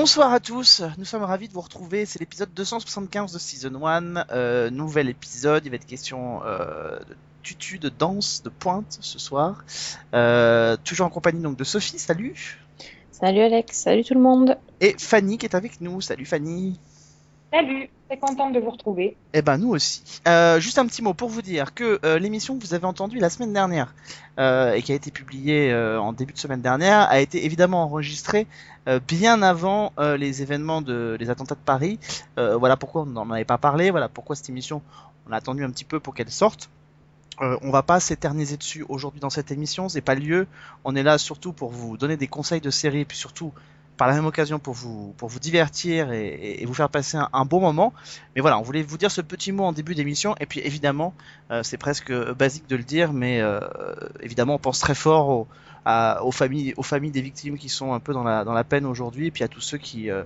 Bonsoir 0.00 0.32
à 0.32 0.40
tous, 0.40 0.82
nous 0.96 1.04
sommes 1.04 1.24
ravis 1.24 1.46
de 1.46 1.52
vous 1.52 1.60
retrouver, 1.60 2.06
c'est 2.06 2.20
l'épisode 2.20 2.48
275 2.54 3.34
de 3.34 3.38
Season 3.38 3.86
1, 3.86 4.30
euh, 4.30 4.70
nouvel 4.70 5.10
épisode, 5.10 5.66
il 5.66 5.68
va 5.68 5.76
être 5.76 5.84
question 5.84 6.40
euh, 6.42 6.98
de 7.00 7.14
tutu, 7.42 7.78
de 7.78 7.90
danse, 7.90 8.42
de 8.42 8.48
pointe 8.48 8.96
ce 9.02 9.18
soir, 9.18 9.62
euh, 10.14 10.78
toujours 10.82 11.06
en 11.06 11.10
compagnie 11.10 11.42
donc 11.42 11.58
de 11.58 11.64
Sophie, 11.64 11.98
salut, 11.98 12.58
Salut 13.12 13.40
Alex, 13.40 13.76
salut 13.76 14.02
tout 14.02 14.14
le 14.14 14.20
monde. 14.20 14.56
et 14.80 14.94
Fanny 14.98 15.36
qui 15.36 15.44
est 15.44 15.54
avec 15.54 15.82
nous, 15.82 16.00
salut 16.00 16.24
Fanny. 16.24 16.80
Salut, 17.52 17.90
très 18.10 18.18
contente 18.18 18.52
de 18.52 18.58
vous 18.58 18.70
retrouver. 18.70 19.16
Eh 19.34 19.42
ben 19.42 19.56
nous 19.56 19.68
aussi. 19.68 20.20
Euh, 20.26 20.58
juste 20.58 20.78
un 20.78 20.86
petit 20.86 21.00
mot 21.00 21.14
pour 21.14 21.28
vous 21.28 21.42
dire 21.42 21.74
que 21.74 22.00
euh, 22.04 22.18
l'émission 22.18 22.58
que 22.58 22.64
vous 22.64 22.74
avez 22.74 22.84
entendue 22.84 23.20
la 23.20 23.30
semaine 23.30 23.52
dernière 23.52 23.94
euh, 24.40 24.72
et 24.72 24.82
qui 24.82 24.90
a 24.90 24.96
été 24.96 25.12
publiée 25.12 25.72
en 25.72 26.12
début 26.12 26.32
de 26.32 26.38
semaine 26.38 26.60
dernière 26.60 27.08
a 27.08 27.20
été 27.20 27.44
évidemment 27.44 27.84
enregistrée 27.84 28.46
bien 29.06 29.42
avant 29.42 29.92
les 29.98 30.42
événements 30.42 30.82
de 30.82 31.16
les 31.20 31.30
attentats 31.30 31.54
de 31.54 31.60
Paris. 31.60 31.98
Voilà 32.36 32.76
pourquoi 32.76 33.02
on 33.02 33.06
n'en 33.06 33.30
avait 33.30 33.44
pas 33.44 33.58
parlé. 33.58 33.90
Voilà 33.90 34.08
pourquoi 34.08 34.34
cette 34.34 34.48
émission 34.48 34.82
on 35.28 35.32
a 35.32 35.36
attendu 35.36 35.64
un 35.64 35.70
petit 35.70 35.84
peu 35.84 36.00
pour 36.00 36.14
qu'elle 36.14 36.30
sorte. 36.30 36.70
On 37.40 37.70
va 37.70 37.82
pas 37.82 38.00
s'éterniser 38.00 38.56
dessus 38.56 38.84
aujourd'hui 38.88 39.20
dans 39.20 39.30
cette 39.30 39.50
émission, 39.50 39.88
c'est 39.88 40.00
pas 40.00 40.14
le 40.14 40.20
lieu. 40.20 40.46
On 40.84 40.96
est 40.96 41.02
là 41.02 41.18
surtout 41.18 41.52
pour 41.52 41.70
vous 41.70 41.96
donner 41.96 42.16
des 42.16 42.26
conseils 42.26 42.60
de 42.60 42.70
série 42.70 43.00
et 43.00 43.04
puis 43.04 43.16
surtout 43.16 43.52
par 44.00 44.08
la 44.08 44.14
même 44.14 44.24
occasion 44.24 44.58
pour 44.58 44.72
vous 44.72 45.12
pour 45.18 45.28
vous 45.28 45.40
divertir 45.40 46.10
et, 46.10 46.64
vous 46.64 46.72
faire 46.72 46.88
passer 46.88 47.18
un, 47.18 47.28
un 47.34 47.44
bon 47.44 47.60
moment. 47.60 47.92
Mais 48.34 48.40
voilà, 48.40 48.58
on 48.58 48.62
voulait 48.62 48.82
vous 48.82 48.96
dire 48.96 49.10
ce 49.10 49.20
petit 49.20 49.52
mot 49.52 49.64
en 49.64 49.72
début 49.74 49.94
d'émission 49.94 50.34
et 50.40 50.46
puis 50.46 50.60
évidemment, 50.60 51.12
euh, 51.50 51.62
c'est 51.62 51.76
presque 51.76 52.10
basique 52.32 52.66
de 52.66 52.76
le 52.76 52.82
dire, 52.82 53.12
mais 53.12 53.42
euh, 53.42 53.60
évidemment 54.20 54.54
on 54.54 54.58
pense 54.58 54.78
très 54.78 54.94
fort 54.94 55.28
aux, 55.28 56.32
familles 56.32 56.72
aux 56.78 56.82
familles 56.82 57.10
des 57.10 57.20
victimes 57.20 57.58
qui 57.58 57.68
sont 57.68 57.92
un 57.92 58.00
peu 58.00 58.14
dans 58.14 58.24
la 58.24 58.42
dans 58.42 58.54
la 58.54 58.64
peine 58.64 58.86
aujourd'hui 58.86 59.26
et 59.26 59.30
puis 59.30 59.44
à 59.44 59.48
tous 59.48 59.60
ceux 59.60 59.76
qui 59.76 60.08
euh, 60.08 60.24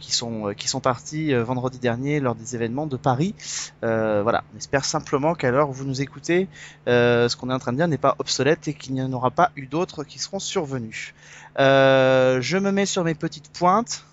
qui 0.00 0.12
sont 0.12 0.54
qui 0.56 0.66
sont 0.66 0.80
partis 0.80 1.34
vendredi 1.34 1.78
dernier 1.78 2.18
lors 2.18 2.34
des 2.34 2.54
événements 2.54 2.86
de 2.86 2.96
Paris. 2.96 3.34
Voilà, 3.82 4.42
on 4.54 4.56
espère 4.56 4.86
simplement 4.86 5.34
qu'à 5.34 5.50
l'heure 5.50 5.70
vous 5.70 5.84
nous 5.84 6.00
écoutez, 6.00 6.48
ce 6.86 7.36
qu'on 7.36 7.50
est 7.50 7.54
en 7.54 7.58
train 7.58 7.72
de 7.72 7.76
dire 7.76 7.88
n'est 7.88 7.98
pas 7.98 8.16
obsolète 8.18 8.68
et 8.68 8.72
qu'il 8.72 8.94
n'y 8.94 9.02
en 9.02 9.12
aura 9.12 9.30
pas 9.30 9.50
eu 9.56 9.66
d'autres 9.66 10.02
qui 10.02 10.18
seront 10.18 10.38
survenus. 10.38 11.12
Euh, 11.58 12.40
je 12.40 12.56
me 12.58 12.72
mets 12.72 12.86
sur 12.86 13.04
mes 13.04 13.14
petites 13.14 13.50
pointes 13.52 14.04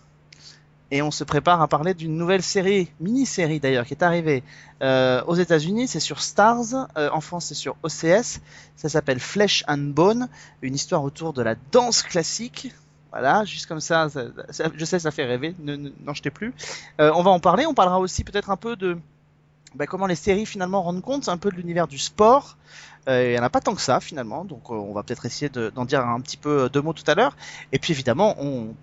et 0.92 1.02
on 1.02 1.12
se 1.12 1.24
prépare 1.24 1.62
à 1.62 1.68
parler 1.68 1.94
d'une 1.94 2.18
nouvelle 2.18 2.42
série, 2.42 2.92
mini-série 3.00 3.60
d'ailleurs, 3.60 3.86
qui 3.86 3.94
est 3.94 4.04
arrivée 4.04 4.44
euh, 4.82 5.24
aux 5.28 5.36
États-Unis. 5.36 5.88
C'est 5.88 6.00
sur 6.00 6.22
Stars, 6.22 6.88
euh, 6.98 7.10
en 7.14 7.22
France 7.22 7.46
c'est 7.46 7.56
sur 7.56 7.76
OCS. 7.84 8.42
Ça 8.76 8.90
s'appelle 8.90 9.20
Flesh 9.20 9.64
and 9.68 9.78
Bone, 9.94 10.28
une 10.62 10.74
histoire 10.76 11.04
autour 11.04 11.34
de 11.34 11.42
la 11.42 11.56
danse 11.72 12.02
classique. 12.02 12.74
Voilà, 13.12 13.44
juste 13.44 13.66
comme 13.66 13.80
ça, 13.80 14.08
je 14.76 14.86
sais, 14.86 15.00
ça 15.00 15.10
fait 15.10 15.26
rêver. 15.26 15.56
Ne, 15.60 15.76
ne- 15.76 15.92
n'en 16.06 16.14
jetez 16.14 16.30
plus. 16.30 16.54
Euh, 17.02 17.12
on 17.16 17.24
va 17.24 17.32
en 17.32 17.40
parler. 17.40 17.66
On 17.66 17.74
parlera 17.74 18.00
aussi 18.00 18.24
peut-être 18.24 18.52
un 18.52 18.56
peu 18.58 18.76
de 18.76 18.98
bah, 19.76 19.86
comment 19.88 20.08
les 20.08 20.16
séries 20.16 20.46
finalement 20.46 20.82
rendent 20.84 21.02
compte 21.02 21.30
un 21.30 21.38
peu 21.38 21.50
de 21.52 21.56
l'univers 21.56 21.88
du 21.88 21.98
sport. 21.98 22.58
Euh, 23.08 23.32
il 23.32 23.36
y 23.36 23.40
en 23.40 23.44
a 23.44 23.50
pas 23.50 23.62
tant 23.62 23.76
que 23.76 23.82
ça 23.82 24.00
finalement, 24.00 24.44
donc 24.46 24.64
euh, 24.70 24.74
on 24.74 24.94
va 24.94 25.04
peut-être 25.04 25.26
essayer 25.26 25.50
de- 25.50 25.70
d'en 25.70 25.86
dire 25.86 26.06
un 26.06 26.20
petit 26.22 26.38
peu 26.38 26.64
euh, 26.64 26.70
deux 26.70 26.82
mots 26.82 26.94
tout 26.94 27.10
à 27.10 27.16
l'heure. 27.16 27.36
Et 27.72 27.80
puis 27.80 27.94
évidemment, 27.94 28.36
on 28.40 28.76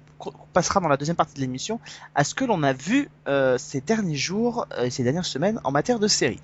passera 0.54 0.80
dans 0.80 0.88
la 0.88 0.96
deuxième 0.96 1.16
partie 1.16 1.34
de 1.34 1.40
l'émission 1.40 1.78
à 2.14 2.24
ce 2.24 2.34
que 2.34 2.44
l'on 2.44 2.62
a 2.62 2.72
vu 2.72 3.10
euh, 3.28 3.58
ces 3.58 3.80
derniers 3.82 4.16
jours 4.16 4.66
euh, 4.72 4.84
et 4.84 4.90
ces 4.90 5.04
dernières 5.04 5.26
semaines 5.26 5.60
en 5.64 5.70
matière 5.70 5.98
de 5.98 6.08
séries. 6.08 6.40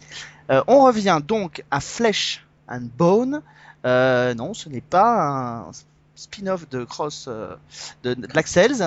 Euh, 0.50 0.62
on 0.66 0.84
revient 0.84 1.20
donc 1.26 1.64
à 1.70 1.80
Flesh 1.80 2.46
and 2.68 2.88
Bone. 2.98 3.42
Euh, 3.86 4.34
non, 4.34 4.52
ce 4.54 4.68
n'est 4.68 4.80
pas 4.82 5.66
un 5.66 5.70
spin-off 6.14 6.68
de 6.68 6.84
Cross 6.84 7.26
euh, 7.28 7.56
de, 8.04 8.14
Black 8.14 8.46
Cells. 8.48 8.82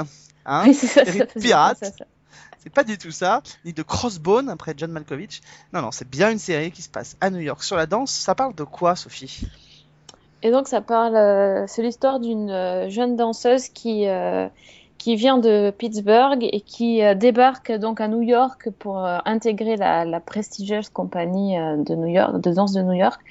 Hein 0.46 0.64
Oui, 0.68 0.74
c'est 0.76 0.88
ça, 0.88 1.04
série 1.06 1.20
ça 1.20 1.26
pirate. 1.40 1.78
ça. 1.98 2.06
C'est 2.66 2.74
pas 2.74 2.84
du 2.84 2.98
tout 2.98 3.12
ça, 3.12 3.44
ni 3.64 3.74
de 3.74 3.84
Crossbone 3.84 4.50
après 4.50 4.74
John 4.76 4.92
Malkovich. 4.92 5.42
Non, 5.72 5.84
non, 5.84 5.92
c'est 5.92 6.10
bien 6.10 6.32
une 6.32 6.40
série 6.40 6.72
qui 6.72 6.82
se 6.82 6.90
passe 6.90 7.16
à 7.22 7.30
New 7.30 7.40
York 7.40 7.64
sur 7.64 7.76
la 7.76 7.86
danse. 7.86 8.10
Ça 8.10 8.34
parle 8.34 8.56
de 8.56 8.64
quoi, 8.64 8.96
Sophie? 8.96 9.48
Et 10.42 10.50
donc 10.50 10.68
ça 10.68 10.82
parle, 10.82 11.16
euh, 11.16 11.66
c'est 11.68 11.84
l'histoire 11.84 12.20
d'une 12.20 12.50
euh, 12.50 12.90
jeune 12.90 13.16
danseuse 13.16 13.70
qui 13.70 14.08
euh, 14.08 14.48
qui 14.98 15.16
vient 15.16 15.38
de 15.38 15.70
Pittsburgh 15.70 16.40
et 16.42 16.62
qui 16.62 17.04
euh, 17.04 17.14
débarque 17.14 17.72
donc 17.72 18.02
à 18.02 18.08
New 18.08 18.24
York 18.24 18.70
pour 18.80 18.98
intégrer 18.98 19.76
la, 19.76 20.20
prestigieuse 20.20 20.90
compagnie 20.90 21.56
de 21.58 21.94
New 21.94 22.08
York, 22.08 22.42
de 22.42 22.52
danse 22.52 22.74
de 22.74 22.82
New 22.82 22.94
York. 22.94 23.22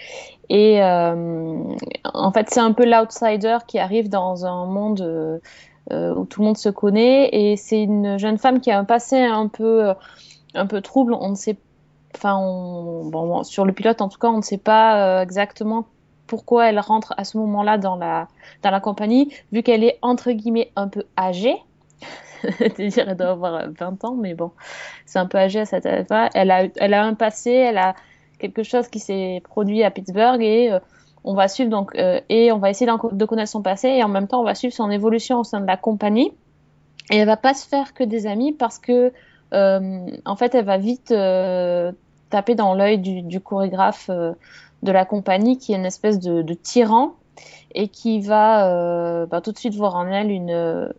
Et 0.49 0.81
en 0.83 2.33
fait, 2.33 2.51
c'est 2.51 2.61
un 2.61 2.72
peu 2.72 2.84
l'outsider 2.84 3.59
qui 3.66 3.81
arrive 3.81 4.09
dans 4.09 4.47
un 4.47 4.66
monde 4.66 5.41
où 5.91 6.25
tout 6.25 6.41
le 6.41 6.47
monde 6.47 6.56
se 6.56 6.69
connaît. 6.69 7.28
Et 7.33 7.56
c'est 7.56 7.83
une 7.83 8.19
jeune 8.19 8.39
femme 8.39 8.61
qui 8.61 8.71
a 8.71 8.78
un 8.78 8.84
passé 8.84 9.19
un 9.19 9.49
peu 9.49 9.89
euh, 9.89 9.95
un 10.55 10.67
peu 10.67 10.81
trouble. 10.81 11.15
On 11.15 11.31
ne 11.31 11.34
sait, 11.34 11.56
enfin, 12.15 12.37
on, 12.37 13.06
bon, 13.06 13.43
sur 13.45 13.65
le 13.65 13.72
pilote 13.72 14.00
en 14.00 14.09
tout 14.09 14.19
cas, 14.19 14.28
on 14.28 14.39
ne 14.39 14.43
sait 14.43 14.59
pas 14.59 15.19
euh, 15.19 15.22
exactement 15.22 15.87
pourquoi 16.27 16.69
elle 16.71 16.81
rentre 16.81 17.12
à 17.17 17.25
ce 17.25 17.37
moment-là 17.39 17.77
dans 17.77 17.97
la, 17.97 18.28
dans 18.62 18.71
la 18.71 18.81
compagnie, 18.81 19.33
vu 19.53 19.62
qu'elle 19.62 19.84
est 19.84 19.99
entre 20.00 20.31
guillemets 20.33 20.71
un 20.75 20.89
peu 20.89 21.05
âgée. 21.19 21.56
C'est-à-dire, 22.59 23.09
elle 23.09 23.16
doit 23.16 23.31
avoir 23.31 23.69
20 23.71 24.05
ans, 24.05 24.15
mais 24.15 24.34
bon, 24.34 24.51
c'est 25.06 25.19
un 25.19 25.27
peu 25.27 25.39
âgée 25.39 25.61
à 25.61 25.66
cette 25.66 25.87
époque. 25.87 26.31
Elle 26.34 26.51
a, 26.51 26.65
elle 26.77 26.95
a 26.95 27.05
un 27.05 27.15
passé, 27.15 27.51
elle 27.51 27.78
a 27.78 27.95
quelque 28.39 28.62
chose 28.62 28.89
qui 28.89 29.01
s'est 29.01 29.43
produit 29.45 29.83
à 29.83 29.91
Pittsburgh 29.91 30.43
et 30.43 30.72
euh, 30.72 30.78
on 31.25 31.35
va 31.35 31.49
suivre 31.49 31.71
donc, 31.71 31.95
euh, 31.97 32.21
et 32.29 32.53
on 32.53 32.59
va 32.59 32.71
essayer 32.71 32.91
de 33.12 33.25
connaître 33.25 33.51
son 33.51 33.62
passé 33.62 33.89
et 33.89 34.05
en 34.05 34.09
même 34.09 34.29
temps, 34.29 34.41
on 34.41 34.45
va 34.45 34.55
suivre 34.55 34.75
son 34.75 34.91
évolution 34.91 35.41
au 35.41 35.45
sein 35.45 35.61
de 35.61 35.67
la 35.67 35.79
compagnie. 35.79 36.33
Et 37.11 37.17
elle 37.17 37.27
va 37.27 37.37
pas 37.37 37.55
se 37.55 37.67
faire 37.67 37.95
que 37.95 38.05
des 38.05 38.27
amis 38.27 38.53
parce 38.53 38.79
que, 38.79 39.12
euh, 39.55 40.07
en 40.25 40.37
fait, 40.37 40.55
elle 40.55 40.67
va 40.67 40.79
vite 40.79 41.11
euh, 41.11 41.93
taper 42.31 42.55
dans 42.55 42.75
l'œil 42.75 42.99
du, 42.99 43.41
chorégraphe 43.41 44.11
de 44.11 44.93
la 44.93 45.05
compagnie 45.05 45.59
qui 45.59 45.73
est 45.73 45.77
une 45.77 45.87
espèce 45.87 46.19
de, 46.21 46.55
tyran 46.55 47.15
et 47.75 47.89
qui 47.89 48.21
va 48.21 49.27
bah, 49.27 49.41
tout 49.41 49.53
de 49.53 49.59
suite 49.59 49.75
voir 49.75 49.97
en 49.97 50.07
elle 50.07 50.31
une, 50.31 50.93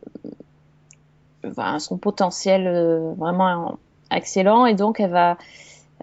bah, 1.55 1.79
son 1.79 1.97
potentiel 1.97 3.13
vraiment 3.17 3.77
excellent 4.11 4.65
et 4.65 4.75
donc 4.75 4.99
elle 4.99 5.11
va 5.11 5.37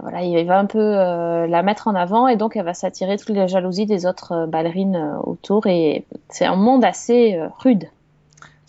voilà 0.00 0.22
il 0.22 0.46
va 0.46 0.58
un 0.58 0.66
peu 0.66 0.78
euh, 0.78 1.46
la 1.46 1.62
mettre 1.62 1.86
en 1.88 1.94
avant 1.94 2.26
et 2.28 2.36
donc 2.36 2.56
elle 2.56 2.64
va 2.64 2.74
s'attirer 2.74 3.18
toutes 3.18 3.30
les 3.30 3.46
jalousies 3.46 3.86
des 3.86 4.06
autres 4.06 4.32
euh, 4.32 4.46
ballerines 4.46 4.96
euh, 4.96 5.18
autour 5.22 5.66
et 5.66 6.04
c'est 6.28 6.46
un 6.46 6.56
monde 6.56 6.84
assez 6.84 7.38
rude. 7.58 7.88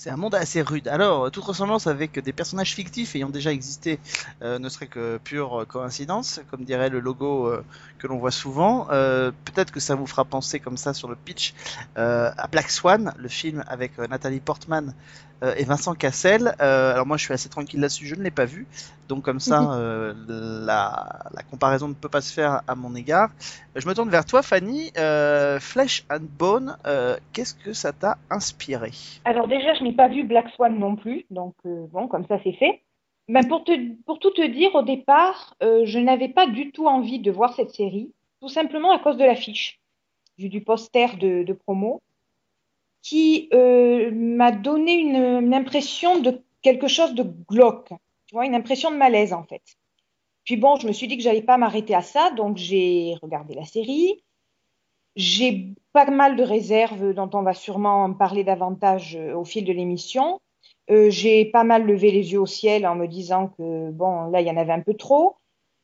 C'est 0.03 0.09
un 0.09 0.17
monde 0.17 0.35
assez 0.35 0.61
rude. 0.61 0.89
Alors, 0.89 1.23
euh, 1.23 1.29
toute 1.29 1.45
ressemblance 1.45 1.87
avec 1.87 2.19
des 2.19 2.33
personnages 2.33 2.75
fictifs 2.75 3.15
ayant 3.15 3.29
déjà 3.29 3.53
existé 3.53 4.01
euh, 4.41 4.59
ne 4.59 4.67
serait 4.67 4.87
que 4.87 5.17
pure 5.17 5.61
euh, 5.61 5.65
coïncidence, 5.65 6.41
comme 6.51 6.65
dirait 6.65 6.89
le 6.89 6.99
logo 6.99 7.47
euh, 7.47 7.63
que 7.99 8.07
l'on 8.07 8.17
voit 8.17 8.29
souvent. 8.29 8.87
Euh, 8.91 9.31
Peut-être 9.45 9.71
que 9.71 9.79
ça 9.79 9.95
vous 9.95 10.05
fera 10.05 10.25
penser 10.25 10.59
comme 10.59 10.75
ça 10.75 10.93
sur 10.93 11.07
le 11.07 11.15
pitch 11.15 11.53
à 11.95 12.47
Black 12.51 12.69
Swan, 12.69 13.13
le 13.17 13.29
film 13.29 13.63
avec 13.67 13.97
Nathalie 13.97 14.41
Portman 14.41 14.93
et 15.57 15.63
Vincent 15.63 15.93
Cassel. 15.93 16.55
Alors 16.59 17.05
moi, 17.05 17.17
je 17.17 17.23
suis 17.23 17.33
assez 17.33 17.49
tranquille 17.49 17.79
là-dessus, 17.79 18.07
je 18.07 18.15
ne 18.15 18.23
l'ai 18.23 18.31
pas 18.31 18.45
vu, 18.45 18.65
donc 19.09 19.23
comme 19.23 19.39
ça, 19.39 19.73
euh, 19.73 20.13
la, 20.27 21.19
la 21.33 21.43
comparaison 21.43 21.87
ne 21.87 21.93
peut 21.93 22.09
pas 22.09 22.21
se 22.21 22.33
faire 22.33 22.61
à 22.67 22.75
mon 22.75 22.95
égard. 22.95 23.29
Je 23.75 23.87
me 23.87 23.93
tourne 23.93 24.09
vers 24.09 24.25
toi, 24.25 24.41
Fanny. 24.41 24.91
Flesh 25.59 26.05
and 26.09 26.25
Bone, 26.39 26.75
qu'est-ce 27.31 27.53
que 27.53 27.73
ça 27.73 27.93
t'a 27.93 28.17
inspiré? 28.31 28.91
Alors 29.25 29.47
déjà, 29.47 29.75
je 29.75 29.83
n'ai 29.93 29.97
pas 29.97 30.07
vu 30.07 30.23
Black 30.23 30.49
Swan 30.49 30.77
non 30.77 30.95
plus, 30.95 31.25
donc 31.29 31.55
euh, 31.65 31.87
bon, 31.87 32.07
comme 32.07 32.25
ça 32.27 32.39
c'est 32.43 32.53
fait. 32.53 32.81
Mais 33.27 33.41
pour, 33.47 33.63
tout 33.63 34.31
te 34.31 34.45
dire, 34.45 34.75
au 34.75 34.81
départ, 34.81 35.55
euh, 35.63 35.85
je 35.85 35.97
n'avais 35.99 36.27
pas 36.27 36.45
du 36.45 36.71
tout 36.71 36.87
envie 36.87 37.19
de 37.19 37.31
voir 37.31 37.53
cette 37.53 37.71
série, 37.71 38.11
tout 38.41 38.49
simplement 38.49 38.91
à 38.91 38.99
cause 38.99 39.15
de 39.15 39.23
l'affiche, 39.23 39.79
du, 40.37 40.49
du 40.49 40.61
poster 40.61 41.17
de, 41.17 41.43
de 41.43 41.53
promo, 41.53 42.01
qui 43.01 43.49
euh, 43.53 44.11
m'a 44.11 44.51
donné 44.51 44.93
une, 44.93 45.15
une 45.15 45.53
impression 45.53 46.19
de 46.19 46.41
quelque 46.61 46.87
chose 46.87 47.13
de 47.13 47.23
glauque, 47.23 47.93
tu 48.27 48.35
vois, 48.35 48.45
une 48.45 48.55
impression 48.55 48.91
de 48.91 48.97
malaise 48.97 49.31
en 49.31 49.43
fait. 49.43 49.63
Puis 50.43 50.57
bon, 50.57 50.75
je 50.75 50.87
me 50.87 50.91
suis 50.91 51.07
dit 51.07 51.15
que 51.15 51.23
j'allais 51.23 51.41
pas 51.41 51.57
m'arrêter 51.57 51.95
à 51.95 52.01
ça, 52.01 52.31
donc 52.31 52.57
j'ai 52.57 53.15
regardé 53.21 53.53
la 53.53 53.63
série. 53.65 54.21
J'ai 55.15 55.75
pas 55.93 56.09
mal 56.09 56.35
de 56.35 56.43
réserves 56.43 57.13
dont 57.13 57.29
on 57.33 57.43
va 57.43 57.53
sûrement 57.53 58.03
en 58.03 58.13
parler 58.13 58.43
davantage 58.43 59.15
euh, 59.15 59.35
au 59.35 59.45
fil 59.45 59.63
de 59.63 59.71
l'émission. 59.71 60.41
Euh, 60.89 61.09
j'ai 61.09 61.45
pas 61.45 61.63
mal 61.63 61.85
levé 61.85 62.11
les 62.11 62.33
yeux 62.33 62.41
au 62.41 62.45
ciel 62.45 62.85
en 62.85 62.95
me 62.95 63.07
disant 63.07 63.47
que 63.47 63.91
bon, 63.91 64.29
là, 64.31 64.41
il 64.41 64.47
y 64.47 64.51
en 64.51 64.57
avait 64.57 64.73
un 64.73 64.81
peu 64.81 64.95
trop. 64.95 65.37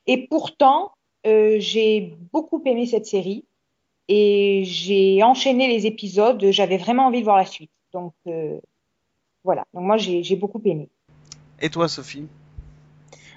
Et 0.07 0.27
pourtant, 0.27 0.91
euh, 1.25 1.57
j'ai 1.59 2.17
beaucoup 2.33 2.61
aimé 2.65 2.85
cette 2.85 3.05
série 3.05 3.45
et 4.07 4.63
j'ai 4.65 5.23
enchaîné 5.23 5.67
les 5.67 5.85
épisodes. 5.85 6.43
J'avais 6.51 6.77
vraiment 6.77 7.07
envie 7.07 7.19
de 7.19 7.25
voir 7.25 7.37
la 7.37 7.45
suite. 7.45 7.71
Donc 7.93 8.13
euh, 8.27 8.59
voilà. 9.43 9.65
Donc 9.73 9.83
moi, 9.83 9.97
j'ai 9.97 10.23
j'ai 10.23 10.35
beaucoup 10.35 10.61
aimé. 10.65 10.89
Et 11.61 11.69
toi, 11.69 11.87
Sophie? 11.87 12.27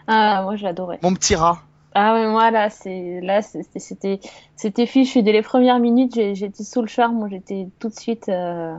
Ah, 0.06 0.42
moi, 0.42 0.56
j'adorais. 0.56 0.98
Mon 1.02 1.14
petit 1.14 1.34
rat. 1.34 1.62
Ah 1.94 2.14
ouais, 2.14 2.26
moi 2.28 2.50
là, 2.50 2.70
c'est 2.70 3.20
là, 3.20 3.42
c'était 3.42 4.18
c'était 4.56 4.86
fichu. 4.86 5.22
Dès 5.22 5.32
les 5.32 5.42
premières 5.42 5.78
minutes, 5.78 6.14
j'étais 6.34 6.64
sous 6.64 6.80
le 6.80 6.86
charme. 6.88 7.16
Moi, 7.18 7.28
j'étais 7.28 7.68
tout 7.78 7.88
de 7.88 7.94
suite 7.94 8.28
euh, 8.30 8.74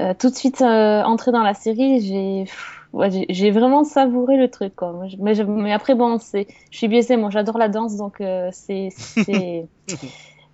euh, 0.00 0.14
tout 0.18 0.30
de 0.30 0.34
suite 0.34 0.62
euh, 0.62 1.02
entrée 1.02 1.32
dans 1.32 1.42
la 1.42 1.54
série. 1.54 2.00
J'ai 2.00 2.44
ouais, 2.92 3.26
j'ai 3.28 3.50
vraiment 3.50 3.84
savouré 3.84 4.36
le 4.36 4.50
truc 4.50 4.74
quoi. 4.76 4.92
Moi, 4.92 5.08
je- 5.08 5.16
Mais, 5.18 5.34
je- 5.34 5.42
mais 5.42 5.72
après 5.72 5.94
bon, 5.94 6.18
c'est 6.18 6.46
je 6.70 6.78
suis 6.78 6.88
biaisée. 6.88 7.16
Moi, 7.16 7.30
j'adore 7.30 7.58
la 7.58 7.68
danse, 7.68 7.96
donc 7.96 8.20
euh, 8.20 8.48
c'est 8.52 8.88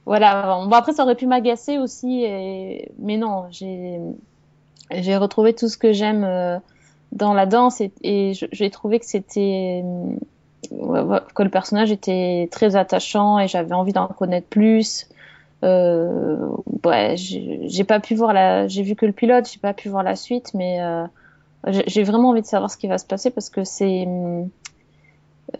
voilà. 0.06 0.60
Bon 0.66 0.72
après, 0.72 0.92
ça 0.92 1.04
aurait 1.04 1.16
pu 1.16 1.26
m'agacer 1.26 1.78
aussi, 1.78 2.22
et... 2.24 2.90
mais 2.98 3.16
non, 3.16 3.46
j'ai 3.50 3.98
j'ai 4.92 5.16
retrouvé 5.16 5.54
tout 5.54 5.68
ce 5.68 5.78
que 5.78 5.92
j'aime 5.92 6.24
euh, 6.24 6.58
dans 7.12 7.34
la 7.34 7.46
danse 7.46 7.80
et, 7.80 7.92
et 8.02 8.32
j'ai 8.52 8.70
trouvé 8.70 9.00
que 9.00 9.06
c'était 9.06 9.82
que 10.70 11.42
le 11.42 11.50
personnage 11.50 11.92
était 11.92 12.48
très 12.50 12.76
attachant 12.76 13.38
et 13.38 13.48
j'avais 13.48 13.74
envie 13.74 13.92
d'en 13.92 14.08
connaître 14.08 14.48
plus. 14.48 15.08
Euh, 15.64 16.48
ouais, 16.84 17.14
j'ai 17.16 17.84
pas 17.84 18.00
pu 18.00 18.14
voir 18.14 18.32
la, 18.32 18.68
j'ai 18.68 18.82
vu 18.82 18.94
que 18.94 19.06
le 19.06 19.12
pilote, 19.12 19.48
j'ai 19.50 19.58
pas 19.58 19.72
pu 19.72 19.88
voir 19.88 20.02
la 20.02 20.16
suite, 20.16 20.52
mais 20.54 20.80
euh, 20.82 21.06
j'ai 21.66 22.02
vraiment 22.02 22.30
envie 22.30 22.42
de 22.42 22.46
savoir 22.46 22.70
ce 22.70 22.76
qui 22.76 22.86
va 22.86 22.98
se 22.98 23.06
passer 23.06 23.30
parce 23.30 23.50
que 23.50 23.64
c'est 23.64 24.06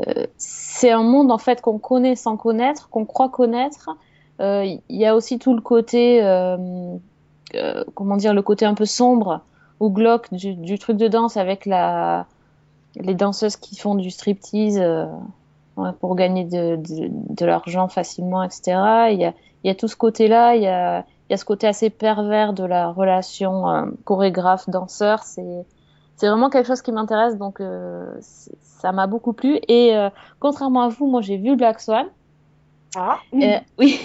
euh, 0.01 0.27
c'est 0.37 0.91
un 0.91 1.03
monde 1.03 1.31
en 1.31 1.39
fait 1.39 1.61
qu'on 1.61 1.79
connaît 1.79 2.17
sans 2.17 2.37
connaître, 2.37 2.89
qu'on 2.91 3.05
croit 3.05 3.29
connaître. 3.29 3.91
Euh, 4.41 4.65
Il 4.65 4.97
y 4.97 5.07
a 5.07 5.17
aussi 5.17 5.39
tout 5.39 5.55
le 5.55 5.61
côté, 5.61 6.23
euh, 6.23 6.97
comment 7.95 8.17
dire, 8.17 8.35
le 8.35 8.43
côté 8.43 8.67
un 8.67 8.75
peu 8.75 8.85
sombre 8.85 9.41
ou 9.81 9.91
glauque 9.91 10.33
du 10.33 10.79
truc 10.79 10.97
de 10.97 11.09
danse 11.09 11.37
avec 11.37 11.67
la 11.67 12.27
les 13.01 13.15
danseuses 13.15 13.57
qui 13.57 13.77
font 13.77 13.95
du 13.95 14.11
striptease 14.11 14.79
euh, 14.79 15.07
ouais, 15.77 15.91
pour 16.01 16.17
gagner 16.17 16.45
de, 16.45 16.77
de, 16.77 17.09
de 17.11 17.47
l'argent 17.47 17.89
facilement, 17.89 18.43
etc. 18.43 18.63
Il 19.13 19.19
y 19.19 19.25
a, 19.25 19.35
il 19.65 19.69
y 19.69 19.71
a 19.71 19.75
tout 19.75 19.89
ce 19.89 19.97
côté-là, 19.97 20.55
il 20.57 20.63
y 20.63 20.67
a, 20.69 21.01
il 21.29 21.33
y 21.33 21.35
a 21.35 21.37
ce 21.37 21.45
côté 21.45 21.67
assez 21.67 21.91
pervers 21.91 22.53
de 22.53 22.65
la 22.65 22.91
relation 22.91 23.69
euh, 23.69 23.87
chorégraphe-danseur. 24.05 25.23
C'est, 25.25 25.67
c'est 26.17 26.29
vraiment 26.29 26.51
quelque 26.51 26.67
chose 26.67 26.83
qui 26.83 26.93
m'intéresse, 26.93 27.37
donc 27.37 27.61
euh, 27.61 28.07
ça 28.63 28.93
m'a 28.93 29.07
beaucoup 29.07 29.33
plu. 29.33 29.59
Et 29.69 29.97
euh, 29.97 30.09
contrairement 30.41 30.83
à 30.83 30.89
vous, 30.89 31.07
moi 31.07 31.21
j'ai 31.21 31.37
vu 31.37 31.57
Black 31.57 31.81
Swan. 31.81 32.07
Ah, 32.97 33.19
Euh, 33.35 33.59
oui. 33.79 33.99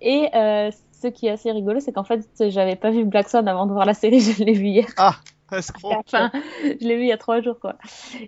Et 0.00 0.28
euh, 0.34 0.70
ce 0.92 1.08
qui 1.08 1.26
est 1.26 1.30
assez 1.30 1.50
rigolo, 1.50 1.80
c'est 1.80 1.92
qu'en 1.92 2.04
fait, 2.04 2.28
j'avais 2.48 2.76
pas 2.76 2.90
vu 2.90 3.04
Black 3.04 3.28
Swan 3.28 3.46
avant 3.48 3.66
de 3.66 3.72
voir 3.72 3.86
la 3.86 3.94
série, 3.94 4.20
je 4.20 4.44
l'ai 4.44 4.52
vu 4.52 4.66
hier. 4.66 4.86
Ah. 4.98 5.14
Enfin, 5.84 6.30
je 6.62 6.86
l'ai 6.86 6.96
vu 6.96 7.02
il 7.02 7.08
y 7.08 7.12
a 7.12 7.18
trois 7.18 7.40
jours, 7.40 7.58
quoi. 7.60 7.76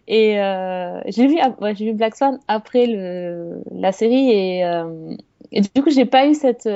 Et 0.06 0.40
euh, 0.40 1.00
j'ai 1.06 1.26
vu, 1.26 1.38
ouais, 1.60 1.74
j'ai 1.74 1.86
vu 1.86 1.92
Black 1.92 2.16
Swan 2.16 2.38
après 2.48 2.86
le, 2.86 3.62
la 3.72 3.92
série 3.92 4.30
et, 4.30 4.64
euh, 4.64 5.16
et 5.50 5.60
du 5.60 5.82
coup, 5.82 5.90
j'ai 5.90 6.06
pas 6.06 6.26
eu 6.26 6.34
cette 6.34 6.68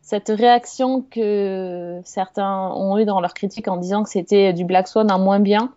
cette 0.00 0.28
réaction 0.28 1.02
que 1.02 2.00
certains 2.04 2.70
ont 2.74 2.98
eu 2.98 3.04
dans 3.04 3.20
leur 3.20 3.34
critique 3.34 3.68
en 3.68 3.76
disant 3.76 4.02
que 4.02 4.10
c'était 4.10 4.52
du 4.52 4.64
Black 4.64 4.88
Swan 4.88 5.10
en 5.12 5.20
moins 5.20 5.38
bien 5.38 5.72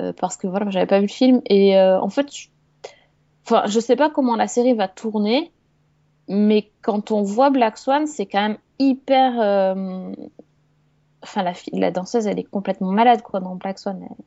euh, 0.00 0.12
parce 0.12 0.36
que 0.36 0.46
voilà, 0.46 0.70
j'avais 0.70 0.86
pas 0.86 0.98
vu 1.00 1.06
le 1.06 1.12
film. 1.12 1.40
Et 1.46 1.78
en 1.78 2.08
fait, 2.08 2.32
je... 2.32 2.48
enfin, 3.44 3.64
je 3.66 3.80
sais 3.80 3.96
pas 3.96 4.08
comment 4.08 4.36
la 4.36 4.46
série 4.46 4.74
va 4.74 4.86
tourner, 4.86 5.50
mais 6.28 6.70
quand 6.82 7.10
on 7.10 7.22
voit 7.22 7.50
Black 7.50 7.76
Swan, 7.76 8.06
c'est 8.06 8.26
quand 8.26 8.42
même 8.42 8.58
hyper 8.78 9.74
enfin 11.22 11.42
la, 11.42 11.52
la 11.72 11.90
danseuse 11.90 12.26
elle 12.26 12.38
est 12.38 12.44
complètement 12.44 12.92
malade 12.92 13.22
quoi 13.22 13.40
dans 13.40 13.54
Black 13.54 13.78
Swan 13.78 14.00
elle, 14.02 14.24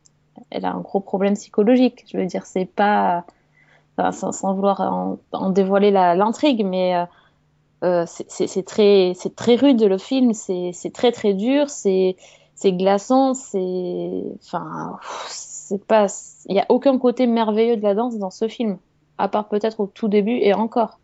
elle 0.52 0.66
a 0.66 0.72
un 0.72 0.80
gros 0.80 1.00
problème 1.00 1.36
psychologique. 1.36 2.06
Je 2.12 2.18
veux 2.18 2.26
dire 2.26 2.46
c'est 2.46 2.66
pas 2.66 3.26
sans, 4.12 4.54
vouloir 4.54 5.18
en, 5.32 5.50
dévoiler 5.50 5.92
l'intrigue 5.92 6.66
mais 6.66 6.96
euh, 6.96 7.06
euh, 7.84 8.06
c'est 8.08 8.66
très 8.66 9.14
c'est 9.16 9.36
très 9.36 9.56
rude 9.56 9.82
le 9.82 9.98
film. 9.98 10.34
C'est 10.34 10.94
très 10.94 11.12
très 11.12 11.34
dur. 11.34 11.70
C'est 11.70 12.16
glaçant. 12.66 13.34
C'est 13.34 14.24
enfin 14.44 15.00
c'est 15.28 15.84
pas 15.86 16.08
il 16.46 16.56
y 16.56 16.60
a 16.60 16.66
aucun 16.70 16.98
côté 16.98 17.28
merveilleux 17.28 17.78
de 17.78 17.84
la 17.84 17.94
danse 17.94 18.18
dans 18.18 18.32
ce 18.32 18.48
film 18.48 18.78
à 19.18 19.28
part 19.28 19.50
peut-être 19.50 19.82
au 19.82 19.88
tout 19.88 20.08
début 20.08 20.38
et 20.38 20.54
encore. 20.54 21.00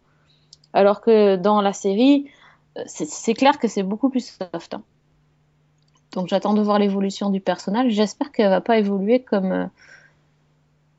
Alors 0.73 1.01
que 1.01 1.35
dans 1.35 1.61
la 1.61 1.73
série 1.73 2.29
c'est 2.87 3.33
clair 3.33 3.57
que 3.59 3.69
c'est 3.69 3.83
beaucoup 3.83 4.09
plus 4.09 4.37
soft 4.37 4.73
hein. 4.73 4.81
Donc 6.15 6.27
j'attends 6.29 6.53
de 6.53 6.61
voir 6.61 6.79
l'évolution 6.79 7.29
du 7.29 7.41
personnage. 7.41 7.91
J'espère 7.91 8.31
qu'elle 8.31 8.49
va 8.49 8.61
pas 8.61 8.79
évoluer 8.79 9.21
comme 9.21 9.51
euh, 9.51 9.65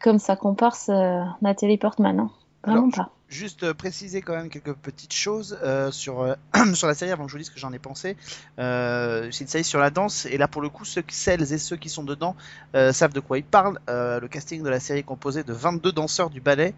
comme 0.01 0.19
sa 0.19 0.37
comparse 0.37 0.89
euh, 0.89 1.23
Nathalie 1.43 1.79
Portman. 1.79 2.21
Hein. 2.21 2.31
Vraiment 2.63 2.83
Alors, 2.83 2.95
pas. 2.95 3.11
Juste 3.29 3.65
euh, 3.65 3.75
préciser 3.75 4.23
quand 4.23 4.37
même 4.37 4.51
quelques 4.51 4.75
petites 4.75 5.15
choses 5.15 5.59
euh, 5.63 5.91
sur 5.91 6.37
sur 6.75 6.87
la 6.87 6.95
série 6.95 7.11
avant 7.11 7.25
que 7.25 7.31
je 7.31 7.35
vous 7.35 7.39
dise 7.39 7.49
ce 7.49 7.53
que 7.53 7.59
j'en 7.59 7.73
ai 7.73 7.79
pensé. 7.79 8.17
C'est 8.57 9.41
une 9.41 9.49
série 9.49 9.65
sur 9.65 9.81
la 9.81 9.91
danse 9.91 10.27
et 10.27 10.39
là 10.39 10.49
pour 10.49 10.63
le 10.63 10.69
coup 10.69 10.85
ceux, 10.85 11.03
celles 11.09 11.53
et 11.53 11.59
ceux 11.59 11.77
qui 11.77 11.89
sont 11.89 12.05
dedans 12.05 12.37
savent 12.93 13.13
de 13.13 13.21
quoi 13.21 13.39
ils 13.39 13.45
parlent. 13.45 13.81
Le 13.89 14.27
casting 14.29 14.63
de 14.63 14.69
la 14.69 14.81
série 14.81 15.01
est 15.01 15.03
composé 15.03 15.43
de 15.43 15.53
22 15.53 15.93
danseurs 15.93 16.31
du 16.31 16.41
ballet 16.41 16.75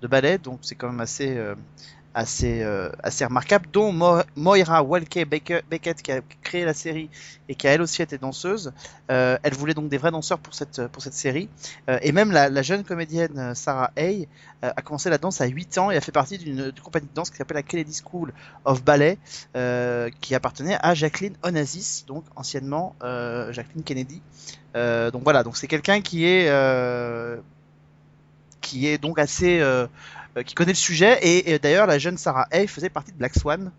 de 0.00 0.08
ballet 0.08 0.38
donc 0.38 0.58
c'est 0.62 0.74
quand 0.74 0.88
même 0.88 1.00
assez 1.00 1.38
assez 2.14 2.62
euh, 2.62 2.90
assez 3.02 3.24
remarquable 3.24 3.66
dont 3.72 3.92
Mo 3.92 4.20
Moira 4.36 4.82
Walke 4.82 5.26
Beckett 5.26 6.02
qui 6.02 6.12
a 6.12 6.20
créé 6.42 6.64
la 6.64 6.74
série 6.74 7.08
et 7.48 7.54
qui 7.54 7.66
a 7.68 7.72
elle 7.72 7.82
aussi 7.82 8.02
été 8.02 8.18
danseuse. 8.18 8.72
Euh, 9.10 9.38
elle 9.42 9.54
voulait 9.54 9.74
donc 9.74 9.88
des 9.88 9.98
vrais 9.98 10.10
danseurs 10.10 10.38
pour 10.38 10.54
cette 10.54 10.86
pour 10.88 11.02
cette 11.02 11.14
série. 11.14 11.48
Euh, 11.88 11.98
et 12.02 12.12
même 12.12 12.30
la, 12.30 12.48
la 12.48 12.62
jeune 12.62 12.84
comédienne 12.84 13.54
Sarah 13.54 13.90
Hay 13.96 14.28
euh, 14.64 14.72
a 14.76 14.82
commencé 14.82 15.10
la 15.10 15.18
danse 15.18 15.40
à 15.40 15.46
8 15.46 15.78
ans 15.78 15.90
et 15.90 15.96
a 15.96 16.00
fait 16.00 16.12
partie 16.12 16.38
d'une 16.38 16.72
compagnie 16.82 17.08
de 17.08 17.14
danse 17.14 17.30
qui 17.30 17.36
s'appelle 17.36 17.56
la 17.56 17.62
Kennedy 17.62 18.00
School 18.04 18.32
of 18.64 18.84
Ballet 18.84 19.18
euh, 19.56 20.10
qui 20.20 20.34
appartenait 20.34 20.78
à 20.80 20.94
Jacqueline 20.94 21.36
Onassis 21.42 22.04
donc 22.06 22.24
anciennement 22.36 22.94
euh, 23.02 23.52
Jacqueline 23.52 23.82
Kennedy. 23.82 24.22
Euh, 24.74 25.10
donc 25.10 25.22
voilà 25.24 25.42
donc 25.42 25.56
c'est 25.56 25.66
quelqu'un 25.66 26.00
qui 26.00 26.24
est 26.26 26.48
euh, 26.48 27.38
qui 28.62 28.86
est 28.86 28.96
donc 28.96 29.18
assez 29.18 29.60
euh, 29.60 29.86
qui 30.46 30.54
connaît 30.54 30.72
le 30.72 30.76
sujet. 30.76 31.18
Et, 31.22 31.52
et 31.52 31.58
d'ailleurs 31.58 31.86
la 31.86 31.98
jeune 31.98 32.16
Sarah 32.16 32.46
Hay 32.50 32.66
faisait 32.66 32.88
partie 32.88 33.12
de 33.12 33.18
Black 33.18 33.34
Swan 33.34 33.70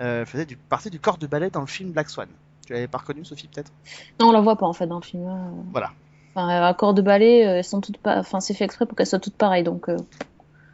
euh, 0.00 0.24
faisait 0.24 0.46
du, 0.46 0.56
partie 0.56 0.90
du 0.90 1.00
corps 1.00 1.18
de 1.18 1.26
ballet 1.26 1.50
dans 1.50 1.60
le 1.60 1.66
film 1.66 1.92
Black 1.92 2.10
Swan. 2.10 2.28
Tu 2.66 2.72
l'avais 2.72 2.88
pas 2.88 2.98
reconnu 2.98 3.24
Sophie 3.24 3.48
peut-être? 3.48 3.72
Non 4.20 4.28
on 4.28 4.32
la 4.32 4.40
voit 4.40 4.56
pas 4.56 4.66
en 4.66 4.72
fait 4.72 4.86
dans 4.86 4.98
le 4.98 5.04
film. 5.04 5.26
Hein. 5.26 5.52
voilà. 5.72 5.92
Enfin 6.34 6.48
à 6.48 6.74
corps 6.74 6.94
de 6.94 7.02
ballet 7.02 7.40
elles 7.40 7.64
sont 7.64 7.80
toutes 7.80 7.98
pas 7.98 8.18
enfin 8.18 8.40
c'est 8.40 8.54
fait 8.54 8.64
exprès 8.64 8.86
pour 8.86 8.96
qu'elles 8.96 9.06
soient 9.06 9.18
toutes 9.18 9.36
pareilles 9.36 9.64
donc 9.64 9.88
euh... 9.88 9.96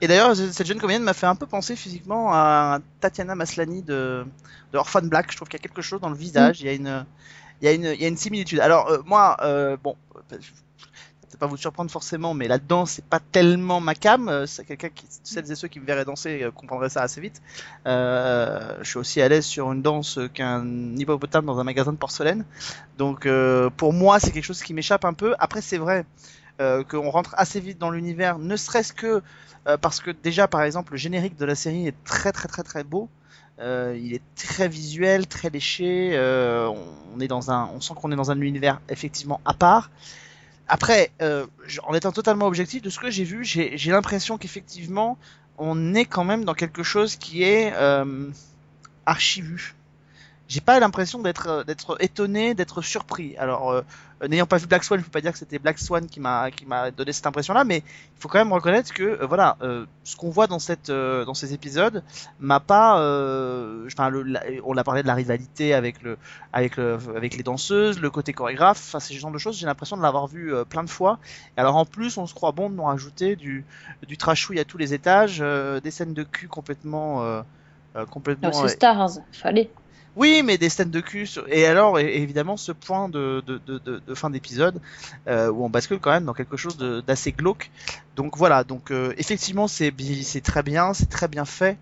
et 0.01 0.09
d'ailleurs 0.09 0.35
cette 0.37 0.67
jeune 0.67 0.79
comédienne 0.79 1.05
m'a 1.05 1.15
fait 1.15 1.27
un 1.27 1.37
peu 1.37 1.47
penser 1.47 1.77
physiquement 1.77 2.33
à 2.33 2.81
Tatiana 3.01 3.35
Maslany 3.35 3.83
de, 3.83 4.27
de 4.73 4.79
Orphan 4.79 5.03
Black. 5.03 5.31
Je 5.31 5.37
trouve 5.37 5.49
qu'il 5.49 5.59
y 5.59 5.63
a 5.63 5.67
quelque 5.67 5.83
chose 5.83 6.01
dans 6.01 6.11
le 6.11 6.17
visage. 6.17 6.61
Il 6.61 6.65
mm. 6.65 6.67
y 6.67 6.71
a 6.71 6.75
une 6.75 7.07
il 7.61 7.65
y 7.65 7.69
a 7.69 7.73
une 7.73 7.85
il 7.85 8.03
y 8.03 8.05
a 8.05 8.09
une 8.09 8.17
similitude. 8.17 8.61
Alors 8.61 8.89
euh, 8.89 8.99
moi 9.07 9.37
euh, 9.43 9.77
bon 9.83 9.97
pas 11.39 11.47
vous 11.47 11.57
surprendre 11.57 11.91
forcément, 11.91 12.35
mais 12.35 12.49
la 12.49 12.59
danse 12.59 12.93
c'est 12.93 13.05
pas 13.05 13.21
tellement 13.21 13.81
ma 13.81 13.95
cam. 13.95 14.45
C'est 14.47 14.65
quelqu'un 14.65 14.89
qui, 14.89 15.07
celles 15.23 15.51
et 15.51 15.55
ceux 15.55 15.69
qui 15.69 15.81
me 15.81 15.87
verraient 15.87 16.05
danser 16.05 16.43
euh, 16.43 16.51
comprendraient 16.51 16.89
ça 16.89 17.03
assez 17.03 17.21
vite. 17.21 17.43
Euh, 17.87 18.79
je 18.83 18.89
suis 18.89 18.99
aussi 18.99 19.21
à 19.21 19.29
l'aise 19.29 19.45
sur 19.45 19.71
une 19.73 19.83
danse 19.83 20.19
qu'un 20.33 20.97
hippopotame 20.97 21.47
dans 21.47 21.59
un 21.59 21.65
magasin 21.65 21.93
de 21.93 21.99
porcelaine. 21.99 22.45
Donc 22.99 23.27
euh, 23.27 23.71
pour 23.77 23.93
moi 23.93 24.21
c'est 24.21 24.31
quelque 24.31 24.45
chose 24.45 24.63
qui 24.63 24.75
m'échappe 24.75 25.05
un 25.05 25.15
peu. 25.15 25.35
Après 25.39 25.61
c'est 25.61 25.79
vrai 25.79 26.05
euh, 26.61 26.85
qu'on 26.85 27.11
rentre 27.11 27.35
assez 27.37 27.61
vite 27.61 27.79
dans 27.79 27.91
l'univers, 27.91 28.39
ne 28.39 28.57
serait-ce 28.57 28.93
que 28.93 29.23
euh, 29.67 29.77
parce 29.77 30.01
que 30.01 30.11
déjà 30.11 30.47
par 30.47 30.63
exemple 30.63 30.93
le 30.93 30.99
générique 30.99 31.37
de 31.37 31.45
la 31.45 31.55
série 31.55 31.87
est 31.87 32.05
très 32.05 32.33
très 32.33 32.49
très 32.49 32.63
très 32.63 32.85
beau. 32.85 33.09
Euh, 33.61 33.97
il 34.01 34.15
est 34.15 34.23
très 34.35 34.69
visuel, 34.69 35.29
très 35.29 35.49
léché. 35.49 36.11
Euh, 36.15 36.69
on 37.15 37.21
est 37.21 37.29
dans 37.29 37.53
un, 37.53 37.71
on 37.73 37.81
sent 37.81 37.95
qu'on 37.95 38.11
est 38.11 38.17
dans 38.17 38.31
un 38.31 38.41
univers 38.41 38.81
effectivement 38.89 39.41
à 39.45 39.55
part. 39.55 39.91
Après, 40.69 41.11
euh, 41.21 41.47
en 41.85 41.95
étant 41.95 42.13
totalement 42.13 42.47
objectif, 42.47 42.83
de 42.83 42.91
ce 42.91 42.99
que 42.99 43.11
j'ai 43.11 43.25
vu, 43.25 43.45
j'ai 43.45 43.91
l'impression 43.91 44.39
qu'effectivement, 44.39 45.19
on 45.59 45.95
est 45.95 46.07
quand 46.07 46.25
même 46.25 46.45
dans 46.45 46.55
quelque 46.55 46.83
chose 46.83 47.17
qui 47.17 47.43
est 47.43 47.73
euh, 47.75 48.31
archivu. 49.07 49.75
J'ai 50.49 50.61
pas 50.61 50.79
l'impression 50.79 51.21
d'être 51.21 51.65
d'être 51.65 51.97
étonné, 52.01 52.55
d'être 52.55 52.83
surpris. 52.83 53.37
Alors, 53.39 53.71
euh, 53.71 53.83
n'ayant 54.29 54.47
pas 54.47 54.59
vu 54.59 54.67
Black 54.67 54.85
Swan, 54.85 55.01
je 55.01 55.05
peux 55.05 55.11
pas 55.11 55.21
dire 55.21 55.33
que 55.33 55.39
c'était 55.39 55.59
Black 55.59 55.79
Swan 55.79 56.07
qui 56.07 56.21
m'a 56.21 56.51
qui 56.51 56.67
m'a 56.67 56.91
donné 56.91 57.13
cette 57.13 57.27
impression-là, 57.27 57.65
mais 57.65 57.79
il 57.79 58.21
faut 58.21 58.29
quand 58.29 58.39
même 58.39 58.53
reconnaître 58.53 58.93
que 58.93 59.03
euh, 59.03 59.27
voilà, 59.27 59.57
euh, 59.63 59.87
ce 60.05 60.17
qu'on 60.17 60.31
voit 60.31 60.47
dans 60.47 60.59
cette 60.59 60.91
euh, 60.91 61.25
dans 61.25 61.35
ces 61.35 61.53
épisodes 61.53 62.03
m'a 62.39 62.61
pas, 62.61 62.95
enfin, 63.87 64.13
on 64.65 64.77
a 64.77 64.85
parlé 64.85 65.03
de 65.03 65.07
la 65.07 65.15
rivalité 65.15 65.75
avec 65.75 66.03
le 66.03 66.17
avec 66.53 66.77
le 66.77 66.99
avec 67.17 67.37
les 67.37 67.43
danseuses, 67.43 68.01
le 68.01 68.11
côté 68.11 68.33
chorégraphe, 68.33 68.79
enfin 68.79 69.01
ce 69.01 69.13
genre 69.15 69.33
de 69.33 69.39
choses, 69.39 69.59
j'ai 69.59 69.67
l'impression 69.67 69.97
de 69.97 70.03
l'avoir 70.03 70.27
vu 70.27 70.53
plein 70.69 70.85
de 70.85 70.91
fois. 70.91 71.19
Et 71.57 71.61
alors 71.61 71.77
en 71.77 71.85
plus, 71.85 72.19
on 72.19 72.27
se 72.27 72.35
croit 72.35 72.53
bon 72.53 72.71
de 72.71 72.75
nous 72.75 72.85
rajouter 72.85 73.37
du 73.37 73.65
du 74.07 74.17
trashouille 74.17 74.61
à 74.61 74.65
tous 74.65 74.79
les 74.79 74.95
étages, 74.95 75.41
des 75.83 75.91
scènes 75.91 76.15
de 76.15 76.23
cul 76.23 76.49
complètement 76.49 77.43
complètement. 78.11 78.53
c'est 78.53 78.69
Stars, 78.69 79.19
fallait. 79.33 79.71
Oui, 80.17 80.43
mais 80.45 80.59
des 80.59 80.69
scènes 80.69 80.91
de 80.91 81.01
cul. 81.01 81.27
sur- 81.27 81.45
Et 81.49 81.67
alors, 81.67 81.99
évidemment, 81.99 82.57
ce 82.57 82.71
point 82.73 83.09
de, 83.09 83.43
de, 83.47 83.61
de, 83.67 83.79
de, 83.79 84.15
fin 84.15 84.31
d'épisode 84.31 84.81
euh, 85.27 85.51
où 85.51 85.65
on 85.65 85.71
bascule 85.71 85.99
quand 85.99 86.13
même 86.13 86.25
dans 86.25 86.35
quelque 86.35 86.57
chose 86.57 86.77
d'assez 87.07 87.33
glauque. 87.33 87.71
Donc 88.15 88.37
voilà. 88.37 88.63
Donc 88.63 88.91
euh, 88.93 89.13
effectivement, 89.19 89.67
c'est 89.67 89.91
très 90.43 90.63
bien, 90.63 90.95
c'est 90.95 91.09
très 91.11 91.27
bien 91.29 91.45
fait. 91.45 91.77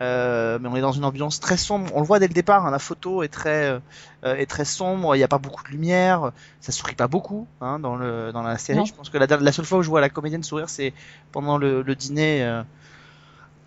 Euh, 0.00 0.58
mais 0.60 0.68
on 0.68 0.76
est 0.76 0.80
dans 0.82 0.92
une 0.92 1.04
ambiance 1.04 1.40
très 1.40 1.56
sombre. 1.56 1.90
On 1.94 2.00
le 2.00 2.06
voit 2.06 2.18
dès 2.18 2.28
le 2.28 2.34
départ. 2.34 2.66
hein, 2.66 2.70
la 2.70 2.78
photo 2.78 3.22
est 3.22 3.28
très 3.28 3.80
euh, 4.24 4.34
est 4.36 4.46
très 4.46 4.64
sombre. 4.66 5.16
Il 5.16 5.18
n'y 5.18 5.24
a 5.24 5.28
pas 5.28 5.38
beaucoup 5.38 5.64
de 5.64 5.70
lumière. 5.70 6.30
Ça 6.60 6.72
sourit 6.72 6.94
pas 6.94 7.08
beaucoup 7.08 7.46
hein, 7.62 7.78
dans 7.78 7.96
le 7.96 8.32
dans 8.32 8.42
la 8.42 8.58
série. 8.58 8.78
Non. 8.78 8.84
Je 8.84 8.92
pense 8.94 9.08
que 9.08 9.16
la, 9.18 9.26
la 9.26 9.52
seule 9.52 9.64
fois 9.64 9.78
où 9.78 9.82
je 9.82 9.88
vois 9.88 10.00
la 10.02 10.10
comédienne 10.10 10.42
sourire, 10.44 10.68
c'est 10.68 10.92
pendant 11.32 11.56
le, 11.58 11.82
le 11.82 11.94
dîner. 11.94 12.62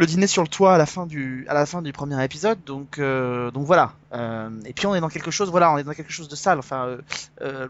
Le 0.02 0.08
dîner 0.08 0.28
sur 0.28 0.42
le 0.42 0.48
toit 0.50 0.74
à 0.74 0.78
la 0.78 0.86
fin 0.86 1.06
du 1.06 1.46
à 1.48 1.54
la 1.54 1.66
fin 1.66 1.82
du 1.82 1.94
premier 1.94 2.22
épisode 2.24 2.60
donc 2.66 2.98
euh, 3.00 3.52
donc 3.52 3.66
voilà 3.66 3.94
Euh, 4.14 4.50
et 4.66 4.74
puis 4.74 4.86
on 4.88 4.94
est 4.96 5.00
dans 5.00 5.10
quelque 5.10 5.32
chose 5.32 5.50
voilà 5.50 5.72
on 5.72 5.78
est 5.78 5.84
dans 5.84 5.94
quelque 5.94 6.12
chose 6.12 6.28
de 6.28 6.36
sale 6.36 6.60
enfin 6.60 6.98
euh, 7.42 7.68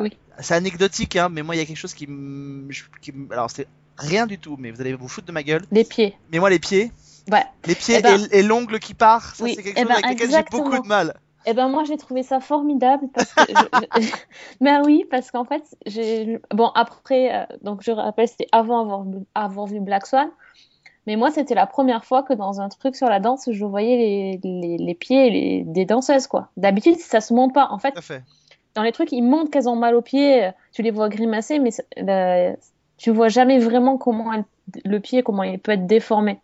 Oui. 0.00 0.16
c'est 0.40 0.54
anecdotique 0.54 1.16
hein 1.16 1.28
mais 1.30 1.42
moi 1.42 1.54
il 1.54 1.58
y 1.58 1.62
a 1.62 1.64
quelque 1.66 1.78
chose 1.78 1.94
qui 1.94 2.06
qui 3.00 3.12
alors 3.30 3.50
c'est 3.50 3.66
rien 3.96 4.26
du 4.26 4.38
tout 4.38 4.56
mais 4.58 4.70
vous 4.70 4.80
allez 4.80 4.94
vous 4.94 5.08
foutre 5.08 5.26
de 5.28 5.32
ma 5.32 5.42
gueule 5.42 5.62
Les 5.72 5.84
pieds. 5.84 6.14
mais 6.32 6.38
moi 6.40 6.50
les 6.50 6.58
pieds 6.58 6.92
Ouais. 7.30 7.44
les 7.66 7.74
pieds 7.74 7.96
Eh 7.98 8.02
ben- 8.02 8.26
et, 8.32 8.38
et 8.38 8.42
l'ongle 8.42 8.78
qui 8.80 8.94
part 8.94 9.34
ça 9.36 9.44
Oui, 9.44 9.54
c'est 9.54 9.62
quelque 9.62 9.78
eh 9.78 9.82
chose 9.82 9.88
ben, 9.88 9.94
avec 10.04 10.18
lequel 10.20 10.30
j'ai 10.30 10.44
beaucoup 10.50 10.78
de 10.82 10.88
mal 10.88 11.14
Eh 11.46 11.54
ben 11.54 11.68
moi 11.68 11.84
j'ai 11.84 11.96
trouvé 11.96 12.22
ça 12.22 12.40
formidable 12.40 13.04
parce 13.14 13.32
que 13.32 13.42
je- 13.48 14.10
ben 14.60 14.82
oui 14.84 15.04
parce 15.10 15.30
qu'en 15.30 15.44
fait 15.44 15.62
j'ai 15.86 16.40
bon 16.52 16.68
après 16.74 17.24
euh, 17.34 17.44
donc 17.62 17.82
je 17.82 17.92
rappelle 17.92 18.26
c'était 18.28 18.48
avant 18.52 18.80
avoir, 18.82 19.04
avoir 19.34 19.66
vu 19.66 19.80
Black 19.80 20.06
Swan 20.06 20.28
mais 21.10 21.16
moi 21.16 21.32
c'était 21.32 21.56
la 21.56 21.66
première 21.66 22.04
fois 22.04 22.22
que 22.22 22.32
dans 22.34 22.60
un 22.60 22.68
truc 22.68 22.94
sur 22.94 23.08
la 23.08 23.18
danse 23.18 23.50
je 23.50 23.64
voyais 23.64 23.96
les, 23.96 24.40
les, 24.44 24.76
les 24.78 24.94
pieds 24.94 25.28
les- 25.28 25.64
des 25.64 25.84
danseuses 25.84 26.28
quoi. 26.28 26.50
D'habitude 26.56 26.96
ça 26.98 27.20
se 27.20 27.34
monte 27.34 27.52
pas. 27.52 27.66
En 27.72 27.78
fait 27.78 27.94
dans 28.76 28.82
les 28.84 28.92
trucs 28.92 29.10
ils 29.10 29.22
montrent 29.22 29.50
qu'elles 29.50 29.68
ont 29.68 29.74
mal 29.74 29.96
aux 29.96 30.02
pieds 30.02 30.50
tu 30.72 30.82
les 30.82 30.92
vois 30.92 31.08
grimacer 31.08 31.58
mais 31.58 31.70
euh, 31.98 32.54
tu 32.96 33.10
vois 33.10 33.26
jamais 33.28 33.58
vraiment 33.58 33.98
comment 33.98 34.32
elle- 34.32 34.44
le 34.84 35.00
pied 35.00 35.24
comment 35.24 35.42
il 35.42 35.58
peut 35.58 35.72
être 35.72 35.86
déformé. 35.88 36.38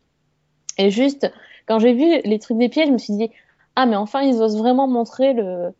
Et 0.78 0.90
juste 0.90 1.30
quand 1.68 1.78
j'ai 1.78 1.92
vu 1.92 2.20
les 2.24 2.38
trucs 2.40 2.58
des 2.58 2.68
pieds 2.68 2.86
je 2.86 2.90
me 2.92 2.98
suis 2.98 3.14
dit 3.14 3.30
ah 3.76 3.86
mais 3.86 3.94
enfin 3.94 4.22
ils 4.22 4.42
osent 4.42 4.58
vraiment 4.58 4.88
montrer 4.88 5.32
le 5.32 5.72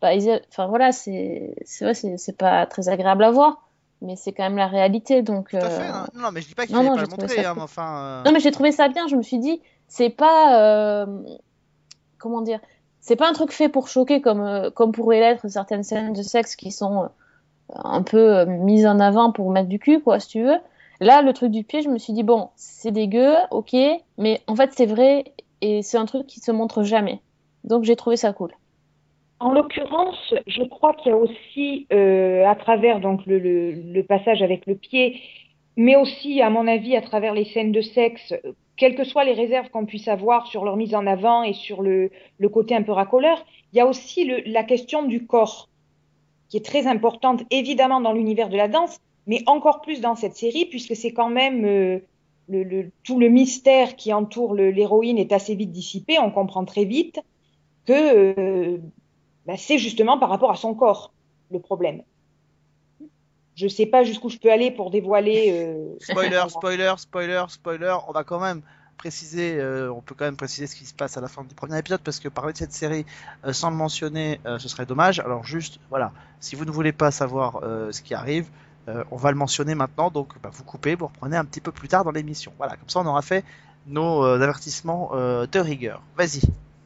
bah, 0.00 0.14
ils- 0.14 0.40
enfin 0.48 0.66
voilà 0.66 0.92
c'est 0.92 1.54
vrai 1.82 1.92
c'est 1.92 2.16
c'est 2.16 2.38
pas 2.38 2.64
très 2.64 2.88
agréable 2.88 3.22
à 3.24 3.30
voir 3.30 3.68
mais 4.00 4.16
c'est 4.16 4.32
quand 4.32 4.42
même 4.44 4.56
la 4.56 4.66
réalité 4.66 5.22
donc 5.22 5.50
tout 5.50 5.56
à 5.56 5.64
euh, 5.64 5.70
fait 5.70 5.88
hein. 5.88 6.06
non, 6.14 6.30
mais 6.32 6.40
je 6.40 6.48
dis 6.48 6.54
pas 6.54 6.66
qu'il 6.66 6.74
fallait 6.74 6.88
non, 6.88 6.96
pas 6.96 7.02
le 7.02 7.08
montrer 7.08 7.28
ça 7.28 7.50
hein, 7.50 7.54
mais 7.56 7.62
enfin 7.62 7.96
euh, 7.96 8.22
non 8.24 8.32
mais 8.32 8.40
j'ai 8.40 8.50
trouvé 8.50 8.72
ça 8.72 8.88
bien 8.88 9.06
je 9.08 9.16
me 9.16 9.22
suis 9.22 9.38
dit 9.38 9.60
c'est 9.88 10.10
pas 10.10 10.60
euh, 10.60 11.06
comment 12.18 12.42
dire 12.42 12.60
c'est 13.00 13.16
pas 13.16 13.28
un 13.28 13.32
truc 13.32 13.52
fait 13.52 13.68
pour 13.68 13.88
choquer 13.88 14.20
comme 14.20 14.70
comme 14.74 14.92
pourraient 14.92 15.20
l'être 15.20 15.48
certaines 15.48 15.82
scènes 15.82 16.12
de 16.12 16.22
sexe 16.22 16.56
qui 16.56 16.70
sont 16.72 17.08
un 17.74 18.02
peu 18.02 18.44
mises 18.44 18.86
en 18.86 19.00
avant 19.00 19.32
pour 19.32 19.50
mettre 19.50 19.68
du 19.68 19.78
cul 19.78 20.00
quoi 20.00 20.20
si 20.20 20.28
tu 20.28 20.42
veux. 20.42 20.58
Là 21.00 21.22
le 21.22 21.32
truc 21.32 21.50
du 21.50 21.64
pied 21.64 21.82
je 21.82 21.88
me 21.88 21.98
suis 21.98 22.12
dit 22.12 22.22
bon 22.22 22.50
c'est 22.56 22.92
dégueu 22.92 23.34
ok 23.50 23.74
mais 24.18 24.42
en 24.46 24.56
fait 24.56 24.70
c'est 24.74 24.86
vrai 24.86 25.24
et 25.60 25.82
c'est 25.82 25.98
un 25.98 26.06
truc 26.06 26.26
qui 26.26 26.40
se 26.40 26.50
montre 26.50 26.82
jamais. 26.82 27.20
Donc 27.64 27.84
j'ai 27.84 27.96
trouvé 27.96 28.16
ça 28.16 28.32
cool 28.32 28.52
En 29.44 29.52
l'occurrence, 29.52 30.32
je 30.46 30.62
crois 30.62 30.94
qu'il 30.94 31.12
y 31.12 31.14
a 31.14 31.18
aussi, 31.18 31.86
euh, 31.92 32.46
à 32.46 32.54
travers 32.54 32.98
donc 32.98 33.20
le, 33.26 34.00
passage 34.08 34.40
avec 34.40 34.64
le 34.64 34.74
pied, 34.74 35.20
mais 35.76 35.96
aussi, 35.96 36.40
à 36.40 36.48
mon 36.48 36.66
avis, 36.66 36.96
à 36.96 37.02
travers 37.02 37.34
les 37.34 37.44
scènes 37.44 37.70
de 37.70 37.82
sexe, 37.82 38.32
quelles 38.78 38.94
que 38.94 39.04
soient 39.04 39.24
les 39.24 39.34
réserves 39.34 39.68
qu'on 39.68 39.84
puisse 39.84 40.08
avoir 40.08 40.46
sur 40.46 40.64
leur 40.64 40.78
mise 40.78 40.94
en 40.94 41.06
avant 41.06 41.42
et 41.42 41.52
sur 41.52 41.82
le, 41.82 42.10
côté 42.50 42.74
un 42.74 42.82
peu 42.82 42.92
racoleur, 42.92 43.44
il 43.74 43.76
y 43.76 43.80
a 43.80 43.86
aussi 43.86 44.24
la 44.46 44.64
question 44.64 45.02
du 45.02 45.26
corps, 45.26 45.68
qui 46.48 46.56
est 46.56 46.64
très 46.64 46.86
importante, 46.86 47.42
évidemment, 47.50 48.00
dans 48.00 48.14
l'univers 48.14 48.48
de 48.48 48.56
la 48.56 48.68
danse, 48.68 48.98
mais 49.26 49.42
encore 49.44 49.82
plus 49.82 50.00
dans 50.00 50.14
cette 50.14 50.36
série, 50.36 50.64
puisque 50.64 50.96
c'est 50.96 51.12
quand 51.12 51.28
même 51.28 51.66
euh, 51.66 52.88
tout 53.02 53.20
le 53.20 53.28
mystère 53.28 53.94
qui 53.96 54.10
entoure 54.14 54.54
l'héroïne 54.54 55.18
est 55.18 55.32
assez 55.32 55.54
vite 55.54 55.70
dissipé, 55.70 56.18
on 56.18 56.30
comprend 56.30 56.64
très 56.64 56.86
vite 56.86 57.20
que 57.84 57.92
euh, 57.92 58.78
bah, 59.46 59.54
c'est 59.56 59.78
justement 59.78 60.18
par 60.18 60.28
rapport 60.28 60.50
à 60.50 60.56
son 60.56 60.74
corps 60.74 61.12
le 61.50 61.60
problème. 61.60 62.02
Je 63.56 63.68
sais 63.68 63.86
pas 63.86 64.02
jusqu'où 64.02 64.28
je 64.30 64.38
peux 64.38 64.50
aller 64.50 64.70
pour 64.70 64.90
dévoiler. 64.90 65.50
euh, 65.52 65.96
Spoiler, 66.00 66.42
spoiler, 66.48 66.94
spoiler, 66.96 67.44
spoiler. 67.48 67.96
On 68.08 68.12
va 68.12 68.24
quand 68.24 68.40
même 68.40 68.62
préciser, 68.96 69.56
euh, 69.58 69.92
on 69.92 70.00
peut 70.00 70.14
quand 70.16 70.24
même 70.24 70.36
préciser 70.36 70.66
ce 70.66 70.74
qui 70.74 70.86
se 70.86 70.94
passe 70.94 71.16
à 71.16 71.20
la 71.20 71.28
fin 71.28 71.44
du 71.44 71.54
premier 71.54 71.78
épisode 71.78 72.00
parce 72.00 72.18
que 72.20 72.28
parler 72.28 72.52
de 72.52 72.58
cette 72.58 72.72
série 72.72 73.04
euh, 73.44 73.52
sans 73.52 73.70
le 73.70 73.76
mentionner, 73.76 74.40
ce 74.44 74.68
serait 74.68 74.86
dommage. 74.86 75.20
Alors 75.20 75.44
juste, 75.44 75.78
voilà, 75.90 76.12
si 76.40 76.56
vous 76.56 76.64
ne 76.64 76.70
voulez 76.70 76.92
pas 76.92 77.10
savoir 77.10 77.60
ce 77.90 78.02
qui 78.02 78.14
arrive, 78.14 78.48
on 79.10 79.16
va 79.16 79.30
le 79.30 79.36
mentionner 79.36 79.74
maintenant. 79.74 80.10
Donc, 80.10 80.34
bah, 80.42 80.50
vous 80.52 80.64
coupez, 80.64 80.94
vous 80.94 81.06
reprenez 81.06 81.36
un 81.36 81.44
petit 81.44 81.60
peu 81.60 81.70
plus 81.72 81.88
tard 81.88 82.04
dans 82.04 82.10
l'émission. 82.10 82.52
Voilà, 82.58 82.76
comme 82.76 82.88
ça, 82.88 83.00
on 83.00 83.06
aura 83.06 83.22
fait 83.22 83.44
nos 83.86 84.22
avertissements 84.22 85.10
de 85.14 85.58
rigueur. 85.58 86.02
Vas-y. 86.16 86.40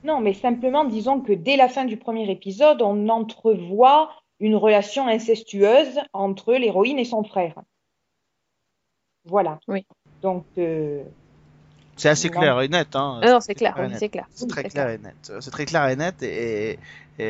Non, 0.08 0.20
mais 0.20 0.32
simplement 0.32 0.86
disons 0.86 1.20
que 1.20 1.34
dès 1.34 1.56
la 1.56 1.68
fin 1.68 1.84
du 1.84 1.98
premier 1.98 2.30
épisode, 2.30 2.80
on 2.80 3.10
entrevoit 3.10 4.10
une 4.40 4.56
relation 4.56 5.06
incestueuse 5.06 6.00
entre 6.14 6.54
l'héroïne 6.54 6.98
et 6.98 7.04
son 7.04 7.22
frère. 7.24 7.60
Voilà. 9.26 9.60
Oui. 9.68 9.84
Donc, 10.22 10.46
euh, 10.56 11.02
C'est 11.96 12.08
assez 12.08 12.30
Non. 12.30 12.40
clair 12.40 12.60
et 12.62 12.68
net. 12.68 12.96
Hein. 12.96 13.20
Ah 13.22 13.32
non 13.32 13.40
c'est 13.40 13.54
clair 13.54 13.74
c'est 13.98 14.08
clair 14.08 14.26
C'est 14.32 14.44
Oui, 14.44 14.50
très 14.50 14.64
clair 14.64 14.88
et 14.88 14.98
net. 14.98 15.32
C'est 15.40 15.50
très 15.50 15.66
clair 15.66 15.86
et 15.88 15.96
net. 15.96 16.22
Et, 16.22 16.78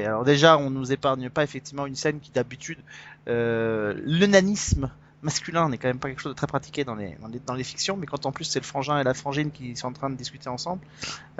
alors 0.05 0.23
déjà, 0.25 0.57
on 0.57 0.71
nous 0.71 0.93
épargne 0.93 1.31
pas 1.31 1.43
effectivement 1.43 1.87
une 1.87 1.97
scène 1.97 2.21
qui 2.21 2.31
d'habitude, 2.31 2.79
euh, 3.27 3.95
l'onanisme 4.05 4.93
masculin 5.23 5.69
n'est 5.69 5.79
quand 5.79 5.89
même 5.89 5.99
pas 5.99 6.09
quelque 6.09 6.21
chose 6.21 6.33
de 6.33 6.37
très 6.37 6.47
pratiqué 6.47 6.85
dans 6.85 6.95
les, 6.95 7.17
dans 7.21 7.29
les, 7.29 7.41
dans 7.41 7.55
les 7.55 7.65
fictions, 7.65 7.97
mais 7.97 8.07
quand 8.07 8.27
en 8.27 8.33
plus 8.33 8.45
c'est 8.45 8.61
le 8.61 8.65
frangin 8.65 9.01
et 9.01 9.05
la 9.05 9.15
frangine 9.15 9.51
qui 9.51 9.77
sont 9.77 9.89
en 9.89 9.93
train 9.93 10.11
de 10.11 10.17
discuter 10.17 10.49
ensemble, 10.49 10.83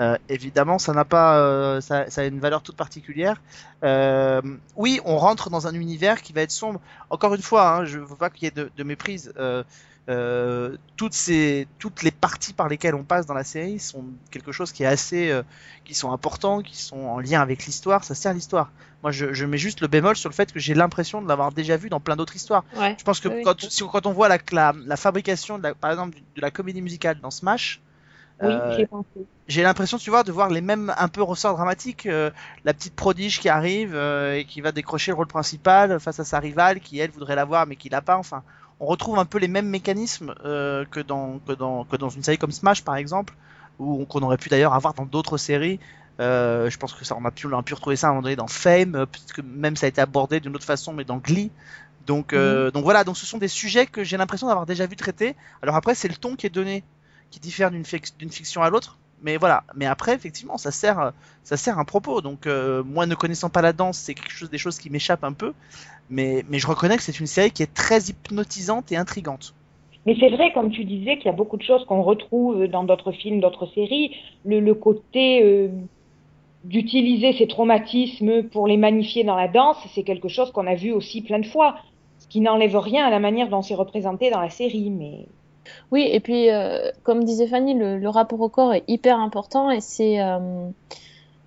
euh, 0.01 0.17
évidemment, 0.27 0.79
ça 0.79 0.93
n'a 0.93 1.05
pas, 1.05 1.39
euh, 1.39 1.81
ça, 1.81 2.09
ça 2.09 2.21
a 2.21 2.25
une 2.25 2.39
valeur 2.39 2.61
toute 2.61 2.75
particulière. 2.75 3.41
Euh, 3.83 4.41
oui, 4.75 4.99
on 5.05 5.17
rentre 5.17 5.49
dans 5.49 5.67
un 5.67 5.73
univers 5.73 6.21
qui 6.21 6.33
va 6.33 6.41
être 6.41 6.51
sombre. 6.51 6.81
Encore 7.09 7.33
une 7.33 7.41
fois, 7.41 7.69
hein, 7.69 7.85
je 7.85 7.99
veux 7.99 8.15
pas 8.15 8.29
qu'il 8.29 8.43
y 8.43 8.47
ait 8.47 8.51
de, 8.51 8.71
de 8.75 8.83
méprise. 8.83 9.33
Euh, 10.09 10.75
toutes 10.95 11.13
ces, 11.13 11.67
toutes 11.77 12.01
les 12.01 12.09
parties 12.11 12.53
par 12.53 12.67
lesquelles 12.67 12.95
on 12.95 13.03
passe 13.03 13.27
dans 13.27 13.35
la 13.35 13.43
série 13.43 13.79
sont 13.79 14.05
quelque 14.31 14.51
chose 14.51 14.71
qui 14.71 14.81
est 14.83 14.87
assez, 14.87 15.29
euh, 15.29 15.43
qui 15.85 15.93
sont 15.93 16.11
importants, 16.11 16.61
qui 16.63 16.77
sont 16.77 16.97
en 16.97 17.19
lien 17.19 17.41
avec 17.41 17.65
l'histoire. 17.65 18.03
Ça 18.03 18.15
sert 18.15 18.33
l'histoire. 18.33 18.71
Moi, 19.03 19.11
je, 19.11 19.33
je 19.33 19.45
mets 19.45 19.57
juste 19.59 19.81
le 19.81 19.87
bémol 19.87 20.15
sur 20.15 20.29
le 20.29 20.33
fait 20.33 20.51
que 20.51 20.59
j'ai 20.59 20.73
l'impression 20.73 21.21
de 21.21 21.27
l'avoir 21.27 21.51
déjà 21.51 21.77
vu 21.77 21.89
dans 21.89 21.99
plein 21.99 22.15
d'autres 22.15 22.35
histoires. 22.35 22.65
ouais 22.75 22.95
Je 22.97 23.03
pense 23.03 23.19
que 23.19 23.29
Oui. 23.29 23.43
quand, 23.43 23.61
si- 23.61 23.83
quand 23.91 24.05
on 24.07 24.11
voit 24.11 24.27
la, 24.29 24.39
la, 24.51 24.73
la 24.85 24.97
fabrication, 24.97 25.57
de 25.59 25.63
la, 25.63 25.75
par 25.75 25.91
exemple, 25.91 26.17
de 26.35 26.41
la 26.41 26.49
comédie 26.51 26.81
musicale 26.81 27.19
dans 27.21 27.31
Smash, 27.31 27.81
oui, 28.41 28.49
euh, 28.51 28.85
j'ai 29.47 29.63
l'impression, 29.63 29.97
tu 29.97 30.09
vois, 30.09 30.23
de 30.23 30.31
voir 30.31 30.49
les 30.49 30.61
mêmes 30.61 30.93
un 30.97 31.07
peu 31.07 31.21
ressorts 31.23 31.55
dramatiques. 31.55 32.05
euh, 32.05 32.29
la 32.63 32.73
petite 32.73 32.95
prodige 32.95 33.39
qui 33.39 33.49
arrive 33.49 33.95
euh, 33.95 34.35
et 34.37 34.45
qui 34.45 34.61
va 34.61 34.71
décrocher 34.71 35.11
le 35.11 35.15
rôle 35.15 35.27
principal 35.27 35.99
face 35.99 36.19
à 36.19 36.25
sa 36.25 36.39
rivale, 36.39 36.79
qui 36.79 36.99
elle 36.99 37.11
voudrait 37.11 37.35
l'avoir 37.35 37.65
mais 37.67 37.75
qui 37.75 37.89
l'a 37.89 38.01
pas. 38.01 38.17
Enfin, 38.17 38.43
on 38.79 38.85
retrouve 38.85 39.19
un 39.19 39.25
peu 39.25 39.37
les 39.39 39.47
mêmes 39.47 39.67
mécanismes 39.69 40.33
euh, 40.45 40.85
que 40.85 40.99
dans 40.99 41.39
que 41.39 41.53
dans 41.53 41.83
que 41.85 41.95
dans 41.97 42.09
une 42.09 42.23
série 42.23 42.37
comme 42.37 42.51
Smash 42.51 42.83
par 42.83 42.95
exemple, 42.95 43.35
ou 43.79 44.05
qu'on 44.05 44.21
aurait 44.21 44.37
pu 44.37 44.49
d'ailleurs 44.49 44.73
avoir 44.73 44.93
dans 44.93 45.05
d'autres 45.05 45.37
séries. 45.37 45.79
Euh, 46.19 46.69
je 46.69 46.77
pense 46.77 46.93
que 46.93 47.05
ça, 47.05 47.15
on 47.17 47.23
a 47.25 47.31
pu, 47.31 47.47
on 47.47 47.57
a 47.57 47.63
pu 47.63 47.73
retrouver 47.73 47.95
ça 47.95 48.07
à 48.07 48.09
un 48.09 48.13
moment 48.13 48.23
donné 48.23 48.35
dans 48.35 48.47
Fame, 48.47 48.95
euh, 48.95 49.05
puisque 49.05 49.39
même 49.39 49.77
ça 49.77 49.85
a 49.85 49.89
été 49.89 50.01
abordé 50.01 50.41
d'une 50.41 50.53
autre 50.55 50.65
façon, 50.65 50.91
mais 50.93 51.05
dans 51.05 51.17
Glee. 51.17 51.49
Donc, 52.01 52.33
euh, 52.33 52.71
donc 52.71 52.83
voilà, 52.83 53.03
donc 53.05 53.17
ce 53.17 53.25
sont 53.25 53.37
des 53.37 53.47
sujets 53.47 53.85
que 53.85 54.03
j'ai 54.03 54.17
l'impression 54.17 54.47
d'avoir 54.47 54.65
déjà 54.65 54.85
vu 54.85 54.95
traités. 54.97 55.35
Alors 55.61 55.75
après, 55.75 55.95
c'est 55.95 56.07
le 56.09 56.15
ton 56.15 56.35
qui 56.35 56.45
est 56.45 56.49
donné, 56.49 56.83
qui 57.31 57.39
diffère 57.39 57.71
d'une 57.71 57.83
fic- 57.83 58.17
d'une 58.17 58.31
fiction 58.31 58.61
à 58.63 58.69
l'autre. 58.69 58.99
Mais 59.21 59.37
voilà. 59.37 59.63
Mais 59.75 59.85
après, 59.85 60.13
effectivement, 60.13 60.57
ça 60.57 60.71
sert, 60.71 61.11
ça 61.43 61.57
sert 61.57 61.79
un 61.79 61.85
propos. 61.85 62.21
Donc 62.21 62.47
euh, 62.47 62.83
moi, 62.83 63.05
ne 63.05 63.15
connaissant 63.15 63.49
pas 63.49 63.61
la 63.61 63.73
danse, 63.73 63.97
c'est 63.97 64.13
quelque 64.13 64.31
chose, 64.31 64.49
des 64.49 64.57
choses 64.57 64.77
qui 64.77 64.89
m'échappent 64.89 65.23
un 65.23 65.33
peu. 65.33 65.53
Mais, 66.09 66.43
je 66.51 66.67
reconnais 66.67 66.97
que 66.97 67.03
c'est 67.03 67.19
une 67.19 67.27
série 67.27 67.51
qui 67.51 67.61
est 67.63 67.73
très 67.73 67.99
hypnotisante 68.01 68.91
et 68.91 68.97
intrigante. 68.97 69.53
Mais 70.05 70.15
c'est 70.19 70.29
vrai, 70.29 70.51
comme 70.53 70.71
tu 70.71 70.85
disais, 70.85 71.17
qu'il 71.17 71.25
y 71.25 71.29
a 71.29 71.33
beaucoup 71.33 71.57
de 71.57 71.61
choses 71.61 71.85
qu'on 71.85 72.01
retrouve 72.01 72.67
dans 72.67 72.83
d'autres 72.83 73.11
films, 73.11 73.41
d'autres 73.41 73.67
séries. 73.75 74.15
Le, 74.45 74.59
le 74.59 74.73
côté 74.73 75.43
euh, 75.43 75.67
d'utiliser 76.63 77.33
ces 77.33 77.47
traumatismes 77.47 78.43
pour 78.43 78.65
les 78.65 78.77
magnifier 78.77 79.23
dans 79.23 79.35
la 79.35 79.47
danse, 79.47 79.77
c'est 79.93 80.03
quelque 80.03 80.29
chose 80.29 80.51
qu'on 80.51 80.67
a 80.67 80.75
vu 80.75 80.91
aussi 80.91 81.21
plein 81.21 81.39
de 81.39 81.45
fois. 81.45 81.75
Ce 82.17 82.27
qui 82.27 82.41
n'enlève 82.41 82.77
rien 82.77 83.05
à 83.05 83.09
la 83.09 83.19
manière 83.19 83.49
dont 83.49 83.61
c'est 83.61 83.75
représenté 83.75 84.31
dans 84.31 84.41
la 84.41 84.49
série. 84.49 84.89
Mais 84.89 85.25
Oui, 85.91 86.07
et 86.11 86.19
puis, 86.19 86.49
euh, 86.49 86.91
comme 87.03 87.23
disait 87.23 87.47
Fanny, 87.47 87.73
le, 87.73 88.09
rapport 88.09 88.39
au 88.41 88.49
corps 88.49 88.73
est 88.73 88.83
hyper 88.87 89.19
important 89.19 89.71
et 89.71 89.81
c'est, 89.81 90.21
euh, 90.21 90.69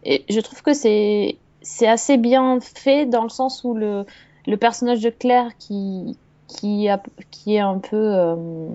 je 0.05 0.41
trouve 0.41 0.63
que 0.63 0.75
c'est, 0.75 1.37
assez 1.87 2.17
bien 2.17 2.59
fait 2.61 3.07
dans 3.07 3.23
le 3.23 3.29
sens 3.29 3.63
où 3.63 3.75
le, 3.75 4.05
le 4.47 4.57
personnage 4.57 5.01
de 5.01 5.11
Claire 5.11 5.57
qui, 5.59 6.17
qui, 6.49 6.89
a, 6.89 7.01
qui 7.31 7.55
est 7.55 7.61
un 7.61 7.79
peu, 7.79 7.97
euh, 7.97 8.69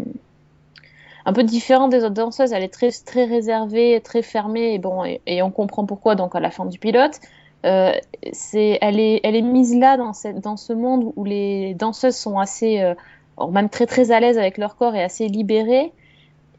un 1.26 1.34
peu 1.34 1.44
différente 1.44 1.92
des 1.92 2.04
autres 2.04 2.14
danseuses. 2.14 2.54
Elle 2.54 2.64
est 2.64 2.74
très, 2.74 2.92
très 2.92 3.26
réservée, 3.26 4.00
très 4.02 4.22
fermée, 4.22 4.74
et 4.74 4.80
bon, 4.80 5.04
et, 5.04 5.42
on 5.42 5.52
comprend 5.52 5.86
pourquoi 5.86 6.16
donc 6.16 6.36
à 6.36 6.40
la 6.40 6.52
fin 6.52 6.66
du 6.66 6.80
pilote. 6.80 7.20
Euh, 7.66 7.92
elle, 8.22 9.00
est, 9.00 9.20
elle 9.24 9.36
est 9.36 9.42
mise 9.42 9.76
là 9.76 9.98
dans, 9.98 10.14
cette, 10.14 10.40
dans 10.40 10.56
ce 10.56 10.72
monde 10.72 11.12
où 11.16 11.26
les 11.26 11.74
danseuses 11.74 12.16
sont 12.16 12.40
assez, 12.40 12.82
même 13.52 13.70
très 13.70 13.86
très 13.86 14.12
à 14.12 14.20
l'aise 14.20 14.38
avec 14.38 14.58
leur 14.58 14.76
corps 14.76 14.96
et 14.96 15.04
assez 15.04 15.28
libérées. 15.28 15.94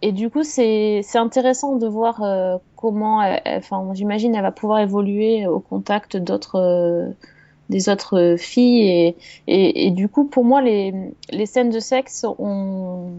Et 0.03 0.13
du 0.13 0.31
coup, 0.31 0.45
c'est, 0.45 1.03
intéressant 1.15 1.77
de 1.77 1.87
voir 1.89 2.23
euh, 2.23 2.57
comment, 2.77 3.23
elle- 3.23 3.43
enfin, 3.47 3.91
j'imagine, 3.95 4.35
elle 4.35 4.43
va 4.43 4.53
pouvoir 4.53 4.81
évoluer 4.81 5.47
au 5.47 5.61
contact 5.61 6.17
d'autres, 6.17 6.57
euh, 6.57 7.11
des 7.71 7.89
autres 7.89 8.37
filles. 8.39 9.15
Et, 9.49 9.87
et, 9.87 9.91
du 9.91 10.09
coup, 10.09 10.25
pour 10.25 10.45
moi, 10.45 10.63
les, 10.63 10.95
les 11.31 11.47
scènes 11.47 11.71
de 11.71 11.81
sexe 11.81 12.25
ont, 12.39 13.11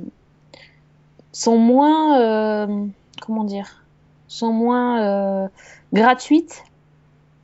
sont 1.31 1.57
moins, 1.57 2.19
euh, 2.21 2.85
comment 3.21 3.43
dire, 3.43 3.83
sont 4.27 4.53
moins 4.53 5.01
euh, 5.45 5.47
gratuites 5.93 6.63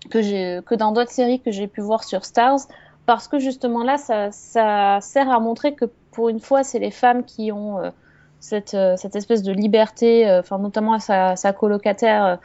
que 0.10 0.62
que 0.62 0.75
dans 0.75 0.91
d'autres 0.91 1.12
séries 1.12 1.41
que 1.41 1.51
j'ai 1.51 1.67
pu 1.67 1.81
voir 1.81 2.03
sur 2.03 2.25
Stars 2.25 2.60
parce 3.05 3.27
que 3.27 3.39
justement 3.39 3.84
là 3.84 3.98
ça, 3.98 4.31
ça 4.31 5.00
sert 5.01 5.29
à 5.29 5.39
montrer 5.39 5.74
que 5.75 5.86
pour 6.15 6.29
une 6.29 6.39
fois 6.39 6.63
c'est 6.63 6.79
les 6.79 6.91
femmes 6.91 7.25
qui 7.25 7.51
ont 7.51 7.77
euh, 7.79 7.89
cette, 8.39 8.74
euh, 8.74 8.95
cette 8.95 9.15
espèce 9.17 9.43
de 9.43 9.51
liberté 9.51 10.27
euh, 10.27 10.39
enfin 10.39 10.57
notamment 10.57 10.98
sa, 10.98 11.36
colocataire 11.53 12.39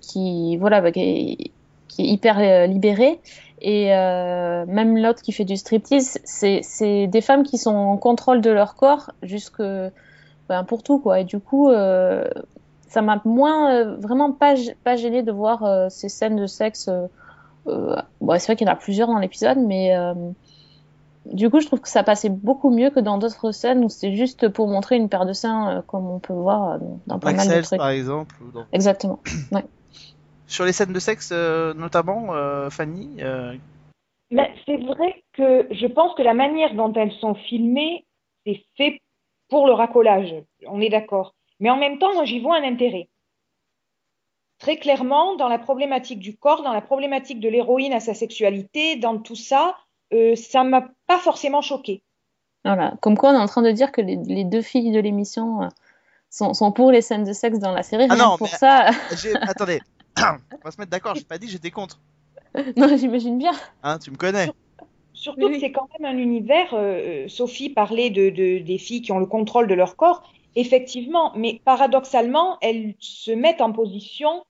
qui 0.00 0.56
voilà 0.58 0.80
bah, 0.80 0.92
qui, 0.92 1.52
est, 1.98 2.02
hyper 2.02 2.66
libérée. 2.66 3.20
Et 3.60 3.86
même 3.90 4.96
l'autre 4.96 5.22
qui 5.22 5.30
fait 5.32 5.44
du 5.44 5.56
striptease 5.56 6.18
c'est 6.24 7.06
des 7.06 7.20
femmes 7.20 7.44
qui 7.44 7.58
sont 7.58 7.74
en 7.74 7.96
contrôle 7.96 8.40
de 8.40 8.50
leur 8.50 8.74
corps 8.74 9.12
jusque 9.22 9.62
ben, 10.48 10.64
pour 10.64 10.82
tout 10.82 10.98
quoi. 10.98 11.20
Et 11.20 11.24
du 11.24 11.38
coup 11.38 11.70
euh, 11.70 12.28
ça 12.88 13.02
m'a 13.02 13.22
moins 13.24 13.84
vraiment 13.98 14.32
pas 14.32 14.54
pas 14.82 14.96
gêné 14.96 15.22
de 15.22 15.30
voir 15.30 15.90
ces 15.90 16.08
scènes 16.08 16.36
de 16.36 16.46
sexe 16.46 16.90
bon, 17.64 18.38
c'est 18.38 18.46
vrai 18.46 18.56
qu'il 18.56 18.66
y 18.66 18.70
en 18.70 18.72
a 18.72 18.76
plusieurs 18.76 19.06
dans 19.06 19.18
l'épisode 19.18 19.58
mais 19.58 19.94
du 21.26 21.50
coup 21.50 21.60
je 21.60 21.66
trouve 21.66 21.80
que 21.80 21.88
ça 21.88 22.02
passait 22.02 22.28
beaucoup 22.28 22.70
mieux 22.70 22.90
que 22.90 23.00
dans 23.00 23.18
d'autres 23.18 23.52
scènes 23.52 23.84
où 23.84 23.88
c'est 23.88 24.14
juste 24.16 24.48
pour 24.48 24.68
montrer 24.68 24.96
une 24.96 25.08
paire 25.08 25.26
de 25.26 25.32
seins 25.32 25.78
euh, 25.78 25.82
comme 25.82 26.06
on 26.08 26.18
peut 26.18 26.32
voir 26.32 26.72
euh, 26.72 26.78
dans 27.06 27.18
pas 27.18 27.32
Black 27.32 27.46
mal 27.46 27.56
de 27.58 27.62
trucs 27.62 27.78
par 27.78 27.90
exemple. 27.90 28.34
ou 28.42 28.50
dans- 28.50 28.66
exactement 28.72 29.20
Sur 30.46 30.66
les 30.66 30.72
scènes 30.72 30.92
de 30.92 30.98
sexe, 30.98 31.30
euh, 31.32 31.72
notamment, 31.72 32.34
euh, 32.34 32.68
Fanny, 32.68 33.16
euh, 33.22 33.54
Mais 34.30 34.52
c'est 34.66 34.76
vrai 34.76 35.24
que 35.32 35.66
je 35.70 35.86
pense 35.86 36.14
que 36.14 36.20
la 36.22 36.34
manière 36.34 36.74
dont 36.74 36.92
elles 36.92 37.12
sont 37.20 37.34
filmées, 37.34 38.04
c'est 38.44 38.62
fait 38.76 39.00
pour 39.48 39.66
le 39.66 39.72
racolage. 39.72 40.34
On 40.66 40.80
est 40.82 40.90
d'accord. 40.90 41.34
Mais 41.58 41.70
en 41.70 41.78
même 41.78 41.98
temps, 41.98 42.12
moi, 42.12 42.26
j'y 42.26 42.40
vois 42.40 42.56
un 42.58 42.64
intérêt. 42.64 43.08
Très 44.58 44.76
clairement, 44.76 45.36
dans 45.36 45.48
la 45.48 45.58
problématique 45.58 46.18
du 46.20 46.36
corps, 46.36 46.62
dans 46.62 46.72
la 46.74 46.82
problématique 46.82 47.40
de 47.40 47.48
l'héroïne 47.48 47.94
à 47.94 48.00
sa 48.00 48.12
sexualité, 48.12 48.96
dans 48.96 49.18
tout 49.18 49.36
ça, 49.36 49.76
euh, 50.12 50.34
ça 50.36 50.64
m'a 50.64 50.88
pas 51.06 51.18
forcément 51.18 51.60
choqué. 51.62 52.02
voilà 52.64 52.94
comme 53.00 53.16
quoi 53.16 53.30
on 53.30 53.34
est 53.34 53.42
en 53.42 53.46
train 53.46 53.62
de 53.62 53.70
dire 53.72 53.92
que 53.92 54.00
les, 54.00 54.16
les 54.16 54.44
deux 54.44 54.62
filles 54.62 54.92
de 54.92 55.00
l'émission 55.00 55.62
euh, 55.62 55.68
sont, 56.30 56.54
sont 56.54 56.72
pour 56.72 56.90
les 56.90 57.02
scènes 57.02 57.24
de 57.24 57.32
sexe 57.32 57.58
dans 57.58 57.72
la 57.72 57.82
série 57.82 58.06
Ah 58.10 58.16
non, 58.16 58.36
pour 58.38 58.48
mais- 58.48 58.56
ça 58.58 58.90
attendez, 59.42 59.80
on 60.18 60.64
va 60.64 60.70
se 60.70 60.80
mettre 60.80 60.90
d'accord, 60.90 61.14
j'ai 61.14 61.24
pas 61.24 61.38
dit 61.38 61.46
que 61.46 61.52
j'étais 61.52 61.70
contre. 61.70 62.00
non 62.76 62.96
j'imagine 62.96 63.38
bien 63.38 63.52
Hein, 63.82 63.98
tu 63.98 64.10
me 64.10 64.16
connais. 64.16 64.50
Surtout 65.14 65.46
Oui, 65.46 65.52
que 65.54 65.60
c'est 65.60 65.72
quand 65.72 65.88
même 65.98 66.14
un 66.14 66.18
univers, 66.18 66.70
euh, 66.72 67.28
Sophie 67.28 67.68
parlait 67.70 68.10
de, 68.10 68.30
de- 68.30 68.58
des 68.58 68.78
filles 68.78 69.02
qui 69.02 69.12
ont 69.12 69.18
le 69.18 69.26
contrôle 69.26 69.66
de 69.68 69.74
leur 69.74 69.94
corps, 69.96 70.22
effectivement, 70.56 71.32
mais 71.36 71.60
paradoxalement, 71.64 72.56
elles 72.62 72.94
se 72.98 73.30
mettent 73.30 73.60
en 73.60 73.72
position 73.72 74.44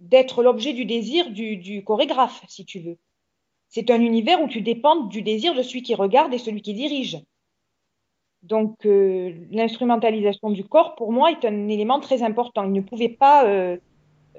d'être 0.00 0.42
l'objet 0.42 0.74
du 0.74 0.84
désir 0.84 1.30
du, 1.30 1.56
du 1.56 1.82
chorégraphe, 1.82 2.42
si 2.46 2.64
tu 2.66 2.80
veux. 2.80 2.98
C'est 3.76 3.90
un 3.90 4.00
univers 4.00 4.40
où 4.40 4.48
tu 4.48 4.62
dépends 4.62 5.02
du 5.04 5.20
désir 5.20 5.54
de 5.54 5.60
celui 5.60 5.82
qui 5.82 5.94
regarde 5.94 6.32
et 6.32 6.38
celui 6.38 6.62
qui 6.62 6.72
dirige. 6.72 7.18
Donc, 8.42 8.86
euh, 8.86 9.34
l'instrumentalisation 9.50 10.48
du 10.48 10.64
corps, 10.64 10.94
pour 10.94 11.12
moi, 11.12 11.30
est 11.30 11.44
un 11.44 11.68
élément 11.68 12.00
très 12.00 12.22
important. 12.22 12.64
Il 12.64 12.72
ne 12.72 12.80
pouvait 12.80 13.10
pas 13.10 13.44
euh, 13.44 13.76
euh, 14.36 14.38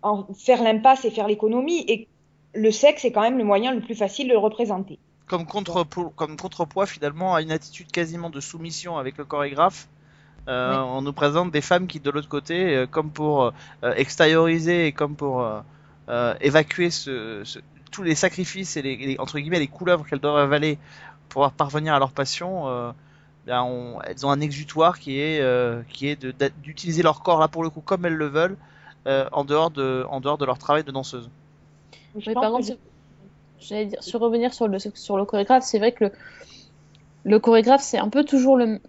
en 0.00 0.32
faire 0.32 0.62
l'impasse 0.62 1.04
et 1.04 1.10
faire 1.10 1.28
l'économie, 1.28 1.84
et 1.86 2.08
le 2.54 2.70
sexe 2.70 3.04
est 3.04 3.12
quand 3.12 3.20
même 3.20 3.36
le 3.36 3.44
moyen 3.44 3.74
le 3.74 3.82
plus 3.82 3.94
facile 3.94 4.28
de 4.28 4.32
le 4.32 4.38
représenter. 4.38 4.98
Comme, 5.26 5.44
contrepoids, 5.44 6.10
comme 6.16 6.38
contrepoids, 6.38 6.86
finalement, 6.86 7.34
à 7.34 7.42
une 7.42 7.52
attitude 7.52 7.90
quasiment 7.92 8.30
de 8.30 8.40
soumission 8.40 8.96
avec 8.96 9.18
le 9.18 9.26
chorégraphe, 9.26 9.86
euh, 10.48 10.72
Oui. 10.72 10.82
on 10.96 11.02
nous 11.02 11.12
présente 11.12 11.50
des 11.50 11.60
femmes 11.60 11.88
qui, 11.88 12.00
de 12.00 12.10
l'autre 12.10 12.30
côté, 12.30 12.86
comme 12.90 13.10
pour 13.10 13.52
extérioriser 13.82 14.86
et 14.86 14.92
comme 14.92 15.14
pour 15.14 15.46
évacuer 16.40 16.88
ce, 16.88 17.42
ce- 17.44 17.58
tous 17.90 18.02
les 18.02 18.14
sacrifices 18.14 18.76
et 18.76 18.82
les, 18.82 18.96
les- 18.96 19.18
entre 19.18 19.38
guillemets 19.38 19.58
les 19.58 19.68
couleuvres 19.68 20.06
qu'elles 20.06 20.20
doivent 20.20 20.38
avaler 20.38 20.78
pour 21.28 21.50
parvenir 21.52 21.94
à 21.94 21.98
leur 21.98 22.12
passion, 22.12 22.68
euh, 22.68 22.92
bien, 23.46 23.62
on- 23.62 24.00
elles 24.02 24.26
ont 24.26 24.30
un 24.30 24.40
exutoire 24.40 24.98
qui 24.98 25.20
est 25.20 25.40
euh, 25.40 25.82
qui 25.92 26.08
est 26.08 26.26
d'utiliser 26.62 27.02
leur 27.02 27.22
corps 27.22 27.40
là 27.40 27.48
pour 27.48 27.62
le 27.62 27.70
coup 27.70 27.80
comme 27.82 28.04
elles 28.06 28.14
le 28.14 28.26
veulent 28.26 28.56
euh, 29.06 29.28
en 29.32 29.44
dehors 29.44 29.70
de 29.70 30.04
en 30.10 30.20
dehors 30.20 30.38
de 30.38 30.44
leur 30.46 30.58
travail 30.58 30.84
de 30.84 30.90
danseuse. 30.92 31.28
Je 32.18 32.28
Oui, 32.28 32.34
par 32.34 32.52
contre, 32.52 32.68
j'allais 33.60 33.86
dire, 33.86 34.02
sur 34.02 34.20
revenir 34.20 34.54
sur 34.54 34.68
le, 34.68 34.78
sur 34.78 35.16
le 35.16 35.24
chorégraphe, 35.24 35.64
c'est 35.64 35.78
vrai 35.78 35.92
que 35.92 36.04
le, 36.04 36.12
le 37.24 37.38
chorégraphe, 37.38 37.82
c'est 37.82 37.98
un 37.98 38.08
peu 38.08 38.24
toujours 38.24 38.56
le, 38.56 38.80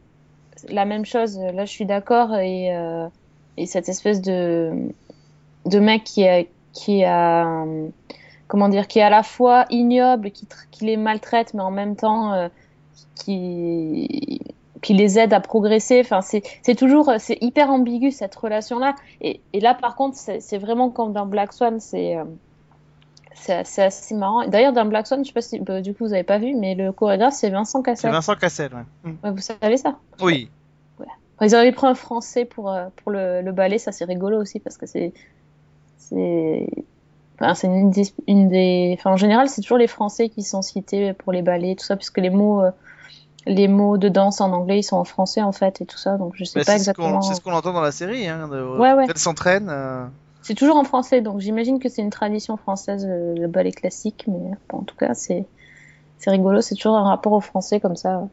la 0.69 0.85
même 0.85 1.05
chose. 1.05 1.37
Là, 1.39 1.65
je 1.65 1.71
suis 1.71 1.85
d'accord. 1.85 2.35
Et, 2.35 2.75
euh, 2.75 3.07
et 3.57 3.65
cette 3.65 3.89
espèce 3.89 4.21
de, 4.21 4.71
de 5.65 5.79
mec 5.79 6.03
qui 6.05 6.27
a, 6.27 6.43
qui 6.73 7.03
a, 7.03 7.45
euh, 7.63 7.89
comment 8.49 8.67
dire, 8.67 8.87
qui 8.87 8.99
est 8.99 9.03
à 9.03 9.09
la 9.09 9.23
fois 9.23 9.65
ignoble, 9.69 10.31
qui, 10.31 10.47
les 10.81 10.97
maltraite, 10.97 11.53
mais 11.53 11.61
en 11.61 11.71
même 11.71 11.95
temps, 11.95 12.33
euh, 12.33 12.49
qui, 13.15 14.41
qui 14.81 14.93
les 14.95 15.19
aide 15.19 15.33
à 15.33 15.39
progresser. 15.39 16.01
Enfin, 16.01 16.21
c'est, 16.21 16.75
toujours, 16.75 17.13
c'est 17.19 17.37
hyper 17.41 17.69
ambigu 17.69 18.11
cette 18.11 18.35
relation-là. 18.35 18.95
Et, 19.21 19.39
et 19.53 19.59
là, 19.61 19.75
par 19.75 19.95
contre, 19.95 20.17
c'est, 20.17 20.57
vraiment 20.57 20.89
comme 20.89 21.13
dans 21.13 21.27
Black 21.27 21.53
Swan, 21.53 21.79
c'est, 21.79 22.17
euh, 22.17 22.23
c'est 23.35 23.83
assez 23.83 24.15
marrant. 24.15 24.47
D'ailleurs, 24.47 24.73
dans 24.73 24.85
Black 24.85 25.05
Swan, 25.05 25.23
je 25.23 25.27
sais 25.27 25.33
pas 25.33 25.41
si 25.41 25.59
bah, 25.59 25.81
du 25.81 25.93
coup 25.93 26.05
vous 26.05 26.13
avez 26.13 26.23
pas 26.23 26.39
vu, 26.39 26.55
mais 26.55 26.73
le 26.73 26.91
chorégraphe 26.91 27.35
c'est 27.35 27.51
Vincent 27.51 27.79
C'est 27.79 27.91
Cassel. 27.91 28.11
Vincent 28.11 28.35
Cassel. 28.35 28.73
ouais. 28.73 29.11
Mm. 29.11 29.17
Ouais, 29.23 29.31
vous 29.31 29.41
savez 29.41 29.77
ça? 29.77 29.97
Oui. 30.21 30.49
Enfin, 30.99 31.45
Ils 31.45 31.55
avaient 31.55 31.71
pris 31.71 31.87
un 31.87 31.93
français 31.93 32.45
pour, 32.45 32.71
euh, 32.71 32.87
pour 32.97 33.11
le, 33.11 33.41
le 33.41 33.51
ballet, 33.51 33.77
ça 33.77 33.91
c'est 33.91 34.05
rigolo 34.05 34.41
aussi 34.41 34.59
parce 34.59 34.77
que 34.77 34.87
c'est. 34.87 35.13
C'est. 35.97 36.67
Enfin, 37.39 37.53
c'est 37.55 37.67
une, 37.67 37.89
des- 37.91 38.13
une 38.27 38.49
des. 38.49 38.95
Enfin, 38.99 39.11
en 39.11 39.17
général, 39.17 39.49
c'est 39.49 39.61
toujours 39.61 39.77
les 39.77 39.87
Français 39.87 40.29
qui 40.29 40.43
sont 40.43 40.61
cités 40.61 41.13
pour 41.13 41.31
les 41.33 41.41
ballets, 41.41 41.75
tout 41.75 41.85
ça, 41.85 41.95
puisque 41.95 42.17
les 42.19 42.29
mots, 42.29 42.61
euh, 42.63 42.71
les 43.47 43.67
mots 43.67 43.97
de 43.97 44.09
danse 44.09 44.41
en 44.41 44.51
anglais, 44.53 44.79
ils 44.79 44.83
sont 44.83 44.97
en 44.97 45.05
français 45.05 45.41
en 45.43 45.51
fait 45.53 45.81
et 45.81 45.85
tout 45.87 45.97
ça, 45.97 46.17
donc 46.17 46.33
je 46.37 46.43
sais 46.45 46.59
Bah, 46.59 46.63
pas 46.65 46.73
c'est 46.73 46.79
ce 46.79 46.89
qu'on 46.91 47.21
exactement. 47.21 47.21
c'est 47.21 47.35
ce 47.35 47.41
qu'on 47.41 47.53
entend 47.53 47.73
dans 47.73 47.81
la 47.81 47.91
série. 47.91 48.27
Hein, 48.27 48.47
de, 48.47 48.61
Ouais, 48.79 48.93
ouais. 48.93 49.07
Elle 49.07 49.17
s'entraîne. 49.17 49.69
euh, 49.69 50.05
C'est 50.41 50.53
toujours 50.55 50.75
en 50.75 50.83
français, 50.83 51.21
donc 51.21 51.39
j'imagine 51.39 51.79
que 51.79 51.87
c'est 51.87 52.01
une 52.01 52.09
tradition 52.09 52.57
française, 52.57 53.05
euh, 53.05 53.35
le 53.35 53.47
ballet 53.47 53.71
classique, 53.71 54.25
mais 54.27 54.51
bon, 54.69 54.79
en 54.79 54.83
tout 54.83 54.95
cas, 54.97 55.13
c'est 55.13 55.47
c'est 56.17 56.31
rigolo, 56.31 56.61
c'est 56.61 56.75
toujours 56.75 56.97
un 56.97 57.03
rapport 57.09 57.33
au 57.33 57.41
français 57.41 57.79
comme 57.81 57.95
ça. 57.97 58.29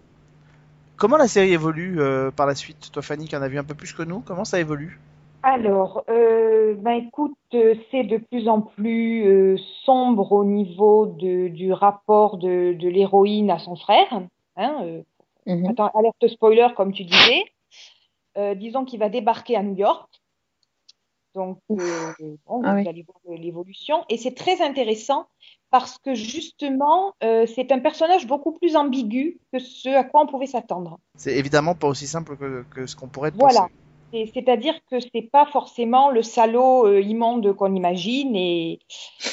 Comment 0.96 1.16
la 1.16 1.26
série 1.26 1.54
évolue 1.54 2.00
euh, 2.02 2.30
par 2.30 2.46
la 2.46 2.54
suite? 2.54 2.90
Toi, 2.92 3.00
Fanny, 3.00 3.26
qui 3.28 3.36
en 3.36 3.40
a 3.40 3.48
vu 3.48 3.58
un 3.58 3.64
peu 3.64 3.74
plus 3.74 3.94
que 3.94 4.02
nous, 4.02 4.20
comment 4.20 4.44
ça 4.44 4.60
évolue? 4.60 5.00
Alors, 5.48 6.02
euh, 6.10 6.74
ben 6.74 7.06
écoute, 7.06 7.38
euh, 7.54 7.76
c'est 7.92 8.02
de 8.02 8.16
plus 8.16 8.48
en 8.48 8.60
plus 8.62 9.24
euh, 9.28 9.56
sombre 9.84 10.32
au 10.32 10.44
niveau 10.44 11.06
de, 11.06 11.46
du 11.46 11.72
rapport 11.72 12.36
de, 12.36 12.72
de 12.72 12.88
l'héroïne 12.88 13.48
à 13.52 13.60
son 13.60 13.76
frère. 13.76 14.08
Hein, 14.56 14.78
euh, 14.82 15.02
Mhm. 15.46 15.66
attends, 15.68 15.92
alerte 15.94 16.26
spoiler, 16.26 16.66
comme 16.76 16.92
tu 16.92 17.04
disais. 17.04 17.44
Euh, 18.36 18.56
disons 18.56 18.84
qu'il 18.84 18.98
va 18.98 19.08
débarquer 19.08 19.54
à 19.54 19.62
New 19.62 19.76
York. 19.76 20.10
Donc, 21.36 21.58
euh, 21.70 22.12
bon, 22.18 22.62
Ah 22.64 22.72
vous 22.72 22.78
oui. 22.78 22.88
allez 22.88 23.04
voir 23.06 23.38
l'évolution. 23.38 24.04
Et 24.08 24.16
c'est 24.16 24.34
très 24.34 24.60
intéressant 24.60 25.26
parce 25.70 25.96
que 25.98 26.14
justement, 26.14 27.12
euh, 27.22 27.46
c'est 27.46 27.70
un 27.70 27.78
personnage 27.78 28.26
beaucoup 28.26 28.50
plus 28.58 28.74
ambigu 28.74 29.38
que 29.52 29.60
ce 29.60 29.90
à 29.90 30.02
quoi 30.02 30.22
on 30.22 30.26
pouvait 30.26 30.46
s'attendre. 30.46 30.98
C'est 31.14 31.36
évidemment 31.36 31.76
pas 31.76 31.86
aussi 31.86 32.08
simple 32.08 32.36
que, 32.36 32.64
que 32.74 32.86
ce 32.86 32.96
qu'on 32.96 33.06
pourrait 33.06 33.30
Voilà. 33.32 33.60
penser. 33.60 33.72
C'est- 33.72 33.85
C'est-à-dire 34.12 34.74
que 34.90 34.98
c'est 35.00 35.28
pas 35.30 35.46
forcément 35.46 36.10
le 36.10 36.22
salaud 36.22 36.86
euh, 36.86 37.00
immonde 37.00 37.52
qu'on 37.54 37.74
imagine. 37.74 38.34
Et 38.36 38.78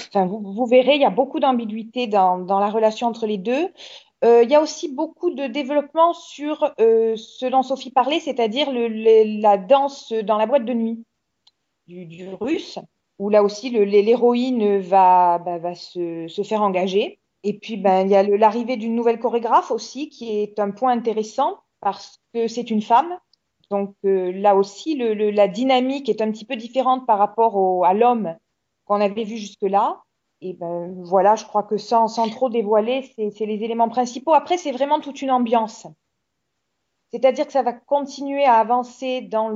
enfin, 0.10 0.26
vous, 0.26 0.66
verrez, 0.66 0.96
il 0.96 1.02
y 1.02 1.06
a 1.06 1.10
beaucoup 1.10 1.40
d'ambiguïté 1.40 2.08
dans, 2.08 2.38
la 2.38 2.70
relation 2.70 3.08
entre 3.08 3.26
les 3.26 3.38
deux. 3.38 3.70
Euh, 4.26 4.44
il 4.44 4.50
y 4.50 4.56
a 4.56 4.62
aussi 4.62 4.92
beaucoup 4.94 5.32
de 5.32 5.48
développement 5.48 6.14
sur 6.14 6.74
euh, 6.80 7.16
ce 7.18 7.46
dont 7.46 7.62
Sophie 7.62 7.92
parlait, 7.92 8.20
c'est-à-dire 8.20 8.70
la 8.72 9.58
danse 9.58 10.12
dans 10.12 10.38
la 10.38 10.46
boîte 10.46 10.66
de 10.66 10.74
nuit 10.74 11.04
du, 11.88 12.30
russe, 12.40 12.80
où 13.20 13.30
là 13.30 13.44
aussi 13.44 13.70
l'héroïne 13.70 14.80
va, 14.80 15.40
bah, 15.40 15.58
va 15.60 15.76
se, 15.76 16.28
se 16.28 16.42
faire 16.42 16.62
engager. 16.62 17.20
Et 17.44 17.60
puis, 17.60 17.76
ben, 17.76 18.08
il 18.08 18.12
y 18.12 18.16
a 18.16 18.24
l'arrivée 18.24 18.78
d'une 18.78 18.96
nouvelle 18.96 19.20
chorégraphe 19.20 19.72
aussi, 19.72 20.10
qui 20.10 20.40
est 20.40 20.60
un 20.60 20.72
point 20.72 20.94
intéressant 20.94 21.60
parce 21.82 22.22
que 22.34 22.48
c'est 22.48 22.72
une 22.72 22.82
femme. 22.82 23.18
Donc 23.74 23.96
euh, 24.06 24.32
là 24.32 24.56
aussi, 24.56 24.96
la 24.96 25.48
dynamique 25.48 26.08
est 26.08 26.22
un 26.22 26.30
petit 26.30 26.46
peu 26.46 26.56
différente 26.56 27.08
par 27.08 27.18
rapport 27.18 27.84
à 27.84 27.96
l'homme 27.96 28.38
qu'on 28.86 29.02
avait 29.02 29.24
vu 29.24 29.38
jusque-là. 29.38 30.04
Et 30.42 30.54
ben 30.54 30.94
voilà, 31.02 31.36
je 31.36 31.46
crois 31.46 31.64
que 31.64 31.78
sans, 31.78 32.08
trop 32.30 32.52
dévoiler, 32.52 33.02
c'est 33.16 33.48
les 33.48 33.64
éléments 33.64 33.90
principaux. 33.90 34.36
Après, 34.36 34.58
c'est 34.58 34.72
vraiment 34.72 35.00
toute 35.00 35.24
une 35.24 35.32
ambiance. 35.32 35.88
C'est-à-dire 37.10 37.48
que 37.48 37.52
ça 37.52 37.64
va 37.64 37.74
continuer 37.74 38.46
à 38.46 38.60
avancer 38.60 39.22
dans 39.22 39.50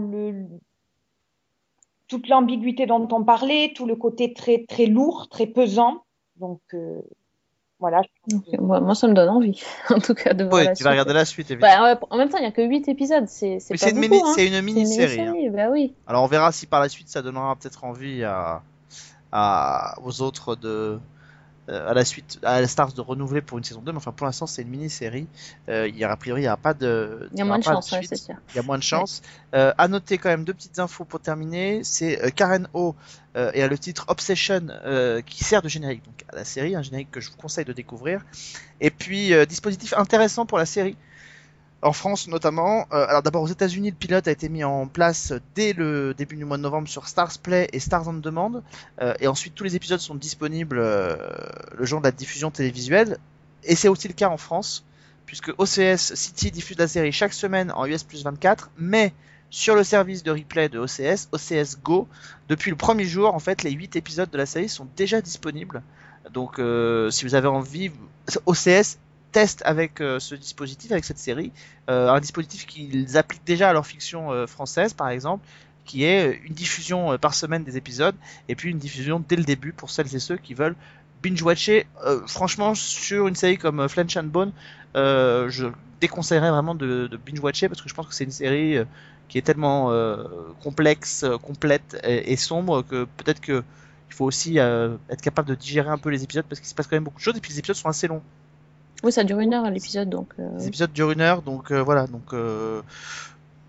toute 2.07 2.27
l'ambiguïté 2.27 2.87
dont 2.87 3.07
on 3.11 3.23
parlait, 3.23 3.71
tout 3.75 3.85
le 3.85 3.95
côté 3.95 4.33
très 4.33 4.65
très 4.65 4.87
lourd, 4.87 5.27
très 5.29 5.45
pesant. 5.45 6.05
Donc 6.37 6.61
euh, 6.73 7.03
voilà. 7.79 8.01
Moi, 8.59 8.79
moi, 8.79 8.95
ça 8.95 9.07
me 9.07 9.13
donne 9.13 9.29
envie, 9.29 9.61
en 9.89 9.99
tout 9.99 10.13
cas, 10.15 10.33
de 10.33 10.43
voir 10.45 10.55
Oui, 10.57 10.65
la 10.65 10.75
tu 10.75 10.83
vas 10.83 10.89
regarder 10.91 11.13
la 11.13 11.25
suite, 11.25 11.51
évidemment. 11.51 11.93
Bah, 11.93 11.99
en 12.09 12.17
même 12.17 12.29
temps, 12.29 12.37
il 12.37 12.41
n'y 12.41 12.47
a 12.47 12.51
que 12.51 12.61
8 12.67 12.87
épisodes, 12.87 13.27
c'est 13.27 13.59
c'est 13.59 13.73
une, 13.89 13.95
beaucoup, 13.95 14.01
mini, 14.01 14.21
hein. 14.25 14.31
c'est 14.35 14.47
une 14.47 14.61
mini-série. 14.61 15.21
hein. 15.21 15.33
bah 15.53 15.67
oui. 15.71 15.93
Alors 16.07 16.23
on 16.23 16.27
verra 16.27 16.51
si 16.51 16.65
par 16.65 16.79
la 16.79 16.89
suite 16.89 17.07
ça 17.09 17.21
donnera 17.21 17.55
peut-être 17.55 17.83
envie 17.83 18.23
à, 18.23 18.61
à- 19.31 19.95
aux 20.03 20.21
autres 20.21 20.55
de 20.55 20.99
à 21.67 21.93
la 21.93 22.05
suite 22.05 22.39
à 22.43 22.61
la 22.61 22.67
Stars 22.67 22.93
de 22.93 23.01
renouveler 23.01 23.41
pour 23.41 23.57
une 23.57 23.63
saison 23.63 23.81
2 23.81 23.91
mais 23.91 23.97
enfin 23.97 24.11
pour 24.11 24.25
l'instant 24.25 24.47
c'est 24.47 24.61
une 24.61 24.69
mini-série. 24.69 25.27
Euh, 25.69 25.87
il 25.87 25.97
y 25.97 26.03
a 26.03 26.11
a 26.11 26.15
priori 26.15 26.41
il 26.41 26.43
n'y 26.43 26.47
aura 26.47 26.57
pas 26.57 26.73
de 26.73 27.29
Il 27.33 27.39
y 27.39 27.41
a 27.41 27.45
moins 27.45 27.59
de 27.59 27.63
chance, 27.63 27.91
ouais, 27.91 28.01
c'est 28.07 28.15
sûr. 28.15 28.35
il 28.53 28.55
y 28.55 28.59
a 28.59 28.63
moins 28.63 28.77
de 28.77 28.83
chance. 28.83 29.21
Euh, 29.53 29.73
à 29.77 29.87
noter 29.87 30.17
quand 30.17 30.29
même 30.29 30.43
deux 30.43 30.53
petites 30.53 30.79
infos 30.79 31.05
pour 31.05 31.19
terminer. 31.19 31.81
C'est 31.83 32.23
euh, 32.23 32.29
Karen 32.29 32.67
O 32.73 32.95
euh, 33.35 33.51
et 33.53 33.67
le 33.67 33.77
titre 33.77 34.05
Obsession 34.07 34.67
euh, 34.69 35.21
qui 35.21 35.43
sert 35.43 35.61
de 35.61 35.69
générique 35.69 36.03
donc 36.05 36.23
à 36.31 36.37
la 36.37 36.45
série 36.45 36.75
un 36.75 36.81
générique 36.81 37.11
que 37.11 37.19
je 37.19 37.29
vous 37.29 37.37
conseille 37.37 37.65
de 37.65 37.73
découvrir. 37.73 38.21
Et 38.81 38.89
puis 38.89 39.33
euh, 39.33 39.45
dispositif 39.45 39.93
intéressant 39.97 40.45
pour 40.45 40.57
la 40.57 40.65
série 40.65 40.97
en 41.81 41.93
France 41.93 42.27
notamment. 42.27 42.87
Euh, 42.91 43.05
alors 43.07 43.23
d'abord 43.23 43.43
aux 43.43 43.47
États-Unis, 43.47 43.91
le 43.91 43.95
pilote 43.95 44.27
a 44.27 44.31
été 44.31 44.49
mis 44.49 44.63
en 44.63 44.87
place 44.87 45.33
dès 45.55 45.73
le 45.73 46.13
début 46.13 46.35
du 46.35 46.45
mois 46.45 46.57
de 46.57 46.63
novembre 46.63 46.87
sur 46.87 47.07
Stars 47.07 47.37
Play 47.39 47.67
et 47.73 47.79
Stars 47.79 48.07
on 48.07 48.13
Demand. 48.13 48.63
Euh, 49.01 49.13
et 49.19 49.27
ensuite 49.27 49.55
tous 49.55 49.63
les 49.63 49.75
épisodes 49.75 49.99
sont 49.99 50.15
disponibles 50.15 50.79
euh, 50.79 51.15
le 51.77 51.85
jour 51.85 51.99
de 51.99 52.05
la 52.05 52.11
diffusion 52.11 52.51
télévisuelle. 52.51 53.17
Et 53.63 53.75
c'est 53.75 53.87
aussi 53.87 54.07
le 54.07 54.13
cas 54.13 54.29
en 54.29 54.37
France, 54.37 54.85
puisque 55.25 55.49
OCS 55.57 56.15
City 56.15 56.51
diffuse 56.51 56.77
la 56.77 56.87
série 56.87 57.11
chaque 57.11 57.33
semaine 57.33 57.71
en 57.71 57.85
US 57.85 58.03
plus 58.03 58.23
24, 58.23 58.71
mais 58.77 59.13
sur 59.49 59.75
le 59.75 59.83
service 59.83 60.23
de 60.23 60.31
replay 60.31 60.69
de 60.69 60.79
OCS, 60.79 61.29
OCS 61.31 61.79
Go, 61.83 62.07
depuis 62.49 62.69
le 62.69 62.77
premier 62.77 63.05
jour, 63.05 63.33
en 63.33 63.39
fait, 63.39 63.63
les 63.63 63.71
8 63.71 63.95
épisodes 63.95 64.29
de 64.29 64.37
la 64.37 64.45
série 64.45 64.69
sont 64.69 64.87
déjà 64.97 65.21
disponibles. 65.21 65.81
Donc, 66.33 66.61
si 67.11 67.23
vous 67.23 67.35
avez 67.35 67.47
envie, 67.47 67.91
OCS 68.45 68.97
teste 69.31 69.61
avec 69.65 70.01
euh, 70.01 70.19
ce 70.19 70.35
dispositif, 70.35 70.91
avec 70.91 71.05
cette 71.05 71.19
série, 71.19 71.51
euh, 71.89 72.09
un 72.09 72.19
dispositif 72.19 72.65
qu'ils 72.65 73.17
appliquent 73.17 73.45
déjà 73.45 73.69
à 73.69 73.73
leur 73.73 73.85
fiction 73.85 74.31
euh, 74.31 74.47
française, 74.47 74.93
par 74.93 75.09
exemple, 75.09 75.45
qui 75.85 76.03
est 76.03 76.41
une 76.43 76.53
diffusion 76.53 77.17
par 77.17 77.33
semaine 77.33 77.63
des 77.63 77.77
épisodes, 77.77 78.15
et 78.49 78.55
puis 78.55 78.71
une 78.71 78.77
diffusion 78.77 79.23
dès 79.25 79.37
le 79.37 79.43
début 79.43 79.71
pour 79.71 79.89
celles 79.89 80.13
et 80.13 80.19
ceux 80.19 80.35
qui 80.35 80.53
veulent 80.53 80.75
binge-watcher. 81.23 81.87
Franchement, 82.27 82.75
sur 82.75 83.27
une 83.27 83.35
série 83.35 83.57
comme 83.57 83.87
Flesh 83.87 84.17
and 84.17 84.25
Bone, 84.25 84.51
je 84.95 85.71
déconseillerais 86.01 86.51
vraiment 86.51 86.75
de, 86.75 87.09
binge-watcher 87.25 87.69
parce 87.69 87.81
que 87.81 87.87
je 87.87 87.93
pense 87.93 88.05
que 88.05 88.13
c'est 88.13 88.25
une 88.25 88.31
série 88.31 88.77
qui 89.29 89.37
est 89.37 89.43
tellement 89.43 89.93
complexe, 90.61 91.23
complète 91.41 91.97
et, 92.03 92.35
sombre 92.35 92.81
que 92.81 93.05
peut-être 93.15 93.39
que 93.39 93.63
il 94.09 94.13
faut 94.13 94.25
aussi 94.25 94.57
être 94.57 95.21
capable 95.21 95.47
de 95.47 95.55
digérer 95.55 95.89
un 95.89 95.97
peu 95.97 96.09
les 96.09 96.21
épisodes 96.21 96.45
parce 96.49 96.59
qu'il 96.59 96.67
se 96.67 96.75
passe 96.75 96.87
quand 96.87 96.97
même 96.97 97.05
beaucoup 97.05 97.19
de 97.19 97.23
choses 97.23 97.37
et 97.37 97.39
puis 97.39 97.53
les 97.53 97.59
épisodes 97.59 97.77
sont 97.77 97.87
assez 97.87 98.07
longs. 98.07 98.23
Oui, 99.03 99.11
ça 99.11 99.23
dure 99.23 99.39
une 99.39 99.53
heure 99.53 99.69
l'épisode, 99.69 100.09
donc. 100.09 100.27
euh, 100.39 100.57
Les 100.57 100.67
épisodes 100.67 100.91
durent 100.91 101.11
une 101.11 101.21
heure, 101.21 101.41
donc 101.41 101.71
euh, 101.71 101.81
voilà. 101.83 102.07
Donc 102.07 102.33
euh, 102.33 102.81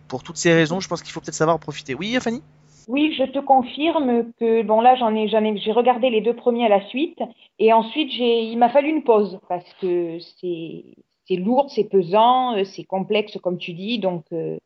pour 0.09 0.23
toutes 0.23 0.39
ces 0.39 0.53
raisons, 0.55 0.81
je 0.81 0.89
pense 0.89 1.03
qu'il 1.03 1.13
faut 1.13 1.21
peut-être 1.21 1.35
savoir 1.35 1.57
en 1.57 1.61
profiter. 1.61 1.95
Oui, 1.95 2.17
Fanny? 2.21 2.43
Oui, 2.89 3.15
je 3.19 3.25
te 3.25 3.39
confirme 3.39 4.33
que 4.41 4.63
bon 4.63 4.81
là 4.81 4.97
j'en 4.97 5.15
ai 5.15 5.29
j'en 5.29 5.45
ai 5.45 5.59
j'ai 5.59 5.73
regardé 5.73 6.09
les 6.09 6.23
deux 6.23 6.35
premiers 6.35 6.65
à 6.65 6.71
la 6.71 6.87
suite 6.89 7.19
et 7.59 7.75
ensuite 7.75 8.11
j'ai 8.11 8.45
il 8.45 8.57
m'a 8.57 8.71
fallu 8.71 8.89
une 8.89 9.05
pause 9.05 9.39
parce 9.47 9.71
que 9.83 10.19
c'est 10.41 10.85
c'est 11.27 11.37
lourd, 11.37 11.71
c'est 11.71 11.85
pesant, 11.85 12.57
euh, 12.57 12.65
c'est 12.65 12.85
complexe 12.85 13.37
comme 13.43 13.59
tu 13.59 13.75
dis 13.75 13.99
donc 13.99 14.25
euh, 14.33 14.57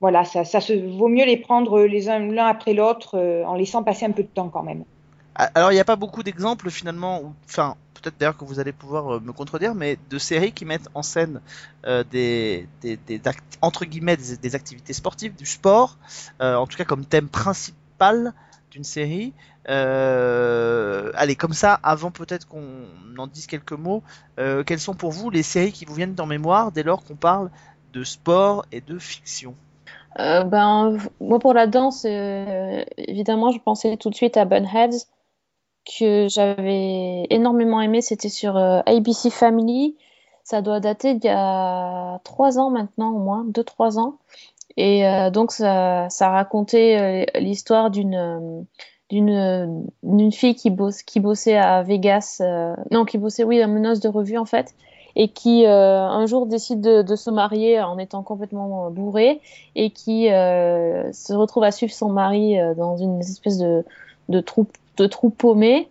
voilà 0.00 0.24
ça 0.24 0.46
ça 0.46 0.62
se 0.62 0.72
vaut 0.72 1.08
mieux 1.08 1.26
les 1.26 1.36
prendre 1.36 1.82
les 1.82 2.08
uns 2.08 2.20
l'un 2.20 2.46
après 2.46 2.72
l'autre 2.72 3.18
euh, 3.18 3.44
en 3.44 3.54
laissant 3.54 3.82
passer 3.84 4.06
un 4.06 4.12
peu 4.12 4.22
de 4.22 4.28
temps 4.28 4.48
quand 4.48 4.62
même. 4.62 4.84
Alors 5.38 5.70
il 5.70 5.74
n'y 5.74 5.80
a 5.80 5.84
pas 5.84 5.96
beaucoup 5.96 6.22
d'exemples 6.22 6.70
finalement, 6.70 7.34
enfin 7.44 7.76
peut-être 7.94 8.18
d'ailleurs 8.18 8.36
que 8.36 8.44
vous 8.44 8.58
allez 8.58 8.72
pouvoir 8.72 9.16
euh, 9.16 9.20
me 9.20 9.32
contredire, 9.32 9.74
mais 9.74 9.98
de 10.08 10.18
séries 10.18 10.52
qui 10.52 10.64
mettent 10.64 10.88
en 10.94 11.02
scène 11.02 11.40
euh, 11.86 12.04
des, 12.10 12.68
des, 12.80 12.96
des 12.96 13.20
entre 13.62 13.84
guillemets 13.84 14.16
des, 14.16 14.54
activités 14.54 14.92
sportives, 14.92 15.34
du 15.34 15.46
sport, 15.46 15.98
euh, 16.40 16.56
en 16.56 16.66
tout 16.66 16.76
cas 16.76 16.84
comme 16.84 17.04
thème 17.04 17.28
principal 17.28 18.32
d'une 18.70 18.84
série. 18.84 19.32
Euh, 19.68 21.10
allez, 21.14 21.34
comme 21.34 21.52
ça, 21.52 21.78
avant 21.82 22.10
peut-être 22.10 22.46
qu'on 22.46 22.86
en 23.18 23.26
dise 23.26 23.46
quelques 23.46 23.72
mots, 23.72 24.02
euh, 24.38 24.62
quelles 24.62 24.80
sont 24.80 24.94
pour 24.94 25.10
vous 25.10 25.30
les 25.30 25.42
séries 25.42 25.72
qui 25.72 25.84
vous 25.84 25.94
viennent 25.94 26.14
en 26.18 26.26
mémoire 26.26 26.72
dès 26.72 26.82
lors 26.82 27.04
qu'on 27.04 27.16
parle 27.16 27.50
de 27.92 28.04
sport 28.04 28.64
et 28.72 28.80
de 28.80 28.98
fiction? 28.98 29.54
Euh, 30.18 30.44
ben, 30.44 30.96
moi, 31.20 31.38
pour 31.38 31.52
la 31.52 31.66
danse, 31.66 32.04
évidemment, 32.04 33.50
je 33.50 33.58
pensais 33.58 33.96
tout 33.96 34.10
de 34.10 34.14
suite 34.14 34.36
à 34.36 34.44
Bunheads, 34.44 35.06
que 35.98 36.28
j'avais 36.28 37.26
énormément 37.30 37.80
aimé. 37.80 38.00
C'était 38.00 38.28
sur 38.28 38.56
euh, 38.56 38.80
ABC 38.86 39.30
Family. 39.30 39.96
Ça 40.44 40.62
doit 40.62 40.80
dater 40.80 41.14
d'il 41.14 41.28
y 41.28 41.34
a 41.34 42.20
trois 42.24 42.58
ans 42.58 42.70
maintenant, 42.70 43.10
au 43.12 43.18
moins, 43.18 43.44
deux, 43.46 43.64
trois 43.64 43.98
ans. 43.98 44.18
Et 44.76 45.06
euh, 45.06 45.30
donc, 45.30 45.52
ça, 45.52 46.08
ça 46.10 46.30
racontait 46.30 47.26
euh, 47.36 47.40
l'histoire 47.40 47.90
d'une 47.90 48.14
euh, 48.14 48.62
d'une 49.10 49.86
d'une 50.02 50.32
fille 50.32 50.56
qui 50.56 50.70
bosse 50.70 51.02
qui 51.02 51.20
bossait 51.20 51.56
à 51.56 51.82
Vegas, 51.82 52.42
non, 52.90 53.04
qui 53.04 53.18
bossait, 53.18 53.44
oui, 53.44 53.62
à 53.62 53.68
meneuse 53.68 54.00
de 54.00 54.08
revue 54.08 54.36
en 54.36 54.44
fait, 54.44 54.74
et 55.14 55.28
qui 55.28 55.64
un 55.64 56.26
jour 56.26 56.46
décide 56.46 56.80
de, 56.80 57.16
se 57.16 57.30
marier 57.30 57.80
en 57.80 57.98
étant 57.98 58.24
complètement 58.24 58.90
bourrée 58.90 59.40
et 59.76 59.90
qui 59.90 60.24
se 60.26 61.32
retrouve 61.32 61.62
à 61.62 61.70
suivre 61.70 61.92
son 61.92 62.08
mari 62.08 62.56
dans 62.76 62.96
une 62.96 63.20
espèce 63.20 63.58
de, 63.58 63.84
de 64.28 64.40
trou 64.40 64.66
de 64.96 65.06
trou 65.06 65.30
paumé 65.30 65.88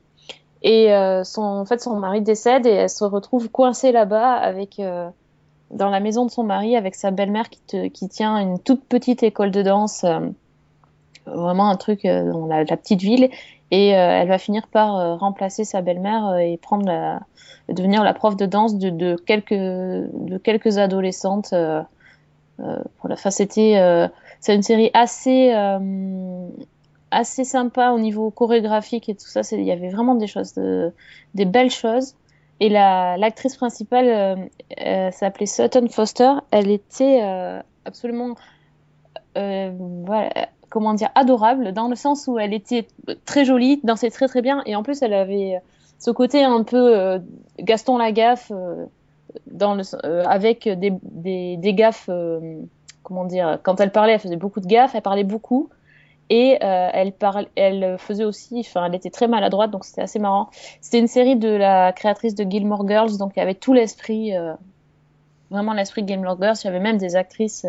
et 0.62 0.94
euh, 0.94 1.24
son 1.24 1.42
en 1.42 1.66
fait 1.66 1.82
son 1.82 1.98
mari 2.00 2.22
décède 2.22 2.66
et 2.66 2.72
elle 2.72 2.90
se 2.90 3.04
retrouve 3.04 3.50
coincée 3.50 3.92
là-bas 3.92 4.34
avec 4.34 4.80
euh, 4.80 5.10
dans 5.72 5.90
la 5.90 6.00
maison 6.00 6.26
de 6.26 6.32
son 6.32 6.44
mari 6.44 6.76
avec 6.76 6.96
sa 6.96 7.12
belle-mère 7.12 7.50
qui 7.50 7.92
qui 7.92 8.10
tient 8.10 8.38
une 8.38 8.60
toute 8.60 8.84
petite 8.86 9.24
école 9.24 9.52
de 9.52 9.62
danse 9.62 10.04
euh, 10.04 10.20
vraiment 11.26 11.70
un 11.70 11.76
truc 11.76 12.06
dans 12.06 12.46
la, 12.46 12.64
petite 12.66 13.02
ville. 13.02 13.30
Et 13.72 13.88
elle 13.88 14.28
va 14.28 14.38
finir 14.38 14.68
par 14.68 15.18
remplacer 15.18 15.64
sa 15.64 15.82
belle-mère 15.82 16.38
et 16.38 16.56
prendre 16.58 16.86
la 16.86 17.22
devenir 17.70 18.04
la 18.04 18.14
prof 18.14 18.36
de 18.36 18.46
danse 18.46 18.78
de, 18.78 18.90
de 18.90 19.16
quelques 19.16 19.54
de 19.54 20.38
quelques 20.38 20.78
adolescentes 20.78 21.54
euh, 21.54 21.82
euh, 22.60 22.80
pour 23.00 23.10
la 23.10 23.16
fin 23.16 23.32
c'était 23.32 24.10
c'est 24.40 24.56
une 24.56 24.64
série 24.64 24.92
assez 24.94 25.52
assez 27.16 27.46
sympa 27.46 27.92
au 27.92 28.00
niveau 28.00 28.30
chorégraphique 28.30 29.08
et 29.10 29.16
tout 29.16 29.26
ça 29.26 29.42
il 29.54 29.64
y 29.64 29.72
avait 29.72 29.90
vraiment 29.90 30.16
des 30.16 30.28
choses 30.28 30.54
de, 30.54 30.92
des 31.34 31.46
belles 31.46 31.72
choses. 31.72 32.16
Et 32.60 32.70
la 32.70 33.18
l'actrice 33.18 33.56
principale 33.58 34.08
euh, 34.08 34.36
euh, 34.86 35.12
s'appelait 35.12 35.46
Sutton 35.46 35.88
Foster. 35.90 36.32
Elle 36.52 36.70
était 36.70 37.20
euh, 37.22 37.62
absolument 37.86 38.36
euh, 39.38 39.72
voilà, 40.06 40.30
comment 40.70 40.94
dire 40.94 41.10
adorable 41.16 41.74
dans 41.74 41.90
le 41.90 41.96
sens 41.96 42.28
où 42.28 42.40
elle 42.40 42.54
était 42.54 42.88
très 43.26 43.44
jolie 43.46 43.80
dansait 43.84 44.10
très 44.10 44.28
très 44.28 44.42
bien. 44.42 44.62
Et 44.66 44.76
en 44.76 44.84
plus 44.84 45.02
elle 45.02 45.14
avait 45.14 45.62
ce 46.00 46.12
côté 46.12 46.44
un 46.44 46.64
peu 46.64 47.20
Gaston 47.60 47.98
Lagaffe 47.98 48.52
dans 49.48 49.78
avec 50.26 50.68
des, 50.68 50.94
des, 51.02 51.58
des 51.58 51.74
gaffes 51.74 52.10
comment 53.04 53.26
dire 53.26 53.60
quand 53.64 53.80
elle 53.82 53.92
parlait 53.92 54.14
elle 54.14 54.20
faisait 54.20 54.38
beaucoup 54.38 54.62
de 54.62 54.68
gaffes 54.68 54.96
elle 54.96 55.02
parlait 55.02 55.26
beaucoup 55.26 55.70
et 56.30 56.58
euh, 56.64 56.90
elle 56.92 57.12
parle 57.12 57.48
elle 57.56 57.98
faisait 58.00 58.24
aussi 58.24 58.60
enfin 58.62 58.86
elle 58.86 58.96
était 58.96 59.12
très 59.12 59.28
maladroite 59.28 59.72
donc 59.72 59.86
c'était 59.86 60.02
assez 60.02 60.20
marrant. 60.20 60.50
C'était 60.82 61.00
une 61.00 61.08
série 61.08 61.36
de 61.36 61.50
la 61.50 61.94
créatrice 61.94 62.36
de 62.36 62.44
Gilmore 62.44 62.88
Girls 62.88 63.18
donc 63.18 63.34
il 63.36 63.40
y 63.40 63.42
avait 63.42 63.54
tout 63.56 63.74
l'esprit 63.74 64.36
euh, 64.36 64.54
vraiment 65.52 65.74
l'esprit 65.74 66.04
de 66.04 66.08
Gilmore 66.08 66.38
Girls. 66.42 66.56
Il 66.64 66.66
y 66.66 66.70
avait 66.70 66.80
même 66.80 66.98
des 66.98 67.16
actrices 67.16 67.66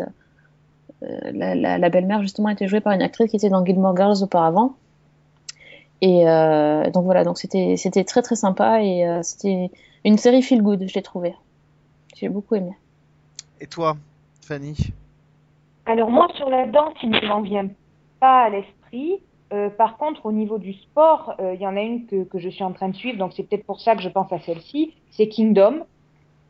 euh, 1.03 1.31
la, 1.31 1.53
la, 1.53 1.77
la 1.77 1.89
belle-mère 1.89 2.21
justement 2.23 2.49
était 2.49 2.67
jouée 2.67 2.81
par 2.81 2.93
une 2.93 3.03
actrice 3.03 3.29
qui 3.29 3.35
était 3.35 3.49
dans 3.49 3.63
Gilmore 3.63 3.95
Girls 3.95 4.23
auparavant. 4.23 4.75
Et 6.01 6.27
euh, 6.27 6.89
donc 6.91 7.05
voilà 7.05 7.23
donc 7.23 7.37
c'était 7.37 7.75
c'était 7.75 8.03
très 8.03 8.21
très 8.21 8.35
sympa 8.35 8.83
et 8.83 9.07
euh, 9.07 9.21
c'était 9.23 9.71
une 10.05 10.17
série 10.17 10.43
feel 10.43 10.61
good 10.61 10.83
je 10.87 10.93
l'ai 10.93 11.01
trouvé 11.01 11.35
j'ai 12.15 12.29
beaucoup 12.29 12.55
aimé. 12.55 12.71
Et 13.59 13.67
toi, 13.67 13.97
Fanny? 14.41 14.75
Alors 15.85 16.09
moi 16.11 16.27
sur 16.35 16.49
la 16.49 16.67
danse 16.67 16.93
il 17.01 17.09
ne 17.09 17.27
m'en 17.27 17.41
vient 17.41 17.67
pas 18.19 18.43
à 18.43 18.49
l'esprit. 18.49 19.21
Euh, 19.53 19.69
par 19.69 19.97
contre 19.97 20.25
au 20.25 20.33
niveau 20.33 20.57
du 20.57 20.73
sport 20.73 21.33
euh, 21.39 21.53
il 21.53 21.61
y 21.61 21.65
en 21.67 21.77
a 21.77 21.81
une 21.81 22.05
que, 22.05 22.23
que 22.25 22.37
je 22.37 22.49
suis 22.49 22.65
en 22.65 22.73
train 22.73 22.89
de 22.89 22.95
suivre 22.97 23.17
donc 23.17 23.31
c'est 23.33 23.43
peut-être 23.43 23.65
pour 23.65 23.79
ça 23.79 23.95
que 23.95 24.01
je 24.01 24.09
pense 24.09 24.31
à 24.33 24.39
celle-ci. 24.39 24.93
C'est 25.09 25.29
Kingdom. 25.29 25.85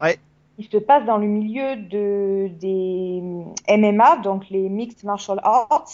Ouais. 0.02 0.18
qui 0.58 0.64
se 0.64 0.78
passe 0.78 1.06
dans 1.06 1.18
le 1.18 1.28
milieu 1.28 1.76
de, 1.76 2.50
des 2.60 3.22
MMA, 3.70 4.18
donc 4.18 4.50
les 4.50 4.70
Mixed 4.70 5.04
Martial 5.04 5.40
Arts, 5.44 5.86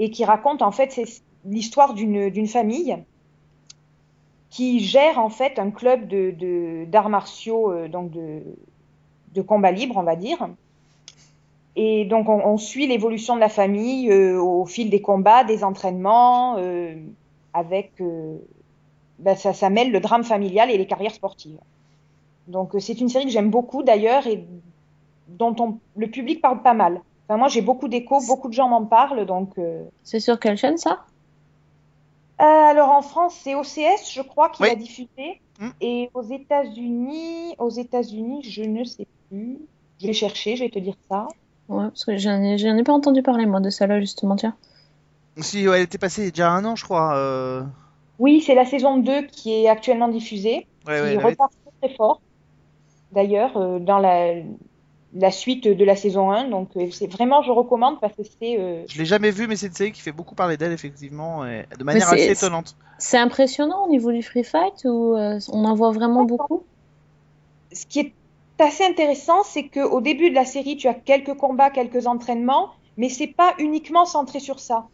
et 0.00 0.10
qui 0.10 0.24
raconte 0.24 0.62
en 0.62 0.72
fait 0.72 1.00
l'histoire 1.44 1.94
d'une 1.94 2.46
famille 2.48 2.96
qui 4.50 4.80
gère 4.80 5.18
en 5.18 5.28
fait 5.28 5.58
un 5.58 5.70
club 5.70 6.08
de- 6.08 6.84
d'arts 6.86 7.08
martiaux, 7.08 7.70
euh, 7.72 7.88
donc 7.88 8.10
de, 8.10 8.42
de 9.34 9.42
combat 9.42 9.70
libre, 9.70 9.96
on 9.96 10.02
va 10.02 10.16
dire. 10.16 10.48
Et 11.76 12.06
donc 12.06 12.28
on, 12.28 12.40
on 12.44 12.56
suit 12.56 12.86
l'évolution 12.86 13.34
de 13.34 13.40
la 13.40 13.48
famille 13.50 14.10
euh, 14.10 14.40
au 14.40 14.64
fil 14.64 14.88
des 14.90 15.02
combats, 15.02 15.44
des 15.44 15.62
entraînements, 15.62 16.56
euh, 16.58 16.94
avec 17.52 17.92
euh, 18.00 18.38
ben, 19.18 19.36
ça, 19.36 19.52
ça 19.52 19.68
mêle 19.70 19.92
le 19.92 20.00
drame 20.00 20.24
familial 20.24 20.70
et 20.70 20.78
les 20.78 20.86
carrières 20.86 21.14
sportives. 21.14 21.58
Donc 22.48 22.70
c'est 22.78 23.00
une 23.00 23.08
série 23.08 23.24
que 23.26 23.30
j'aime 23.30 23.50
beaucoup 23.50 23.82
d'ailleurs 23.82 24.26
et 24.26 24.44
dont 25.28 25.54
on, 25.58 25.78
le 25.96 26.06
public 26.08 26.40
parle 26.40 26.62
pas 26.62 26.74
mal. 26.74 27.00
Enfin, 27.28 27.36
moi 27.38 27.48
j'ai 27.48 27.60
beaucoup 27.60 27.88
d'échos, 27.88 28.20
beaucoup 28.26 28.48
de 28.48 28.54
gens 28.54 28.68
m'en 28.68 28.84
parlent, 28.86 29.26
donc. 29.26 29.58
euh, 29.58 29.84
C'est 30.02 30.20
sur 30.20 30.38
quelle 30.40 30.56
chaîne 30.56 30.78
ça? 30.78 31.04
Euh, 32.40 32.44
alors 32.44 32.90
en 32.90 33.02
France, 33.02 33.34
c'est 33.42 33.54
OCS, 33.54 34.12
je 34.12 34.22
crois, 34.22 34.50
qui 34.50 34.62
Oui. 34.62 34.68
l'a 34.68 34.74
diffusé. 34.76 35.40
Mm. 35.58 35.68
Et 35.80 36.10
aux 36.14 36.22
États-Unis, 36.22 37.54
aux 37.58 37.70
États-Unis, 37.70 38.42
je 38.44 38.62
ne 38.62 38.84
sais 38.84 39.06
plus. 39.28 39.58
Je 40.00 40.06
vais 40.06 40.12
chercher, 40.12 40.54
je 40.56 40.64
vais 40.64 40.70
te 40.70 40.78
dire 40.78 40.96
ça. 41.10 41.26
Ouais, 41.68 41.84
parce 41.88 42.04
que 42.04 42.16
j'en 42.16 42.42
ai, 42.42 42.58
j'en 42.58 42.76
ai 42.76 42.82
pas 42.84 42.92
entendu 42.92 43.22
parler 43.22 43.46
moi 43.46 43.60
de 43.60 43.70
celle-là 43.70 44.00
justement, 44.00 44.36
tiens. 44.36 44.56
Si, 45.38 45.68
ouais, 45.68 45.78
elle 45.78 45.82
était 45.84 45.98
passée 45.98 46.22
il 46.22 46.24
y 46.26 46.28
a 46.28 46.30
déjà 46.30 46.50
un 46.50 46.64
an, 46.64 46.76
je 46.76 46.84
crois. 46.84 47.14
euh, 47.16 47.62
Oui, 48.18 48.40
c'est 48.40 48.54
la 48.54 48.64
saison 48.64 48.96
2 48.98 49.26
qui 49.26 49.52
est 49.52 49.68
actuellement 49.68 50.08
diffusée, 50.08 50.54
Ouais, 50.54 50.66
qui 50.84 50.90
ouais, 50.90 50.96
elle 50.98 51.16
avait- 51.16 51.24
repart 51.24 51.52
très, 51.80 51.88
très 51.88 51.96
fort. 51.96 52.22
D'ailleurs, 53.12 53.56
euh, 53.56 53.78
dans 53.78 53.98
la, 53.98 54.34
la 55.12 55.30
suite 55.30 55.68
de 55.68 55.84
la 55.84 55.96
saison 55.96 56.30
1. 56.30 56.48
Donc 56.48 56.70
euh, 56.76 56.90
c'est 56.90 57.06
vraiment, 57.06 57.42
je 57.42 57.50
recommande 57.50 58.00
parce 58.00 58.14
que 58.14 58.22
c'est 58.22 58.58
euh, 58.58 58.84
Je 58.88 58.98
l'ai 58.98 59.04
jamais 59.04 59.30
vue, 59.30 59.46
mais 59.46 59.56
c'est 59.56 59.66
une 59.66 59.74
série 59.74 59.92
qui 59.92 60.00
fait 60.00 60.12
beaucoup 60.12 60.34
parler 60.34 60.56
d'elle, 60.56 60.72
effectivement, 60.72 61.46
et 61.46 61.66
de 61.78 61.84
manière 61.84 62.08
assez 62.08 62.30
étonnante. 62.30 62.76
C'est 62.98 63.18
impressionnant 63.18 63.84
au 63.84 63.90
niveau 63.90 64.10
du 64.12 64.22
free 64.22 64.44
fight 64.44 64.84
ou 64.84 65.14
euh, 65.16 65.38
on 65.52 65.64
en 65.64 65.74
voit 65.74 65.90
vraiment 65.92 66.24
beaucoup? 66.24 66.64
Ce 67.72 67.84
qui 67.86 68.00
est 68.00 68.14
assez 68.64 68.84
intéressant, 68.84 69.42
c'est 69.44 69.68
qu'au 69.68 70.00
début 70.00 70.30
de 70.30 70.34
la 70.34 70.44
série, 70.44 70.76
tu 70.76 70.88
as 70.88 70.94
quelques 70.94 71.34
combats, 71.36 71.70
quelques 71.70 72.06
entraînements, 72.06 72.70
mais 72.96 73.08
c'est 73.08 73.26
pas 73.28 73.54
uniquement 73.58 74.06
centré 74.06 74.40
sur 74.40 74.60
ça. 74.60 74.88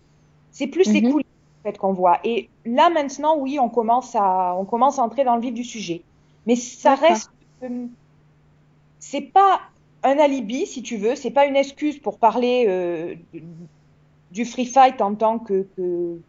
C'est 0.51 0.67
plus 0.67 0.93
les 0.93 1.03
Mhm. 1.03 1.13
coulisses 1.13 1.27
en 1.65 1.69
fait, 1.71 1.79
qu'on 1.79 1.93
voit. 1.93 2.19
Et 2.25 2.51
là 2.65 2.91
maintenant, 2.91 3.37
oui, 3.39 3.59
on 3.59 3.69
commence 3.69 4.15
à, 4.17 4.55
on 4.57 4.65
commence 4.65 4.99
à 4.99 5.03
entrer 5.03 5.25
dans 5.25 5.37
le 5.37 5.43
vif 5.43 5.55
du 5.55 5.65
sujet. 5.65 6.03
Mais 6.47 6.57
ça 6.57 6.95
reste, 6.97 7.31
euh, 7.63 7.87
c'est 8.99 9.21
pas 9.33 9.61
un 10.03 10.19
alibi, 10.19 10.67
si 10.67 10.83
tu 10.83 10.97
veux, 10.97 11.15
c'est 11.15 11.31
pas 11.31 11.47
une 11.47 11.57
excuse 11.57 11.99
pour 12.01 12.19
parler 12.19 12.65
euh, 12.69 13.15
du 14.31 14.45
free 14.45 14.67
fight 14.67 15.01
en 15.01 15.15
tant 15.15 15.39
que, 15.39 15.69
que, 15.77 16.21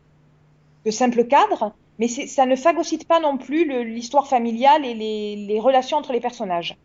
que 0.86 0.91
simple 0.91 1.26
cadre, 1.28 1.76
mais 1.98 2.08
ça 2.08 2.46
ne 2.46 2.56
phagocyte 2.56 3.08
pas 3.08 3.19
non 3.19 3.38
plus 3.38 3.84
l'histoire 3.86 4.28
familiale 4.28 4.86
et 4.86 4.93
les, 4.93 5.36
les 5.48 5.60
relations 5.60 5.98
entre 5.98 6.12
les 6.13 6.19
personnages. 6.19 6.78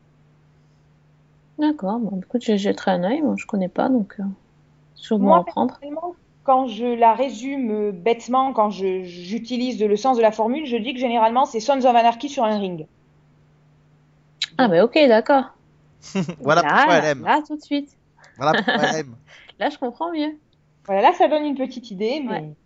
D'accord, 1.59 2.01
bon, 2.01 2.21
écoute, 2.21 2.43
je 2.45 2.57
jetterai 2.57 2.91
un 2.93 3.05
œil, 3.05 3.23
moi 3.23 3.35
je 3.37 3.47
connais 3.47 3.69
pas 3.69 3.89
donc 3.89 4.15
euh, 4.19 4.25
je 5.03 5.15
vais 5.15 5.21
m'en 5.21 5.31
Moi, 5.31 5.41
reprendre. 5.41 5.81
personnellement, 5.81 6.17
quand 6.45 6.67
je 6.67 6.85
la 6.87 7.15
résume 7.15 7.71
euh, 7.71 7.93
bêtement, 7.93 8.53
quand 8.53 8.71
je- 8.71 9.03
j'utilise 9.05 9.81
le 9.83 9.97
sens 9.97 10.17
de 10.17 10.23
la 10.23 10.33
formule, 10.33 10.67
je 10.67 10.77
dis 10.77 10.95
que 10.95 11.01
généralement 11.01 11.45
c'est 11.45 11.61
Sons 11.61 11.79
of 11.79 11.95
Anarchy 11.95 12.29
sur 12.31 12.45
un 12.45 12.59
ring. 12.59 12.89
Ah, 14.57 14.69
mais 14.69 14.81
ok, 14.81 14.95
d'accord. 15.09 15.45
Voilà 16.41 16.65
là, 16.65 16.65
pourquoi 16.65 16.99
elle 16.99 17.05
aime. 17.05 17.29
Là, 17.29 17.43
tout 17.47 17.57
de 17.57 17.63
suite. 17.63 17.99
Voilà 18.37 18.55
pourquoi 18.55 18.85
elle 18.85 18.95
aime. 18.95 19.19
Là, 19.59 19.71
je 19.71 19.79
comprends 19.79 20.13
mieux. 20.13 20.41
Voilà, 20.87 21.03
là 21.03 21.13
ça 21.15 21.29
donne 21.29 21.45
une 21.45 21.57
petite 21.57 21.91
idée, 21.91 22.21
mais 22.25 22.31
Ouais. 22.31 22.57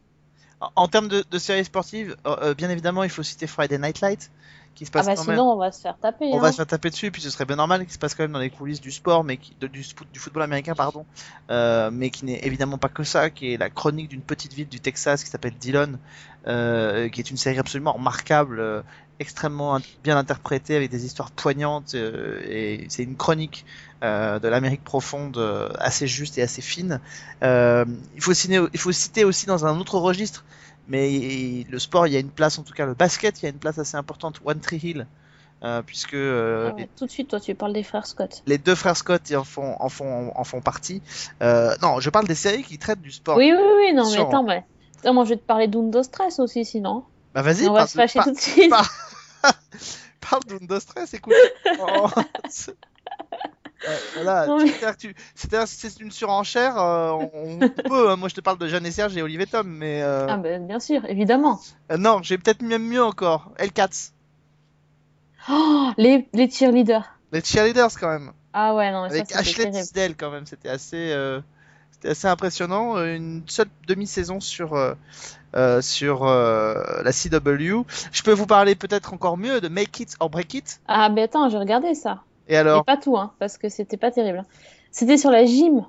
En, 0.60 0.70
en 0.76 0.88
termes 0.88 1.08
de, 1.08 1.24
de 1.30 1.38
séries 1.38 1.64
sportives, 1.66 2.16
euh, 2.26 2.36
euh, 2.42 2.54
bien 2.54 2.70
évidemment, 2.70 3.04
il 3.04 3.10
faut 3.10 3.22
citer 3.22 3.46
Friday 3.46 3.78
Night 3.78 4.00
Light, 4.00 4.30
qui 4.74 4.86
se 4.86 4.90
Ah, 4.90 4.98
passe 4.98 5.06
bah 5.06 5.14
quand 5.16 5.22
sinon, 5.22 5.34
même. 5.34 5.44
on 5.44 5.56
va 5.56 5.72
se 5.72 5.80
faire 5.80 5.96
taper. 5.98 6.26
On 6.32 6.38
hein. 6.38 6.40
va 6.40 6.50
se 6.52 6.56
faire 6.56 6.66
taper 6.66 6.90
dessus, 6.90 7.06
et 7.06 7.10
puis 7.10 7.20
ce 7.22 7.30
serait 7.30 7.44
bien 7.44 7.56
normal 7.56 7.82
qu'il 7.82 7.92
se 7.92 7.98
passe 7.98 8.14
quand 8.14 8.24
même 8.24 8.32
dans 8.32 8.38
les 8.38 8.50
coulisses 8.50 8.80
du 8.80 8.90
sport, 8.90 9.24
mais 9.24 9.36
qui, 9.36 9.54
de- 9.60 9.66
du, 9.66 9.84
football 10.18 10.42
américain, 10.42 10.74
pardon, 10.74 11.04
euh, 11.50 11.90
mais 11.92 12.10
qui 12.10 12.24
n'est 12.24 12.40
évidemment 12.44 12.78
pas 12.78 12.88
que 12.88 13.04
ça, 13.04 13.30
qui 13.30 13.52
est 13.52 13.56
la 13.56 13.70
chronique 13.70 14.08
d'une 14.08 14.22
petite 14.22 14.52
ville 14.54 14.68
du 14.68 14.80
Texas 14.80 15.24
qui 15.24 15.30
s'appelle 15.30 15.54
Dillon, 15.60 15.98
euh, 16.46 17.08
qui 17.08 17.20
est 17.20 17.30
une 17.30 17.36
série 17.36 17.58
absolument 17.58 17.92
remarquable, 17.92 18.60
euh, 18.60 18.82
extrêmement 19.20 19.78
bien 20.02 20.16
interprétée 20.16 20.74
avec 20.74 20.90
des 20.90 21.04
histoires 21.04 21.30
poignantes, 21.30 21.94
et 21.94 22.86
c'est 22.88 23.04
une 23.04 23.16
chronique 23.16 23.64
de 24.02 24.48
l'Amérique 24.48 24.82
profonde 24.82 25.38
assez 25.78 26.08
juste 26.08 26.38
et 26.38 26.42
assez 26.42 26.60
fine. 26.62 26.98
Il 27.42 28.20
faut 28.20 28.34
citer, 28.34 28.60
il 28.72 28.80
faut 28.80 28.90
citer 28.90 29.24
aussi 29.24 29.46
dans 29.46 29.64
un 29.64 29.78
autre 29.78 29.98
registre, 29.98 30.44
mais 30.88 31.64
le 31.68 31.78
sport, 31.78 32.06
il 32.06 32.12
y 32.12 32.16
a 32.16 32.20
une 32.20 32.30
place, 32.30 32.58
en 32.58 32.62
tout 32.62 32.72
cas 32.74 32.86
le 32.86 32.94
basket, 32.94 33.40
il 33.40 33.44
y 33.44 33.46
a 33.46 33.50
une 33.50 33.58
place 33.58 33.78
assez 33.78 33.96
importante, 33.96 34.40
One 34.44 34.60
Tree 34.60 34.78
Hill. 34.82 35.06
euh, 35.64 35.80
puisque 35.82 36.14
euh, 36.14 36.70
Ah 36.72 36.74
ouais, 36.76 36.88
Tout 36.96 37.06
de 37.06 37.10
suite, 37.10 37.28
toi, 37.30 37.38
tu 37.40 37.54
parles 37.54 37.72
des 37.72 37.82
frères 37.84 38.06
Scott. 38.06 38.42
les 38.46 38.58
deux 38.58 38.74
frères 38.74 38.96
Scott 38.96 39.30
en 39.32 39.44
font, 39.44 39.76
en 39.78 39.88
font, 39.88 40.32
en 40.34 40.44
font 40.44 40.60
partie. 40.60 41.02
Euh, 41.42 41.74
non, 41.82 42.00
je 42.00 42.10
parle 42.10 42.26
des 42.26 42.34
séries 42.34 42.64
qui 42.64 42.78
traitent 42.78 43.00
du 43.02 43.12
sport. 43.12 43.36
Oui, 43.36 43.52
oui, 43.56 43.62
oui, 43.76 43.94
non, 43.94 44.10
mais 44.10 44.18
attends, 44.18 44.42
mais... 44.42 44.64
Attends, 44.98 45.14
moi, 45.14 45.24
je 45.24 45.30
vais 45.30 45.36
te 45.36 45.44
parler 45.44 45.68
d'Undo 45.68 46.02
Stress 46.02 46.38
aussi, 46.40 46.64
sinon. 46.64 47.04
Bah 47.34 47.42
vas-y, 47.42 47.68
on 47.68 47.72
va 47.72 47.86
se 47.86 47.94
fâcher 47.96 48.18
par- 48.18 48.24
tout 48.26 48.32
de 48.32 48.38
suite. 48.40 48.70
par- 48.70 48.90
parle 50.30 50.42
d'Undo 50.48 50.78
Stress, 50.80 51.14
écoute. 51.14 51.32
Oh, 51.80 52.08
Ouais, 53.86 53.98
voilà, 54.14 54.46
mais- 54.46 55.64
c'est 55.66 56.00
une 56.00 56.10
surenchère, 56.12 56.78
euh, 56.78 57.10
on, 57.10 57.58
on 57.62 57.68
peut, 57.68 58.10
hein. 58.10 58.16
moi 58.16 58.28
je 58.28 58.34
te 58.34 58.40
parle 58.40 58.58
de 58.58 58.68
Jeanne 58.68 58.86
et 58.86 58.92
Serge 58.92 59.16
et 59.16 59.22
Olivier 59.22 59.46
Tom, 59.46 59.66
mais 59.68 60.02
euh, 60.02 60.26
Ah, 60.28 60.36
ben, 60.36 60.66
bien 60.66 60.78
sûr, 60.78 61.04
évidemment. 61.06 61.60
euh, 61.90 61.96
non, 61.96 62.20
j'ai 62.22 62.38
peut-être 62.38 62.62
même 62.62 62.86
mieux 62.86 63.02
encore, 63.02 63.50
L4, 63.58 64.12
Oh, 65.48 65.90
les, 65.98 66.28
les 66.32 66.48
cheerleaders. 66.48 67.18
les 67.32 67.42
cheerleaders 67.42 67.98
quand 67.98 68.08
même. 68.08 68.32
Ah 68.52 68.74
ouais, 68.74 68.92
non, 68.92 69.02
mais 69.08 69.14
Avec 69.16 69.34
Ashley. 69.34 69.70
Tisdale 69.70 70.14
quand 70.16 70.30
même, 70.30 70.46
c'était 70.46 70.68
assez, 70.68 71.10
euh, 71.12 71.40
c'était 71.90 72.10
assez 72.10 72.28
impressionnant. 72.28 73.02
Une 73.02 73.42
seule 73.48 73.68
demi-saison 73.88 74.38
sur 74.40 74.76
sur 75.80 76.24
la 76.24 77.12
CW. 77.12 77.84
Je 78.12 78.22
peux 78.22 78.32
vous 78.32 78.46
parler 78.46 78.74
peut-être 78.76 79.12
encore 79.12 79.36
mieux 79.36 79.60
de 79.60 79.68
Make 79.68 79.98
It 80.00 80.14
or 80.20 80.30
Break 80.30 80.54
It? 80.54 80.80
Ah, 80.86 81.08
mais 81.08 81.22
attends, 81.22 81.48
j'ai 81.48 81.58
regardé 81.58 81.94
ça. 81.94 82.22
Et 82.48 82.56
alors, 82.56 82.80
Et 82.80 82.84
pas 82.84 82.96
tout, 82.96 83.16
hein, 83.16 83.32
parce 83.38 83.58
que 83.58 83.68
c'était 83.68 83.96
pas 83.96 84.10
terrible. 84.10 84.38
hein. 84.38 84.46
C'était 84.90 85.16
sur 85.16 85.30
la 85.30 85.44
gym. 85.44 85.86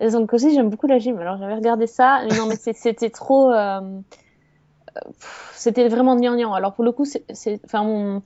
Et 0.00 0.08
donc 0.10 0.32
aussi, 0.32 0.54
j'aime 0.54 0.70
beaucoup 0.70 0.86
la 0.86 0.98
gym. 0.98 1.18
Alors 1.18 1.36
j'avais 1.38 1.54
regardé 1.54 1.86
ça. 1.86 2.22
Mais 2.28 2.36
non, 2.36 2.46
mais 2.46 2.56
c'était 2.56 3.10
trop. 3.10 3.52
euh, 3.52 3.80
C'était 5.52 5.88
vraiment 5.88 6.16
gnangnan. 6.16 6.54
Alors 6.54 6.72
pour 6.74 6.84
le 6.84 6.92
coup, 6.92 7.04
c'est, 7.04 7.60
enfin, 7.64 7.84
mon... 7.84 8.22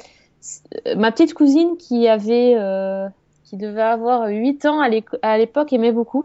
ma 0.96 1.10
petite 1.12 1.34
cousine 1.34 1.76
qui 1.76 2.06
avait, 2.08 2.54
euh, 2.56 3.08
qui 3.44 3.56
devait 3.56 3.82
avoir 3.82 4.28
8 4.28 4.64
ans 4.66 4.80
à 4.80 5.36
l'époque 5.38 5.72
aimait 5.72 5.92
beaucoup. 5.92 6.24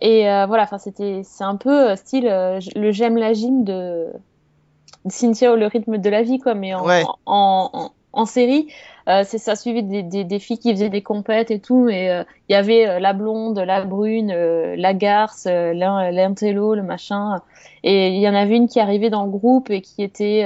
Et 0.00 0.30
euh, 0.30 0.46
voilà, 0.46 0.62
enfin 0.64 0.78
c'était, 0.78 1.22
c'est 1.24 1.44
un 1.44 1.56
peu 1.56 1.96
style 1.96 2.24
le 2.76 2.92
j'aime 2.92 3.16
la 3.16 3.32
gym 3.32 3.64
de, 3.64 4.06
de 5.04 5.10
Cynthia 5.10 5.52
ou 5.52 5.56
le 5.56 5.66
rythme 5.66 5.98
de 5.98 6.10
la 6.10 6.22
vie, 6.22 6.38
quoi, 6.38 6.54
mais 6.54 6.74
en, 6.74 6.84
Ouais. 6.86 7.02
en, 7.26 7.70
en, 7.72 7.90
en 8.12 8.24
série. 8.26 8.68
Euh, 9.08 9.22
c'est 9.26 9.38
ça 9.38 9.56
suivait 9.56 9.80
des, 9.80 10.02
des, 10.02 10.24
des 10.24 10.38
filles 10.38 10.58
qui 10.58 10.70
faisaient 10.70 10.90
des 10.90 11.00
compètes 11.02 11.50
et 11.50 11.60
tout 11.60 11.88
et 11.88 12.10
euh, 12.10 12.24
il 12.48 12.52
y 12.52 12.56
avait 12.56 12.86
euh, 12.86 12.98
la 13.00 13.14
blonde 13.14 13.58
la 13.58 13.82
brune 13.84 14.30
la 14.30 14.92
garce 14.94 15.46
l'in- 15.46 16.10
l'intello 16.10 16.74
le 16.74 16.82
machin. 16.82 17.40
Et 17.84 18.08
il 18.08 18.20
y 18.20 18.28
en 18.28 18.34
avait 18.34 18.56
une 18.56 18.68
qui 18.68 18.80
arrivait 18.80 19.08
dans 19.08 19.24
le 19.24 19.30
groupe 19.30 19.70
et 19.70 19.80
qui 19.80 20.02
était 20.02 20.44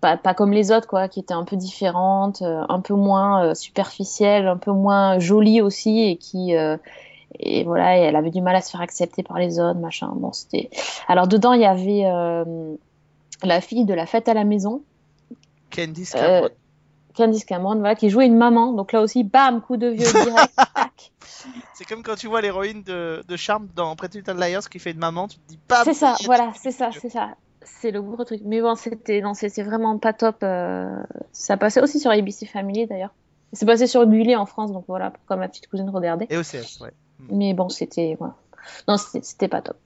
pas, 0.00 0.16
pas 0.16 0.34
comme 0.34 0.52
les 0.52 0.72
autres 0.72 0.86
quoi 0.86 1.08
qui 1.08 1.20
était 1.20 1.34
un 1.34 1.44
peu 1.44 1.56
différente 1.56 2.42
un 2.42 2.80
peu 2.80 2.94
moins 2.94 3.54
superficielle 3.54 4.46
un 4.46 4.56
peu 4.56 4.72
moins 4.72 5.18
jolie 5.18 5.60
aussi 5.60 6.00
et 6.08 6.16
qui 6.16 6.54
et 7.40 7.64
voilà 7.64 7.98
et 7.98 8.02
elle 8.02 8.16
avait 8.16 8.30
du 8.30 8.40
mal 8.40 8.54
à 8.56 8.60
se 8.60 8.70
faire 8.70 8.80
accepter 8.80 9.22
par 9.22 9.38
les 9.38 9.58
autres 9.58 9.80
machin. 9.80 10.10
Bon 10.14 10.32
c'était 10.32 10.70
alors 11.08 11.26
dedans 11.26 11.52
il 11.52 11.60
y 11.60 11.66
avait 11.66 12.04
euh, 12.06 12.44
la 13.42 13.60
fille 13.60 13.84
de 13.84 13.92
la 13.94 14.06
fête 14.06 14.28
à 14.28 14.34
la 14.34 14.44
maison. 14.44 14.80
Candice 15.74 16.14
euh, 16.14 16.18
Cameron. 16.18 16.48
Candice 17.16 17.44
Cameron, 17.44 17.76
voilà, 17.76 17.94
qui 17.94 18.10
jouait 18.10 18.26
une 18.26 18.36
maman. 18.36 18.72
Donc 18.72 18.92
là 18.92 19.00
aussi, 19.00 19.24
bam, 19.24 19.60
coup 19.60 19.76
de 19.76 19.88
vieux 19.88 20.10
direct. 20.12 20.54
C'est 21.74 21.84
comme 21.84 22.02
quand 22.02 22.14
tu 22.16 22.26
vois 22.28 22.40
l'héroïne 22.40 22.82
de, 22.82 23.22
de 23.26 23.36
Charme 23.36 23.68
dans 23.74 23.94
Pretty 23.96 24.22
Liars 24.26 24.68
qui 24.70 24.78
fait 24.78 24.92
une 24.92 24.98
maman, 24.98 25.28
tu 25.28 25.38
te 25.38 25.48
dis 25.48 25.58
pas. 25.58 25.84
C'est 25.84 25.94
ça, 25.94 26.16
voilà, 26.24 26.52
c'est 26.54 26.70
ça, 26.70 26.90
c'est 26.98 27.10
ça. 27.10 27.34
C'est 27.62 27.90
le 27.90 28.00
gros 28.02 28.22
truc. 28.24 28.40
Mais 28.44 28.60
bon, 28.60 28.74
c'était 28.76 29.20
non, 29.20 29.34
c'est 29.34 29.48
c'est 29.48 29.62
vraiment 29.62 29.98
pas 29.98 30.12
top. 30.12 30.36
euh, 30.42 31.02
Ça 31.32 31.56
passait 31.56 31.82
aussi 31.82 31.98
sur 32.00 32.10
ABC 32.10 32.46
Family 32.46 32.86
d'ailleurs. 32.86 33.12
C'est 33.52 33.66
passé 33.66 33.86
sur 33.86 34.06
Gulli 34.06 34.34
en 34.36 34.46
France, 34.46 34.72
donc 34.72 34.84
voilà, 34.88 35.10
pourquoi 35.10 35.36
ma 35.36 35.48
petite 35.48 35.68
cousine 35.68 35.88
regardait. 35.90 36.26
Et 36.30 36.36
OCS, 36.36 36.80
ouais. 36.80 36.92
Mais 37.30 37.54
bon, 37.54 37.68
c'était 37.68 38.16
voilà. 38.18 38.34
Non, 38.88 38.96
c'était 38.96 39.48
pas 39.48 39.60
top. 39.62 39.76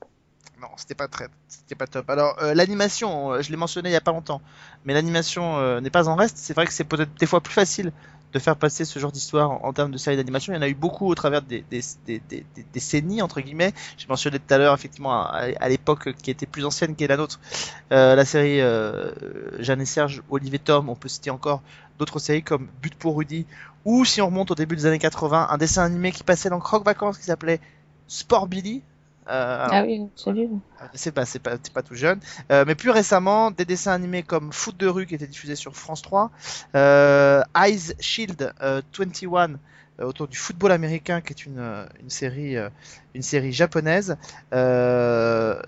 Non, 0.61 0.69
c'était 0.77 0.95
pas 0.95 1.09
très, 1.09 1.29
c'était 1.47 1.75
pas 1.75 1.87
top. 1.87 2.09
Alors 2.11 2.37
euh, 2.43 2.55
l'animation, 2.55 3.33
euh, 3.33 3.43
je 3.43 3.51
l'ai 3.51 3.57
mentionné 3.57 3.91
il 3.91 3.93
y 3.93 3.97
a 3.97 4.01
pas 4.01 4.13
longtemps, 4.13 4.41
mais 4.85 4.95
l'animation 4.95 5.59
euh, 5.59 5.81
n'est 5.81 5.91
pas 5.91 6.09
en 6.09 6.17
reste. 6.17 6.37
C'est 6.37 6.55
vrai 6.55 6.67
que 6.67 6.73
c'est 6.73 6.85
peut-être 6.85 7.15
des 7.19 7.27
fois 7.27 7.41
plus 7.41 7.53
facile 7.53 7.93
de 8.33 8.39
faire 8.39 8.57
passer 8.57 8.85
ce 8.85 8.99
genre 8.99 9.13
d'histoire 9.13 9.65
en, 9.65 9.73
termes 9.73 9.91
de 9.91 9.97
séries 9.97 10.17
d'animation. 10.17 10.53
Il 10.53 10.57
y 10.57 10.59
en 10.59 10.63
a 10.63 10.69
eu 10.69 10.75
beaucoup 10.75 11.07
au 11.07 11.15
travers 11.15 11.41
des, 11.41 11.65
des, 11.71 11.81
des, 12.07 12.21
décennies 12.75 13.23
entre 13.23 13.41
guillemets. 13.41 13.73
J'ai 13.97 14.07
mentionné 14.07 14.39
tout 14.39 14.53
à 14.53 14.59
l'heure 14.59 14.75
effectivement 14.75 15.25
à, 15.25 15.69
l'époque 15.71 16.13
qui 16.13 16.31
était 16.31 16.45
plus 16.45 16.67
ancienne 16.67 16.95
qu'est 16.95 17.07
la 17.07 17.17
nôtre, 17.17 17.41
la 17.91 18.25
série 18.27 18.61
Jeanne 19.61 19.81
et 19.81 19.87
Serge, 19.87 20.23
Olivier 20.29 20.59
Tom. 20.59 20.91
On 20.91 20.95
peut 20.95 21.09
citer 21.09 21.31
encore 21.31 21.63
d'autres 21.99 22.19
séries 22.19 22.43
comme 22.43 22.69
But 22.83 22.95
pour 22.97 23.17
Rudy 23.17 23.47
ou 23.87 24.05
si 24.05 24.21
on 24.21 24.27
remonte 24.27 24.51
au 24.51 24.55
début 24.55 24.77
des 24.77 24.85
années 24.85 24.99
80, 24.99 25.47
un 25.49 25.57
dessin 25.57 25.85
animé 25.85 26.13
qui 26.13 26.23
passait 26.23 26.51
dans 26.51 26.61
Croque 26.61 26.85
Vacances 26.85 27.17
qui 27.17 27.25
s'appelait 27.25 27.61
Sport 28.09 28.47
Billy. 28.47 28.83
Euh, 29.29 29.67
Ah 29.71 29.83
oui, 29.85 30.09
vu. 30.27 30.49
c'est 30.95 31.13
pas, 31.13 31.25
c'est 31.25 31.39
pas, 31.39 31.59
t'es 31.59 31.71
pas 31.71 31.83
tout 31.83 31.95
jeune. 31.95 32.19
Euh, 32.51 32.65
mais 32.67 32.75
plus 32.75 32.91
récemment, 32.91 33.51
des 33.51 33.65
dessins 33.65 33.93
animés 33.93 34.23
comme 34.23 34.53
Foot 34.53 34.77
de 34.79 34.87
rue 34.87 35.07
qui 35.07 35.15
était 35.15 35.27
diffusé 35.27 35.55
sur 35.55 35.77
France 35.77 36.03
3, 36.03 36.31
euh, 36.75 37.43
Eyes 37.57 37.95
Shield 38.01 38.53
euh, 38.63 38.81
21 38.97 39.51
euh, 40.01 40.05
autour 40.07 40.29
du 40.29 40.37
football 40.37 40.73
américain 40.73 41.21
qui 41.21 41.33
est 41.33 41.45
une, 41.45 41.59
euh, 41.59 41.85
une 42.01 42.11
série, 42.11 42.57
euh, 42.57 42.71
une 43.15 43.23
série 43.23 43.53
japonaise. 43.53 44.17
Euh, 44.55 45.61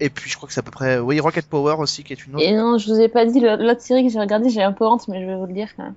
et 0.00 0.10
puis 0.10 0.28
je 0.28 0.36
crois 0.36 0.48
que 0.48 0.52
c'est 0.52 0.60
à 0.60 0.64
peu 0.64 0.72
près, 0.72 0.98
oui, 0.98 1.20
Rocket 1.20 1.46
Power 1.46 1.76
aussi 1.78 2.02
qui 2.02 2.12
est 2.12 2.26
une 2.26 2.34
autre. 2.34 2.44
Et 2.44 2.52
non, 2.54 2.76
je 2.76 2.92
vous 2.92 3.00
ai 3.00 3.08
pas 3.08 3.24
dit 3.24 3.40
l'autre 3.40 3.80
série 3.80 4.04
que 4.04 4.12
j'ai 4.12 4.18
regardée, 4.18 4.50
j'ai 4.50 4.62
un 4.62 4.72
peu 4.72 4.84
honte, 4.84 5.06
mais 5.08 5.20
je 5.22 5.26
vais 5.26 5.36
vous 5.36 5.46
le 5.46 5.52
dire 5.54 5.68
quand 5.76 5.84
même. 5.84 5.94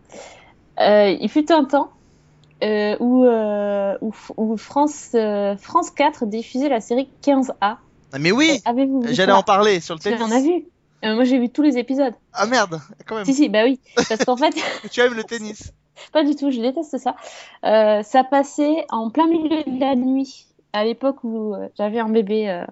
Euh, 0.79 1.17
il 1.19 1.29
fut 1.29 1.51
un 1.51 1.63
temps 1.63 1.89
euh, 2.65 2.97
où, 2.99 3.23
euh, 3.25 3.97
où, 4.01 4.11
où 4.37 4.57
France, 4.57 5.11
euh, 5.15 5.55
France 5.57 5.91
4 5.91 6.25
diffusait 6.25 6.69
la 6.69 6.81
série 6.81 7.07
15A. 7.23 7.53
Ah, 7.61 7.77
mais 8.19 8.31
oui, 8.31 8.59
vu 8.75 8.87
j'allais 9.13 9.31
en 9.33 9.43
parler 9.43 9.79
sur 9.79 9.95
le 9.95 9.99
Tu 9.99 10.09
tennis. 10.09 10.21
en 10.21 10.31
as 10.31 10.41
vu 10.41 10.65
Euh, 11.03 11.15
Moi, 11.15 11.23
j'ai 11.25 11.37
vu 11.37 11.49
tous 11.49 11.61
les 11.61 11.77
épisodes. 11.77 12.13
Ah 12.33 12.45
merde, 12.45 12.79
quand 13.05 13.15
même. 13.15 13.25
Si, 13.25 13.33
si, 13.33 13.49
bah 13.49 13.63
oui. 13.65 13.79
Parce 13.95 14.23
qu'en 14.25 14.37
fait, 14.37 14.53
Tu 14.91 15.01
aimes 15.01 15.13
le 15.13 15.23
tennis. 15.25 15.73
pas 16.11 16.23
du 16.23 16.35
tout, 16.35 16.49
je 16.51 16.59
déteste 16.61 16.97
ça. 16.97 17.15
Euh, 17.65 18.01
ça 18.03 18.23
passait 18.23 18.85
en 18.89 19.09
plein 19.09 19.27
milieu 19.27 19.63
de 19.67 19.79
la 19.79 19.95
nuit, 19.95 20.47
à 20.73 20.83
l'époque 20.85 21.23
où 21.23 21.53
euh, 21.53 21.67
j'avais 21.77 21.99
un 21.99 22.09
bébé 22.09 22.49
euh, 22.49 22.65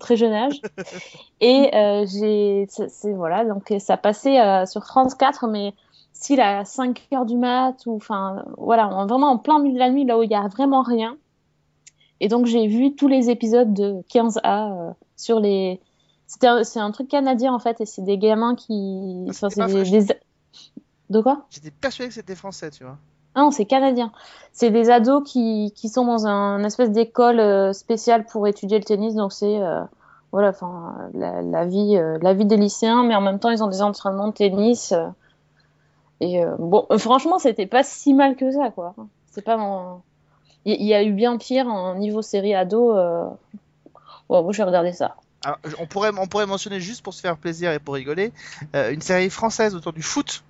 très 0.00 0.16
jeune 0.16 0.32
âge. 0.32 0.60
Et 1.40 1.70
euh, 1.74 2.04
j'ai, 2.06 2.66
c'est 2.68 3.12
voilà, 3.12 3.44
donc 3.44 3.70
euh, 3.70 3.78
ça 3.78 3.96
passait 3.96 4.40
euh, 4.40 4.66
sur 4.66 4.84
France 4.84 5.14
4, 5.14 5.46
mais 5.46 5.72
style 6.14 6.40
à 6.40 6.64
5 6.64 7.06
heures 7.12 7.26
du 7.26 7.36
mat, 7.36 7.74
ou 7.84 7.96
enfin, 7.96 8.44
voilà, 8.56 8.88
en- 8.88 9.06
vraiment 9.06 9.28
en 9.32 9.36
plein 9.38 9.58
milieu 9.58 9.74
de 9.74 9.78
la 9.80 9.90
nuit, 9.90 10.06
là 10.06 10.18
où 10.18 10.22
il 10.22 10.30
y 10.30 10.34
a 10.34 10.48
vraiment 10.48 10.80
rien. 10.82 11.16
Et 12.20 12.28
donc 12.28 12.46
j'ai 12.46 12.66
vu 12.66 12.94
tous 12.94 13.08
les 13.08 13.28
épisodes 13.28 13.74
de 13.74 14.00
15A 14.08 14.72
euh, 14.72 14.92
sur 15.16 15.40
les. 15.40 15.80
Un- 16.42 16.64
C'est 16.64 16.80
un 16.80 16.90
truc 16.92 17.08
canadien 17.08 17.52
en 17.52 17.58
fait, 17.58 17.80
et 17.82 17.86
c'est 17.86 18.02
des 18.02 18.16
gamins 18.16 18.54
qui. 18.54 19.26
Ah, 19.28 19.46
enfin, 19.46 19.66
des- 19.66 19.90
des... 19.90 20.14
De 21.10 21.20
quoi? 21.20 21.44
J'étais 21.50 21.70
persuadé 21.70 22.08
que 22.08 22.14
c'était 22.14 22.34
français, 22.34 22.70
tu 22.70 22.84
vois. 22.84 22.96
Ah 23.34 23.40
non, 23.42 23.50
c'est 23.50 23.64
canadien. 23.66 24.10
C'est 24.52 24.70
des 24.70 24.90
ados 24.90 25.22
qui, 25.28 25.72
qui 25.76 25.88
sont 25.88 26.06
dans 26.06 26.26
un, 26.26 26.58
une 26.60 26.64
espèce 26.64 26.90
d'école 26.92 27.40
euh, 27.40 27.72
spéciale 27.72 28.24
pour 28.26 28.46
étudier 28.46 28.78
le 28.78 28.84
tennis. 28.84 29.14
Donc 29.16 29.32
c'est 29.32 29.60
euh, 29.60 29.80
voilà, 30.32 30.50
enfin 30.50 30.94
la, 31.14 31.42
la 31.42 31.66
vie, 31.66 31.96
euh, 31.96 32.16
la 32.22 32.32
vie 32.32 32.46
des 32.46 32.56
lycéens, 32.56 33.02
mais 33.02 33.14
en 33.16 33.20
même 33.20 33.40
temps 33.40 33.50
ils 33.50 33.62
ont 33.62 33.68
des 33.68 33.82
entraînements 33.82 34.28
de 34.28 34.32
tennis. 34.34 34.92
euh, 34.92 35.08
et 36.20 36.44
euh, 36.44 36.54
bon, 36.58 36.86
euh, 36.90 36.98
franchement, 36.98 37.38
c'était 37.38 37.66
pas 37.66 37.82
si 37.82 38.14
mal 38.14 38.36
que 38.36 38.50
ça, 38.50 38.70
quoi. 38.70 38.94
C'est 39.30 39.44
pas 39.44 39.56
mon... 39.56 40.00
Il 40.66 40.82
y, 40.82 40.94
a 40.94 41.02
eu 41.02 41.12
bien 41.12 41.36
pire 41.36 41.66
en 41.66 41.94
niveau 41.94 42.22
série 42.22 42.54
ado. 42.54 42.96
Euh... 42.96 43.28
Bon, 44.30 44.42
moi, 44.42 44.52
je 44.52 44.56
vais 44.56 44.64
regarder 44.64 44.92
ça. 44.92 45.16
Alors, 45.44 45.58
on 45.78 45.86
pourrait, 45.86 46.10
on 46.16 46.26
pourrait 46.26 46.46
mentionner 46.46 46.80
juste 46.80 47.02
pour 47.02 47.12
se 47.12 47.20
faire 47.20 47.36
plaisir 47.36 47.70
et 47.70 47.78
pour 47.78 47.94
rigoler, 47.94 48.32
euh, 48.74 48.90
une 48.90 49.02
série 49.02 49.28
française 49.28 49.74
autour 49.74 49.92
du 49.92 50.00
foot. 50.00 50.42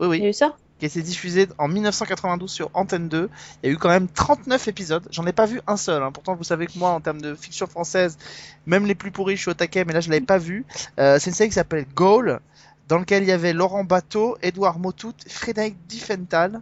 Oui, 0.00 0.06
oui. 0.06 0.16
Il 0.18 0.22
y 0.22 0.26
a 0.26 0.30
eu 0.30 0.32
ça? 0.32 0.56
Qui 0.78 0.86
a 0.86 0.88
été 0.88 1.02
diffusée 1.02 1.46
en 1.58 1.68
1992 1.68 2.50
sur 2.50 2.70
Antenne 2.72 3.08
2. 3.08 3.28
Il 3.62 3.66
y 3.66 3.70
a 3.70 3.74
eu 3.74 3.76
quand 3.76 3.90
même 3.90 4.08
39 4.08 4.68
épisodes. 4.68 5.06
J'en 5.10 5.26
ai 5.26 5.32
pas 5.32 5.44
vu 5.44 5.60
un 5.66 5.76
seul. 5.76 6.02
hein. 6.02 6.10
Pourtant, 6.10 6.34
vous 6.34 6.44
savez 6.44 6.66
que 6.66 6.78
moi, 6.78 6.90
en 6.90 7.00
termes 7.02 7.20
de 7.20 7.34
fiction 7.34 7.66
française, 7.66 8.16
même 8.64 8.86
les 8.86 8.94
plus 8.94 9.10
pourris, 9.10 9.36
je 9.36 9.42
suis 9.42 9.50
au 9.50 9.54
taquet, 9.54 9.84
mais 9.84 9.92
là, 9.92 10.00
je 10.00 10.08
l'avais 10.08 10.24
pas 10.24 10.38
vu. 10.38 10.64
Euh, 10.98 11.18
c'est 11.18 11.28
une 11.28 11.36
série 11.36 11.50
qui 11.50 11.56
s'appelle 11.56 11.84
Goal, 11.94 12.40
dans 12.88 12.98
lequel 12.98 13.22
il 13.22 13.28
y 13.28 13.32
avait 13.32 13.52
Laurent 13.52 13.84
Bateau, 13.84 14.36
Edouard 14.42 14.78
Motout, 14.78 15.14
Frédéric 15.28 15.76
Diffenthal. 15.86 16.60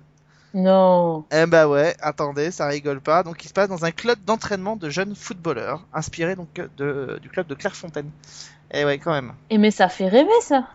Non. 0.55 1.25
Eh 1.33 1.45
bah 1.47 1.69
ouais, 1.69 1.95
attendez, 2.01 2.51
ça 2.51 2.67
rigole 2.67 3.01
pas. 3.01 3.23
Donc, 3.23 3.45
il 3.45 3.49
se 3.49 3.53
passe 3.53 3.69
dans 3.69 3.85
un 3.85 3.91
club 3.91 4.19
d'entraînement 4.25 4.77
de 4.77 4.89
jeunes 4.89 5.15
footballeurs, 5.15 5.85
inspiré 5.93 6.35
donc 6.35 6.49
de, 6.79 7.19
du 7.21 7.29
club 7.29 7.47
de 7.47 7.55
Clairefontaine. 7.55 8.11
Eh 8.73 8.85
ouais, 8.85 8.99
quand 8.99 9.13
même. 9.13 9.33
Et 9.51 9.59
mais 9.59 9.71
ça 9.71 9.89
fait 9.89 10.09
rêver, 10.09 10.29
ça. 10.43 10.67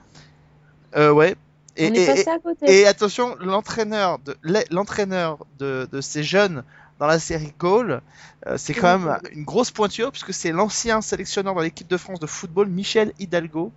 Euh, 0.96 1.12
ouais. 1.12 1.36
Et, 1.78 1.90
On 1.90 1.94
et- 1.94 2.02
est 2.04 2.06
passé 2.06 2.30
à 2.30 2.40
côté. 2.40 2.80
Et 2.82 2.86
attention, 2.86 3.36
l'entraîneur 3.40 4.20
de 4.20 4.36
l'e- 4.44 4.66
l'entraîneur 4.72 5.46
de, 5.58 5.88
de 5.92 6.02
ces 6.02 6.22
jeunes 6.24 6.64
dans 7.00 7.08
la 7.08 7.18
série 7.18 7.54
Goal, 7.58 8.02
euh, 8.46 8.58
c'est 8.58 8.74
quand 8.74 9.00
même 9.00 9.18
une 9.32 9.44
grosse 9.46 9.72
pointure 9.72 10.12
puisque 10.12 10.34
c'est 10.34 10.52
l'ancien 10.52 11.02
sélectionneur 11.02 11.56
dans 11.56 11.62
l'équipe 11.62 11.88
de 11.88 11.98
France 11.98 12.20
de 12.20 12.28
football 12.28 12.68
Michel 12.68 13.14
Hidalgo 13.20 13.72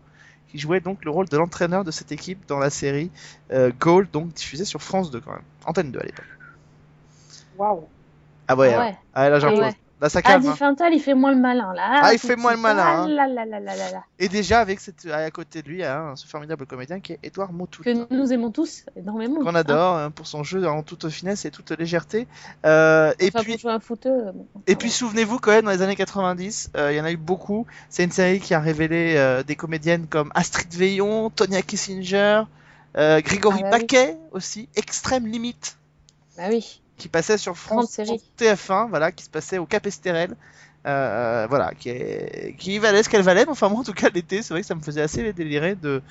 qui 0.54 0.60
jouait 0.60 0.78
donc 0.78 1.04
le 1.04 1.10
rôle 1.10 1.28
de 1.28 1.36
l'entraîneur 1.36 1.82
de 1.82 1.90
cette 1.90 2.12
équipe 2.12 2.46
dans 2.46 2.60
la 2.60 2.70
série 2.70 3.10
euh, 3.52 3.72
Goal 3.80 4.06
donc 4.12 4.32
diffusée 4.34 4.64
sur 4.64 4.80
France 4.80 5.10
2 5.10 5.20
quand 5.20 5.32
même, 5.32 5.42
Antenne 5.66 5.90
2 5.90 5.98
à 5.98 6.02
l'époque. 6.04 6.24
Waouh. 7.58 7.88
Ah 8.46 8.54
ouais, 8.56 8.68
Ah 8.72 8.76
alors- 8.76 8.86
ouais. 8.86 8.96
ah, 9.14 9.28
là 9.30 9.36
Ah 9.36 9.40
j'impose. 9.40 9.58
ouais. 9.60 9.74
Là 10.04 10.10
ça 10.10 10.18
Ah, 10.18 10.22
calme. 10.22 10.44
hein. 10.46 10.90
Il 10.92 11.00
fait 11.00 11.14
moins 11.14 11.32
le 11.32 11.40
malin, 11.40 11.72
là. 11.72 12.00
Ah, 12.02 12.12
il 12.12 12.18
fait 12.18 12.36
moins 12.36 12.52
le 12.52 12.58
malin, 12.58 13.04
hein. 13.04 13.08
là, 13.08 13.26
là, 13.26 13.46
là. 13.48 14.04
Et 14.18 14.28
déjà 14.28 14.60
avec 14.60 14.78
cette 14.80 15.06
à 15.06 15.30
côté 15.30 15.62
de 15.62 15.68
lui, 15.68 15.76
il 15.76 15.80
y 15.80 15.84
a 15.84 15.98
un- 15.98 16.14
ce 16.16 16.26
formidable 16.26 16.66
comédien 16.66 17.00
qui 17.00 17.14
est 17.14 17.18
Edouard 17.22 17.54
Motout. 17.54 17.82
Que 17.82 18.14
nous 18.14 18.30
aimons 18.30 18.50
tous 18.50 18.84
énormément. 18.96 19.40
qu'on 19.40 19.54
adore 19.54 19.96
hein, 19.96 20.10
pour 20.10 20.26
son 20.26 20.42
jeu 20.42 20.68
en 20.68 20.82
toute 20.82 21.08
finesse 21.08 21.46
et 21.46 21.50
toute 21.50 21.70
légèreté. 21.70 22.26
Euh, 22.66 23.14
et 23.18 23.28
Enfin, 23.28 23.40
puis 23.44 23.52
bon, 23.62 24.46
Et 24.66 24.74
bon. 24.88 24.92
souvenez-vous 24.92 25.38
quand 25.38 25.52
même 25.52 25.64
dans 25.64 25.70
les 25.70 25.80
années 25.80 25.96
90, 25.96 26.72
euh, 26.76 26.92
il 26.92 26.96
y 26.98 27.00
en 27.00 27.04
a 27.06 27.10
eu 27.12 27.16
beaucoup. 27.16 27.66
C'est 27.88 28.04
une 28.04 28.12
série 28.12 28.40
qui 28.40 28.52
a 28.52 28.60
révélé 28.60 29.14
euh, 29.16 29.42
des 29.42 29.56
comédiennes 29.56 30.06
comme 30.06 30.30
Astrid 30.34 30.70
Veillon, 30.74 31.30
Tonya 31.30 31.62
Kissinger, 31.62 32.42
euh, 32.98 33.22
Grégory 33.22 33.60
Ah 33.64 33.70
bah 33.70 33.76
oui. 33.76 33.80
Baquet 33.80 34.18
aussi, 34.32 34.68
Extrême 34.76 35.26
Limite, 35.26 35.78
Bah 36.36 36.44
oui. 36.50 36.82
Qui 36.96 37.08
passait 37.08 37.38
sur 37.38 37.56
France 37.56 37.90
série. 37.90 38.18
sur 38.18 38.46
TF1, 38.46 38.88
voilà, 38.88 39.12
qui 39.12 39.24
se 39.24 39.30
passait 39.30 39.58
au 39.58 39.66
Cap 39.66 39.86
Esterel. 39.86 40.34
Euh, 40.86 41.46
voilà, 41.48 41.72
qui, 41.72 41.88
est... 41.88 42.54
qui 42.58 42.78
valait 42.78 43.02
ce 43.02 43.08
qu'elle 43.08 43.22
valait, 43.22 43.46
mais 43.46 43.50
enfin 43.52 43.70
moi 43.70 43.80
en 43.80 43.84
tout 43.84 43.94
cas 43.94 44.10
l'été, 44.12 44.42
c'est 44.42 44.52
vrai 44.52 44.60
que 44.60 44.66
ça 44.66 44.74
me 44.74 44.82
faisait 44.82 45.00
assez 45.00 45.32
délirer 45.32 45.76
de, 45.76 46.02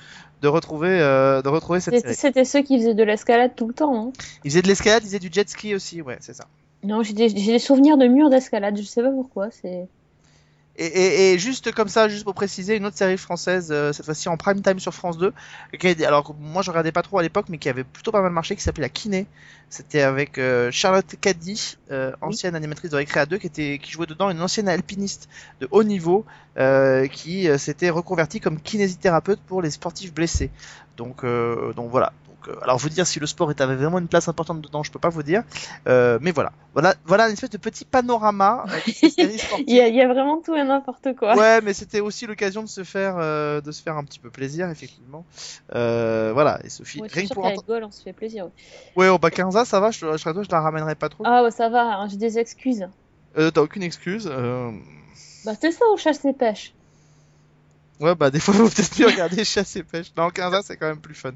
de 0.42 0.48
retrouver 0.48 0.88
euh, 1.00 1.42
de 1.42 1.48
retrouver 1.48 1.78
cette 1.78 1.94
C'était 1.94 2.08
série. 2.08 2.16
c'était 2.16 2.44
ceux 2.44 2.62
qui 2.62 2.78
faisaient 2.78 2.94
de 2.94 3.04
l'escalade 3.04 3.52
tout 3.54 3.68
le 3.68 3.72
temps. 3.74 4.08
hein. 4.08 4.12
Ils 4.42 4.50
faisaient 4.50 4.62
de 4.62 4.66
l'escalade, 4.66 5.04
ils 5.04 5.06
faisaient 5.06 5.20
du 5.20 5.30
jet 5.32 5.48
ski 5.48 5.76
aussi, 5.76 6.02
ouais, 6.02 6.16
c'est 6.20 6.34
ça. 6.34 6.46
Non, 6.82 7.04
j'ai 7.04 7.12
des, 7.12 7.28
j'ai 7.28 7.52
des 7.52 7.58
souvenirs 7.60 7.96
de 7.96 8.08
murs 8.08 8.30
d'escalade, 8.30 8.76
je 8.76 8.82
sais 8.82 9.00
pas 9.00 9.12
pourquoi. 9.12 9.48
C'est 9.52 9.86
Et, 10.76 10.86
et, 10.86 11.32
et 11.32 11.38
juste 11.38 11.72
comme 11.72 11.88
ça, 11.88 12.08
juste 12.08 12.24
pour 12.24 12.34
préciser, 12.34 12.76
une 12.76 12.84
autre 12.86 12.96
série 12.96 13.16
française, 13.16 13.68
euh, 13.70 13.92
cette 13.92 14.04
fois-ci 14.04 14.28
en 14.28 14.36
prime 14.36 14.60
time 14.60 14.80
sur 14.80 14.92
France 14.92 15.18
2, 15.18 15.32
qui 15.78 16.04
alors 16.04 16.24
que 16.24 16.32
moi 16.38 16.62
je 16.62 16.70
regardais 16.70 16.90
pas 16.90 17.02
trop 17.02 17.18
à 17.18 17.22
l'époque, 17.22 17.46
mais 17.48 17.58
qui 17.58 17.68
avait 17.68 17.84
plutôt 17.84 18.10
pas 18.10 18.22
mal 18.22 18.32
marché, 18.32 18.56
qui 18.56 18.62
s'appelait 18.62 18.82
La 18.82 18.88
Kiné. 18.88 19.26
C'était 19.70 20.02
avec 20.02 20.38
euh, 20.38 20.70
Charlotte 20.70 21.16
Caddy, 21.20 21.76
euh, 21.90 22.12
ancienne 22.20 22.54
animatrice 22.54 22.90
de 22.90 22.96
Récréa 22.96 23.26
2, 23.26 23.38
qui, 23.38 23.46
était, 23.46 23.78
qui 23.82 23.92
jouait 23.92 24.06
dedans 24.06 24.30
une 24.30 24.40
ancienne 24.42 24.68
alpiniste 24.68 25.28
de 25.60 25.68
haut 25.70 25.84
niveau, 25.84 26.24
euh, 26.58 27.08
qui 27.08 27.48
euh, 27.48 27.58
s'était 27.58 27.90
reconvertie 27.90 28.38
comme 28.38 28.60
kinésithérapeute 28.60 29.40
pour 29.40 29.62
les 29.62 29.70
sportifs 29.70 30.14
blessés. 30.14 30.50
Donc, 30.96 31.24
euh, 31.24 31.72
donc 31.72 31.90
voilà. 31.90 32.12
Euh, 32.48 32.54
alors 32.62 32.78
vous 32.78 32.88
dire 32.88 33.06
si 33.06 33.20
le 33.20 33.26
sport 33.26 33.50
est- 33.50 33.60
avait 33.60 33.76
vraiment 33.76 33.98
une 33.98 34.08
place 34.08 34.28
importante 34.28 34.60
dedans, 34.60 34.82
je 34.82 34.90
peux 34.90 34.98
pas 34.98 35.08
vous 35.08 35.22
dire, 35.22 35.42
Euh, 35.88 36.18
mais 36.20 36.30
voilà, 36.32 36.52
voilà, 36.72 36.94
voilà 37.04 37.26
une 37.26 37.32
espèce 37.34 37.50
de 37.50 37.58
petit 37.58 37.84
panorama 37.84 38.64
euh, 38.68 38.78
il 39.66 39.74
y, 39.74 39.80
a, 39.80 39.88
il 39.88 39.94
y 39.94 40.00
a 40.00 40.08
vraiment 40.08 40.40
tout 40.40 40.54
et 40.54 40.64
n'importe 40.64 41.14
quoi. 41.16 41.36
Ouais, 41.36 41.60
mais 41.60 41.72
c'était 41.74 42.00
aussi 42.00 42.26
l'occasion 42.26 42.62
de 42.62 42.68
se 42.68 42.84
faire, 42.84 43.16
euh, 43.18 43.60
de 43.60 43.72
se 43.72 43.82
faire 43.82 43.96
un 43.96 44.04
petit 44.04 44.18
peu 44.18 44.30
plaisir, 44.30 44.68
effectivement. 44.70 45.24
Euh, 45.74 46.32
voilà, 46.32 46.58
et 46.64 46.68
Sophie, 46.68 47.00
Ouais, 47.00 47.08
je 47.08 47.14
rien 47.14 47.28
que 47.28 47.34
pour 47.34 47.44
entendre. 47.44 47.86
On 47.86 47.90
se 47.90 48.02
fait 48.02 48.12
plaisir. 48.12 48.46
ouais. 48.46 48.52
Ouais, 48.96 49.08
au 49.08 49.18
15 49.18 49.56
ans, 49.56 49.64
ça 49.64 49.80
va, 49.80 49.90
je, 49.90 49.98
je 49.98 50.22
toi, 50.22 50.42
je 50.42 50.50
la 50.50 50.60
ramènerai 50.60 50.94
pas 50.94 51.08
trop. 51.08 51.24
Ah 51.26 51.42
ouais, 51.42 51.50
ça 51.50 51.68
va, 51.68 51.98
hein, 51.98 52.08
j'ai 52.08 52.16
des 52.16 52.38
excuses. 52.38 52.88
T'as 53.36 53.60
aucune 53.60 53.82
excuse. 53.82 54.30
Bah 55.44 55.52
c'est 55.60 55.72
ça 55.72 55.84
au 55.92 55.96
chasse 55.96 56.24
et 56.24 56.32
pêche. 56.32 56.74
Ouais, 58.00 58.14
bah 58.14 58.30
des 58.30 58.40
fois, 58.40 58.52
faut 58.54 58.68
peut-être 58.68 58.98
mieux 58.98 59.06
regarder 59.06 59.44
chasse 59.44 59.76
et 59.76 59.82
pêche. 59.82 60.12
Non, 60.16 60.30
15 60.30 60.54
ans, 60.54 60.60
c'est 60.64 60.76
quand 60.76 60.86
même 60.88 61.00
plus 61.00 61.14
fun. 61.14 61.32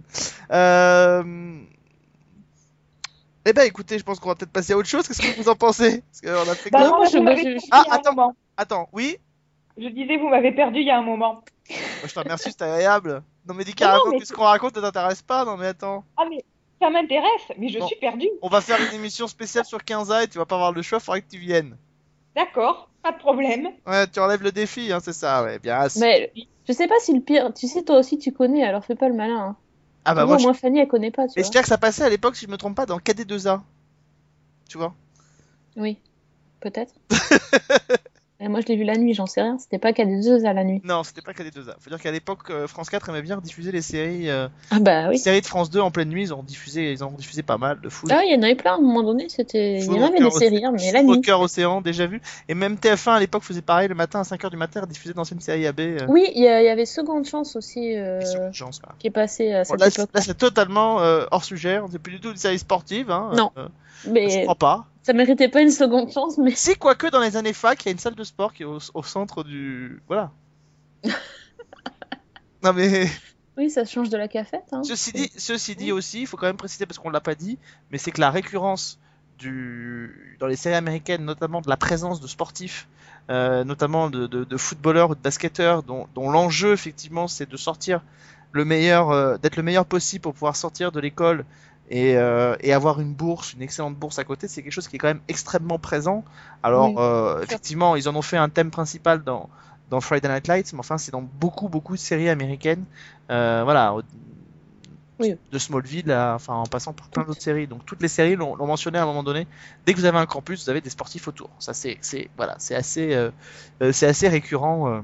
Euh... 0.50 1.61
Eh 3.44 3.52
ben, 3.52 3.62
écoutez, 3.66 3.98
je 3.98 4.04
pense 4.04 4.20
qu'on 4.20 4.28
va 4.28 4.34
peut-être 4.34 4.52
passer 4.52 4.72
à 4.74 4.76
autre 4.76 4.88
chose. 4.88 5.06
Qu'est-ce 5.09 5.22
que 5.22 5.40
vous 5.40 5.48
en 5.48 5.54
pensez? 5.54 6.02
Parce 6.02 6.20
qu'on 6.20 6.50
a 6.50 6.54
fait. 6.54 6.70
Bah, 6.70 6.88
Non, 6.88 7.04
je- 7.04 7.11
je- 7.12 7.24
perdu 7.24 7.59
Ah, 7.70 7.84
il 7.86 7.92
attends. 7.94 8.11
moment. 8.14 8.36
Attends, 8.56 8.88
oui? 8.92 9.16
Je 9.78 9.88
disais, 9.88 10.16
vous 10.18 10.28
m'avez 10.28 10.52
perdu 10.52 10.80
il 10.80 10.86
y 10.86 10.90
a 10.90 10.98
un 10.98 11.02
moment. 11.02 11.34
Moi, 11.70 11.78
Je 12.04 12.12
te 12.12 12.18
remercie, 12.18 12.50
c'est 12.50 12.62
agréable. 12.62 13.22
Non, 13.46 13.54
mais 13.54 13.64
dis 13.64 13.72
carrément 13.74 14.11
mais 14.11 14.18
que 14.18 14.24
ce 14.26 14.32
qu'on 14.32 14.42
raconte 14.42 14.76
ne 14.76 14.82
t'intéresse 14.82 15.22
pas? 15.22 15.44
Non, 15.44 15.56
mais 15.56 15.68
attends. 15.68 16.04
Ah, 16.16 16.24
mais 16.28 16.44
ça 16.82 16.90
m'intéresse, 16.90 17.52
mais 17.56 17.68
je 17.68 17.78
Bon. 17.78 17.86
suis 17.86 17.96
perdue. 17.96 18.28
On 18.42 18.48
va 18.48 18.61
faire 18.61 18.78
une 18.80 18.94
émission 18.94 19.28
spéciale 19.28 19.64
sur 19.64 19.82
15 19.82 20.11
ans 20.11 20.18
et 20.20 20.28
tu 20.28 20.36
vas 20.38 20.44
pas 20.46 20.56
avoir 20.56 20.72
le 20.72 20.82
choix, 20.82 20.98
faudrait 21.00 21.22
que 21.22 21.30
tu 21.30 21.38
viennes. 21.38 21.78
D'accord, 22.39 22.89
pas 23.03 23.11
de 23.11 23.18
problème. 23.18 23.68
Ouais, 23.84 24.07
tu 24.07 24.20
enlèves 24.20 24.45
le 24.45 24.53
défi, 24.53 24.93
hein, 24.93 25.01
c'est 25.03 25.12
ça, 25.12 25.43
ouais. 25.43 25.59
Bien. 25.59 25.80
assez. 25.80 25.99
Mais 25.99 26.32
je 26.68 26.72
sais 26.72 26.86
pas 26.86 26.95
si 27.01 27.12
le 27.12 27.20
pire. 27.20 27.53
Tu 27.53 27.66
sais, 27.66 27.82
toi 27.82 27.99
aussi, 27.99 28.16
tu 28.16 28.30
connais, 28.30 28.62
alors 28.62 28.84
fais 28.84 28.95
pas 28.95 29.09
le 29.09 29.16
malin. 29.16 29.41
Hein. 29.41 29.57
Ah 30.05 30.14
bah 30.14 30.24
moi, 30.24 30.39
je... 30.39 30.53
Fanny, 30.53 30.78
elle 30.78 30.86
connaît 30.86 31.11
pas, 31.11 31.26
tu 31.26 31.41
Et 31.41 31.43
je 31.43 31.51
que 31.51 31.66
ça 31.66 31.78
passait 31.78 32.05
à 32.05 32.09
l'époque, 32.09 32.36
si 32.36 32.47
je 32.47 32.51
me 32.51 32.57
trompe 32.57 32.76
pas, 32.76 32.86
dans 32.86 32.99
KD2A. 32.99 33.61
Tu 34.68 34.78
vois? 34.78 34.95
Oui, 35.76 35.99
peut-être. 36.61 36.95
Et 38.41 38.47
moi, 38.47 38.61
je 38.61 38.66
l'ai 38.66 38.76
vu 38.76 38.84
la 38.84 38.97
nuit, 38.97 39.14
j'en 39.14 39.26
sais 39.26 39.43
rien. 39.43 39.59
C'était 39.59 39.78
pas 39.78 39.93
qu'à 39.93 40.05
des 40.05 40.20
deux 40.20 40.45
à 40.47 40.53
la 40.53 40.62
nuit. 40.62 40.80
Non, 40.84 41.03
c'était 41.03 41.22
pas 41.22 41.32
KD2A. 41.32 41.74
Faut 41.80 41.91
dire 41.91 42.01
qu'à 42.01 42.12
l'époque, 42.12 42.51
euh, 42.51 42.68
France 42.68 42.89
4 42.89 43.09
aimait 43.09 43.22
bien 43.22 43.39
diffuser 43.39 43.72
les 43.72 43.82
séries, 43.82 44.30
euh, 44.30 44.47
Ah 44.70 44.78
bah 44.78 45.11
les 45.11 45.18
séries 45.18 45.41
de 45.41 45.47
France 45.47 45.70
2 45.70 45.80
en 45.80 45.91
pleine 45.91 46.09
nuit. 46.09 46.22
Ils 46.22 46.32
ont 46.34 46.45
diffusé, 46.45 46.93
ils 46.93 47.03
ont 47.03 47.11
diffusé 47.11 47.43
pas 47.43 47.59
mal 47.59 47.80
de 47.80 47.89
fou. 47.89 48.07
Ah, 48.11 48.22
il 48.24 48.32
y 48.32 48.36
en 48.39 48.43
avait 48.45 48.55
plein 48.55 48.74
à 48.74 48.76
un 48.76 48.80
moment 48.80 49.03
donné. 49.03 49.28
C'était. 49.28 49.78
Il 49.78 49.86
y 49.86 49.89
en 49.91 50.03
avait 50.07 50.20
des 50.20 50.30
séries, 50.30 50.64
hein, 50.64 50.70
mais 50.72 50.93
la 50.93 51.03
nuit. 51.03 51.20
Cœur 51.20 51.41
Océan, 51.41 51.80
déjà 51.80 52.07
vu. 52.07 52.22
Et 52.49 52.55
même 52.55 52.76
TF1 52.76 53.14
à 53.14 53.18
l'époque 53.18 53.43
faisait 53.43 53.61
pareil 53.61 53.89
le 53.89 53.97
matin 53.97 54.20
à 54.20 54.22
5h 54.22 54.51
du 54.51 54.57
matin, 54.57 54.86
diffusait 54.89 55.14
d'anciennes 55.14 55.41
séries 55.41 55.66
AB. 55.66 55.80
Euh, 55.80 55.99
Oui, 56.09 56.30
il 56.32 56.43
y, 56.43 56.47
avait 56.49 56.86
Seconde 56.86 57.24
Chance 57.26 57.57
aussi 57.57 57.97
euh, 57.97 58.24
sur 58.24 58.41
Urgence, 58.43 58.78
voilà. 58.80 58.95
qui 59.01 59.09
est 59.09 59.11
passé 59.11 59.53
à 59.53 59.64
Bon, 59.64 59.70
cette 59.70 59.80
là, 59.80 59.89
époque. 59.89 60.11
là, 60.14 60.20
c'est 60.20 60.39
totalement 60.39 60.99
hors 61.32 61.43
sujet. 61.43 61.80
On 61.80 61.89
n'est 61.89 61.99
plus 61.99 62.12
du 62.12 62.20
tout 62.20 62.30
une 62.30 62.36
série 62.36 62.61
sportive. 62.61 63.11
Hein, 63.11 63.32
Non. 63.36 63.51
Euh, 64.07 64.28
je 64.28 64.38
Mais 64.38 64.42
crois 64.42 64.55
pas. 64.55 64.86
ça 65.03 65.12
méritait 65.12 65.49
pas 65.49 65.61
une 65.62 65.70
seconde 65.70 66.11
chance, 66.12 66.38
mais 66.38 66.55
Si, 66.55 66.76
quoique 66.76 67.07
dans 67.09 67.20
les 67.20 67.36
années 67.36 67.53
fac, 67.53 67.82
il 67.84 67.86
y 67.86 67.88
a 67.90 67.92
une 67.92 67.99
salle 67.99 68.14
de 68.14 68.24
sport 68.24 68.53
qui 68.53 68.62
est 68.62 68.66
au, 68.66 68.78
au 68.94 69.03
centre 69.03 69.44
du. 69.44 70.03
Voilà. 70.09 70.32
non 72.62 72.72
mais. 72.72 73.07
oui, 73.57 73.70
ça 73.70 73.84
change 73.84 74.09
de 74.11 74.16
la 74.16 74.28
cafette. 74.28 74.64
Hein. 74.72 74.82
Ceci 74.84 75.12
dit, 75.12 75.30
ceci 75.36 75.76
dit 75.76 75.92
aussi, 75.92 76.20
il 76.22 76.26
faut 76.26 76.36
quand 76.36 76.46
même 76.46 76.57
préciser 76.57 76.86
parce 76.86 76.99
qu'on 76.99 77.11
l'a 77.11 77.20
pas 77.20 77.34
dit, 77.34 77.59
mais 77.90 77.99
c'est 77.99 78.11
que 78.11 78.20
la 78.20 78.30
récurrence 78.30 78.99
du 79.38 80.36
dans 80.40 80.46
les 80.46 80.57
séries 80.57 80.74
américaines, 80.74 81.24
notamment 81.24 81.61
de 81.61 81.68
la 81.68 81.76
présence 81.76 82.20
de 82.20 82.26
sportifs, 82.26 82.88
euh, 83.30 83.62
notamment 83.64 84.11
de, 84.11 84.26
de, 84.26 84.44
de 84.44 84.57
footballeurs 84.57 85.11
ou 85.11 85.14
de 85.14 85.20
basketteurs, 85.20 85.82
dont, 85.82 86.09
dont 86.14 86.30
l'enjeu 86.30 86.72
effectivement 86.72 87.28
c'est 87.28 87.49
de 87.49 87.57
sortir 87.57 88.03
le 88.53 88.64
meilleur, 88.64 89.11
euh, 89.11 89.36
d'être 89.36 89.57
le 89.57 89.62
meilleur 89.62 89.84
possible 89.86 90.22
pour 90.22 90.32
pouvoir 90.32 90.57
sortir 90.57 90.90
de 90.90 90.99
l'école 91.01 91.44
et, 91.91 92.16
euh, 92.16 92.57
et 92.61 92.72
avoir 92.72 93.01
une 93.01 93.14
bourse, 93.14 93.53
une 93.55 93.62
excellente 93.62 93.97
bourse 93.97 94.18
à 94.18 94.24
côté, 94.24 94.49
c'est 94.49 94.62
quelque 94.62 94.72
chose 94.72 94.89
qui 94.89 94.97
est 94.97 94.99
quand 94.99 95.09
même 95.09 95.22
extrêmement 95.28 95.78
présent. 95.78 96.24
Alors 96.62 96.84
Oui, 96.84 96.99
euh, 96.99 97.43
effectivement, 97.43 97.97
ils 97.97 98.09
en 98.09 98.16
ont 98.16 98.22
fait 98.22 98.36
un 98.36 98.49
thème 98.49 98.70
principal 98.70 99.22
dans 99.24 99.49
dans 99.91 100.01
Friday 100.03 100.28
Night 100.28 100.47
Lights, 100.49 100.72
mais 100.74 100.80
enfin 100.80 100.99
c'est 100.99 101.12
dans 101.12 101.22
beaucoup 101.22 101.68
beaucoup 101.68 101.95
de 101.95 102.01
séries 102.01 102.28
américaines. 102.28 102.84
Euh, 103.30 103.62
voilà, 103.64 103.95
Oui. 105.18 105.39
de 105.51 105.59
Smallville, 105.59 106.11
à- 106.12 106.34
enfin 106.34 106.55
en 106.55 106.68
passant 106.68 106.93
par 106.93 107.09
plein 107.09 107.24
d'autres 107.24 107.43
séries. 107.43 107.66
Donc 107.66 107.84
toutes 107.86 108.03
les 108.03 108.09
séries 108.09 108.36
l'ont 108.36 108.57
mentionné 108.66 108.99
à 108.99 109.03
un 109.03 109.07
moment 109.07 109.22
donné. 109.22 109.47
Dès 109.86 109.95
que 109.95 109.99
vous 109.99 110.05
avez 110.05 110.18
un 110.18 110.26
campus, 110.26 110.64
vous 110.64 110.70
avez 110.70 110.80
des 110.80 110.91
sportifs 110.91 111.26
autour. 111.28 111.51
Ça 111.59 111.72
c'est 111.74 111.99
voilà, 112.36 112.55
c'est 112.59 112.74
assez 112.74 113.14
euh, 113.14 113.30
euh, 113.82 113.93
c'est 113.93 114.07
assez 114.07 114.28
récurrent. 114.28 115.03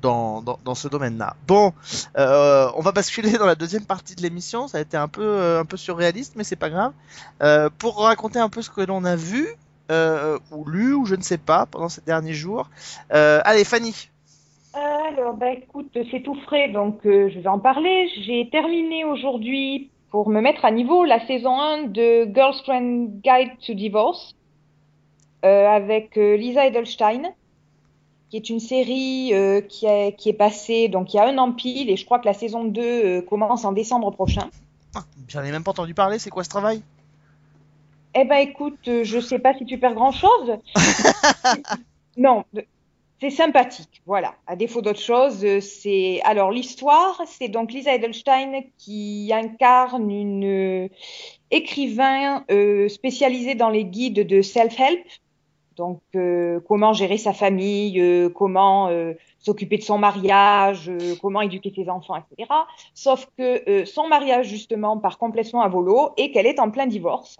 Dans, 0.00 0.74
ce 0.74 0.88
domaine-là. 0.88 1.34
Bon, 1.46 1.72
euh, 2.16 2.68
on 2.76 2.80
va 2.80 2.92
basculer 2.92 3.32
dans 3.32 3.46
la 3.46 3.54
deuxième 3.54 3.84
partie 3.84 4.14
de 4.14 4.22
l'émission. 4.22 4.68
Ça 4.68 4.78
a 4.78 4.80
été 4.80 4.96
un 4.96 5.08
peu, 5.08 5.22
euh, 5.22 5.60
un 5.60 5.64
peu 5.64 5.76
surréaliste, 5.76 6.34
mais 6.36 6.44
c'est 6.44 6.56
pas 6.56 6.70
grave. 6.70 6.92
Euh, 7.42 7.70
pour 7.78 7.98
raconter 7.98 8.38
un 8.38 8.48
peu 8.48 8.62
ce 8.62 8.70
que 8.70 8.80
l'on 8.80 9.04
a 9.04 9.16
vu, 9.16 9.48
ou 10.50 10.64
lu, 10.68 10.94
ou 10.94 11.06
je 11.06 11.14
ne 11.14 11.22
sais 11.22 11.38
pas, 11.38 11.66
pendant 11.66 11.88
ces 11.88 12.02
derniers 12.02 12.34
jours. 12.34 12.68
Allez, 13.10 13.64
Fanny. 13.64 14.08
Alors, 14.74 15.34
bah 15.34 15.52
écoute, 15.52 15.96
c'est 16.10 16.22
tout 16.22 16.34
frais, 16.46 16.68
donc 16.68 17.00
je 17.04 17.38
vais 17.38 17.48
en 17.48 17.60
parler. 17.60 18.10
J'ai 18.26 18.48
terminé 18.50 19.04
aujourd'hui, 19.04 19.90
pour 20.10 20.28
me 20.28 20.40
mettre 20.40 20.64
à 20.64 20.70
niveau, 20.70 21.04
la 21.04 21.24
saison 21.26 21.58
1 21.58 21.84
de 21.84 22.28
Girlfriend 22.34 23.20
Guide 23.22 23.52
to 23.64 23.74
Divorce, 23.74 24.34
avec 25.42 26.16
Lisa 26.16 26.66
Edelstein, 26.66 27.32
qui 28.28 28.36
est 28.36 28.50
une 28.50 28.60
série 28.60 29.32
euh, 29.32 29.60
qui, 29.60 29.86
est, 29.86 30.16
qui 30.16 30.28
est 30.28 30.34
passée 30.34 30.88
donc 30.88 31.14
il 31.14 31.16
y 31.16 31.20
a 31.20 31.26
un 31.26 31.38
an 31.38 31.52
pile, 31.52 31.90
et 31.90 31.96
je 31.96 32.04
crois 32.04 32.18
que 32.18 32.26
la 32.26 32.34
saison 32.34 32.64
2 32.64 32.80
euh, 32.82 33.22
commence 33.22 33.64
en 33.64 33.72
décembre 33.72 34.10
prochain. 34.10 34.48
Ah, 34.94 35.04
J'en 35.28 35.42
ai 35.44 35.50
même 35.50 35.62
pas 35.62 35.72
entendu 35.72 35.94
parler. 35.94 36.18
C'est 36.18 36.30
quoi 36.30 36.44
ce 36.44 36.48
travail? 36.48 36.82
Eh 38.14 38.24
ben 38.24 38.38
écoute, 38.38 38.88
euh, 38.88 39.04
je 39.04 39.20
sais 39.20 39.38
pas 39.38 39.52
si 39.54 39.66
tu 39.66 39.78
perds 39.78 39.94
grand-chose. 39.94 40.58
Non, 42.18 42.46
c'est 43.20 43.28
sympathique, 43.28 44.00
voilà. 44.06 44.36
À 44.46 44.56
défaut 44.56 44.80
d'autre 44.80 45.02
chose, 45.02 45.44
euh, 45.44 45.60
c'est 45.60 46.22
alors 46.24 46.50
l'histoire, 46.50 47.20
c'est 47.26 47.48
donc 47.48 47.70
Lisa 47.74 47.94
Edelstein 47.94 48.62
qui 48.78 49.30
incarne 49.34 50.10
une 50.10 50.88
écrivain 51.50 52.42
spécialisée 52.88 53.54
dans 53.54 53.68
les 53.68 53.84
guides 53.84 54.26
de 54.26 54.40
self-help. 54.40 55.04
Donc 55.76 56.00
euh, 56.14 56.58
comment 56.66 56.92
gérer 56.92 57.18
sa 57.18 57.32
famille, 57.32 58.00
euh, 58.00 58.30
comment 58.30 58.88
euh, 58.88 59.12
s'occuper 59.38 59.76
de 59.76 59.82
son 59.82 59.98
mariage, 59.98 60.88
euh, 60.88 61.14
comment 61.20 61.42
éduquer 61.42 61.72
ses 61.74 61.88
enfants, 61.90 62.16
etc. 62.16 62.50
Sauf 62.94 63.28
que 63.36 63.68
euh, 63.68 63.84
son 63.84 64.08
mariage 64.08 64.48
justement 64.48 64.96
part 64.98 65.18
complètement 65.18 65.60
à 65.60 65.68
volo 65.68 66.10
et 66.16 66.30
qu'elle 66.32 66.46
est 66.46 66.58
en 66.60 66.70
plein 66.70 66.86
divorce. 66.86 67.36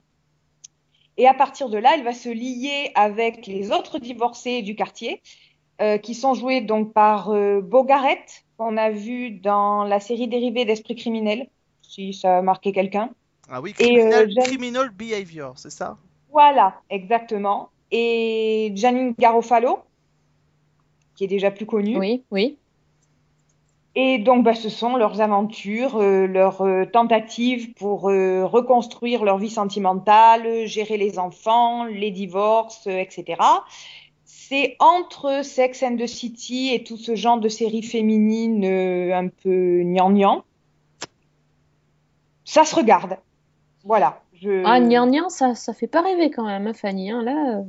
Et 1.17 1.27
à 1.27 1.33
partir 1.33 1.71
de 1.71 1.79
là, 1.79 1.93
elle 1.95 2.05
va 2.05 2.13
se 2.13 2.29
lier 2.29 2.93
avec 2.95 3.47
les 3.47 3.73
autres 3.73 3.99
divorcés 3.99 4.61
du 4.61 4.75
quartier, 4.77 5.23
euh, 5.81 5.97
qui 5.97 6.15
sont 6.15 6.35
joués 6.35 6.61
donc 6.61 6.93
par 6.93 7.31
euh, 7.31 7.63
Bogaret, 7.63 8.27
qu'on 8.59 8.77
a 8.77 8.91
vu 8.91 9.31
dans 9.31 9.85
la 9.85 9.99
série 9.99 10.29
dérivée 10.29 10.67
d'Esprit 10.67 10.95
criminel, 10.95 11.49
si 11.81 12.13
ça 12.13 12.39
a 12.39 12.43
marqué 12.43 12.73
quelqu'un. 12.73 13.11
Ah 13.49 13.63
oui, 13.63 13.73
criminal 13.73 14.91
behavior, 14.91 15.55
c'est 15.57 15.71
ça? 15.71 15.97
Voilà, 16.31 16.81
exactement. 16.91 17.71
Et 17.91 18.73
Janine 18.75 19.15
Garofalo, 19.19 19.79
qui 21.15 21.25
est 21.25 21.29
déjà 21.29 21.51
plus 21.51 21.67
connue. 21.67 21.99
Oui, 21.99 22.23
oui. 22.31 22.59
Et 23.99 24.19
donc, 24.19 24.45
bah, 24.45 24.55
ce 24.55 24.69
sont 24.69 24.97
leurs 24.97 25.23
aventures, 25.23 25.97
euh, 25.97 26.27
leurs 26.27 26.61
euh, 26.61 26.85
tentatives 26.85 27.73
pour 27.73 28.11
euh, 28.11 28.45
reconstruire 28.45 29.25
leur 29.25 29.39
vie 29.39 29.49
sentimentale, 29.49 30.67
gérer 30.67 30.99
les 30.99 31.19
enfants, 31.19 31.85
les 31.85 32.11
divorces, 32.11 32.87
etc. 32.87 33.41
C'est 34.27 34.77
entre 34.81 35.43
Sex 35.43 35.83
and 35.83 35.97
the 35.97 36.07
City 36.07 36.75
et 36.75 36.85
tout 36.85 36.99
ce 36.99 37.15
genre 37.15 37.39
de 37.39 37.49
séries 37.49 37.83
féminines 37.83 38.67
un 38.67 39.29
peu 39.29 39.83
gnangnan. 39.83 40.45
Ça 42.45 42.67
se 42.67 42.77
regarde. 42.77 43.17
Voilà. 43.83 44.21
Je... 44.41 44.63
Ah, 44.65 44.81
gnangnan, 44.81 45.29
ça, 45.29 45.55
ça 45.55 45.73
fait 45.73 45.87
pas 45.87 46.03
rêver 46.03 46.31
quand 46.31 46.45
même, 46.47 46.67
hein, 46.67 46.75
Fanny. 46.75 47.11
Hein, 47.11 47.23
là, 47.23 47.59
euh, 47.59 47.63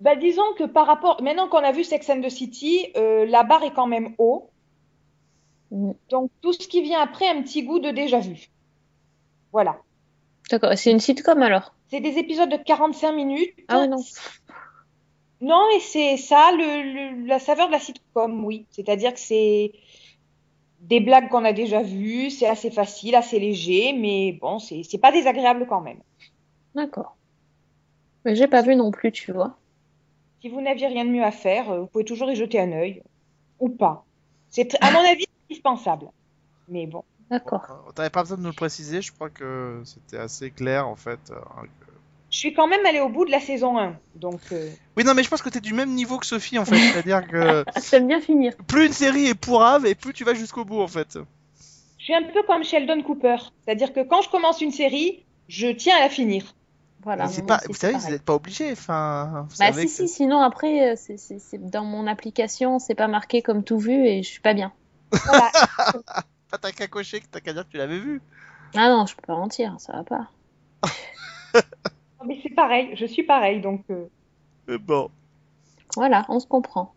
Bah, 0.00 0.16
disons 0.16 0.42
que 0.58 0.64
par 0.64 0.86
rapport, 0.86 1.22
maintenant 1.22 1.48
qu'on 1.48 1.58
a 1.58 1.72
vu 1.72 1.84
Sex 1.84 2.08
and 2.10 2.20
the 2.22 2.28
City, 2.28 2.88
euh, 2.96 3.24
la 3.26 3.42
barre 3.44 3.62
est 3.64 3.72
quand 3.72 3.86
même 3.86 4.14
haut. 4.18 4.50
mm. 5.70 5.92
Donc, 6.10 6.30
tout 6.42 6.52
ce 6.52 6.66
qui 6.68 6.82
vient 6.82 7.00
après, 7.00 7.28
un 7.28 7.42
petit 7.42 7.62
goût 7.62 7.78
de 7.78 7.90
déjà 7.90 8.18
vu. 8.20 8.48
Voilà. 9.52 9.78
D'accord. 10.50 10.72
C'est 10.76 10.90
une 10.90 11.00
sitcom 11.00 11.40
alors? 11.42 11.74
C'est 11.88 12.00
des 12.00 12.18
épisodes 12.18 12.50
de 12.50 12.56
45 12.56 13.12
minutes. 13.12 13.54
Ah 13.68 13.80
ouais, 13.80 13.86
non. 13.88 13.98
Non, 15.40 15.62
et 15.76 15.80
c'est 15.80 16.16
ça, 16.16 16.52
le, 16.52 16.62
le- 17.22 17.26
la 17.26 17.38
saveur 17.38 17.66
de 17.68 17.72
la 17.72 17.78
sitcom, 17.80 18.44
oui. 18.44 18.66
C'est-à-dire 18.70 19.12
que 19.14 19.20
c'est 19.20 19.72
des 20.82 21.00
blagues 21.00 21.28
qu'on 21.28 21.44
a 21.44 21.52
déjà 21.52 21.82
vues, 21.82 22.30
c'est 22.30 22.46
assez 22.48 22.70
facile, 22.70 23.14
assez 23.14 23.38
léger, 23.38 23.92
mais 23.92 24.32
bon, 24.40 24.58
c'est 24.58 24.82
c'est 24.82 24.98
pas 24.98 25.12
désagréable 25.12 25.66
quand 25.68 25.80
même. 25.80 26.00
D'accord. 26.74 27.16
Mais 28.24 28.34
j'ai 28.36 28.48
pas 28.48 28.62
vu 28.62 28.76
non 28.76 28.90
plus, 28.90 29.10
tu 29.12 29.32
vois. 29.32 29.56
Si 30.40 30.48
vous 30.48 30.60
n'aviez 30.60 30.88
rien 30.88 31.04
de 31.04 31.10
mieux 31.10 31.24
à 31.24 31.30
faire, 31.30 31.70
euh, 31.70 31.80
vous 31.80 31.86
pouvez 31.86 32.04
toujours 32.04 32.30
y 32.30 32.36
jeter 32.36 32.60
un 32.60 32.72
œil, 32.72 33.02
ou 33.60 33.68
pas. 33.68 34.04
C'est, 34.50 34.74
à 34.82 34.90
mon 34.90 34.98
avis, 35.00 35.24
indispensable. 35.48 36.06
Mais 36.68 36.86
bon. 36.86 37.04
D'accord. 37.30 37.64
Euh, 37.70 37.92
T'avais 37.92 38.10
pas 38.10 38.22
besoin 38.22 38.36
de 38.36 38.42
nous 38.42 38.48
le 38.50 38.54
préciser, 38.54 39.00
je 39.02 39.12
crois 39.12 39.30
que 39.30 39.82
c'était 39.84 40.18
assez 40.18 40.50
clair 40.50 40.86
en 40.86 40.96
fait. 40.96 41.20
euh, 41.30 41.36
Je 42.32 42.38
suis 42.38 42.54
quand 42.54 42.66
même 42.66 42.84
allée 42.86 42.98
au 43.00 43.08
bout 43.10 43.24
de 43.26 43.30
la 43.30 43.40
saison 43.40 43.78
1, 43.78 43.94
donc 44.16 44.40
euh, 44.52 44.68
Oui, 44.96 45.04
non, 45.04 45.12
mais 45.14 45.22
je 45.22 45.28
pense 45.28 45.42
que 45.42 45.50
t'es 45.50 45.60
du 45.60 45.74
même 45.74 45.90
niveau 45.90 46.18
que 46.18 46.24
Sophie 46.26 46.58
en 46.58 46.64
fait. 46.64 46.76
C'est-à-dire 46.78 47.26
que 47.28 47.64
J'aime 47.90 48.08
bien 48.08 48.20
finir. 48.20 48.54
plus 48.66 48.86
une 48.86 48.92
série 48.94 49.26
est 49.26 49.34
pourrave 49.34 49.84
et 49.86 49.94
plus 49.94 50.12
tu 50.14 50.24
vas 50.24 50.32
jusqu'au 50.34 50.64
bout 50.64 50.80
en 50.80 50.88
fait. 50.88 51.18
je 51.98 52.04
suis 52.04 52.14
un 52.14 52.22
peu 52.22 52.42
comme 52.44 52.64
Sheldon 52.64 53.02
Cooper. 53.02 53.36
C'est-à-dire 53.64 53.92
que 53.92 54.00
quand 54.00 54.22
je 54.22 54.30
commence 54.30 54.60
une 54.62 54.72
série, 54.72 55.24
je 55.48 55.68
tiens 55.68 55.96
à 55.98 56.00
la 56.00 56.08
finir. 56.08 56.54
Voilà. 57.04 57.26
Mais 57.26 57.32
c'est 57.32 57.44
pas, 57.46 57.60
vous 57.68 57.74
savez, 57.74 57.92
vous 57.92 57.98
pareil. 57.98 58.12
n'êtes 58.14 58.22
pas 58.22 58.34
obligé. 58.34 58.72
Enfin, 58.72 59.46
vous 59.50 59.56
Bah 59.58 59.72
si, 59.72 59.82
que- 59.84 59.90
si, 59.90 60.08
sinon 60.08 60.40
après, 60.40 60.92
euh, 60.92 60.94
c'est 60.96 61.18
c'est- 61.18 61.38
c'est- 61.40 61.58
dans 61.58 61.84
mon 61.84 62.06
application, 62.06 62.78
c'est 62.78 62.94
pas 62.94 63.08
marqué 63.08 63.42
comme 63.42 63.62
tout 63.64 63.78
vu 63.78 63.92
et 64.06 64.22
je 64.22 64.28
suis 64.28 64.40
pas 64.40 64.54
bien. 64.54 64.72
Voilà. 65.26 65.50
T'as 66.62 66.70
qu'à 66.72 66.86
cocher, 66.86 67.22
t'as 67.30 67.40
qu'à 67.40 67.52
dire 67.52 67.64
que 67.66 67.70
tu 67.72 67.76
l'avais 67.76 67.98
vu. 67.98 68.22
Ah 68.74 68.88
non, 68.88 69.04
je 69.04 69.14
peux 69.16 69.22
pas 69.26 69.36
mentir, 69.36 69.74
ça 69.78 69.92
va 69.94 70.04
pas. 70.04 70.30
Mais 72.26 72.38
c'est 72.42 72.54
pareil, 72.54 72.94
je 72.96 73.06
suis 73.06 73.22
pareil, 73.24 73.60
donc 73.60 73.84
euh, 73.90 74.06
Mais 74.68 74.78
bon. 74.78 75.10
Voilà, 75.96 76.24
on 76.28 76.40
se 76.40 76.46
comprend. 76.46 76.94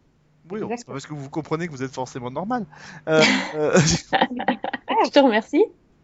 Oui, 0.49 0.59
non, 0.59 0.67
c'est 0.76 0.86
pas 0.86 0.93
Exactement. 0.93 0.93
parce 0.93 1.07
que 1.07 1.13
vous 1.13 1.30
comprenez 1.30 1.67
que 1.67 1.71
vous 1.71 1.84
êtes 1.84 1.93
forcément 1.93 2.32
normal. 2.32 2.65
Euh, 3.07 3.21
euh, 3.55 3.78
Je 5.05 5.09
te 5.11 5.19
remercie. 5.19 5.63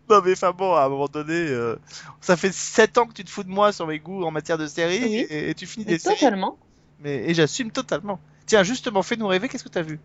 non, 0.09 0.21
mais 0.23 0.33
enfin 0.33 0.51
bon, 0.51 0.73
à 0.73 0.83
un 0.85 0.89
moment 0.89 1.07
donné, 1.07 1.33
euh, 1.33 1.77
ça 2.19 2.35
fait 2.37 2.51
7 2.53 2.97
ans 2.97 3.05
que 3.07 3.13
tu 3.13 3.23
te 3.23 3.29
fous 3.29 3.43
de 3.43 3.49
moi 3.49 3.71
sur 3.71 3.87
mes 3.87 3.99
goûts 3.99 4.23
en 4.23 4.31
matière 4.31 4.57
de 4.57 4.67
séries 4.67 4.99
Oui. 5.03 5.25
et, 5.29 5.49
et 5.49 5.55
tu 5.55 5.65
finis 5.65 5.85
Mais 5.85 5.93
des 5.93 5.99
séries. 5.99 6.15
totalement. 6.15 6.57
Mais 6.99 7.29
et 7.29 7.33
j'assume 7.33 7.71
totalement. 7.71 8.19
Tiens, 8.45 8.63
justement, 8.63 9.03
fais-nous 9.03 9.27
rêver. 9.27 9.47
Qu'est-ce 9.49 9.63
que 9.63 9.69
t'as 9.69 9.81
vu? 9.83 9.99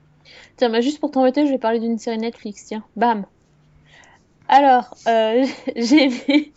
Tiens, 0.57 0.71
bah, 0.71 0.81
juste 0.81 1.01
pour 1.01 1.11
t'embêter, 1.11 1.47
je 1.47 1.53
vais 1.53 1.59
parler 1.59 1.81
d'une 1.81 1.99
série 1.99 2.19
Netflix. 2.19 2.65
Tiens, 2.67 2.85
bam. 2.97 3.27
Alors, 4.49 4.97
euh, 5.09 5.45
j'ai 5.77 6.09
vu. 6.09 6.53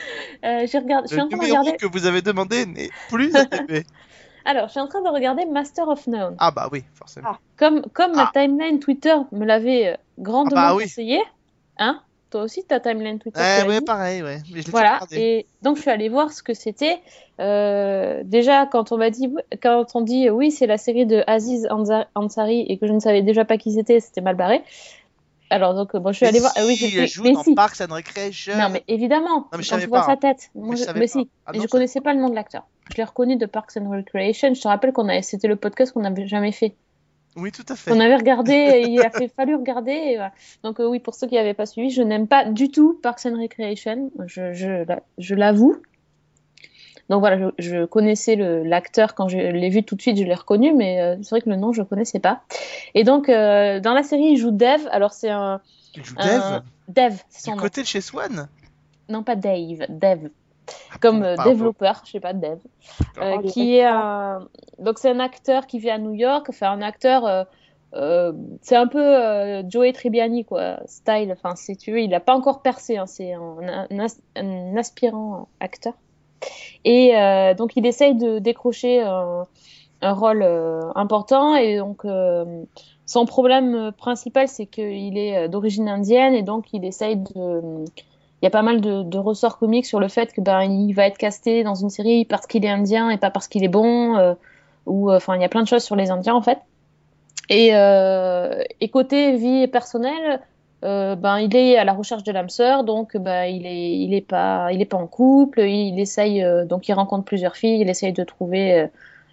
Euh. 0.44 0.60
Je 0.62 0.66
suis 0.66 0.78
Le 0.78 0.94
en 0.94 1.02
train 1.02 1.26
de 1.26 1.42
regarder. 1.42 1.72
que 1.76 1.86
vous 1.86 2.06
avez 2.06 2.22
demandé 2.22 2.64
n'est 2.66 2.90
plus 3.08 3.34
attribué. 3.34 3.84
Alors, 4.44 4.66
je 4.68 4.72
suis 4.72 4.80
en 4.80 4.86
train 4.86 5.02
de 5.02 5.08
regarder 5.08 5.44
Master 5.46 5.88
of 5.88 6.06
None. 6.06 6.36
ah 6.38 6.50
bah 6.52 6.68
oui, 6.72 6.84
forcément. 6.94 7.36
Comme, 7.56 7.82
comme 7.92 8.12
Ah. 8.14 8.30
ma 8.34 8.40
timeline 8.40 8.78
Twitter 8.78 9.14
me 9.32 9.44
l'avait 9.44 9.88
euh, 9.88 9.96
grandement 10.18 10.56
Ah 10.56 10.68
bah 10.70 10.74
oui. 10.76 10.84
conseillé. 10.84 11.20
Hein 11.78 12.00
Toi 12.30 12.42
aussi, 12.42 12.64
ta 12.64 12.78
timeline 12.80 13.18
Twitter. 13.18 13.40
Ouais, 13.40 13.66
ouais, 13.68 13.80
pareil, 13.80 14.22
ouais. 14.22 14.38
Mais 14.54 14.60
je 14.62 14.66
l'ai 14.66 14.70
Voilà, 14.70 15.00
et 15.12 15.46
donc 15.62 15.76
je 15.76 15.82
suis 15.82 15.90
allée 15.90 16.08
voir 16.08 16.32
ce 16.32 16.42
que 16.42 16.54
c'était. 16.54 16.98
Euh, 17.40 18.22
déjà, 18.24 18.66
quand 18.66 18.90
on 18.92 18.96
m'a 18.98 19.10
dit, 19.10 19.32
quand 19.62 19.84
on 19.94 20.00
dit 20.00 20.28
oui, 20.30 20.50
c'est 20.50 20.66
la 20.66 20.78
série 20.78 21.06
de 21.06 21.22
Aziz 21.26 21.68
Ansari 22.14 22.60
et 22.68 22.78
que 22.78 22.86
je 22.86 22.92
ne 22.92 23.00
savais 23.00 23.22
déjà 23.22 23.44
pas 23.44 23.58
qui 23.58 23.72
c'était, 23.72 24.00
c'était 24.00 24.20
mal 24.22 24.36
barré. 24.36 24.62
Alors 25.50 25.74
donc, 25.74 25.90
je 25.94 26.12
suis 26.12 26.24
Mais 26.24 26.28
allée 26.28 26.40
voir. 26.40 26.52
ah 26.56 26.60
oui, 26.66 26.78
elle 26.96 27.08
joue 27.08 27.22
mais 27.22 27.32
dans 27.32 27.42
si. 27.42 27.54
Parks 27.54 27.80
and 27.80 27.92
Recreation. 27.94 28.56
Non, 28.56 28.68
mais 28.70 28.84
évidemment, 28.88 29.48
mais 29.56 29.62
je 29.62 29.70
quand 29.70 29.78
tu 29.78 29.86
vois 29.86 30.00
pas, 30.00 30.06
sa 30.06 30.16
tête. 30.16 30.50
Mais 30.54 30.62
Moi, 30.62 30.74
je 30.76 30.82
si, 31.06 31.28
Ah 31.46 31.52
non, 31.52 31.60
je 31.60 31.62
je 31.62 31.66
connaissais 31.68 32.00
pas 32.00 32.12
le 32.12 32.20
nom 32.20 32.28
de 32.28 32.34
l'acteur. 32.34 32.66
Je 32.90 32.96
l'ai 32.96 33.04
reconnu 33.04 33.36
de 33.36 33.46
Parks 33.46 33.76
and 33.76 33.90
Recreation. 33.90 34.54
Je 34.54 34.60
te 34.60 34.68
rappelle 34.68 34.92
qu'on 34.92 35.08
avait, 35.08 35.22
c'était 35.22 35.48
le 35.48 35.56
podcast 35.56 35.92
qu'on 35.92 36.00
n'avait 36.00 36.26
jamais 36.26 36.52
fait. 36.52 36.74
Oui, 37.36 37.52
tout 37.52 37.64
à 37.68 37.76
fait. 37.76 37.92
On 37.92 38.00
avait 38.00 38.16
regardé, 38.16 38.84
il 38.88 39.00
a 39.00 39.10
fait, 39.10 39.28
fallu 39.28 39.54
regarder. 39.54 39.92
et 39.92 40.14
voilà. 40.16 40.32
Donc 40.64 40.80
euh, 40.80 40.86
oui, 40.86 40.98
pour 40.98 41.14
ceux 41.14 41.26
qui 41.28 41.34
n'avaient 41.36 41.54
pas 41.54 41.66
suivi, 41.66 41.90
je 41.90 42.02
n'aime 42.02 42.26
pas 42.26 42.44
du 42.44 42.70
tout 42.70 42.98
Parks 43.02 43.26
and 43.26 43.40
Recreation, 43.40 44.10
je, 44.26 44.52
je, 44.52 44.84
je 45.18 45.34
l'avoue. 45.34 45.76
Donc 47.08 47.20
voilà, 47.20 47.38
je, 47.38 47.46
je 47.58 47.84
connaissais 47.86 48.36
l'acteur 48.36 49.14
quand 49.14 49.28
je 49.28 49.38
l'ai 49.38 49.70
vu 49.70 49.82
tout 49.82 49.94
de 49.96 50.02
suite, 50.02 50.18
je 50.18 50.24
l'ai 50.24 50.34
reconnu, 50.34 50.74
mais 50.74 51.00
euh, 51.00 51.16
c'est 51.22 51.30
vrai 51.30 51.40
que 51.40 51.48
le 51.50 51.56
nom 51.56 51.72
je 51.72 51.82
connaissais 51.82 52.20
pas. 52.20 52.42
Et 52.94 53.02
donc 53.04 53.28
euh, 53.28 53.80
dans 53.80 53.94
la 53.94 54.02
série, 54.02 54.24
il 54.32 54.36
joue 54.36 54.50
Dev. 54.50 54.86
Alors 54.90 55.12
c'est 55.12 55.30
un 55.30 55.60
Il 55.94 56.04
joue 56.04 56.16
un- 56.18 56.62
Dev 56.88 57.08
Dev, 57.10 57.16
c'est 57.30 57.44
du 57.44 57.50
son 57.50 57.56
nom. 57.56 57.62
côté 57.62 57.82
de 57.82 57.86
chez 57.86 58.00
Swan? 58.00 58.48
Non 59.08 59.22
pas 59.22 59.36
Dave, 59.36 59.86
Dev, 59.88 60.28
comme 61.00 61.22
euh, 61.22 61.36
développeur, 61.44 62.02
je 62.04 62.10
sais 62.10 62.20
pas 62.20 62.34
Dev. 62.34 62.58
Oh, 63.20 63.40
qui 63.42 63.76
est 63.76 63.84
un 63.86 64.46
donc 64.78 64.98
c'est 64.98 65.10
un 65.10 65.18
acteur 65.20 65.66
qui 65.66 65.78
vit 65.78 65.90
à 65.90 65.98
New 65.98 66.12
York 66.14 66.46
enfin 66.50 66.70
un 66.70 66.82
acteur 66.82 67.24
euh, 67.26 67.44
euh, 67.94 68.32
c'est 68.60 68.76
un 68.76 68.86
peu 68.86 69.02
euh, 69.02 69.62
Joey 69.68 69.92
Tribbiani 69.92 70.44
quoi 70.44 70.80
style 70.86 71.32
enfin 71.32 71.56
si 71.56 71.76
tu 71.76 71.90
veux 71.90 72.00
il 72.00 72.14
a 72.14 72.20
pas 72.20 72.34
encore 72.34 72.60
percé 72.62 72.96
hein, 72.98 73.06
c'est 73.06 73.32
un, 73.32 73.86
un 73.90 73.98
as- 73.98 74.20
un 74.36 74.76
aspirant 74.76 75.48
acteur 75.58 75.94
et 76.84 77.16
euh, 77.16 77.54
donc 77.54 77.72
il 77.76 77.86
essaye 77.86 78.14
de 78.14 78.38
décrocher 78.38 79.00
un, 79.00 79.46
rôle 80.02 80.42
euh, 80.42 80.82
important. 80.94 81.56
Et 81.56 81.78
donc 81.78 82.04
euh, 82.04 82.62
son 83.06 83.26
problème 83.26 83.92
principal 83.96 84.48
c'est 84.48 84.66
qu'il 84.66 85.18
est 85.18 85.48
d'origine 85.48 85.88
indienne. 85.88 86.34
Et 86.34 86.42
donc 86.42 86.66
il 86.72 86.84
essaye 86.84 87.16
de 87.16 87.84
il 88.40 88.44
y 88.44 88.46
a 88.46 88.50
pas 88.50 88.62
mal 88.62 88.80
de, 88.80 89.18
ressorts 89.18 89.58
comiques 89.58 89.86
sur 89.86 89.98
le 89.98 90.06
fait 90.06 90.32
que 90.32 90.40
ben 90.40 90.62
il 90.62 90.92
va 90.92 91.06
être 91.06 91.18
casté 91.18 91.64
dans 91.64 91.74
une 91.74 91.90
série 91.90 92.24
parce 92.24 92.46
qu'il 92.46 92.64
est 92.64 92.70
indien 92.70 93.10
et 93.10 93.18
pas 93.18 93.30
parce 93.30 93.48
qu'il 93.48 93.64
est 93.64 93.68
bon 93.68 94.36
ou 94.86 95.10
enfin 95.10 95.34
il 95.34 95.42
y 95.42 95.44
a 95.44 95.48
plein 95.48 95.62
de 95.62 95.68
choses 95.68 95.82
sur 95.82 95.96
les 95.96 96.10
indiens 96.10 96.34
en 96.34 96.42
fait. 96.42 96.58
Et, 97.50 97.70
et 98.80 98.88
côté 98.90 99.36
vie 99.36 99.66
personnelle 99.66 100.40
euh, 100.84 101.16
ben 101.16 101.38
il 101.40 101.56
est 101.56 101.76
à 101.76 101.84
la 101.84 101.92
recherche 101.92 102.22
de 102.22 102.30
l'âme 102.30 102.48
sœur 102.48 102.84
donc 102.84 103.16
ben 103.16 103.44
il 103.44 103.66
est 103.66 103.98
il 103.98 104.14
est 104.14 104.20
pas 104.20 104.70
il 104.70 104.80
est 104.80 104.84
pas 104.84 104.96
en 104.96 105.08
couple 105.08 105.60
il 105.62 105.98
essaye 105.98 106.44
euh, 106.44 106.64
donc 106.64 106.88
il 106.88 106.92
rencontre 106.92 107.24
plusieurs 107.24 107.56
filles 107.56 107.80
il 107.80 107.88
essaye 107.88 108.12
de 108.12 108.22
trouver 108.22 108.82
euh, 108.82 108.86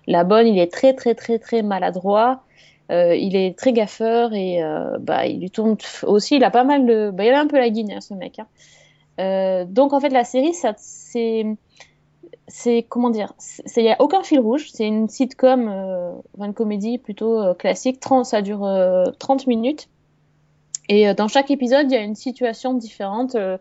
la 0.07 0.23
bonne. 0.23 0.47
Il 0.47 0.59
est 0.59 0.71
très 0.71 0.93
très 0.93 1.15
très 1.15 1.39
très 1.39 1.61
maladroit. 1.61 2.41
Il 2.89 3.35
est 3.35 3.57
très 3.57 3.73
gaffeur 3.73 4.33
et 4.33 4.61
bah, 4.99 5.25
il 5.25 5.39
lui 5.39 5.49
tourne 5.49 5.75
aussi 6.03 6.35
il 6.35 6.43
a 6.43 6.51
pas 6.51 6.63
mal 6.63 6.85
de 6.85 7.09
bah, 7.11 7.25
il 7.25 7.31
a 7.31 7.39
un 7.39 7.47
peu 7.47 7.57
la 7.57 7.71
guine 7.71 7.91
hein, 7.91 8.01
ce 8.01 8.13
mec 8.13 8.39
hein. 8.39 9.65
Donc 9.65 9.93
en 9.93 9.99
fait 9.99 10.09
la 10.09 10.23
série 10.23 10.53
c'est 10.53 11.45
c'est 12.47 12.85
comment 12.87 13.09
dire 13.09 13.33
il 13.75 13.83
y 13.83 13.89
a 13.89 13.99
aucun 13.99 14.21
fil 14.21 14.39
rouge. 14.39 14.69
C'est 14.71 14.85
une 14.85 15.09
sitcom 15.09 15.67
une 16.39 16.53
comédie 16.53 16.99
plutôt 16.99 17.55
classique. 17.55 17.99
30 17.99 18.25
ça 18.25 18.43
dure 18.43 18.63
euh, 18.65 19.05
30 19.17 19.47
minutes 19.47 19.89
et 20.89 21.07
euh, 21.07 21.13
dans 21.13 21.27
chaque 21.27 21.51
épisode 21.51 21.91
il 21.91 21.93
y 21.93 21.97
a 21.97 22.01
une 22.01 22.15
situation 22.15 22.73
différente. 22.73 23.35
Euh, 23.35 23.57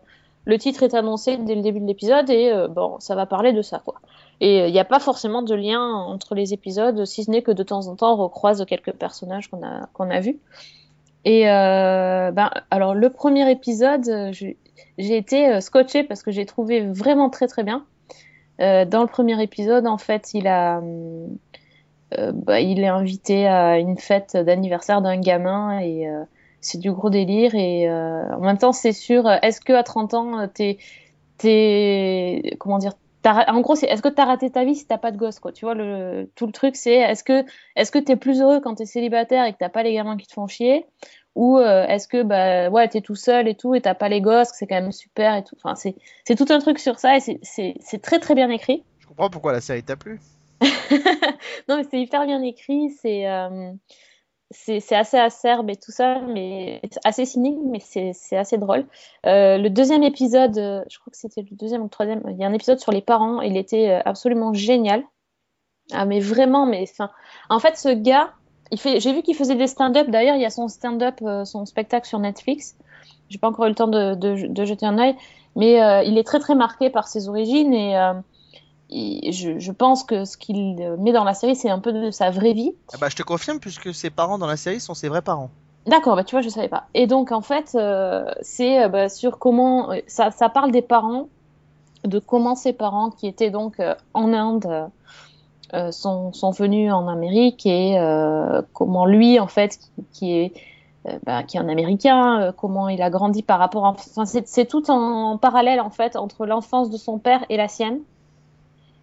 le 0.47 0.59
titre 0.59 0.83
est 0.83 0.93
annoncé 0.93 1.37
dès 1.37 1.55
le 1.55 1.61
début 1.61 1.79
de 1.79 1.87
l'épisode 1.87 2.29
et 2.29 2.51
euh, 2.51 2.67
bon 2.67 2.99
ça 2.99 3.15
va 3.15 3.25
parler 3.25 3.51
de 3.51 3.61
ça 3.61 3.81
quoi. 3.83 3.95
Et 4.41 4.67
il 4.67 4.71
n'y 4.71 4.79
a 4.79 4.85
pas 4.85 4.99
forcément 4.99 5.41
de 5.41 5.55
lien 5.55 5.81
entre 5.81 6.35
les 6.35 6.53
épisodes 6.53 7.05
si 7.05 7.23
ce 7.23 7.31
n'est 7.31 7.41
que 7.41 7.51
de 7.51 7.63
temps 7.63 7.87
en 7.87 7.95
temps 7.95 8.13
on 8.13 8.23
recroise 8.23 8.63
quelques 8.65 8.91
personnages 8.91 9.49
qu'on 9.49 9.63
a 9.63 9.87
qu'on 9.93 10.09
a 10.09 10.19
vus. 10.19 10.39
Et 11.23 11.45
ben 11.45 12.51
alors 12.69 12.93
le 12.93 13.09
premier 13.09 13.49
épisode 13.49 14.31
j'ai 14.33 15.17
été 15.17 15.59
scotchée 15.61 16.03
parce 16.03 16.21
que 16.21 16.31
j'ai 16.31 16.45
trouvé 16.45 16.81
vraiment 16.81 17.29
très 17.29 17.47
très 17.47 17.63
bien. 17.63 17.85
Dans 18.59 19.01
le 19.01 19.07
premier 19.07 19.41
épisode, 19.41 19.87
en 19.87 19.97
fait, 19.97 20.33
il 20.33 20.47
a, 20.47 20.81
euh, 22.17 22.31
bah, 22.33 22.59
il 22.59 22.79
est 22.81 22.87
invité 22.87 23.47
à 23.47 23.79
une 23.79 23.97
fête 23.97 24.37
d'anniversaire 24.37 25.01
d'un 25.01 25.19
gamin 25.19 25.79
et 25.79 26.07
c'est 26.61 26.79
du 26.79 26.91
gros 26.91 27.09
délire. 27.09 27.55
Et 27.55 27.89
euh, 27.89 28.35
en 28.35 28.41
même 28.41 28.57
temps, 28.57 28.73
c'est 28.73 28.93
sûr, 28.93 29.29
est-ce 29.41 29.61
que 29.61 29.73
à 29.73 29.83
30 29.83 30.13
ans, 30.13 30.47
t'es, 30.47 30.77
t'es, 31.37 32.55
comment 32.59 32.77
dire, 32.77 32.93
en 33.25 33.61
gros, 33.61 33.75
c'est 33.75 33.87
est-ce 33.87 34.01
que 34.01 34.09
t'as 34.09 34.25
raté 34.25 34.51
ta 34.51 34.63
vie 34.65 34.75
si 34.75 34.85
t'as 34.85 34.97
pas 34.97 35.11
de 35.11 35.17
gosse, 35.17 35.39
quoi. 35.39 35.51
Tu 35.51 35.65
vois, 35.65 35.73
le, 35.73 36.29
tout 36.35 36.45
le 36.45 36.51
truc, 36.51 36.75
c'est 36.75 36.95
est-ce 36.95 37.23
que, 37.23 37.43
est-ce 37.75 37.91
que 37.91 37.99
t'es 37.99 38.15
plus 38.15 38.41
heureux 38.41 38.59
quand 38.61 38.75
t'es 38.75 38.85
célibataire 38.85 39.45
et 39.45 39.53
que 39.53 39.57
t'as 39.57 39.69
pas 39.69 39.83
les 39.83 39.93
gamins 39.93 40.17
qui 40.17 40.27
te 40.27 40.33
font 40.33 40.47
chier 40.47 40.85
ou 41.35 41.57
euh, 41.57 41.85
est-ce 41.87 42.07
que 42.07 42.23
bah 42.23 42.69
ouais 42.69 42.87
t'es 42.87 43.01
tout 43.01 43.15
seul 43.15 43.47
et 43.47 43.55
tout 43.55 43.75
et 43.75 43.81
t'as 43.81 43.93
pas 43.93 44.09
les 44.09 44.21
gosses 44.21 44.51
que 44.51 44.57
c'est 44.57 44.67
quand 44.67 44.81
même 44.81 44.93
super 44.93 45.35
et 45.35 45.43
tout 45.43 45.55
enfin 45.57 45.75
c'est 45.75 45.95
c'est 46.25 46.35
tout 46.35 46.45
un 46.49 46.59
truc 46.59 46.79
sur 46.79 46.97
ça 46.97 47.17
et 47.17 47.19
c'est 47.19 47.39
c'est 47.43 47.75
c'est 47.81 48.01
très 48.01 48.19
très 48.19 48.35
bien 48.35 48.49
écrit 48.49 48.83
Je 48.99 49.07
comprends 49.07 49.29
pourquoi 49.29 49.51
la 49.51 49.61
série 49.61 49.83
t'a 49.83 49.97
plu. 49.97 50.19
non 51.67 51.75
mais 51.75 51.83
c'est 51.91 51.99
hyper 51.99 52.25
bien 52.25 52.41
écrit 52.41 52.89
c'est 53.01 53.27
euh, 53.27 53.71
c'est 54.55 54.95
assez 54.95 55.17
acerbe 55.17 55.69
et 55.69 55.75
tout 55.75 55.91
ça 55.91 56.19
mais 56.21 56.81
assez 57.03 57.25
cynique 57.25 57.57
mais 57.65 57.79
c'est 57.79 58.37
assez 58.37 58.57
drôle. 58.57 58.85
Euh, 59.25 59.57
le 59.57 59.69
deuxième 59.69 60.03
épisode 60.03 60.57
euh, 60.57 60.83
je 60.89 60.97
crois 60.99 61.11
que 61.11 61.17
c'était 61.17 61.41
le 61.41 61.55
deuxième 61.55 61.81
ou 61.81 61.85
le 61.85 61.89
troisième 61.89 62.23
il 62.29 62.37
y 62.37 62.43
a 62.43 62.47
un 62.47 62.53
épisode 62.53 62.79
sur 62.79 62.91
les 62.91 63.01
parents 63.01 63.41
il 63.41 63.57
était 63.57 63.89
euh, 63.89 64.01
absolument 64.05 64.53
génial. 64.53 65.03
Ah 65.91 66.05
mais 66.05 66.19
vraiment 66.19 66.65
mais 66.65 66.85
en 67.49 67.59
fait 67.59 67.77
ce 67.77 67.89
gars 67.89 68.33
j'ai 68.71 69.13
vu 69.13 69.21
qu'il 69.21 69.35
faisait 69.35 69.55
des 69.55 69.67
stand-up. 69.67 70.09
D'ailleurs 70.09 70.35
il 70.35 70.41
y 70.41 70.45
a 70.45 70.49
son 70.49 70.67
stand-up 70.67 71.21
son 71.45 71.65
spectacle 71.65 72.07
sur 72.07 72.19
Netflix. 72.19 72.75
J'ai 73.29 73.37
pas 73.37 73.49
encore 73.49 73.65
eu 73.65 73.69
le 73.69 73.75
temps 73.75 73.87
de, 73.87 74.35
jeter 74.65 74.85
un 74.85 74.97
œil. 74.97 75.15
Mais 75.55 75.75
il 76.07 76.17
est 76.17 76.23
très 76.23 76.39
très 76.39 76.55
marqué 76.55 76.89
par 76.89 77.07
ses 77.07 77.29
origines 77.29 77.73
et 77.73 77.95
il- 78.89 79.31
je, 79.33 79.59
je 79.59 79.71
pense 79.71 80.03
que 80.03 80.25
ce 80.25 80.37
qu'il 80.37 80.75
met 80.99 81.11
dans 81.11 81.23
la 81.23 81.33
série 81.33 81.55
c'est 81.55 81.69
un 81.69 81.79
peu 81.79 81.91
de 81.93 82.11
sa 82.11 82.29
vraie 82.29 82.53
vie 82.53 82.73
Ah 82.93 82.97
bah 82.99 83.09
je 83.09 83.15
te 83.15 83.23
confirme 83.23 83.59
puisque 83.59 83.93
ses 83.93 84.09
parents 84.09 84.37
dans 84.37 84.47
la 84.47 84.57
série 84.57 84.79
sont 84.79 84.93
ses 84.93 85.09
vrais 85.09 85.21
parents. 85.21 85.49
D'accord, 85.87 86.15
bah 86.15 86.23
tu 86.23 86.33
vois, 86.35 86.41
je 86.41 86.49
savais 86.49 86.67
pas. 86.67 86.85
Et 86.95 87.05
donc 87.05 87.31
en 87.31 87.41
fait, 87.41 87.73
euh, 87.75 88.25
c'est 88.41 88.83
euh, 88.83 88.87
bah, 88.89 89.07
sur 89.07 89.37
comment 89.37 89.91
euh, 89.91 89.97
ça, 90.07 90.31
ça 90.31 90.49
parle 90.49 90.71
des 90.71 90.81
parents, 90.81 91.27
de 92.03 92.17
comment 92.17 92.55
ces 92.55 92.73
parents 92.73 93.11
qui 93.11 93.27
étaient 93.27 93.51
donc 93.51 93.79
euh, 93.79 93.93
en 94.15 94.33
Inde 94.33 94.89
euh, 95.75 95.91
sont, 95.91 96.33
sont 96.33 96.49
venus 96.51 96.91
en 96.91 97.07
Amérique 97.07 97.65
et 97.67 97.97
comment 98.73 99.05
lui 99.05 99.39
en 99.39 99.47
fait 99.47 99.77
qui, 99.77 99.89
qui 100.11 100.31
est 100.33 100.53
bah, 101.23 101.43
qui 101.43 101.57
est 101.57 101.59
un 101.59 101.69
Américain, 101.69 102.41
euh, 102.41 102.51
comment 102.51 102.89
il 102.89 102.99
a 103.03 103.11
grandi 103.11 103.43
par 103.43 103.59
rapport, 103.59 103.85
à... 103.85 103.89
enfin 103.91 104.25
c'est 104.25 104.65
tout 104.65 104.89
en 104.89 105.37
parallèle 105.37 105.79
en 105.79 105.91
fait 105.91 106.15
entre 106.15 106.47
l'enfance 106.47 106.89
de 106.89 106.97
son 106.97 107.19
père 107.19 107.45
et 107.49 107.57
la 107.57 107.67
sienne. 107.67 107.99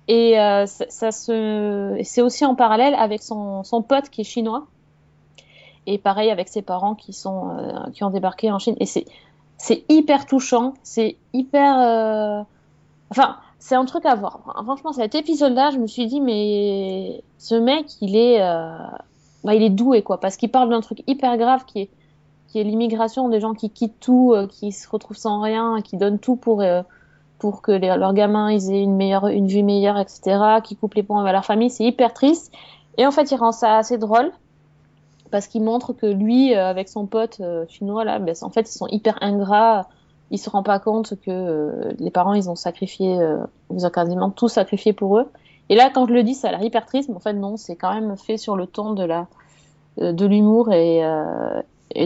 Et 0.08 0.38
euh, 0.38 0.66
ça, 0.66 1.12
se, 1.12 2.00
c'est 2.02 2.22
aussi 2.22 2.44
en 2.44 2.54
parallèle 2.54 2.94
avec 2.94 3.22
son, 3.22 3.62
son 3.62 3.82
pote 3.82 4.10
qui 4.10 4.22
est 4.22 4.24
chinois. 4.24 4.66
Et 5.86 5.98
pareil 5.98 6.30
avec 6.30 6.48
ses 6.48 6.62
parents 6.62 6.94
qui 6.94 7.12
sont 7.12 7.50
euh, 7.50 7.90
qui 7.92 8.04
ont 8.04 8.10
débarqué 8.10 8.50
en 8.50 8.58
Chine. 8.58 8.76
Et 8.78 8.86
c'est 8.86 9.04
c'est 9.58 9.84
hyper 9.88 10.26
touchant. 10.26 10.74
C'est 10.82 11.16
hyper 11.32 11.78
euh, 11.80 12.42
enfin 13.10 13.36
c'est 13.58 13.74
un 13.74 13.84
truc 13.84 14.06
à 14.06 14.14
voir. 14.14 14.40
Franchement 14.64 14.92
cet 14.92 15.14
épisode 15.14 15.54
là 15.54 15.70
je 15.70 15.78
me 15.78 15.86
suis 15.86 16.06
dit 16.06 16.20
mais 16.20 17.22
ce 17.38 17.54
mec 17.54 17.86
il 18.00 18.16
est 18.16 18.40
euh, 18.42 18.76
bah, 19.44 19.54
il 19.54 19.62
est 19.62 19.70
doué 19.70 20.02
quoi. 20.02 20.20
Parce 20.20 20.36
qu'il 20.36 20.50
parle 20.50 20.70
d'un 20.70 20.80
truc 20.80 21.02
hyper 21.06 21.36
grave 21.36 21.64
qui 21.64 21.80
est 21.82 21.90
qui 22.48 22.60
est 22.60 22.64
l'immigration 22.64 23.28
des 23.28 23.40
gens 23.40 23.54
qui 23.54 23.70
quittent 23.70 23.98
tout 23.98 24.34
euh, 24.34 24.46
qui 24.46 24.72
se 24.72 24.88
retrouvent 24.88 25.16
sans 25.16 25.40
rien 25.40 25.80
qui 25.82 25.96
donnent 25.96 26.18
tout 26.18 26.36
pour 26.36 26.60
euh, 26.60 26.82
pour 27.42 27.60
que 27.60 27.72
leurs 27.72 28.14
gamins 28.14 28.48
aient 28.48 28.82
une 28.82 28.96
meilleure 28.96 29.26
une 29.26 29.48
vie 29.48 29.64
meilleure 29.64 29.98
etc 29.98 30.60
qui 30.64 30.76
coupent 30.76 30.94
les 30.94 31.02
ponts 31.02 31.18
avec 31.18 31.32
leur 31.32 31.44
famille 31.44 31.70
c'est 31.70 31.84
hyper 31.84 32.14
triste 32.14 32.52
et 32.98 33.06
en 33.06 33.10
fait 33.10 33.30
il 33.32 33.36
rend 33.36 33.52
ça 33.52 33.76
assez 33.76 33.98
drôle 33.98 34.30
parce 35.32 35.48
qu'il 35.48 35.64
montre 35.64 35.94
que 35.94 36.06
lui, 36.06 36.54
euh, 36.54 36.68
avec 36.68 36.88
son 36.88 37.06
pote 37.06 37.38
euh, 37.40 37.64
chinois 37.66 38.04
là, 38.04 38.20
ben, 38.20 38.34
en 38.42 38.50
fait, 38.50 38.68
ils 38.68 38.78
sont 38.78 38.86
hyper 38.86 39.18
ingrats. 39.22 39.88
Il 40.30 40.38
se 40.38 40.48
rend 40.48 40.62
pas 40.62 40.78
compte 40.78 41.14
que 41.20 41.30
euh, 41.30 41.92
les 41.98 42.10
parents, 42.10 42.34
ils 42.34 42.48
ont 42.48 42.54
sacrifié, 42.54 43.18
euh, 43.18 43.38
ils 43.74 43.84
ont 43.84 43.90
quasiment 43.90 44.30
tout 44.30 44.48
sacrifié 44.48 44.92
pour 44.92 45.18
eux. 45.18 45.28
Et 45.68 45.74
là, 45.74 45.90
quand 45.92 46.06
je 46.06 46.12
le 46.12 46.22
dis, 46.22 46.34
ça 46.34 46.48
a 46.48 46.50
l'air 46.52 46.62
hyper 46.62 46.86
triste, 46.86 47.08
mais 47.08 47.16
en 47.16 47.20
fait, 47.20 47.32
non, 47.32 47.56
c'est 47.56 47.76
quand 47.76 47.92
même 47.92 48.16
fait 48.16 48.36
sur 48.36 48.56
le 48.56 48.66
ton 48.66 48.92
de 48.92 49.02
la 49.02 49.26
de 49.98 50.24
l'humour 50.24 50.72
et 50.72 51.02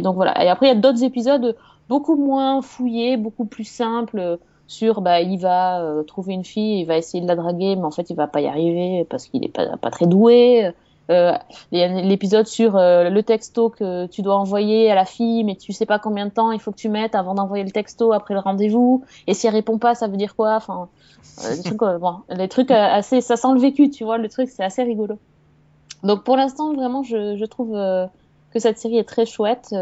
donc 0.02 0.16
voilà. 0.16 0.44
Et 0.44 0.48
après, 0.48 0.66
il 0.66 0.68
y 0.70 0.72
a 0.72 0.80
d'autres 0.80 1.04
épisodes 1.04 1.56
beaucoup 1.88 2.16
moins 2.16 2.62
fouillés, 2.62 3.16
beaucoup 3.16 3.44
plus 3.44 3.64
simples 3.64 4.40
sur 4.66 5.00
bah 5.00 5.20
il 5.20 5.38
va 5.38 5.80
euh, 5.82 6.02
trouver 6.02 6.34
une 6.34 6.44
fille, 6.44 6.80
il 6.80 6.84
va 6.86 6.96
essayer 6.96 7.22
de 7.22 7.28
la 7.28 7.36
draguer, 7.36 7.76
mais 7.76 7.84
en 7.84 7.90
fait 7.90 8.10
il 8.10 8.16
va 8.16 8.26
pas 8.26 8.40
y 8.40 8.46
arriver 8.46 9.06
parce 9.08 9.26
qu'il 9.26 9.44
est 9.44 9.52
pas, 9.52 9.76
pas 9.76 9.90
très 9.90 10.06
doué. 10.06 10.72
Euh, 11.08 11.32
l'épisode 11.70 12.46
sur 12.46 12.76
euh, 12.76 13.10
le 13.10 13.22
texto 13.22 13.70
que 13.70 14.06
tu 14.06 14.22
dois 14.22 14.36
envoyer 14.36 14.90
à 14.90 14.96
la 14.96 15.04
fille, 15.04 15.44
mais 15.44 15.54
tu 15.54 15.72
sais 15.72 15.86
pas 15.86 16.00
combien 16.00 16.26
de 16.26 16.32
temps 16.32 16.50
il 16.50 16.58
faut 16.58 16.72
que 16.72 16.76
tu 16.76 16.88
mettes 16.88 17.14
avant 17.14 17.34
d'envoyer 17.34 17.62
le 17.62 17.70
texto 17.70 18.12
après 18.12 18.34
le 18.34 18.40
rendez-vous. 18.40 19.04
Et 19.28 19.34
si 19.34 19.46
elle 19.46 19.54
répond 19.54 19.78
pas, 19.78 19.94
ça 19.94 20.08
veut 20.08 20.16
dire 20.16 20.34
quoi? 20.34 20.56
Enfin, 20.56 20.88
euh, 21.44 21.56
des 21.56 21.62
trucs, 21.62 21.82
euh, 21.82 21.98
bon, 22.00 22.16
les 22.28 22.48
trucs 22.48 22.70
euh, 22.72 22.74
assez, 22.74 23.20
ça 23.20 23.36
sent 23.36 23.52
le 23.54 23.60
vécu, 23.60 23.88
tu 23.90 24.04
vois. 24.04 24.18
Le 24.18 24.28
truc, 24.28 24.48
c'est 24.48 24.64
assez 24.64 24.82
rigolo. 24.82 25.18
Donc 26.02 26.24
pour 26.24 26.36
l'instant, 26.36 26.72
vraiment, 26.74 27.02
je, 27.04 27.36
je 27.36 27.44
trouve 27.44 27.74
euh, 27.74 28.06
que 28.52 28.58
cette 28.58 28.78
série 28.78 28.98
est 28.98 29.08
très 29.08 29.26
chouette. 29.26 29.74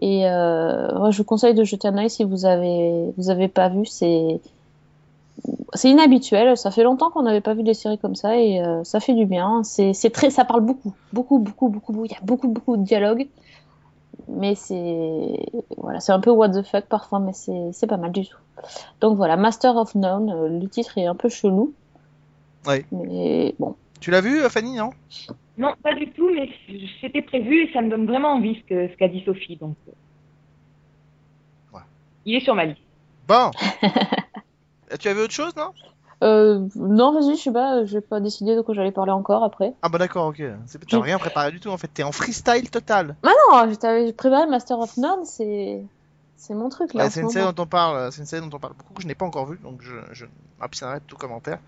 Et 0.00 0.28
euh, 0.28 1.10
je 1.10 1.18
vous 1.18 1.24
conseille 1.24 1.54
de 1.54 1.64
jeter 1.64 1.88
un 1.88 1.96
œil 1.98 2.10
si 2.10 2.24
vous 2.24 2.44
avez 2.44 3.12
vous 3.16 3.30
avez 3.30 3.48
pas 3.48 3.68
vu. 3.68 3.86
C'est 3.86 4.40
c'est 5.74 5.90
inhabituel. 5.90 6.56
Ça 6.56 6.70
fait 6.70 6.82
longtemps 6.82 7.10
qu'on 7.10 7.22
n'avait 7.22 7.40
pas 7.40 7.54
vu 7.54 7.62
des 7.62 7.74
séries 7.74 7.98
comme 7.98 8.14
ça 8.14 8.38
et 8.38 8.62
euh, 8.62 8.84
ça 8.84 9.00
fait 9.00 9.14
du 9.14 9.26
bien. 9.26 9.62
C'est 9.64 10.10
très, 10.12 10.30
ça 10.30 10.44
parle 10.44 10.62
beaucoup, 10.62 10.94
beaucoup, 11.12 11.38
beaucoup, 11.38 11.68
beaucoup. 11.68 12.04
Il 12.04 12.10
y 12.10 12.14
a 12.14 12.20
beaucoup, 12.22 12.48
beaucoup 12.48 12.76
de 12.76 12.82
dialogues. 12.82 13.26
Mais 14.28 14.54
c'est 14.54 15.46
voilà, 15.76 16.00
c'est 16.00 16.12
un 16.12 16.20
peu 16.20 16.30
what 16.30 16.48
the 16.48 16.62
fuck 16.62 16.86
parfois, 16.86 17.20
mais 17.20 17.32
c'est 17.32 17.70
c'est 17.72 17.86
pas 17.86 17.96
mal 17.96 18.12
du 18.12 18.26
tout. 18.26 18.38
Donc 19.00 19.16
voilà, 19.16 19.36
Master 19.36 19.76
of 19.76 19.94
None. 19.94 20.30
euh, 20.30 20.48
Le 20.48 20.68
titre 20.68 20.98
est 20.98 21.06
un 21.06 21.14
peu 21.14 21.28
chelou. 21.28 21.72
Ouais. 22.66 22.84
Mais 22.90 23.54
bon. 23.58 23.76
Tu 24.00 24.10
l'as 24.10 24.20
vu, 24.20 24.40
euh, 24.40 24.48
Fanny, 24.48 24.76
non? 24.76 24.90
Non, 25.58 25.74
pas 25.82 25.94
du 25.94 26.10
tout, 26.12 26.30
mais 26.34 26.50
c'était 27.00 27.22
prévu 27.22 27.64
et 27.64 27.72
ça 27.72 27.80
me 27.80 27.88
donne 27.90 28.06
vraiment 28.06 28.34
envie 28.34 28.62
ce 28.68 28.94
qu'a 28.96 29.08
dit 29.08 29.22
Sophie. 29.24 29.56
Donc, 29.56 29.76
euh, 29.88 29.92
Ouais. 31.72 31.80
il 32.24 32.34
est 32.36 32.40
sur 32.40 32.54
ma 32.54 32.66
liste. 32.66 32.80
Bon. 33.26 33.50
tu 35.00 35.08
avais 35.08 35.22
autre 35.22 35.32
chose, 35.32 35.54
non? 35.56 35.70
Euh, 36.22 36.66
non, 36.76 37.12
vas-y, 37.12 37.36
je 37.36 37.42
sais 37.42 37.52
pas, 37.52 37.84
j'ai 37.84 38.00
pas 38.00 38.20
décidé 38.20 38.56
de 38.56 38.62
quoi 38.62 38.74
j'allais 38.74 38.92
parler 38.92 39.12
encore 39.12 39.44
après. 39.44 39.74
Ah 39.82 39.88
bah 39.90 39.98
d'accord, 39.98 40.26
ok. 40.28 40.42
C'est- 40.66 40.78
T'as 40.86 41.00
rien 41.00 41.18
préparé 41.18 41.50
du 41.52 41.60
tout, 41.60 41.68
en 41.68 41.76
fait. 41.76 41.88
T'es 41.88 42.02
en 42.02 42.12
freestyle 42.12 42.70
total. 42.70 43.16
Non, 43.22 43.68
je 43.70 43.74
t'avais 43.74 44.12
préparé 44.12 44.46
Master 44.46 44.78
of 44.78 44.96
None, 44.96 45.24
c'est 45.24 45.82
c'est 46.38 46.54
mon 46.54 46.68
truc 46.68 46.92
là. 46.94 47.04
Ouais, 47.04 47.10
c'est 47.10 47.20
ce 47.20 47.24
une 47.24 47.30
série 47.30 47.52
dont 47.54 47.62
on 47.62 47.66
parle, 47.66 48.12
c'est 48.12 48.20
une 48.20 48.26
série 48.26 48.46
dont 48.48 48.54
on 48.56 48.60
parle 48.60 48.74
beaucoup 48.74 48.94
que 48.94 49.02
je 49.02 49.06
n'ai 49.06 49.14
pas 49.14 49.24
encore 49.26 49.46
vue, 49.46 49.58
donc 49.62 49.80
je, 49.82 49.94
je 50.12 50.26
m'abstiendrai 50.60 51.00
de 51.00 51.04
tout 51.06 51.16
commentaire. 51.16 51.58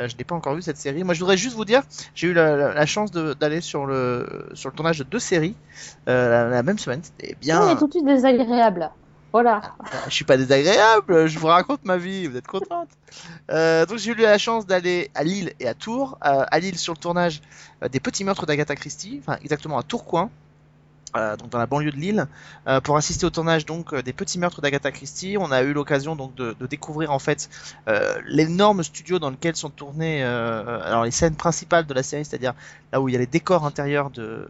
Euh, 0.00 0.08
je 0.08 0.16
n'ai 0.16 0.24
pas 0.24 0.34
encore 0.34 0.54
vu 0.54 0.62
cette 0.62 0.78
série. 0.78 1.04
Moi, 1.04 1.14
je 1.14 1.20
voudrais 1.20 1.36
juste 1.36 1.54
vous 1.54 1.64
dire, 1.64 1.82
j'ai 2.14 2.28
eu 2.28 2.32
la, 2.32 2.56
la- 2.56 2.74
la 2.74 2.86
chance 2.86 3.10
d'aller 3.12 3.60
sur 3.60 3.86
le 3.86 4.48
sur 4.54 4.70
le 4.70 4.74
tournage 4.74 4.98
de 4.98 5.04
deux 5.04 5.18
séries 5.18 5.54
euh, 6.08 6.30
la, 6.30 6.48
la 6.48 6.62
même 6.62 6.78
semaine. 6.78 7.00
C'était 7.02 7.36
bien. 7.40 7.62
On 7.62 7.70
est 7.70 7.78
tout 7.78 7.86
de 7.86 7.92
suite 7.92 8.06
désagréable. 8.06 8.80
là. 8.80 8.92
Voilà. 9.32 9.62
Je 10.08 10.12
suis 10.14 10.24
pas 10.24 10.36
désagréable, 10.36 11.28
je 11.28 11.38
vous 11.38 11.46
raconte 11.46 11.84
ma 11.84 11.96
vie, 11.98 12.26
vous 12.26 12.36
êtes 12.36 12.48
contente. 12.48 12.88
Euh, 13.52 13.86
donc 13.86 13.98
j'ai 13.98 14.10
eu 14.10 14.14
la 14.16 14.38
chance 14.38 14.66
d'aller 14.66 15.08
à 15.14 15.22
Lille 15.22 15.52
et 15.60 15.68
à 15.68 15.74
Tours. 15.74 16.18
Euh, 16.26 16.44
à 16.50 16.58
Lille 16.58 16.76
sur 16.76 16.94
le 16.94 16.98
tournage 16.98 17.40
euh, 17.84 17.88
des 17.88 18.00
Petits 18.00 18.24
Meurtres 18.24 18.44
d'Agatha 18.46 18.74
Christie, 18.74 19.20
enfin 19.22 19.38
exactement 19.42 19.78
à 19.78 19.84
Tourcoing. 19.84 20.30
Euh, 21.16 21.36
donc 21.36 21.50
dans 21.50 21.58
la 21.58 21.66
banlieue 21.66 21.90
de 21.90 21.96
Lille, 21.96 22.26
euh, 22.68 22.80
pour 22.80 22.96
assister 22.96 23.26
au 23.26 23.30
tournage 23.30 23.66
donc 23.66 23.92
euh, 23.92 24.02
des 24.02 24.12
Petits 24.12 24.38
Meurtres 24.38 24.60
d'Agatha 24.60 24.92
Christie. 24.92 25.36
On 25.38 25.50
a 25.50 25.62
eu 25.62 25.72
l'occasion 25.72 26.14
donc 26.14 26.34
de, 26.34 26.54
découvrir 26.68 27.10
en 27.10 27.18
fait 27.18 27.48
l'énorme 28.26 28.82
studio 28.84 29.18
dans 29.18 29.30
lequel 29.30 29.56
sont 29.56 29.70
tournées 29.70 30.20
les 31.04 31.10
scènes 31.10 31.34
principales 31.34 31.86
de 31.86 31.94
la 31.94 32.02
série, 32.02 32.24
c'est-à-dire 32.24 32.54
là 32.92 33.00
où 33.00 33.08
il 33.08 33.12
y 33.12 33.16
a 33.16 33.18
les 33.18 33.26
décors 33.26 33.66
intérieurs 33.66 34.10
de, 34.10 34.46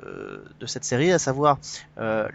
cette 0.66 0.84
série, 0.84 1.12
à 1.12 1.18
savoir 1.18 1.58
le, 1.96 2.28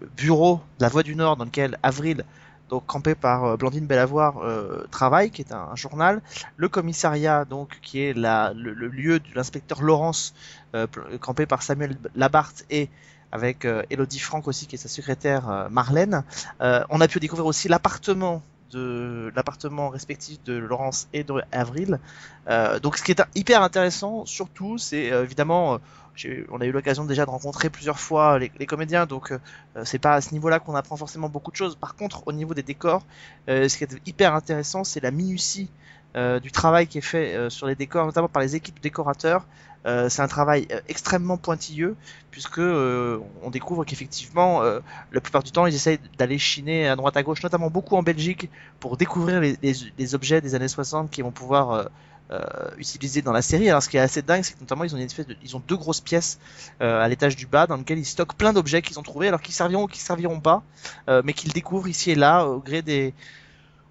le 0.00 0.08
bureau 0.16 0.60
de 0.78 0.84
la 0.84 0.88
Voix 0.88 1.02
du 1.02 1.16
Nord 1.16 1.36
dans 1.36 1.44
lequel 1.44 1.78
Avril 1.82 2.24
donc 2.70 2.86
campé 2.86 3.14
par 3.14 3.44
euh, 3.44 3.56
Blandine 3.56 3.86
Bellavoir 3.86 4.38
euh, 4.38 4.86
travaille, 4.90 5.30
qui 5.30 5.42
est 5.42 5.52
un, 5.52 5.74
journal, 5.74 6.22
le 6.56 6.68
commissariat 6.68 7.44
donc 7.44 7.78
qui 7.82 8.00
est 8.00 8.14
la, 8.14 8.52
le, 8.54 8.72
lieu 8.72 9.18
de 9.18 9.26
l'inspecteur 9.34 9.82
Laurence, 9.82 10.34
euh, 10.74 10.86
campé 11.20 11.46
par 11.46 11.62
Samuel 11.62 11.96
Labarthe 12.14 12.64
et 12.70 12.88
avec 13.32 13.64
Elodie 13.90 14.18
Franck 14.18 14.48
aussi 14.48 14.66
qui 14.66 14.74
est 14.74 14.78
sa 14.78 14.88
secrétaire 14.88 15.68
Marlène. 15.70 16.24
On 16.58 17.00
a 17.00 17.06
pu 17.06 17.20
découvrir 17.20 17.46
aussi 17.46 17.68
l'appartement 17.68 18.42
de 18.72 19.32
l'appartement 19.36 19.88
respectif 19.88 20.42
de 20.42 20.54
Laurence 20.54 21.06
et 21.12 21.22
d'Avril. 21.22 22.00
Euh, 22.48 22.80
donc 22.80 22.96
ce 22.96 23.04
qui 23.04 23.12
est 23.12 23.22
hyper 23.36 23.62
intéressant 23.62 24.26
surtout 24.26 24.78
c'est 24.78 25.04
évidemment 25.04 25.78
on 26.50 26.60
a 26.60 26.66
eu 26.66 26.72
l'occasion 26.72 27.04
déjà 27.04 27.24
de 27.24 27.30
rencontrer 27.30 27.70
plusieurs 27.70 27.98
fois 27.98 28.38
les, 28.38 28.66
comédiens 28.66 29.06
donc 29.06 29.32
euh, 29.32 29.38
c'est 29.84 29.98
pas 29.98 30.14
à 30.14 30.20
ce 30.20 30.32
niveau-là 30.32 30.58
qu'on 30.60 30.74
apprend 30.74 30.96
forcément 30.96 31.28
beaucoup 31.28 31.50
de 31.50 31.56
choses. 31.56 31.76
Par 31.76 31.94
contre, 31.94 32.26
au 32.26 32.32
niveau 32.32 32.54
des 32.54 32.62
décors, 32.62 33.04
euh, 33.48 33.68
ce 33.68 33.76
qui 33.76 33.84
est 33.84 33.96
hyper 34.06 34.34
intéressant, 34.34 34.84
c'est 34.84 35.00
la 35.00 35.10
minutie 35.10 35.70
euh, 36.16 36.40
du 36.40 36.50
travail 36.50 36.86
qui 36.86 36.98
est 36.98 37.02
fait 37.02 37.50
sur 37.50 37.66
les 37.66 37.74
décors, 37.74 38.06
notamment 38.06 38.28
par 38.28 38.42
les 38.42 38.56
équipes 38.56 38.80
décorateurs. 38.80 39.46
C'est 40.10 40.20
un 40.20 40.28
travail 40.28 40.68
extrêmement 40.88 41.38
pointilleux 41.38 41.96
puisque 42.30 42.58
on 42.58 43.50
découvre 43.50 43.86
qu'effectivement, 43.86 44.60
la 44.60 45.20
plupart 45.22 45.42
du 45.42 45.52
temps, 45.52 45.64
ils 45.64 45.74
essayent 45.74 45.98
d'aller 46.18 46.36
chiner 46.36 46.86
à 46.86 46.96
droite 46.96 47.16
à 47.16 47.22
gauche, 47.22 47.42
notamment 47.42 47.70
beaucoup 47.70 47.96
en 47.96 48.02
Belgique, 48.02 48.50
pour 48.78 48.98
découvrir 48.98 49.40
les 49.40 50.14
objets 50.14 50.42
des 50.42 50.54
années 50.54 50.68
60 50.68 51.10
qui 51.10 51.22
vont 51.22 51.30
pouvoir 51.30 51.88
euh, 52.32 52.40
utiliser 52.78 53.22
dans 53.22 53.32
la 53.32 53.42
série. 53.42 53.68
Alors, 53.68 53.82
ce 53.82 53.88
qui 53.88 53.96
est 53.96 54.00
assez 54.00 54.22
dingue, 54.22 54.44
c'est 54.44 54.54
que 54.54 54.60
notamment 54.60 54.84
ils 54.84 54.94
ont 54.94 54.98
une 54.98 55.04
espèce 55.04 55.26
de, 55.26 55.36
ils 55.42 55.56
ont 55.56 55.62
deux 55.66 55.76
grosses 55.76 56.00
pièces 56.00 56.38
euh, 56.80 57.02
à 57.02 57.08
l'étage 57.08 57.34
du 57.34 57.46
bas 57.46 57.66
dans 57.66 57.76
lesquelles 57.76 57.98
ils 57.98 58.04
stockent 58.04 58.36
plein 58.36 58.52
d'objets 58.52 58.82
qu'ils 58.82 59.00
ont 59.00 59.02
trouvés, 59.02 59.26
alors 59.26 59.40
qu'ils 59.42 59.54
serviront 59.54 59.84
ou 59.84 59.86
qu'ils 59.88 60.00
serviront 60.00 60.38
pas, 60.38 60.62
euh, 61.08 61.22
mais 61.24 61.32
qu'ils 61.32 61.52
découvrent 61.52 61.88
ici 61.88 62.12
et 62.12 62.14
là 62.14 62.46
au 62.46 62.60
gré 62.60 62.82
des 62.82 63.14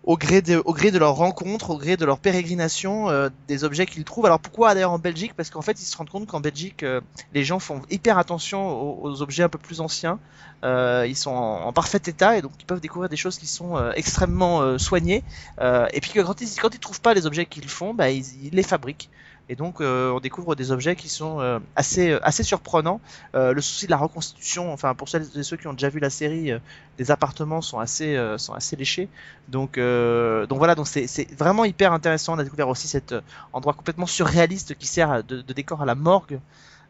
au 0.10 0.18
gré 0.18 0.41
de, 0.41 0.60
au 0.66 0.74
gré 0.74 0.89
au 0.89 1.78
gré 1.78 1.95
de 1.95 2.03
leur 2.03 2.18
pérégrination, 2.18 3.12
euh, 3.12 3.30
des 3.47 3.64
objets 3.64 3.86
qu'ils 3.86 4.03
trouvent. 4.05 4.26
Alors 4.26 4.39
pourquoi 4.39 4.74
d'ailleurs 4.74 4.91
en 4.91 4.97
Belgique? 4.97 5.34
Parce 5.36 5.51
qu'en 5.51 5.62
fait 5.62 5.80
ils 5.80 5.86
se 5.86 5.95
rendent 5.95 6.10
compte 6.10 6.26
qu'en 6.26 6.39
Belgique 6.39 6.82
euh, 6.82 6.99
les 7.36 7.43
gens 7.43 7.60
font 7.60 7.84
hyper 7.91 8.18
attention 8.18 9.03
aux, 9.03 9.22
objets 9.22 9.43
un 9.43 9.49
peu 9.49 9.60
plus 9.60 9.82
anciens. 9.82 10.18
Euh, 10.64 11.05
ils 11.07 11.16
sont 11.16 11.30
en, 11.30 11.72
parfait 11.74 12.01
état 12.07 12.36
et 12.36 12.41
donc 12.41 12.53
ils 12.60 12.66
peuvent 12.66 12.82
découvrir 12.82 13.07
des 13.07 13.18
choses 13.18 13.38
qui 13.38 13.45
sont 13.45 13.78
extrêmement 13.95 14.80
soignées. 14.80 15.24
Et 15.62 16.01
puis 16.01 16.14
quand 16.16 16.41
ils 16.41 16.55
quand 16.60 16.74
ils 16.74 16.80
trouvent 16.80 17.01
pas 17.01 17.14
les 17.14 17.28
objets 17.28 17.45
qu'ils 17.45 17.70
font, 17.70 17.93
bah, 17.93 18.10
ils 18.10 18.49
les 18.51 18.64
fabriquent. 18.64 19.12
Et 19.52 19.56
donc 19.56 19.82
euh, 19.82 20.12
on 20.12 20.20
découvre 20.20 20.56
des 20.56 20.72
objets 20.72 20.95
qui 20.95 21.10
sont 21.10 21.41
euh, 21.41 21.58
assez 21.76 22.14
assez 22.22 22.43
surprenants. 22.43 23.02
Euh, 23.34 23.52
le 23.52 23.62
souci 23.62 23.88
de 23.88 23.91
la 23.91 23.97
reconstitution, 23.97 24.72
enfin 24.72 24.93
pour 24.93 25.10
celles 25.10 25.26
et 25.36 25.43
ceux 25.43 25.58
qui 25.58 25.66
ont 25.68 25.74
déjà 25.74 25.89
vu 25.89 26.00
la 26.00 26.12
série, 26.12 26.52
euh, 26.52 26.60
les 27.00 27.10
appartements 27.10 27.62
sont 27.62 27.80
assez 27.80 28.16
euh, 28.16 28.38
sont 28.38 28.54
assez 28.54 28.76
léchés. 28.76 29.10
Donc 29.47 29.80
euh, 29.80 30.45
donc 30.45 30.60
voilà, 30.60 30.76
donc 30.76 30.88
c'est 30.88 31.28
vraiment 31.36 31.66
hyper 31.66 31.93
intéressant. 31.93 32.36
On 32.36 32.39
a 32.39 32.43
découvert 32.43 32.70
aussi 32.70 32.88
cet 32.88 33.12
euh, 33.12 33.22
endroit 33.52 33.74
complètement 33.74 34.06
surréaliste 34.06 34.76
qui 34.76 34.86
sert 34.86 35.24
de, 35.24 35.41
de 35.41 35.54
décor 35.54 35.82
à 35.82 35.86
la 35.86 35.95
morgue. 35.95 36.39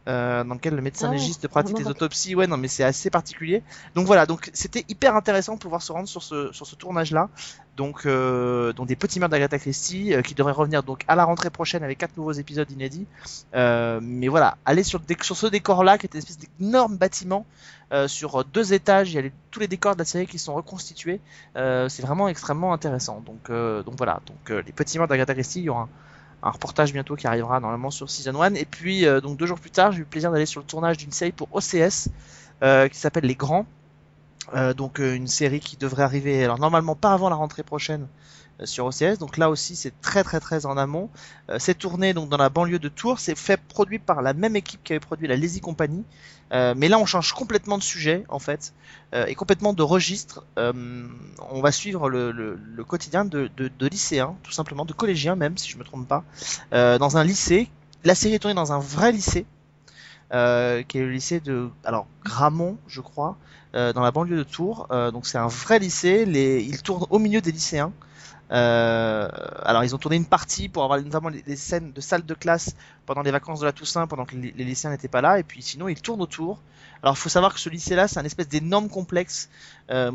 Euh, 0.08 0.42
dans 0.44 0.54
lequel 0.54 0.74
le 0.74 0.82
médecin 0.82 1.06
Ah 1.08 1.10
ouais, 1.10 1.18
légiste 1.18 1.46
pratique 1.48 1.76
des 1.76 1.82
autopsies, 1.90 2.34
ouais 2.34 2.46
non 2.46 2.56
mais 2.56 2.68
c'est 2.68 2.84
assez 2.84 3.10
particulier. 3.10 3.62
Donc 3.94 4.06
voilà, 4.06 4.26
donc 4.26 4.50
c'était 4.54 4.84
hyper 4.88 5.14
intéressant 5.16 5.54
de 5.54 5.58
pouvoir 5.60 5.82
se 5.82 5.92
rendre 5.92 6.08
sur 6.08 6.22
ce 6.22 6.52
sur 6.52 6.66
ce 6.66 6.74
tournage 6.74 7.12
là. 7.12 7.28
Donc 7.76 8.06
euh, 8.06 8.72
donc 8.72 8.88
des 8.88 8.96
petits 8.96 9.20
meurtres 9.20 9.30
d'Agatha 9.32 9.58
Christie 9.58 10.14
euh, 10.14 10.22
qui 10.22 10.34
devraient 10.34 10.52
revenir 10.52 10.82
donc 10.82 11.04
à 11.08 11.16
la 11.16 11.24
rentrée 11.24 11.50
prochaine 11.50 11.82
avec 11.82 11.98
quatre 11.98 12.16
nouveaux 12.16 12.32
épisodes 12.32 12.70
inédits. 12.70 13.06
Mais 13.54 14.28
voilà, 14.28 14.56
aller 14.64 14.82
sur, 14.82 15.00
sur 15.22 15.36
ce 15.36 15.46
décor-là, 15.46 15.98
qui 15.98 16.06
est 16.06 16.14
une 16.14 16.18
espèce 16.18 16.38
d'énorme 16.38 16.96
bâtiment 16.96 17.44
sur 18.06 18.44
deux 18.44 18.72
étages, 18.72 19.10
il 19.10 19.14
y 19.16 19.18
a 19.18 19.22
les- 19.22 19.32
tous 19.50 19.58
les 19.60 19.66
décors 19.68 19.94
de 19.94 19.98
la 20.00 20.04
série 20.04 20.26
qui 20.26 20.38
sont 20.38 20.54
reconstitués. 20.54 21.20
C'est 21.54 22.02
vraiment 22.02 22.28
extrêmement 22.28 22.72
intéressant. 22.72 23.22
Donc, 23.26 23.50
donc 23.50 23.94
voilà, 23.96 24.20
donc 24.26 24.50
les 24.64 24.72
petits 24.72 24.98
morts 24.98 25.08
d'Agatha 25.08 25.34
Christie, 25.34 25.60
il 25.60 25.64
y 25.64 25.68
aura 25.68 25.82
un, 25.82 25.88
un 26.42 26.50
reportage 26.50 26.92
bientôt 26.92 27.16
qui 27.16 27.26
arrivera 27.26 27.60
normalement 27.60 27.90
sur 27.90 28.08
Season 28.08 28.40
1. 28.40 28.54
Et 28.54 28.64
puis, 28.64 29.06
euh, 29.06 29.20
donc 29.20 29.36
deux 29.36 29.46
jours 29.46 29.60
plus 29.60 29.70
tard, 29.70 29.92
j'ai 29.92 29.98
eu 29.98 30.00
le 30.02 30.06
plaisir 30.06 30.32
d'aller 30.32 30.46
sur 30.46 30.60
le 30.60 30.66
tournage 30.66 30.96
d'une 30.96 31.12
série 31.12 31.32
pour 31.32 31.48
OCS 31.52 32.08
euh, 32.62 32.88
qui 32.88 32.98
s'appelle 32.98 33.24
Les 33.24 33.34
Grands. 33.34 33.66
Euh, 34.54 34.74
donc 34.74 34.98
une 34.98 35.28
série 35.28 35.60
qui 35.60 35.76
devrait 35.76 36.02
arriver, 36.02 36.42
alors 36.42 36.58
normalement 36.58 36.96
pas 36.96 37.12
avant 37.12 37.28
la 37.28 37.36
rentrée 37.36 37.62
prochaine 37.62 38.06
sur 38.64 38.86
OCS. 38.86 39.18
Donc 39.18 39.36
là 39.36 39.50
aussi 39.50 39.76
c'est 39.76 39.98
très 40.00 40.24
très 40.24 40.40
très 40.40 40.66
en 40.66 40.76
amont. 40.76 41.10
Euh, 41.48 41.56
c'est 41.58 41.74
tourné 41.74 42.14
donc 42.14 42.28
dans 42.28 42.36
la 42.36 42.48
banlieue 42.48 42.78
de 42.78 42.88
Tours. 42.88 43.20
C'est 43.20 43.36
fait 43.36 43.60
produit 43.60 43.98
par 43.98 44.22
la 44.22 44.32
même 44.32 44.56
équipe 44.56 44.82
qui 44.82 44.92
avait 44.92 45.00
produit 45.00 45.28
la 45.28 45.36
Lazy 45.36 45.60
Company. 45.60 46.04
Euh, 46.52 46.74
mais 46.76 46.88
là 46.88 46.98
on 46.98 47.06
change 47.06 47.32
complètement 47.32 47.78
de 47.78 47.82
sujet 47.82 48.24
en 48.28 48.40
fait 48.40 48.72
euh, 49.14 49.26
et 49.26 49.34
complètement 49.34 49.72
de 49.72 49.82
registre. 49.82 50.44
Euh, 50.58 51.06
on 51.50 51.60
va 51.60 51.72
suivre 51.72 52.08
le, 52.08 52.58
quotidien 52.86 53.24
de, 53.24 53.50
lycéens, 53.80 54.36
tout 54.42 54.52
simplement, 54.52 54.84
de 54.84 54.92
collégiens 54.92 55.36
même 55.36 55.56
si 55.56 55.70
je 55.70 55.78
me 55.78 55.84
trompe 55.84 56.08
pas, 56.08 56.24
euh, 56.72 56.98
dans 56.98 57.16
un 57.16 57.24
lycée. 57.24 57.68
La 58.04 58.14
série 58.14 58.34
est 58.34 58.38
tournée 58.38 58.54
dans 58.54 58.72
un 58.72 58.78
vrai 58.78 59.12
lycée. 59.12 59.46
Euh, 60.32 60.84
qui 60.84 60.98
est 60.98 61.00
le 61.00 61.10
lycée 61.10 61.40
de 61.40 61.70
alors 61.82 62.06
Gramont 62.24 62.78
je 62.86 63.00
crois 63.00 63.36
euh, 63.74 63.92
dans 63.92 64.00
la 64.00 64.12
banlieue 64.12 64.36
de 64.36 64.42
Tours 64.44 64.86
euh, 64.92 65.10
donc 65.10 65.26
c'est 65.26 65.38
un 65.38 65.48
vrai 65.48 65.80
lycée 65.80 66.24
les 66.24 66.62
ils 66.62 66.82
tournent 66.82 67.04
au 67.10 67.18
milieu 67.18 67.40
des 67.40 67.50
lycéens 67.50 67.90
Euh, 68.52 69.28
alors 69.62 69.84
ils 69.84 69.94
ont 69.94 69.98
tourné 69.98 70.16
une 70.16 70.26
partie 70.26 70.68
pour 70.68 70.82
avoir 70.82 71.00
notamment 71.00 71.28
les, 71.28 71.44
les 71.46 71.54
scènes 71.54 71.92
de 71.92 72.00
salle 72.00 72.26
de 72.26 72.34
classe 72.34 72.74
pendant 73.06 73.22
les 73.22 73.30
vacances 73.30 73.60
de 73.60 73.64
la 73.64 73.72
Toussaint, 73.72 74.06
pendant 74.08 74.24
que 74.24 74.34
les, 74.34 74.52
lycéens 74.52 74.90
n'étaient 74.90 75.08
pas 75.08 75.20
là, 75.20 75.38
et 75.38 75.44
puis 75.44 75.62
sinon 75.62 75.88
ils 75.88 76.00
tournent 76.00 76.20
autour. 76.20 76.60
Alors 77.02 77.14
il 77.14 77.18
faut 77.18 77.28
savoir 77.28 77.54
que 77.54 77.60
ce 77.60 77.68
lycée-là, 77.68 78.08
c'est 78.08 78.18
un 78.18 78.24
espèce 78.24 78.48
d'énorme 78.48 78.88
complexe. 78.88 79.48
Euh, 79.90 80.10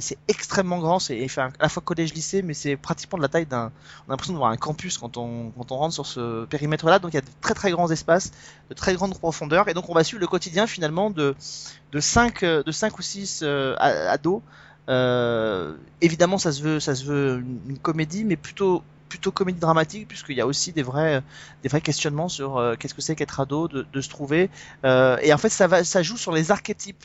c'est 0.00 0.18
extrêmement 0.28 0.78
grand, 0.78 0.98
c'est 0.98 1.26
à 1.38 1.50
la 1.60 1.68
fois 1.68 1.82
collège-lycée, 1.82 2.42
mais 2.42 2.54
c'est 2.54 2.76
pratiquement 2.76 3.16
de 3.18 3.22
la 3.22 3.28
taille 3.28 3.46
d'un. 3.46 3.72
On 4.06 4.10
a 4.10 4.12
l'impression 4.12 4.34
de 4.34 4.38
voir 4.38 4.50
un 4.50 4.56
campus 4.56 4.98
quand 4.98 5.16
on 5.16 5.50
quand 5.50 5.72
on 5.72 5.76
rentre 5.78 5.94
sur 5.94 6.06
ce 6.06 6.44
périmètre-là. 6.44 6.98
Donc 6.98 7.12
il 7.12 7.16
y 7.16 7.18
a 7.18 7.22
de 7.22 7.26
très 7.40 7.54
très 7.54 7.70
grands 7.70 7.90
espaces, 7.90 8.32
de 8.68 8.74
très 8.74 8.94
grandes 8.94 9.18
profondeurs, 9.18 9.68
et 9.68 9.74
donc 9.74 9.88
on 9.88 9.94
va 9.94 10.04
suivre 10.04 10.20
le 10.20 10.28
quotidien 10.28 10.66
finalement 10.66 11.10
de 11.10 11.34
de 11.92 12.00
cinq 12.00 12.42
euh, 12.42 12.62
de 12.62 12.70
cinq 12.72 12.98
ou 12.98 13.02
six 13.02 13.40
euh, 13.42 13.74
a- 13.78 14.10
ados. 14.12 14.42
Euh, 14.90 15.76
évidemment, 16.00 16.38
ça 16.38 16.52
se 16.52 16.62
veut 17.04 17.44
une, 17.68 17.78
comédie, 17.78 18.24
mais 18.24 18.36
plutôt 18.36 18.82
comédie 19.32 19.60
dramatique 19.60 20.08
puisqu'il 20.08 20.36
y 20.36 20.40
a 20.40 20.46
aussi 20.46 20.72
des 20.72 20.82
vrais 20.82 21.22
questionnements 21.82 22.28
sur 22.28 22.58
euh, 22.58 22.74
qu'est-ce 22.76 22.94
que 22.94 23.00
c'est 23.00 23.14
qu'être 23.14 23.40
ado, 23.40 23.68
de, 23.68 24.00
se 24.00 24.08
trouver. 24.08 24.50
Euh, 24.84 25.16
et 25.22 25.32
en 25.32 25.38
fait, 25.38 25.48
ça 25.48 26.02
joue 26.02 26.16
sur 26.16 26.32
les 26.32 26.50
archétypes 26.50 27.04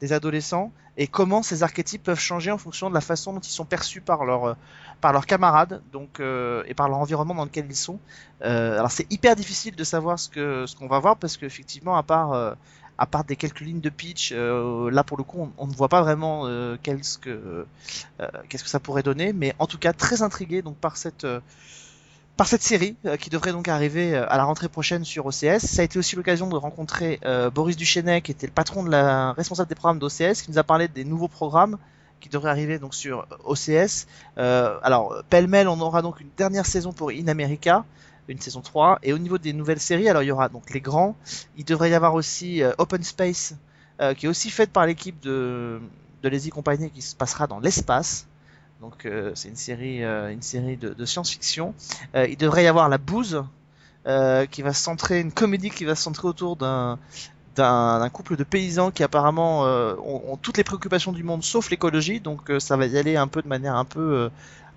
des 0.00 0.12
adolescents 0.12 0.72
et 0.96 1.06
comment 1.06 1.42
ces 1.42 1.62
archétypes 1.62 2.02
peuvent 2.04 2.20
changer 2.20 2.50
en 2.50 2.58
fonction 2.58 2.88
de 2.88 2.94
la 2.94 3.00
façon 3.00 3.32
dont 3.32 3.40
ils 3.40 3.50
sont 3.50 3.64
perçus 3.64 4.00
par 4.00 4.24
leurs 4.24 4.56
camarades 5.26 5.82
donc 5.92 6.20
et 6.20 6.74
par 6.74 6.88
leur 6.88 6.98
environnement 6.98 7.34
dans 7.34 7.44
lequel 7.44 7.66
ils 7.68 7.76
sont. 7.76 7.98
Alors 8.40 8.90
c'est 8.90 9.12
hyper 9.12 9.34
difficile 9.34 9.74
de 9.74 9.84
savoir 9.84 10.18
ce 10.18 10.28
que 10.28 10.64
qu'on 10.78 10.86
va 10.86 11.00
voir 11.00 11.16
parce 11.16 11.36
qu'effectivement 11.36 11.96
à 11.96 12.04
part 12.04 12.56
à 12.98 13.06
part 13.06 13.24
des 13.24 13.36
quelques 13.36 13.60
lignes 13.60 13.80
de 13.80 13.90
pitch, 13.90 14.32
euh, 14.32 14.90
là 14.90 15.04
pour 15.04 15.16
le 15.16 15.22
coup 15.22 15.48
on, 15.56 15.66
ne 15.66 15.72
voit 15.72 15.88
pas 15.88 16.02
vraiment 16.02 16.42
euh, 16.46 16.76
qu'est-ce 16.82 17.16
que 17.16 17.64
euh, 18.20 18.28
qu'est-ce 18.48 18.64
que 18.64 18.70
ça 18.70 18.80
pourrait 18.80 19.04
donner, 19.04 19.32
mais 19.32 19.54
en 19.60 19.66
tout 19.66 19.78
cas 19.78 19.92
très 19.92 20.22
intrigué 20.22 20.62
donc 20.62 20.76
par 20.76 20.96
cette 20.96 21.26
par 22.36 22.46
cette 22.46 22.62
série 22.62 22.96
qui 23.18 23.30
devrait 23.30 23.50
donc 23.50 23.66
arriver 23.66 24.14
à 24.14 24.36
la 24.36 24.44
rentrée 24.44 24.68
prochaine 24.68 25.04
sur 25.04 25.26
OCS. 25.26 25.58
Ça 25.58 25.82
a 25.82 25.84
été 25.84 25.98
aussi 25.98 26.14
l'occasion 26.14 26.48
de 26.48 26.54
rencontrer 26.54 27.18
Boris 27.52 27.76
Duchesnet 27.76 28.20
qui 28.20 28.30
était 28.30 28.46
le 28.46 28.52
patron 28.52 28.84
de 28.84 28.90
la 28.90 29.32
responsable 29.32 29.68
des 29.68 29.74
programmes 29.74 29.98
d'OCS 29.98 30.42
qui 30.42 30.50
nous 30.52 30.58
a 30.58 30.62
parlé 30.62 30.86
des 30.86 31.04
nouveaux 31.04 31.26
programmes 31.26 31.78
qui 32.20 32.28
devraient 32.28 32.50
arriver 32.50 32.78
donc 32.78 32.94
sur 32.94 33.26
OCS. 33.44 34.06
Alors 34.36 35.20
pêle-mêle 35.30 35.66
on 35.66 35.80
aura 35.80 36.00
donc 36.00 36.20
une 36.20 36.30
dernière 36.36 36.64
saison 36.64 36.92
pour 36.92 37.10
In 37.10 37.26
America, 37.26 37.84
une 38.32 38.40
saison 38.40 38.60
3 38.60 38.98
et 39.02 39.12
au 39.12 39.18
niveau 39.18 39.38
des 39.38 39.52
nouvelles 39.52 39.80
séries 39.80 40.08
alors 40.08 40.22
il 40.22 40.26
y 40.26 40.30
aura 40.30 40.48
donc 40.48 40.70
les 40.70 40.80
grands, 40.80 41.16
il 41.56 41.64
devrait 41.64 41.90
y 41.90 41.94
avoir 41.94 42.14
aussi 42.14 42.62
euh, 42.62 42.72
Open 42.78 43.02
Space 43.02 43.54
euh, 44.00 44.14
qui 44.14 44.26
est 44.26 44.28
aussi 44.28 44.50
faite 44.50 44.70
par 44.70 44.86
l'équipe 44.86 45.18
de 45.20 45.80
de 46.22 46.28
Lazy 46.28 46.50
Company 46.50 46.90
qui 46.90 47.00
se 47.00 47.14
passera 47.14 47.46
dans 47.46 47.60
l'espace. 47.60 48.26
Donc 48.80 49.06
euh, 49.06 49.30
c'est 49.34 49.48
une 49.48 49.56
série, 49.56 50.02
une 50.02 50.42
série 50.42 50.76
de, 50.76 51.04
science-fiction. 51.04 51.74
Il 52.14 52.36
devrait 52.36 52.64
y 52.64 52.66
avoir 52.66 52.88
La 52.88 52.98
Bouse, 52.98 53.44
qui 54.04 54.62
va 54.62 54.72
se 54.72 54.82
centrer, 54.82 55.20
une 55.20 55.30
comédie 55.30 55.70
qui 55.70 55.84
va 55.84 55.94
se 55.94 56.02
centrer 56.02 56.26
autour 56.26 56.56
d'un 56.56 56.98
d'un 57.54 58.08
couple 58.10 58.36
de 58.36 58.44
paysans 58.44 58.92
qui 58.92 59.02
apparemment 59.02 59.62
ont, 59.62 60.36
toutes 60.40 60.58
les 60.58 60.64
préoccupations 60.64 61.12
du 61.12 61.22
monde 61.22 61.44
sauf 61.44 61.70
l'écologie. 61.70 62.18
Donc 62.18 62.50
ça 62.58 62.76
va 62.76 62.86
y 62.86 62.98
aller 62.98 63.16
un 63.16 63.28
peu 63.28 63.42
de 63.42 63.48
manière 63.48 63.76
un 63.76 63.84
peu 63.84 64.28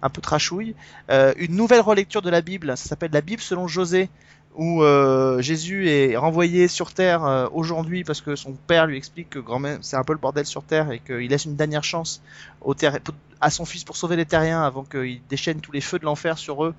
un 0.02 0.10
peu 0.10 0.22
trashouille. 0.22 0.76
Euh, 1.10 1.34
une 1.38 1.56
nouvelle 1.56 1.82
relecture 1.82 2.22
de 2.22 2.30
la 2.30 2.41
Bible, 2.41 2.76
ça 2.78 2.89
s'appelle 2.89 3.12
la 3.12 3.22
Bible 3.22 3.41
selon 3.41 3.68
José, 3.68 4.10
où 4.56 4.84
euh, 4.84 5.41
Jésus 5.41 5.89
est 5.89 6.18
renvoyé 6.18 6.68
sur 6.68 6.93
terre 6.93 7.24
euh, 7.24 7.47
aujourd'hui 7.54 8.04
parce 8.04 8.22
que 8.22 8.36
son 8.36 8.54
père 8.54 8.86
lui 8.86 8.97
explique 8.97 9.30
que 9.30 9.39
grand 9.39 9.60
même 9.60 9.82
c'est 9.82 9.95
un 9.95 10.04
peu 10.04 10.14
le 10.14 10.20
bordel 10.20 10.45
sur 10.45 10.64
terre 10.64 10.91
et 10.91 10.99
qu'il 10.99 11.30
laisse 11.30 11.45
une 11.45 11.56
dernière 11.56 11.84
chance 11.84 12.22
au 12.60 12.74
terre 12.74 12.99
à 13.41 13.49
son 13.49 13.65
fils 13.65 13.83
pour 13.83 13.95
sauver 13.97 14.15
les 14.15 14.25
terriens 14.25 14.63
avant 14.63 14.83
qu'il 14.83 15.21
déchaîne 15.29 15.59
tous 15.61 15.71
les 15.71 15.81
feux 15.81 15.99
de 15.99 16.05
l'enfer 16.05 16.37
sur 16.37 16.63
eux. 16.63 16.73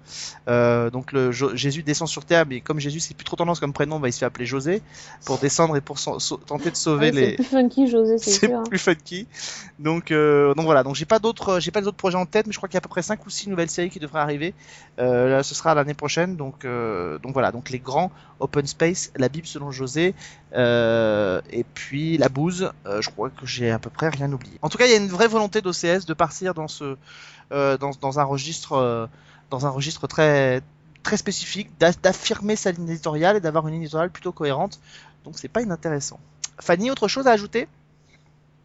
Euh, 0.48 0.90
donc 0.90 1.12
le, 1.12 1.32
Jésus 1.32 1.82
descend 1.82 2.08
sur 2.08 2.24
terre, 2.24 2.46
mais 2.48 2.60
comme 2.60 2.78
Jésus 2.78 3.00
c'est 3.00 3.14
plus 3.14 3.24
trop 3.24 3.36
tendance 3.36 3.60
comme 3.60 3.72
prénom, 3.72 3.98
bah, 4.00 4.08
il 4.08 4.12
se 4.12 4.18
fait 4.20 4.24
appeler 4.26 4.46
José 4.46 4.80
pour 5.26 5.38
descendre 5.38 5.76
et 5.76 5.80
pour 5.80 5.98
tenter 6.46 6.70
de 6.70 6.76
sauver 6.76 7.06
Ouais, 7.06 7.12
les. 7.12 7.26
C'est 7.30 7.34
plus 7.36 7.44
funky, 7.44 7.88
José, 7.88 8.18
c'est 8.18 8.30
C'est 8.30 8.46
sûr. 8.46 8.58
hein. 8.58 8.62
plus 8.68 8.78
funky. 8.78 9.26
Donc, 9.78 10.10
euh, 10.10 10.54
donc 10.54 10.64
voilà. 10.64 10.82
Donc 10.82 10.94
j'ai 10.94 11.04
pas 11.04 11.18
d'autres, 11.18 11.58
j'ai 11.60 11.70
pas 11.70 11.80
d'autres 11.80 11.96
projets 11.96 12.16
en 12.18 12.26
tête, 12.26 12.46
mais 12.46 12.52
je 12.52 12.58
crois 12.58 12.68
qu'il 12.68 12.74
y 12.74 12.78
a 12.78 12.80
à 12.80 12.82
peu 12.82 12.88
près 12.88 13.02
5 13.02 13.26
ou 13.26 13.30
6 13.30 13.48
nouvelles 13.48 13.70
séries 13.70 13.90
qui 13.90 13.98
devraient 13.98 14.20
arriver. 14.20 14.54
Euh, 14.98 15.28
là, 15.28 15.42
ce 15.42 15.54
sera 15.54 15.74
l'année 15.74 15.94
prochaine. 15.94 16.36
Donc, 16.36 16.64
euh, 16.64 17.18
donc 17.18 17.32
voilà. 17.32 17.50
Donc 17.50 17.70
les 17.70 17.78
grands 17.80 18.12
Open 18.40 18.66
Space, 18.66 19.10
la 19.16 19.28
Bible 19.28 19.46
selon 19.46 19.70
José, 19.70 20.14
euh, 20.14 20.14
et 20.54 21.64
puis 21.74 22.16
la 22.18 22.28
bouse. 22.28 22.72
euh, 22.86 23.00
je 23.00 23.10
crois 23.10 23.30
que 23.30 23.46
j'ai 23.46 23.70
à 23.70 23.78
peu 23.78 23.90
près 23.90 24.08
rien 24.08 24.30
oublié. 24.32 24.56
En 24.62 24.68
tout 24.68 24.78
cas, 24.78 24.86
il 24.86 24.90
y 24.90 24.94
a 24.94 24.98
une 24.98 25.08
vraie 25.08 25.28
volonté 25.28 25.60
d'OCS 25.60 26.06
de 26.06 26.14
partir 26.14 26.54
dans 26.54 26.68
ce, 26.68 26.96
euh, 27.52 27.76
dans, 27.78 28.18
un 28.18 28.24
registre, 28.24 28.72
euh, 28.72 29.06
dans 29.50 29.66
un 29.66 29.70
registre 29.70 30.06
très 30.06 30.60
très 31.02 31.16
spécifique, 31.16 31.68
d'a- 31.80 31.92
d'affirmer 31.92 32.54
sa 32.54 32.70
ligne 32.70 32.88
éditoriale 32.88 33.36
et 33.36 33.40
d'avoir 33.40 33.66
une 33.66 33.74
ligne 33.74 33.82
éditoriale 33.82 34.10
plutôt 34.10 34.32
cohérente. 34.32 34.78
Donc 35.24 35.34
c'est 35.36 35.48
pas 35.48 35.60
inintéressant. 35.60 36.20
Fanny, 36.60 36.90
autre 36.90 37.08
chose 37.08 37.26
à 37.26 37.32
ajouter? 37.32 37.66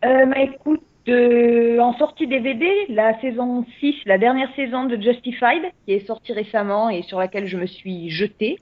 Euh, 0.05 0.25
bah, 0.27 0.39
écoute, 0.39 0.83
euh, 1.07 1.79
en 1.79 1.97
sortie 1.97 2.27
DVD, 2.27 2.67
la 2.89 3.19
saison 3.21 3.65
6, 3.79 3.95
la 4.05 4.17
dernière 4.17 4.53
saison 4.55 4.85
de 4.85 5.01
Justified, 5.01 5.63
qui 5.85 5.93
est 5.93 6.05
sortie 6.05 6.33
récemment 6.33 6.89
et 6.89 7.01
sur 7.03 7.17
laquelle 7.17 7.47
je 7.47 7.57
me 7.57 7.65
suis 7.65 8.11
jetée, 8.11 8.59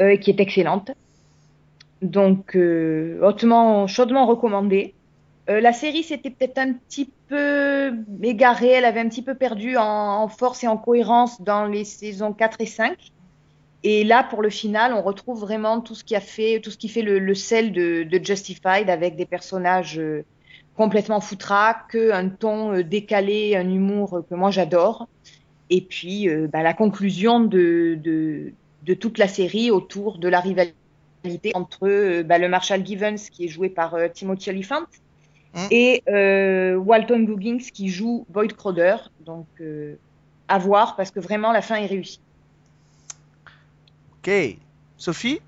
euh, 0.00 0.16
qui 0.16 0.30
est 0.30 0.40
excellente. 0.40 0.90
Donc, 2.02 2.56
euh, 2.56 3.20
hautement, 3.22 3.86
chaudement 3.86 4.26
recommandée. 4.26 4.94
Euh, 5.48 5.60
la 5.60 5.72
série 5.72 6.02
s'était 6.02 6.30
peut-être 6.30 6.58
un 6.58 6.72
petit 6.72 7.10
peu 7.28 7.92
égarée, 8.22 8.68
elle 8.68 8.84
avait 8.84 9.00
un 9.00 9.08
petit 9.08 9.22
peu 9.22 9.34
perdu 9.34 9.76
en, 9.76 10.28
force 10.28 10.64
et 10.64 10.68
en 10.68 10.76
cohérence 10.76 11.40
dans 11.42 11.66
les 11.66 11.84
saisons 11.84 12.32
4 12.32 12.60
et 12.60 12.66
5. 12.66 12.96
Et 13.82 14.04
là, 14.04 14.22
pour 14.22 14.42
le 14.42 14.50
final, 14.50 14.92
on 14.92 15.02
retrouve 15.02 15.40
vraiment 15.40 15.80
tout 15.80 15.94
ce 15.94 16.04
qui 16.04 16.14
a 16.14 16.20
fait, 16.20 16.60
tout 16.60 16.70
ce 16.70 16.76
qui 16.76 16.88
fait 16.88 17.02
le, 17.02 17.34
sel 17.34 17.72
de, 17.72 18.20
Justified 18.22 18.88
avec 18.90 19.16
des 19.16 19.26
personnages 19.26 19.98
euh, 19.98 20.24
complètement 20.76 21.20
foutraques, 21.20 21.94
un 21.94 22.28
ton 22.28 22.72
euh, 22.72 22.84
décalé, 22.84 23.56
un 23.56 23.68
humour 23.68 24.22
que 24.28 24.34
moi 24.34 24.50
j'adore. 24.50 25.08
Et 25.72 25.82
puis 25.82 26.28
bah, 26.52 26.64
la 26.64 26.74
conclusion 26.74 27.38
de, 27.38 27.96
de, 28.02 28.52
de 28.82 28.94
toute 28.94 29.18
la 29.18 29.28
série 29.28 29.70
autour 29.70 30.18
de 30.18 30.26
la 30.26 30.40
rivalité 30.40 30.74
entre 31.54 31.88
euh, 31.88 32.22
bah, 32.22 32.38
le 32.38 32.48
Marshall 32.48 32.84
Givens 32.84 33.28
qui 33.30 33.44
est 33.44 33.48
joué 33.48 33.68
par 33.68 33.94
euh, 33.94 34.08
Timothy 34.08 34.50
Olyphant 34.50 34.86
Mm. 35.54 35.66
et 35.72 36.02
euh, 36.08 36.76
Walton 36.76 37.20
Goggins 37.24 37.58
qui 37.58 37.88
joue 37.88 38.24
Boyd 38.28 38.54
Crowder. 38.54 38.96
Donc 39.24 39.46
euh, 39.60 39.96
à 40.48 40.58
voir 40.58 40.96
parce 40.96 41.10
que 41.10 41.20
vraiment 41.20 41.52
la 41.52 41.62
fin 41.62 41.76
est 41.76 41.86
réussie. 41.86 42.20
Ok. 44.18 44.30
Sophie? 44.96 45.40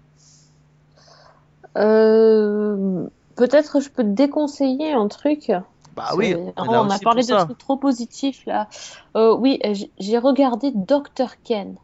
Euh, 1.76 3.06
Peut-être 3.36 3.80
je 3.80 3.88
peux 3.88 4.02
te 4.02 4.08
déconseiller 4.08 4.92
un 4.92 5.08
truc. 5.08 5.52
Bah 5.94 6.10
oui, 6.16 6.34
on 6.34 6.52
oh, 6.56 6.90
a 6.90 6.98
parlé 6.98 7.22
de 7.22 7.34
trucs 7.44 7.58
trop 7.58 7.76
positifs 7.76 8.46
là. 8.46 8.68
Euh, 9.14 9.34
oui, 9.34 9.60
j'ai 9.98 10.18
regardé 10.18 10.72
Dr. 10.74 11.36
Ken. 11.44 11.76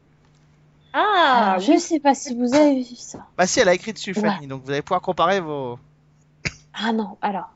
Ah, 1.01 1.53
Alors, 1.53 1.61
je 1.61 1.78
sais 1.78 2.01
pas 2.01 2.14
si 2.14 2.34
vous 2.34 2.55
avez 2.55 2.82
vu 2.82 2.96
ça. 2.96 3.18
Bah 3.36 3.46
si, 3.46 3.61
elle 3.61 3.68
a 3.68 3.74
écrit 3.74 3.92
dessus, 3.92 4.12
Ouais. 4.16 4.22
Fanny, 4.22 4.46
donc 4.46 4.62
vous 4.64 4.70
allez 4.70 4.82
pouvoir 4.82 5.01
comparer 5.01 5.40
vos... 5.40 5.78
Ah 6.74 6.92
non, 6.92 7.16
alors. 7.22 7.51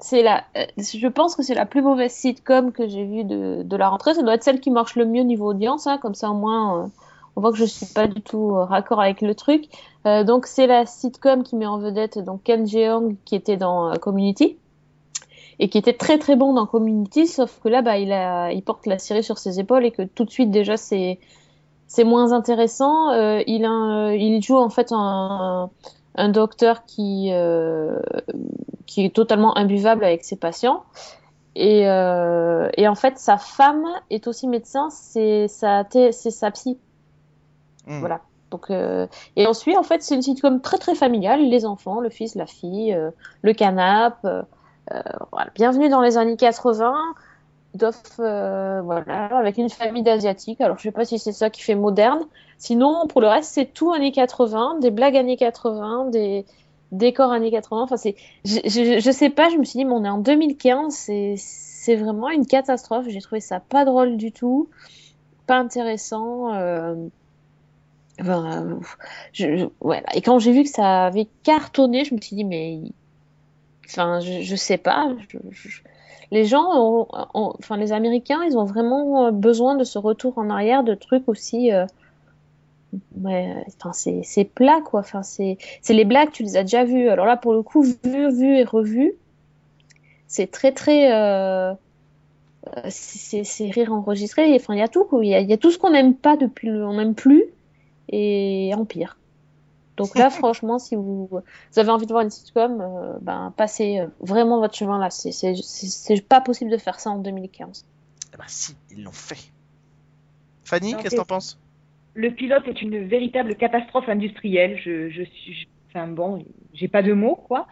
C'est 0.00 0.22
la, 0.22 0.44
euh, 0.56 0.64
je 0.78 1.08
pense 1.08 1.34
que 1.34 1.42
c'est 1.42 1.54
la 1.54 1.66
plus 1.66 1.82
mauvaise 1.82 2.12
sitcom 2.12 2.70
que 2.70 2.86
j'ai 2.88 3.04
vue 3.04 3.24
de, 3.24 3.62
de 3.64 3.76
la 3.76 3.88
rentrée. 3.88 4.14
Ça 4.14 4.22
doit 4.22 4.34
être 4.34 4.44
celle 4.44 4.60
qui 4.60 4.70
marche 4.70 4.94
le 4.94 5.06
mieux 5.06 5.22
niveau 5.22 5.50
audience, 5.50 5.86
hein, 5.88 5.98
comme 5.98 6.14
ça 6.14 6.30
au 6.30 6.34
moins 6.34 6.84
euh, 6.84 6.86
on 7.38 7.40
voit 7.40 7.52
que 7.52 7.58
je 7.58 7.64
suis 7.64 7.86
pas 7.86 8.08
du 8.08 8.20
tout 8.20 8.50
euh, 8.50 8.64
raccord 8.64 9.00
avec 9.00 9.20
le 9.20 9.32
truc. 9.32 9.66
Euh, 10.06 10.24
donc 10.24 10.46
c'est 10.46 10.66
la 10.66 10.86
sitcom 10.86 11.44
qui 11.44 11.54
met 11.54 11.66
en 11.66 11.78
vedette 11.78 12.18
donc 12.18 12.42
Ken 12.42 12.66
Jeong 12.66 13.14
qui 13.24 13.36
était 13.36 13.56
dans 13.56 13.92
euh, 13.92 13.94
Community 13.94 14.56
et 15.60 15.68
qui 15.68 15.78
était 15.78 15.92
très 15.92 16.18
très 16.18 16.34
bon 16.34 16.52
dans 16.52 16.66
Community, 16.66 17.28
sauf 17.28 17.60
que 17.62 17.68
là 17.68 17.80
bah 17.80 17.96
il 17.96 18.10
a, 18.12 18.50
il 18.50 18.62
porte 18.62 18.86
la 18.86 18.98
série 18.98 19.22
sur 19.22 19.38
ses 19.38 19.60
épaules 19.60 19.84
et 19.84 19.92
que 19.92 20.02
tout 20.02 20.24
de 20.24 20.30
suite 20.30 20.50
déjà 20.50 20.76
c'est 20.76 21.20
c'est 21.88 22.04
moins 22.04 22.32
intéressant. 22.32 23.10
Euh, 23.12 23.42
il 23.48 23.64
a, 23.64 23.70
un- 23.70 24.12
il 24.12 24.42
joue 24.42 24.56
en 24.58 24.70
fait 24.70 24.88
un, 24.92 25.70
un 26.16 26.28
docteur 26.30 26.84
qui 26.86 27.30
euh, 27.32 27.98
qui 28.86 29.04
est 29.04 29.14
totalement 29.14 29.56
imbuvable 29.58 30.04
avec 30.04 30.24
ses 30.24 30.36
patients. 30.36 30.84
Et, 31.56 31.88
euh, 31.88 32.68
et 32.76 32.86
en 32.88 32.94
fait, 32.94 33.18
sa 33.18 33.36
femme 33.38 33.84
est 34.10 34.28
aussi 34.28 34.46
médecin, 34.48 34.90
c'est 34.90 35.48
sa, 35.48 35.84
c'est 35.90 36.12
sa 36.30 36.50
psy. 36.52 36.78
Hmm. 37.86 37.98
Voilà. 38.00 38.20
Donc, 38.50 38.70
euh, 38.70 39.06
et 39.36 39.46
ensuite, 39.46 39.76
en 39.76 39.82
fait, 39.82 40.02
c'est 40.02 40.14
une 40.14 40.22
sitcom 40.22 40.60
très 40.60 40.78
très 40.78 40.94
familiale, 40.94 41.42
les 41.42 41.66
enfants, 41.66 42.00
le 42.00 42.10
fils, 42.10 42.34
la 42.34 42.46
fille, 42.46 42.94
euh, 42.94 43.10
le 43.42 43.52
canap. 43.52 44.18
euh, 44.24 44.42
euh, 44.92 45.02
voilà. 45.32 45.50
Bienvenue 45.54 45.88
dans 45.90 46.00
les 46.00 46.16
années 46.16 46.36
80. 46.36 46.94
Doff, 47.74 48.02
euh, 48.18 48.80
voilà, 48.82 49.26
avec 49.36 49.58
une 49.58 49.68
famille 49.68 50.02
d'asiatiques. 50.02 50.60
Alors, 50.60 50.78
je 50.78 50.84
sais 50.84 50.92
pas 50.92 51.04
si 51.04 51.18
c'est 51.18 51.32
ça 51.32 51.50
qui 51.50 51.62
fait 51.62 51.74
moderne. 51.74 52.26
Sinon, 52.56 53.06
pour 53.06 53.20
le 53.20 53.28
reste, 53.28 53.52
c'est 53.52 53.66
tout 53.66 53.92
années 53.92 54.12
80, 54.12 54.78
des 54.80 54.90
blagues 54.90 55.16
années 55.16 55.36
80, 55.36 56.06
des, 56.06 56.46
décor 56.92 57.32
années 57.32 57.50
80. 57.50 57.82
Enfin, 57.82 57.96
c'est, 57.96 58.16
je, 58.44 59.00
je, 59.00 59.10
sais 59.10 59.30
pas, 59.30 59.50
je 59.50 59.56
me 59.56 59.64
suis 59.64 59.78
dit, 59.78 59.84
mais 59.84 59.92
on 59.92 60.04
est 60.04 60.08
en 60.08 60.18
2015, 60.18 60.94
c'est, 61.36 61.96
vraiment 61.96 62.28
une 62.30 62.46
catastrophe. 62.46 63.06
J'ai 63.08 63.20
trouvé 63.20 63.40
ça 63.40 63.60
pas 63.60 63.84
drôle 63.84 64.16
du 64.16 64.32
tout, 64.32 64.68
pas 65.46 65.58
intéressant. 65.58 66.48
enfin, 68.20 68.20
euh, 68.20 68.80
voilà. 69.80 70.06
Et 70.14 70.22
quand 70.22 70.38
j'ai 70.38 70.52
vu 70.52 70.64
que 70.64 70.70
ça 70.70 71.06
avait 71.06 71.28
cartonné, 71.44 72.04
je 72.04 72.14
me 72.14 72.20
suis 72.20 72.36
dit, 72.36 72.44
mais, 72.44 72.80
enfin, 73.86 74.20
je, 74.20 74.56
sais 74.56 74.78
pas. 74.78 75.14
je- 75.28 75.38
les 76.30 76.44
gens, 76.44 76.64
ont- 76.76 77.08
enfin, 77.34 77.76
les 77.76 77.92
Américains, 77.92 78.42
ils 78.44 78.56
ont 78.58 78.64
vraiment 78.64 79.26
euh, 79.26 79.30
besoin 79.30 79.76
de 79.76 79.84
ce 79.84 79.98
retour 79.98 80.38
en 80.38 80.50
arrière 80.50 80.84
de 80.84 80.94
trucs 80.94 81.28
aussi. 81.28 81.72
euh, 81.72 81.86
Ouais, 83.20 83.64
enfin, 83.82 83.92
c'est 83.92 84.44
plat, 84.44 84.80
quoi. 84.84 85.00
Enfin, 85.00 85.22
c'est 85.22 85.58
les 85.88 86.04
blagues, 86.04 86.30
tu 86.32 86.42
les 86.42 86.56
as 86.56 86.62
déjà 86.62 86.84
vues. 86.84 87.08
Alors 87.08 87.26
là, 87.26 87.36
pour 87.36 87.52
le 87.52 87.62
coup, 87.62 87.82
vu, 87.82 88.30
vu 88.30 88.56
et 88.56 88.64
revu, 88.64 89.14
c'est 90.26 90.50
très, 90.50 90.72
très. 90.72 91.12
euh, 91.12 91.74
euh, 92.76 92.82
c'est 92.90 93.70
rire 93.70 93.92
enregistré. 93.92 94.54
Enfin, 94.56 94.74
il 94.74 94.78
y 94.78 94.82
a 94.82 94.88
tout. 94.88 95.06
Il 95.22 95.28
y 95.28 95.52
a, 95.52 95.56
tout 95.58 95.70
ce 95.70 95.78
qu'on 95.78 95.90
n'aime 95.90 96.16
pas 96.16 96.36
depuis 96.36 96.70
on 96.70 96.94
n'aime 96.94 97.14
plus 97.14 97.44
et 98.10 98.72
en 98.76 98.84
pire. 98.86 99.17
Donc 99.98 100.14
là, 100.16 100.30
franchement, 100.30 100.78
si 100.78 100.94
vous, 100.94 101.28
vous 101.30 101.78
avez 101.78 101.90
envie 101.90 102.06
de 102.06 102.12
voir 102.12 102.22
une 102.22 102.30
sitcom, 102.30 102.80
euh, 102.80 103.18
ben, 103.20 103.52
passez 103.56 103.98
euh, 103.98 104.06
vraiment 104.20 104.60
votre 104.60 104.74
chemin 104.76 104.98
là. 104.98 105.10
C'est 105.10 106.28
pas 106.28 106.40
possible 106.40 106.70
de 106.70 106.78
faire 106.78 107.00
ça 107.00 107.10
en 107.10 107.18
2015. 107.18 107.84
Eh 108.32 108.36
ben 108.36 108.44
si, 108.46 108.74
ils 108.90 109.02
l'ont 109.02 109.10
fait. 109.12 109.50
Fanny, 110.64 110.94
qu'est-ce 110.96 111.10
que 111.10 111.16
t'en 111.16 111.24
penses? 111.24 111.58
Le 112.14 112.30
pilote 112.30 112.66
est 112.66 112.82
une 112.82 113.06
véritable 113.06 113.54
catastrophe 113.54 114.08
industrielle. 114.08 114.78
Je, 114.82 115.08
je 115.10 115.22
suis, 115.22 115.54
je- 115.54 115.66
enfin 115.88 116.06
bon, 116.08 116.44
j'ai 116.74 116.88
pas 116.88 117.02
de 117.02 117.12
mots 117.12 117.36
quoi. 117.36 117.66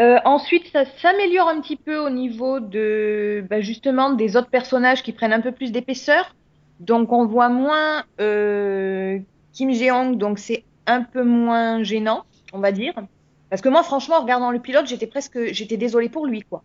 Euh, 0.00 0.18
ensuite, 0.24 0.66
ça 0.72 0.84
s'améliore 1.02 1.48
un 1.48 1.60
petit 1.60 1.76
peu 1.76 1.98
au 1.98 2.08
niveau 2.10 2.60
de, 2.60 3.44
bah, 3.50 3.60
justement, 3.60 4.12
des 4.12 4.36
autres 4.36 4.48
personnages 4.50 5.02
qui 5.02 5.12
prennent 5.12 5.32
un 5.32 5.40
peu 5.40 5.52
plus 5.52 5.72
d'épaisseur. 5.72 6.34
Donc, 6.78 7.12
on 7.12 7.26
voit 7.26 7.50
moins 7.50 8.04
euh, 8.20 9.18
Kim 9.52 9.70
Jeong, 9.72 10.16
donc 10.16 10.38
c'est 10.38 10.64
un 10.92 11.02
peu 11.02 11.22
moins 11.24 11.82
gênant, 11.82 12.24
on 12.52 12.58
va 12.58 12.72
dire. 12.72 12.94
Parce 13.48 13.62
que 13.62 13.68
moi, 13.68 13.82
franchement, 13.82 14.16
en 14.16 14.22
regardant 14.22 14.50
le 14.50 14.60
pilote, 14.60 14.86
j'étais 14.86 15.06
presque, 15.06 15.38
j'étais 15.52 15.76
désolée 15.76 16.08
pour 16.08 16.26
lui 16.26 16.42
quoi. 16.42 16.62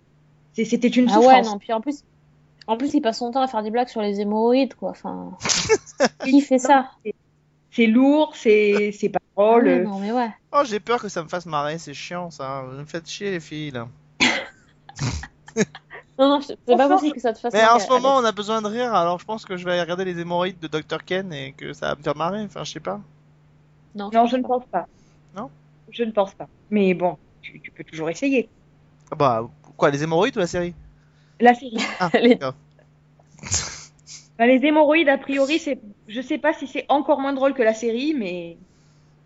C'était 0.53 0.87
une 0.87 1.09
Ah 1.09 1.19
ouais, 1.19 1.41
non. 1.41 1.57
Puis 1.57 1.73
en 1.73 1.81
plus, 1.81 2.03
en 2.67 2.77
plus, 2.77 2.93
il 2.93 3.01
passe 3.01 3.19
son 3.19 3.31
temps 3.31 3.41
à 3.41 3.47
faire 3.47 3.61
des 3.63 3.71
blagues 3.71 3.89
sur 3.89 4.01
les 4.01 4.21
hémorroïdes, 4.21 4.75
quoi. 4.75 4.91
Enfin, 4.91 5.31
qui 6.23 6.41
fait 6.41 6.59
ça? 6.59 6.91
C'est 7.71 7.87
lourd, 7.87 8.33
c'est 8.35 8.91
c'est 8.97 9.09
pas 9.09 9.19
Ah 9.37 9.41
drôle. 9.41 9.65
ouais, 9.65 9.83
non, 9.83 9.99
mais 9.99 10.11
ouais. 10.13 10.29
Oh, 10.53 10.61
j'ai 10.63 10.79
peur 10.79 11.01
que 11.01 11.09
ça 11.09 11.21
me 11.23 11.27
fasse 11.27 11.45
marrer, 11.45 11.77
c'est 11.77 11.93
chiant 11.93 12.31
ça. 12.31 12.63
Vous 12.69 12.77
me 12.77 12.85
faites 12.85 13.07
chier 13.09 13.31
les 13.31 13.39
filles 13.39 13.71
là. 13.71 13.87
Non, 16.17 16.29
non, 16.29 16.39
c'est 16.41 16.55
pas 16.77 16.87
possible 16.87 17.13
que 17.13 17.19
ça 17.19 17.33
te 17.33 17.39
fasse 17.39 17.53
Mais 17.53 17.65
en 17.65 17.77
ce 17.77 17.89
moment, 17.89 18.15
on 18.15 18.23
a 18.23 18.31
besoin 18.31 18.61
de 18.61 18.67
rire, 18.67 18.93
alors 18.95 19.19
je 19.19 19.25
pense 19.25 19.43
que 19.43 19.57
je 19.57 19.65
vais 19.65 19.71
aller 19.73 19.81
regarder 19.81 20.05
les 20.05 20.17
hémorroïdes 20.17 20.59
de 20.59 20.67
Dr. 20.67 21.03
Ken 21.05 21.33
et 21.33 21.51
que 21.51 21.73
ça 21.73 21.89
va 21.89 21.95
me 21.95 22.01
faire 22.03 22.15
marrer. 22.15 22.41
Enfin, 22.43 22.63
je 22.63 22.71
sais 22.71 22.79
pas. 22.79 23.01
Non, 23.95 24.05
Non, 24.05 24.21
pense 24.23 24.31
je 24.31 24.37
ne 24.37 24.43
pense 24.43 24.65
pas. 24.65 24.87
Non? 25.35 25.49
Je 25.89 26.03
ne 26.03 26.11
pense 26.11 26.33
pas. 26.33 26.47
Mais 26.69 26.93
bon, 26.93 27.17
tu, 27.41 27.59
tu 27.61 27.71
peux 27.71 27.83
toujours 27.83 28.09
essayer. 28.09 28.49
Ah 29.11 29.15
bah, 29.15 29.49
quoi, 29.77 29.89
les 29.89 30.03
hémorroïdes 30.03 30.35
ou 30.35 30.39
la 30.39 30.47
série? 30.47 30.73
La 31.39 31.53
série. 31.53 31.77
Ah, 31.99 32.09
Les-. 32.21 32.37
Bah, 34.37 34.47
les 34.47 34.65
hémorroïdes, 34.65 35.07
a 35.07 35.17
priori, 35.17 35.59
c'est, 35.59 35.79
je 36.09 36.19
sais 36.19 36.37
pas 36.37 36.51
si 36.51 36.67
c'est 36.67 36.85
encore 36.89 37.21
moins 37.21 37.31
drôle 37.31 37.53
que 37.53 37.63
la 37.63 37.73
série, 37.73 38.13
mais 38.13 38.57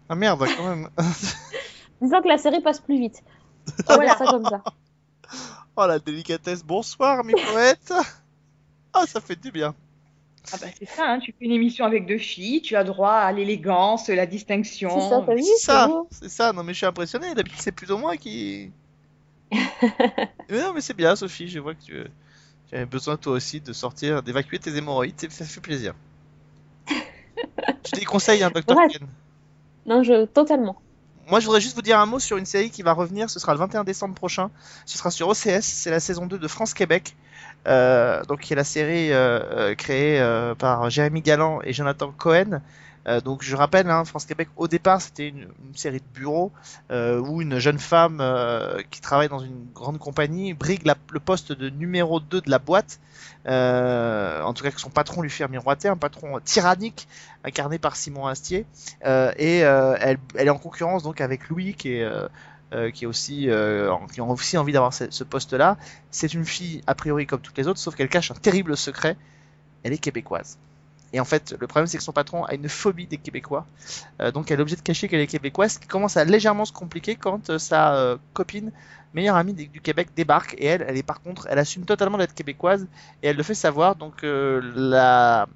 Ah 0.07 0.13
merde, 0.13 0.45
quand 0.55 0.70
même. 0.70 0.88
Disons 2.01 2.22
que 2.22 2.28
la 2.28 2.38
série 2.38 2.61
passe 2.61 2.80
plus 2.80 2.99
vite. 2.99 3.24
On 3.89 3.97
va 3.97 4.05
dire 4.05 4.17
ça 4.17 4.26
comme 4.26 4.45
ça. 4.45 4.61
Oh 5.76 5.88
la 5.88 5.97
délicatesse. 5.97 6.63
Bonsoir 6.63 7.24
mes 7.24 7.34
poètes. 7.34 7.91
Ah, 8.93 9.05
ça 9.07 9.20
fait 9.20 9.36
du 9.36 9.51
bien. 9.51 9.74
Ah 10.54 10.58
bah, 10.62 10.68
c'est 10.78 10.88
ça, 10.88 11.12
hein, 11.12 11.20
tu 11.20 11.34
fais 11.38 11.45
une 11.45 11.52
émission 11.52 11.86
avec 11.86 12.06
deux 12.06 12.18
filles, 12.18 12.62
tu 12.62 12.76
as 12.76 12.84
droit 12.84 13.14
à 13.14 13.32
l'élégance, 13.32 14.08
la 14.10 14.26
distinction. 14.26 14.89
C'est 14.89 15.10
ça, 15.10 15.24
t'as 15.26 15.36
vu? 15.36 15.43
C'est 15.43 15.66
ça, 15.66 15.89
c'est 16.12 16.30
ça. 16.30 16.54
Non 16.54 16.64
mais 16.64 16.74
je 16.74 16.78
suis 16.78 16.86
impressionné. 16.86 17.34
D'habitude 17.36 17.62
c'est 17.62 17.72
plutôt 17.72 17.97
moi 17.97 18.18
qui. 18.18 18.72
mais 19.52 20.62
non 20.62 20.74
mais 20.74 20.82
c'est 20.82 20.95
bien 20.95 21.16
Sophie. 21.16 21.47
Je 21.47 21.60
vois 21.60 21.74
que 21.74 21.82
tu, 21.82 22.04
tu 22.70 22.76
avais 22.76 22.86
besoin 22.86 23.18
toi 23.18 23.34
aussi 23.34 23.62
de 23.62 23.74
sortir, 23.74 24.22
d'évacuer 24.24 24.60
tes 24.60 24.76
hémorroïdes. 24.76 25.30
Ça 25.30 25.45
fait 25.45 25.62
plaisir. 25.62 25.93
je 26.88 27.91
te 27.91 28.06
conseille, 28.06 28.43
hein, 28.43 28.52
Dr. 28.54 28.76
Ken. 28.89 29.08
Non, 29.86 30.04
je, 30.04 30.26
totalement. 30.26 30.80
Moi, 31.30 31.39
je 31.39 31.45
voudrais 31.45 31.62
juste 31.62 31.76
vous 31.76 31.84
dire 31.84 32.00
un 32.00 32.08
mot 32.08 32.20
sur 32.20 32.38
une 32.38 32.45
série 32.45 32.72
qui 32.72 32.82
va 32.82 32.93
revenir. 32.93 33.30
Ce 33.30 33.39
sera 33.39 33.54
le 33.54 33.60
21 33.60 33.84
décembre 33.84 34.16
prochain. 34.16 34.50
Ce 34.86 34.97
sera 34.97 35.12
sur 35.12 35.28
OCS. 35.28 35.62
C'est 35.62 35.91
la 35.91 36.00
saison 36.00 36.26
2 36.26 36.39
de 36.39 36.47
France-Québec. 36.47 37.16
Euh, 37.68 38.24
donc, 38.24 38.41
qui 38.41 38.53
est 38.53 38.55
la 38.55 38.64
série 38.64 39.12
euh, 39.12 39.39
euh, 39.51 39.76
créée 39.76 40.24
par 40.57 40.89
Jérémy 40.89 41.22
Galland 41.22 41.60
et 41.64 41.74
Jonathan 41.74 42.12
Cohen. 42.12 42.62
Donc, 43.26 43.41
je 43.41 43.55
rappelle, 43.55 43.89
hein, 43.89 44.05
France-Québec, 44.05 44.49
au 44.55 44.68
départ, 44.68 45.01
c'était 45.01 45.30
une, 45.30 45.47
série 45.74 45.97
de 45.97 46.14
bureaux 46.14 46.51
où 46.91 47.41
une 47.41 47.57
jeune 47.57 47.80
femme 47.80 48.24
qui 48.91 49.01
travaille 49.01 49.30
dans 49.30 49.39
une 49.39 49.66
grande 49.74 49.97
compagnie 49.97 50.53
brigue 50.53 50.84
le 51.12 51.20
poste 51.20 51.51
de 51.51 51.72
numéro 51.72 52.20
2 52.20 52.41
de 52.41 52.51
la 52.51 52.60
boîte. 52.60 52.99
En 53.47 54.53
tout 54.53 54.64
cas, 54.64 54.70
que 54.70 54.80
son 54.80 54.91
patron 54.91 55.24
lui 55.24 55.32
fait 55.32 55.47
miroiter, 55.47 55.88
un 55.88 55.97
patron 55.97 56.39
tyrannique 56.39 57.07
incarné 57.43 57.80
par 57.80 57.95
Simon 57.95 58.28
Astier. 58.28 58.68
Et 59.03 59.57
elle, 59.57 60.20
elle 60.36 60.47
est 60.47 60.51
en 60.51 60.60
concurrence 60.60 61.01
donc 61.01 61.20
avec 61.20 61.49
Louis 61.49 61.74
qui 61.74 61.93
est 61.93 62.07
euh, 62.74 62.91
qui 62.91 63.05
est 63.05 63.07
aussi 63.07 63.49
euh, 63.49 63.91
a 63.91 64.22
aussi 64.24 64.57
envie 64.57 64.74
d'avoir 64.74 64.93
ce, 64.93 65.24
poste-là. 65.24 65.78
C'est 66.11 66.34
une 66.34 66.45
fille 66.45 66.82
a 66.88 66.95
priori 66.95 67.26
comme 67.26 67.41
toutes 67.41 67.57
les 67.57 67.67
autres, 67.67 67.80
sauf 67.80 67.95
qu'elle 67.95 68.09
cache 68.09 68.32
un 68.32 68.36
terrible 68.36 68.78
secret. 68.78 69.17
Elle 69.84 69.93
est 69.93 69.97
québécoise. 69.97 70.57
Et 71.11 71.20
en 71.20 71.26
fait, 71.26 71.55
le 71.59 71.65
problème 71.65 71.88
c'est 71.88 71.97
que 71.97 72.03
son 72.03 72.11
patron 72.11 72.45
a 72.45 72.53
une 72.53 72.70
phobie 72.70 73.07
des 73.07 73.17
Québécois, 73.17 73.65
Euh, 74.22 74.32
donc 74.32 74.51
elle 74.51 74.59
est 74.59 74.61
obligée 74.61 74.76
de 74.76 74.82
cacher 74.82 75.07
qu'elle 75.07 75.22
est 75.22 75.28
québécoise, 75.28 75.74
ce 75.74 75.80
qui 75.80 75.88
commence 75.88 76.17
à 76.17 76.24
légèrement 76.24 76.65
se 76.65 76.74
compliquer 76.74 77.15
quand 77.15 77.57
sa 77.57 78.17
copine, 78.34 78.72
meilleure 79.15 79.36
amie 79.36 79.53
du 79.53 79.82
Québec, 79.82 80.09
débarque 80.15 80.53
et 80.59 80.65
elle, 80.65 80.86
elle 80.88 80.97
est 80.97 81.03
par 81.03 81.22
contre, 81.22 81.47
elle 81.49 81.57
assume 81.57 81.86
totalement 81.86 82.20
d'être 82.20 82.36
québécoise 82.36 82.86
et 83.24 83.30
elle 83.30 83.38
le 83.38 83.43
fait 83.43 83.55
savoir. 83.55 83.95
Donc 83.95 84.22
la 84.24 85.47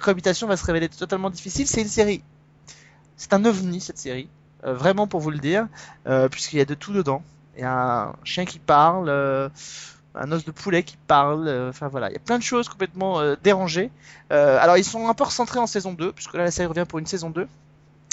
cohabitation 0.00 0.46
va 0.46 0.58
se 0.58 0.64
révéler 0.66 0.90
totalement 0.90 1.30
difficile. 1.30 1.66
C'est 1.66 1.80
une 1.80 1.88
série 1.88 2.22
c'est 3.18 3.34
un 3.34 3.44
ovni 3.44 3.80
cette 3.80 3.98
série, 3.98 4.28
euh, 4.64 4.74
vraiment 4.74 5.06
pour 5.06 5.20
vous 5.20 5.30
le 5.30 5.38
dire, 5.38 5.68
euh, 6.08 6.28
puisqu'il 6.28 6.58
y 6.58 6.60
a 6.60 6.64
de 6.64 6.74
tout 6.74 6.92
dedans. 6.92 7.22
Il 7.56 7.60
y 7.60 7.64
a 7.64 8.08
un 8.08 8.14
chien 8.24 8.44
qui 8.44 8.58
parle, 8.58 9.08
euh, 9.08 9.48
un 10.16 10.32
os 10.32 10.44
de 10.44 10.50
poulet 10.50 10.82
qui 10.82 10.96
parle, 11.06 11.48
enfin 11.68 11.86
voilà, 11.86 12.10
il 12.10 12.14
y 12.14 12.16
a 12.16 12.20
plein 12.20 12.38
de 12.38 12.42
choses 12.42 12.68
complètement 12.68 13.20
dérangées. 13.42 13.90
Alors 14.30 14.76
ils 14.76 14.84
sont 14.84 15.08
un 15.08 15.14
peu 15.14 15.24
recentrés 15.24 15.60
en 15.60 15.66
saison 15.66 15.92
2, 15.92 16.12
puisque 16.12 16.34
là 16.34 16.44
la 16.44 16.50
série 16.50 16.66
revient 16.66 16.86
pour 16.88 16.98
une 16.98 17.06
saison 17.06 17.30
2, 17.30 17.46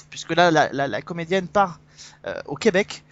puisque 0.10 0.36
là 0.36 0.52
la, 0.52 1.02
comédienne 1.02 1.48
part 1.48 1.80
au 2.46 2.56
Québec, 2.56 3.04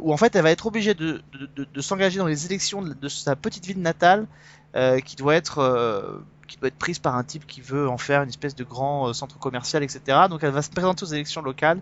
où 0.00 0.12
en 0.12 0.16
fait 0.16 0.36
elle 0.36 0.42
va 0.42 0.50
être 0.50 0.66
obligée 0.66 0.94
de, 0.94 1.22
de, 1.32 1.64
de, 1.64 1.80
s'engager 1.80 2.18
dans 2.18 2.26
les 2.26 2.46
élections 2.46 2.82
de, 2.82 3.08
sa 3.08 3.34
petite 3.34 3.66
ville 3.66 3.80
natale, 3.80 4.26
qui 5.04 5.16
doit 5.16 5.34
être 5.34 6.20
qui 6.46 6.58
doit 6.58 6.68
être 6.68 6.78
prise 6.78 6.98
par 6.98 7.16
un 7.16 7.24
type 7.24 7.46
qui 7.46 7.60
veut 7.60 7.88
en 7.88 7.98
faire 7.98 8.22
une 8.22 8.28
espèce 8.28 8.54
de 8.54 8.64
grand 8.64 9.12
centre 9.12 9.38
commercial, 9.38 9.82
etc. 9.82 10.00
Donc 10.30 10.44
elle 10.44 10.52
va 10.52 10.62
se 10.62 10.70
présenter 10.70 11.02
aux 11.04 11.08
élections 11.08 11.42
locales. 11.42 11.80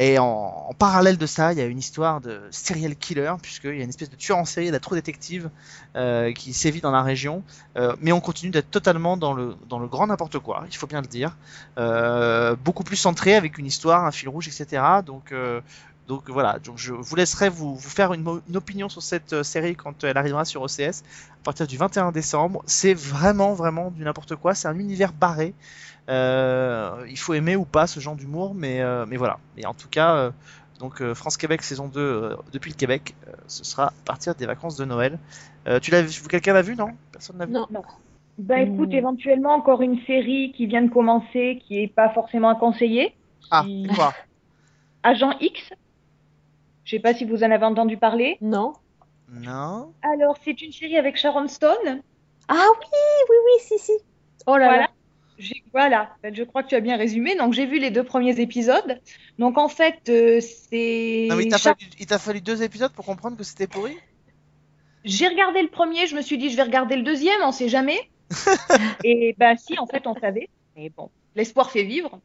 Et 0.00 0.16
en, 0.16 0.70
parallèle 0.78 1.18
de 1.18 1.26
ça, 1.26 1.52
il 1.52 1.58
y 1.58 1.60
a 1.60 1.64
une 1.64 1.78
histoire 1.78 2.20
de 2.20 2.40
serial 2.52 2.94
killer, 2.94 3.32
puisqu'il 3.42 3.76
y 3.76 3.80
a 3.80 3.82
une 3.82 3.88
espèce 3.88 4.08
de 4.08 4.14
tueur 4.14 4.38
en 4.38 4.44
série, 4.44 4.70
la 4.70 4.78
trop 4.78 4.94
détective, 4.94 5.50
euh, 5.96 6.32
qui 6.32 6.52
sévit 6.52 6.80
dans 6.80 6.92
la 6.92 7.02
région. 7.02 7.42
Euh, 7.76 7.96
mais 8.00 8.12
on 8.12 8.20
continue 8.20 8.52
d'être 8.52 8.70
totalement 8.70 9.16
dans 9.16 9.32
le, 9.32 9.56
dans 9.68 9.80
le 9.80 9.88
grand 9.88 10.06
n'importe 10.06 10.38
quoi, 10.38 10.64
il 10.70 10.76
faut 10.76 10.86
bien 10.86 11.00
le 11.00 11.08
dire. 11.08 11.36
Euh, 11.78 12.54
beaucoup 12.54 12.84
plus 12.84 12.96
centré, 12.96 13.34
avec 13.34 13.58
une 13.58 13.66
histoire, 13.66 14.04
un 14.04 14.12
fil 14.12 14.28
rouge, 14.28 14.46
etc. 14.46 14.80
Donc, 15.04 15.34
donc 16.06 16.30
voilà, 16.30 16.60
donc 16.60 16.78
je 16.78 16.94
vous 16.94 17.16
laisserai 17.16 17.48
vous, 17.48 17.74
vous 17.74 17.90
faire 17.90 18.12
une, 18.12 18.40
opinion 18.54 18.88
sur 18.88 19.02
cette 19.02 19.42
série 19.42 19.74
quand 19.74 20.04
elle 20.04 20.16
arrivera 20.16 20.44
sur 20.44 20.62
OCS 20.62 21.02
à 21.40 21.44
partir 21.44 21.66
du 21.66 21.76
21 21.76 22.12
décembre. 22.12 22.62
C'est 22.66 22.94
vraiment, 22.94 23.52
vraiment 23.52 23.90
du 23.90 24.04
n'importe 24.04 24.36
quoi. 24.36 24.54
C'est 24.54 24.68
un 24.68 24.78
univers 24.78 25.12
barré. 25.12 25.54
Euh, 26.08 27.04
il 27.08 27.18
faut 27.18 27.34
aimer 27.34 27.56
ou 27.56 27.64
pas 27.64 27.86
ce 27.86 28.00
genre 28.00 28.16
d'humour, 28.16 28.54
mais, 28.54 28.80
euh, 28.80 29.04
mais 29.06 29.16
voilà. 29.16 29.38
Et 29.56 29.66
en 29.66 29.74
tout 29.74 29.88
cas, 29.88 30.14
euh, 30.16 30.30
donc 30.78 31.02
euh, 31.02 31.14
France-Québec 31.14 31.62
saison 31.62 31.88
2 31.88 32.00
euh, 32.00 32.36
depuis 32.52 32.70
le 32.70 32.76
Québec, 32.76 33.14
euh, 33.28 33.32
ce 33.46 33.62
sera 33.64 33.88
à 33.88 33.92
partir 34.04 34.34
des 34.34 34.46
vacances 34.46 34.76
de 34.76 34.84
Noël. 34.84 35.18
Euh, 35.66 35.80
tu 35.80 35.90
l'as 35.90 36.02
vu 36.02 36.22
Quelqu'un 36.28 36.54
l'a 36.54 36.62
vu 36.62 36.76
Non? 36.76 36.90
Personne 37.12 37.38
l'a 37.38 37.46
vu? 37.46 37.52
Non. 37.52 37.66
Bah 38.38 38.60
écoute, 38.60 38.90
Hmm. 38.90 38.92
éventuellement 38.94 39.52
encore 39.54 39.82
une 39.82 40.00
série 40.06 40.52
qui 40.56 40.66
vient 40.66 40.82
de 40.82 40.90
commencer, 40.90 41.60
qui 41.66 41.82
est 41.82 41.88
pas 41.92 42.08
forcément 42.10 42.48
à 42.50 42.54
conseiller. 42.54 43.14
Ah, 43.50 43.62
Qui- 43.64 43.88
quoi 43.94 44.14
Agent 45.02 45.32
X. 45.40 45.60
Je 46.84 46.92
sais 46.96 47.00
pas 47.02 47.14
si 47.14 47.24
vous 47.24 47.42
en 47.44 47.50
avez 47.50 47.64
entendu 47.66 47.96
parler. 47.96 48.38
Non. 48.40 48.72
Non. 49.30 49.92
Alors, 50.02 50.36
c'est 50.44 50.62
une 50.62 50.72
série 50.72 50.96
avec 50.96 51.16
Sharon 51.16 51.48
Stone. 51.48 52.00
Ah 52.48 52.54
oui, 52.80 52.86
oui, 53.28 53.36
oui, 53.44 53.52
si, 53.60 53.78
si. 53.78 53.92
Oh 54.46 54.56
là 54.56 54.66
Voilà. 54.66 54.80
là. 54.82 54.88
Voilà, 55.72 56.10
je 56.32 56.42
crois 56.42 56.62
que 56.62 56.68
tu 56.68 56.74
as 56.74 56.80
bien 56.80 56.96
résumé. 56.96 57.36
Donc 57.36 57.52
j'ai 57.52 57.66
vu 57.66 57.78
les 57.78 57.90
deux 57.90 58.04
premiers 58.04 58.40
épisodes. 58.40 59.00
Donc 59.38 59.58
en 59.58 59.68
fait, 59.68 60.08
euh, 60.08 60.40
c'est. 60.40 61.26
Non, 61.30 61.36
mais 61.36 61.44
il 61.44 61.50
t'a 61.50 61.58
fallu, 61.58 61.86
il 61.98 62.06
t'a 62.06 62.18
fallu 62.18 62.40
deux 62.40 62.62
épisodes 62.62 62.92
pour 62.92 63.04
comprendre 63.04 63.36
que 63.36 63.44
c'était 63.44 63.66
pourri? 63.66 63.96
J'ai 65.04 65.28
regardé 65.28 65.62
le 65.62 65.68
premier, 65.68 66.06
je 66.06 66.16
me 66.16 66.22
suis 66.22 66.38
dit 66.38 66.50
je 66.50 66.56
vais 66.56 66.64
regarder 66.64 66.96
le 66.96 67.02
deuxième, 67.02 67.40
on 67.42 67.52
sait 67.52 67.68
jamais. 67.68 67.98
Et 69.04 69.34
ben 69.38 69.56
si, 69.56 69.78
en 69.78 69.86
fait 69.86 70.06
on 70.06 70.14
savait. 70.14 70.48
Mais 70.76 70.90
bon, 70.90 71.10
l'espoir 71.34 71.70
fait 71.70 71.84
vivre. 71.84 72.20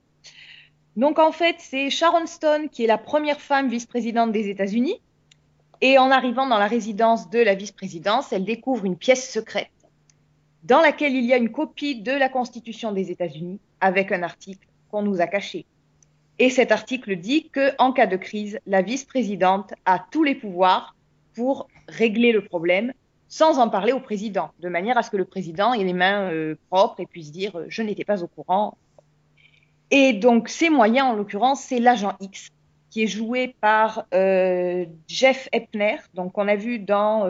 Donc 0.96 1.20
en 1.20 1.32
fait, 1.32 1.56
c'est 1.60 1.90
Sharon 1.90 2.26
Stone 2.26 2.70
qui 2.70 2.84
est 2.84 2.88
la 2.88 2.98
première 2.98 3.40
femme 3.40 3.70
vice-présidente 3.70 4.32
des 4.32 4.50
États-Unis. 4.50 5.02
Et 5.82 5.98
en 5.98 6.12
arrivant 6.12 6.48
dans 6.48 6.58
la 6.58 6.68
résidence 6.68 7.30
de 7.30 7.40
la 7.40 7.56
vice-présidence, 7.56 8.32
elle 8.32 8.46
découvre 8.46 8.86
une 8.86 8.98
pièce 8.98 9.32
secrète 9.32 9.70
dans 10.64 10.82
laquelle 10.82 11.14
il 11.14 11.26
y 11.26 11.34
a 11.34 11.38
une 11.38 11.52
copie 11.52 12.02
de 12.02 12.12
la 12.12 12.30
Constitution 12.30 12.92
des 12.92 13.12
États-Unis 13.12 13.60
avec 13.82 14.12
un 14.12 14.24
article 14.24 14.68
qu'on 14.90 15.02
nous 15.02 15.22
a 15.22 15.28
caché. 15.28 15.66
Et 16.40 16.50
cet 16.50 16.72
article 16.72 17.16
dit 17.18 17.50
que 17.50 17.72
en 17.78 17.92
cas 17.92 18.08
de 18.08 18.18
crise, 18.18 18.60
la 18.66 18.82
vice-présidente 18.82 19.74
a 19.86 20.04
tous 20.12 20.24
les 20.24 20.36
pouvoirs 20.36 20.96
pour 21.36 21.68
régler 21.88 22.32
le 22.32 22.44
problème 22.44 22.94
sans 23.28 23.58
en 23.58 23.68
parler 23.68 23.94
au 23.94 24.00
président, 24.00 24.52
de 24.60 24.70
manière 24.70 24.98
à 24.98 25.04
ce 25.04 25.10
que 25.10 25.18
le 25.18 25.26
président 25.26 25.74
ait 25.74 25.84
les 25.84 25.94
mains 25.94 26.32
euh, 26.32 26.56
propres 26.70 27.00
et 27.00 27.08
puisse 27.08 27.32
dire 27.32 27.58
euh, 27.58 27.66
je 27.68 27.82
n'étais 27.82 28.06
pas 28.06 28.24
au 28.24 28.28
courant. 28.28 28.78
Et 29.90 30.14
donc 30.14 30.50
ces 30.50 30.70
moyens, 30.70 31.08
en 31.08 31.14
l'occurrence, 31.14 31.62
c'est 31.62 31.80
l'agent 31.80 32.14
X 32.20 32.50
qui 32.92 33.04
est 33.04 33.08
joué 33.08 33.56
par 33.60 34.06
euh, 34.14 34.86
Jeff 35.08 35.50
Epner, 35.52 35.98
donc 36.14 36.38
on 36.38 36.48
a 36.48 36.56
vu 36.56 36.78
dans, 36.78 37.28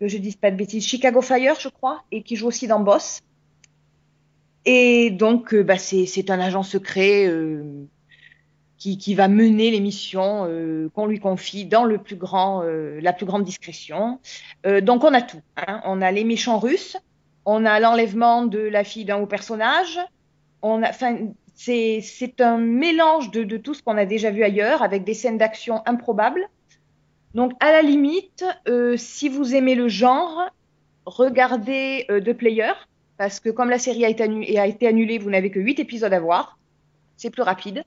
que 0.00 0.08
je 0.08 0.18
dise 0.18 0.36
pas 0.36 0.50
de 0.50 0.56
bêtises, 0.56 0.86
Chicago 0.86 1.20
Fire, 1.20 1.58
je 1.58 1.68
crois, 1.68 2.02
et 2.12 2.22
qui 2.22 2.36
joue 2.36 2.46
aussi 2.48 2.66
dans 2.66 2.80
Boss. 2.80 3.20
Et 4.64 5.10
donc, 5.10 5.54
euh, 5.54 5.62
bah, 5.62 5.78
c'est 5.78 6.30
un 6.30 6.40
agent 6.40 6.62
secret 6.62 7.26
euh, 7.26 7.62
qui, 8.76 8.98
qui 8.98 9.14
va 9.14 9.28
mener 9.28 9.70
les 9.70 9.80
missions 9.80 10.46
euh, 10.46 10.88
qu'on 10.94 11.06
lui 11.06 11.18
confie 11.20 11.64
dans 11.64 11.84
le 11.84 11.98
plus 11.98 12.16
grand, 12.16 12.62
euh, 12.62 13.00
la 13.00 13.12
plus 13.12 13.26
grande 13.26 13.44
discrétion. 13.44 14.20
Euh, 14.66 14.80
donc, 14.80 15.04
on 15.04 15.14
a 15.14 15.22
tout. 15.22 15.40
Hein. 15.56 15.80
On 15.84 16.00
a 16.02 16.12
les 16.12 16.24
méchants 16.24 16.58
russes, 16.58 16.96
on 17.44 17.64
a 17.64 17.80
l'enlèvement 17.80 18.44
de 18.44 18.58
la 18.58 18.84
fille 18.84 19.04
d'un 19.04 19.18
haut 19.18 19.26
personnage. 19.26 19.98
On 20.62 20.82
a, 20.82 20.90
c'est 21.54 22.40
un 22.40 22.58
mélange 22.58 23.30
de, 23.30 23.44
de 23.44 23.56
tout 23.56 23.74
ce 23.74 23.82
qu'on 23.82 23.96
a 23.96 24.06
déjà 24.06 24.30
vu 24.30 24.42
ailleurs, 24.44 24.82
avec 24.82 25.04
des 25.04 25.14
scènes 25.14 25.38
d'action 25.38 25.82
improbables. 25.86 26.48
Donc, 27.34 27.52
à 27.60 27.72
la 27.72 27.82
limite, 27.82 28.44
euh, 28.68 28.96
si 28.96 29.28
vous 29.28 29.54
aimez 29.54 29.74
le 29.74 29.88
genre, 29.88 30.48
regardez 31.06 32.06
euh, 32.10 32.20
The 32.20 32.32
Player, 32.32 32.72
parce 33.16 33.40
que 33.40 33.50
comme 33.50 33.70
la 33.70 33.78
série 33.78 34.04
a 34.04 34.08
été, 34.08 34.24
annu- 34.24 34.56
a 34.58 34.66
été 34.66 34.86
annulée, 34.86 35.18
vous 35.18 35.30
n'avez 35.30 35.50
que 35.50 35.60
8 35.60 35.78
épisodes 35.78 36.12
à 36.12 36.20
voir. 36.20 36.58
C'est 37.16 37.30
plus 37.30 37.42
rapide. 37.42 37.84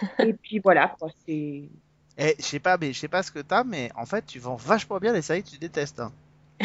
Et 0.20 0.32
puis 0.34 0.60
voilà, 0.62 0.94
c'est. 1.26 1.68
Eh, 2.16 2.34
je 2.38 2.44
sais 2.44 2.60
pas, 2.60 2.76
mais 2.78 2.92
je 2.92 2.98
sais 3.00 3.08
pas 3.08 3.22
ce 3.22 3.32
que 3.32 3.40
t'as, 3.40 3.64
mais 3.64 3.90
en 3.96 4.06
fait, 4.06 4.24
tu 4.26 4.38
vends 4.38 4.56
vachement 4.56 4.98
bien 4.98 5.12
les 5.12 5.22
séries 5.22 5.42
que 5.42 5.50
tu 5.50 5.58
détestes. 5.58 6.00
hein. 6.00 6.12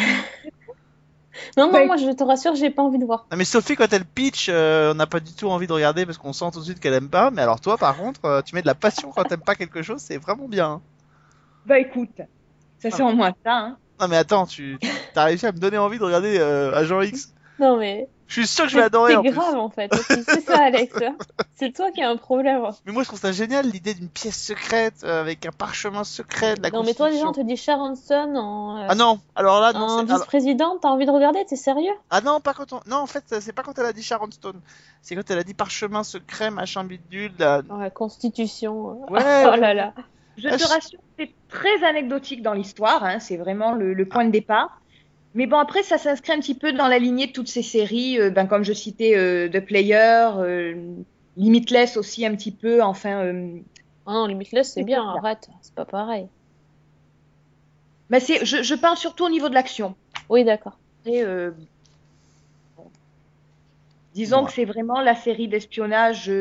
Non, 1.57 1.67
non, 1.67 1.79
Ouais. 1.79 1.85
moi 1.85 1.97
je 1.97 2.09
te 2.11 2.23
rassure, 2.23 2.55
j'ai 2.55 2.69
pas 2.69 2.81
envie 2.83 2.99
de 2.99 3.05
voir. 3.05 3.25
Non, 3.31 3.37
mais 3.37 3.45
Sophie, 3.45 3.75
quand 3.75 3.91
elle 3.93 4.05
pitch, 4.05 4.47
euh, 4.49 4.91
on 4.91 4.95
n'a 4.95 5.07
pas 5.07 5.19
du 5.19 5.33
tout 5.33 5.47
envie 5.49 5.67
de 5.67 5.73
regarder 5.73 6.05
parce 6.05 6.17
qu'on 6.17 6.33
sent 6.33 6.45
tout 6.53 6.59
de 6.59 6.65
suite 6.65 6.79
qu'elle 6.79 6.93
aime 6.93 7.09
pas. 7.09 7.31
Mais 7.31 7.41
alors 7.41 7.59
toi, 7.61 7.77
par 7.77 7.95
contre, 7.97 8.25
euh, 8.25 8.41
tu 8.41 8.55
mets 8.55 8.61
de 8.61 8.67
la 8.67 8.75
passion 8.75 9.11
quand 9.11 9.23
t'aimes 9.25 9.41
pas 9.41 9.55
quelque 9.55 9.81
chose, 9.81 10.01
c'est 10.01 10.17
vraiment 10.17 10.47
bien. 10.47 10.69
hein. 10.73 10.81
Bah 11.65 11.79
écoute, 11.79 12.09
ça 12.79 12.89
c'est 12.91 13.01
Ah. 13.01 13.05
en 13.05 13.13
moins 13.13 13.33
ça. 13.43 13.53
Hein. 13.53 13.77
Non, 13.99 14.07
mais 14.07 14.17
attends, 14.17 14.45
tu 14.45 14.77
t'as 15.13 15.25
réussi 15.25 15.45
à 15.45 15.51
me 15.51 15.57
donner 15.59 15.77
envie 15.77 15.99
de 15.99 16.03
regarder 16.03 16.37
euh, 16.39 16.73
Agent 16.73 17.01
X? 17.01 17.33
Non, 17.59 17.77
mais 17.77 18.07
Je 18.27 18.33
suis 18.35 18.47
sûr 18.47 18.63
que 18.65 18.71
je 18.71 18.77
vais 18.77 18.83
adorer 18.83 19.15
c'est 19.15 19.19
plus. 19.19 19.31
grave 19.31 19.55
en 19.57 19.69
fait. 19.69 19.93
C'est 19.93 20.39
ça, 20.39 20.63
Alex. 20.63 20.93
C'est 21.55 21.73
toi 21.75 21.91
qui 21.91 22.01
as 22.01 22.09
un 22.09 22.15
problème. 22.15 22.61
Mais 22.85 22.93
moi, 22.93 23.03
je 23.03 23.09
trouve 23.09 23.19
ça 23.19 23.33
génial 23.33 23.65
l'idée 23.67 23.93
d'une 23.93 24.07
pièce 24.07 24.41
secrète 24.41 25.01
euh, 25.03 25.19
avec 25.19 25.45
un 25.45 25.51
parchemin 25.51 26.05
secret 26.05 26.55
de 26.55 26.61
la 26.61 26.69
Non, 26.69 26.83
mais 26.83 26.93
toi, 26.93 27.09
déjà, 27.11 27.25
on 27.27 27.33
te 27.33 27.41
dit 27.41 27.57
Sharon 27.57 27.95
Stone 27.95 28.37
en, 28.37 28.77
euh, 28.77 28.85
Ah 28.87 28.95
non, 28.95 29.19
alors 29.35 29.59
là, 29.59 29.73
non, 29.73 29.79
en 29.81 30.03
vice-présidente, 30.05 30.77
t'as 30.81 30.87
envie 30.87 31.05
de 31.05 31.11
regarder 31.11 31.43
T'es 31.43 31.57
sérieux? 31.57 31.91
Ah 32.09 32.21
non, 32.21 32.39
pas 32.39 32.53
quand 32.53 32.71
on... 32.71 32.79
Non, 32.87 32.97
en 32.97 33.07
fait, 33.07 33.25
c'est 33.41 33.51
pas 33.51 33.63
quand 33.63 33.77
elle 33.77 33.87
a 33.87 33.91
dit 33.93 34.03
Sharon 34.03 34.31
Stone. 34.31 34.61
C'est 35.01 35.15
quand 35.15 35.29
elle 35.29 35.39
a 35.39 35.43
dit 35.43 35.53
parchemin 35.53 36.03
secret, 36.05 36.49
machin 36.51 36.85
bidule. 36.85 37.35
Dans 37.35 37.75
la 37.77 37.89
Constitution. 37.89 39.01
Ouais, 39.11 39.43
Oh 39.51 39.55
là 39.57 39.73
là. 39.73 39.93
Je 40.41 40.49
te 40.49 40.67
rassure, 40.67 40.99
c'est 41.17 41.31
très 41.49 41.83
anecdotique 41.83 42.41
dans 42.41 42.53
l'histoire, 42.53 43.03
hein, 43.03 43.19
c'est 43.19 43.37
vraiment 43.37 43.73
le, 43.73 43.93
le 43.93 44.05
point 44.07 44.25
de 44.25 44.31
départ. 44.31 44.81
Mais 45.35 45.45
bon, 45.45 45.57
après, 45.57 45.83
ça 45.83 45.97
s'inscrit 45.97 46.33
un 46.33 46.39
petit 46.39 46.55
peu 46.55 46.71
dans 46.73 46.87
la 46.87 46.97
lignée 46.97 47.27
de 47.27 47.31
toutes 47.31 47.47
ces 47.49 47.61
séries, 47.61 48.19
euh, 48.19 48.29
ben, 48.31 48.47
comme 48.47 48.63
je 48.63 48.73
citais 48.73 49.15
euh, 49.15 49.47
The 49.47 49.59
Player, 49.63 50.29
euh, 50.37 50.75
Limitless 51.37 51.97
aussi 51.97 52.25
un 52.25 52.35
petit 52.35 52.51
peu, 52.51 52.81
enfin. 52.81 53.35
Ah 54.05 54.13
non, 54.13 54.25
Limitless, 54.25 54.73
c'est 54.73 54.83
bien, 54.83 55.03
bien. 55.13 55.21
arrête. 55.23 55.47
C'est 55.61 55.75
pas 55.75 55.85
pareil. 55.85 56.27
c'est, 58.19 58.43
je, 58.43 58.63
je 58.63 58.75
parle 58.75 58.97
surtout 58.97 59.25
au 59.25 59.29
niveau 59.29 59.49
de 59.49 59.53
l'action. 59.53 59.95
Oui, 60.29 60.43
d'accord. 60.43 60.77
Bon. 61.05 62.91
Disons 64.15 64.39
Ouais. 64.39 64.45
que 64.47 64.51
c'est 64.51 64.65
vraiment 64.65 64.99
la 65.01 65.15
série 65.15 65.47
d'espionnage 65.47 66.31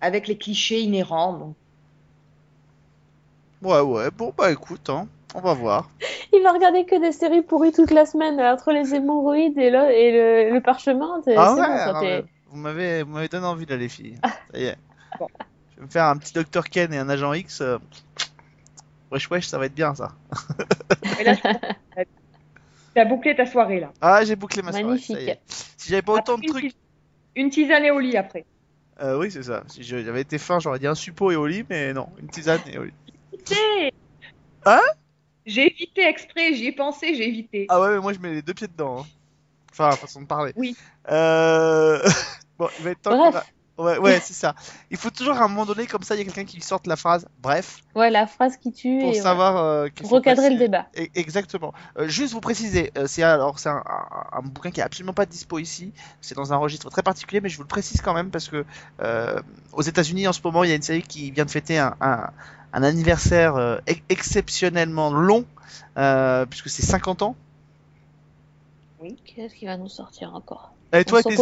avec 0.00 0.26
les 0.26 0.36
clichés 0.36 0.80
inhérents. 0.80 1.32
donc. 1.34 1.54
Ouais, 3.62 3.80
ouais, 3.80 4.10
bon, 4.10 4.32
bah 4.36 4.50
écoute, 4.52 4.88
hein, 4.90 5.08
on 5.34 5.40
va 5.40 5.54
voir. 5.54 5.90
Il 6.32 6.42
va 6.42 6.52
regarder 6.52 6.84
que 6.84 7.00
des 7.00 7.12
séries 7.12 7.42
pourries 7.42 7.72
toute 7.72 7.90
la 7.90 8.04
semaine 8.06 8.38
euh, 8.38 8.52
entre 8.52 8.72
les 8.72 8.94
hémorroïdes 8.94 9.56
et 9.58 9.70
le, 9.70 9.90
et 9.90 10.12
le, 10.12 10.54
le 10.54 10.60
parchemin. 10.60 11.08
Ah 11.16 11.20
c'est 11.24 11.30
ouais, 11.30 11.36
bon, 11.36 11.54
toi, 11.54 11.66
ah 11.94 12.00
ouais. 12.02 12.24
vous 12.50 12.56
m'avez 12.56 13.02
vous 13.02 13.12
m'avez 13.12 13.28
donné 13.28 13.46
envie 13.46 13.66
là, 13.66 13.76
les 13.76 13.88
filles. 13.88 14.18
Ça 14.52 14.58
y 14.58 14.64
est. 14.64 14.76
Bon. 15.18 15.28
Je 15.74 15.80
vais 15.80 15.86
me 15.86 15.90
faire 15.90 16.04
un 16.06 16.16
petit 16.18 16.34
Dr 16.34 16.64
Ken 16.68 16.92
et 16.92 16.98
un 16.98 17.08
Agent 17.08 17.32
X. 17.32 17.60
euh, 17.62 17.78
Wesh, 19.10 19.30
wesh, 19.30 19.46
ça 19.46 19.56
va 19.58 19.66
être 19.66 19.74
bien 19.74 19.94
ça. 19.94 20.12
Mais 21.18 21.24
là, 21.24 21.36
tu 21.36 21.42
as 23.00 23.04
bouclé 23.06 23.34
ta 23.36 23.46
soirée 23.46 23.80
là. 23.80 23.92
Ah, 24.02 24.24
j'ai 24.24 24.36
bouclé 24.36 24.60
ma 24.62 24.72
soirée. 24.72 24.84
Magnifique. 24.84 25.16
ça 25.16 25.22
y 25.22 25.28
est. 25.30 25.40
Si 25.46 25.90
j'avais 25.90 26.02
pas 26.02 26.12
autant 26.12 26.36
de 26.36 26.46
trucs. 26.46 26.74
Une 27.34 27.48
tisane 27.50 27.84
et 27.84 27.90
au 27.90 27.98
lit 27.98 28.16
après. 28.16 28.44
Euh, 29.02 29.18
oui, 29.18 29.30
c'est 29.30 29.42
ça. 29.44 29.62
Si 29.68 29.82
j'avais 29.82 30.22
été 30.22 30.38
fin, 30.38 30.58
j'aurais 30.58 30.78
dit 30.78 30.86
un 30.86 30.94
suppo 30.94 31.30
et 31.30 31.36
au 31.36 31.46
lit, 31.46 31.64
mais 31.70 31.92
non, 31.94 32.08
une 32.20 32.28
tisane 32.28 32.60
et 32.70 32.78
au 32.78 32.84
lit. 32.84 32.92
Évité. 33.50 33.92
Hein? 34.64 34.80
J'ai 35.44 35.66
évité 35.72 36.02
exprès, 36.02 36.54
j'y 36.54 36.66
ai 36.66 36.72
pensé, 36.72 37.14
j'ai 37.14 37.28
évité. 37.28 37.66
Ah 37.68 37.80
ouais, 37.80 37.90
mais 37.90 38.00
moi 38.00 38.12
je 38.12 38.18
mets 38.18 38.32
les 38.34 38.42
deux 38.42 38.54
pieds 38.54 38.66
dedans. 38.68 39.00
hein. 39.02 39.06
Enfin, 39.70 39.90
façon 39.92 40.22
de 40.22 40.26
parler. 40.26 40.52
Oui. 40.56 40.74
Euh... 41.10 42.02
bon, 42.58 42.68
il 42.78 42.84
va 42.84 42.90
être 42.90 43.02
temps 43.02 43.16
Bref. 43.16 43.32
qu'on 43.32 43.38
a- 43.38 43.44
Ouais, 43.78 43.98
ouais, 43.98 44.20
c'est 44.20 44.32
ça. 44.32 44.54
Il 44.90 44.96
faut 44.96 45.10
toujours 45.10 45.36
à 45.36 45.44
un 45.44 45.48
moment 45.48 45.66
donné, 45.66 45.86
comme 45.86 46.02
ça, 46.02 46.14
il 46.14 46.18
y 46.18 46.20
a 46.22 46.24
quelqu'un 46.24 46.44
qui 46.44 46.60
sorte 46.62 46.86
la 46.86 46.96
phrase. 46.96 47.26
Bref, 47.42 47.80
Ouais, 47.94 48.10
la 48.10 48.26
phrase 48.26 48.56
qui 48.56 48.72
tue 48.72 49.00
pour 49.00 49.10
et 49.10 49.14
savoir. 49.14 49.56
euh, 49.58 49.88
pour 50.00 50.08
faut 50.08 50.16
recadrer 50.16 50.48
le 50.50 50.56
débat. 50.56 50.86
E- 50.98 51.08
Exactement. 51.14 51.74
Euh, 51.98 52.08
juste 52.08 52.32
vous 52.32 52.40
préciser, 52.40 52.90
euh, 52.96 53.06
c'est 53.06 53.22
alors 53.22 53.58
c'est 53.58 53.68
un, 53.68 53.82
un- 53.86 54.24
un 54.32 54.42
bouquin 54.42 54.70
qui 54.70 54.80
est 54.80 54.82
absolument 54.82 55.12
pas 55.12 55.26
dispo 55.26 55.58
ici. 55.58 55.92
C'est 56.22 56.34
dans 56.34 56.54
un 56.54 56.56
registre 56.56 56.88
très 56.88 57.02
particulier, 57.02 57.42
mais 57.42 57.50
je 57.50 57.56
vous 57.58 57.64
le 57.64 57.68
précise 57.68 58.00
quand 58.00 58.14
même 58.14 58.30
parce 58.30 58.48
que 58.48 58.64
euh, 59.02 59.38
aux 59.72 59.82
États-Unis 59.82 60.26
en 60.26 60.32
ce 60.32 60.40
moment, 60.42 60.64
il 60.64 60.70
y 60.70 60.72
a 60.72 60.76
une 60.76 60.82
série 60.82 61.02
qui 61.02 61.30
vient 61.30 61.44
de 61.44 61.50
fêter 61.50 61.78
un, 61.78 61.94
un, 62.00 62.30
un 62.72 62.82
anniversaire 62.82 63.56
euh, 63.56 63.76
ex- 63.86 64.00
exceptionnellement 64.08 65.10
long, 65.10 65.44
euh, 65.98 66.46
puisque 66.46 66.70
c'est 66.70 66.82
50 66.82 67.20
ans. 67.20 67.36
Qu'est-ce 69.24 69.54
qui 69.54 69.66
va 69.66 69.76
nous 69.76 69.88
sortir 69.88 70.34
encore? 70.34 70.72
Toi, 71.06 71.22
tes, 71.22 71.36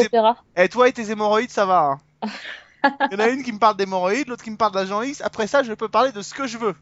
et 0.57 0.69
toi 0.69 0.89
et 0.89 0.93
tes 0.93 1.11
hémorroïdes, 1.11 1.51
ça 1.51 1.65
va. 1.67 1.81
hein? 1.93 2.01
Il 3.11 3.13
y 3.13 3.17
en 3.17 3.21
a 3.21 3.29
une 3.29 3.43
qui 3.43 3.53
me 3.53 3.59
parle 3.59 3.77
d'hémorroïdes, 3.77 4.29
l'autre 4.29 4.45
qui 4.45 4.51
me 4.51 4.57
parle 4.57 4.73
d'agent 4.73 5.03
X. 5.03 5.23
Après 5.23 5.47
ça, 5.47 5.63
je 5.63 5.73
peux 5.73 5.89
parler 5.89 6.13
de 6.13 6.21
ce 6.21 6.35
que 6.35 6.47
je 6.47 6.59
veux. 6.59 6.75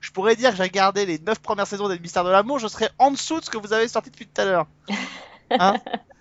Je 0.00 0.10
pourrais 0.10 0.36
dire 0.36 0.50
que 0.50 0.56
j'ai 0.56 0.62
regardé 0.62 1.06
les 1.06 1.18
9 1.18 1.38
premières 1.40 1.66
saisons 1.66 1.88
des 1.88 1.98
Mystères 1.98 2.24
de 2.24 2.30
l'amour, 2.30 2.58
je 2.58 2.68
serais 2.68 2.90
en 2.98 3.10
dessous 3.10 3.40
de 3.40 3.44
ce 3.44 3.50
que 3.50 3.56
vous 3.56 3.72
avez 3.72 3.88
sorti 3.88 4.10
depuis 4.10 4.26
tout 4.26 4.40
à 4.40 4.44
l'heure. 4.44 4.66
Hein? 5.50 5.76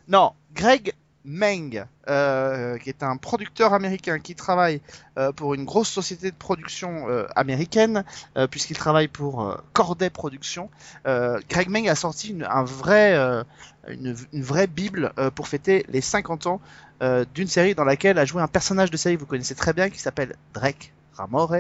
Non, 0.08 0.34
Greg 0.54 0.94
Meng, 1.26 1.86
euh, 2.08 2.78
qui 2.78 2.90
est 2.90 3.04
un 3.04 3.18
producteur 3.18 3.74
américain 3.74 4.20
qui 4.20 4.36
travaille 4.36 4.82
euh, 5.18 5.32
pour 5.32 5.54
une 5.54 5.66
grosse 5.66 5.90
société 5.90 6.32
de 6.32 6.36
production 6.36 7.10
euh, 7.10 7.28
américaine, 7.36 8.04
puisqu'il 8.52 8.78
travaille 8.78 9.08
pour 9.08 9.58
Corday 9.74 10.10
Productions. 10.10 10.70
Greg 11.06 11.70
Meng 11.70 11.88
a 11.90 11.96
sorti 11.96 12.30
une, 12.30 12.48
une, 13.88 14.16
une 14.34 14.44
vraie 14.44 14.68
bible 14.68 15.12
pour 15.36 15.48
fêter 15.48 15.86
les 15.90 16.02
50 16.02 16.48
ans 16.48 16.62
d'une 17.34 17.48
série 17.48 17.76
dans 17.76 17.84
laquelle 17.84 18.18
a 18.20 18.26
joué 18.26 18.42
un 18.42 18.48
personnage 18.48 18.92
de 18.92 18.98
série 18.98 19.16
que 19.16 19.22
vous 19.22 19.26
connaissez 19.26 19.56
très 19.56 19.74
bien 19.74 19.90
qui 19.90 20.00
s'appelle 20.00 20.36
Drake 20.54 20.94
Ramore. 21.14 21.56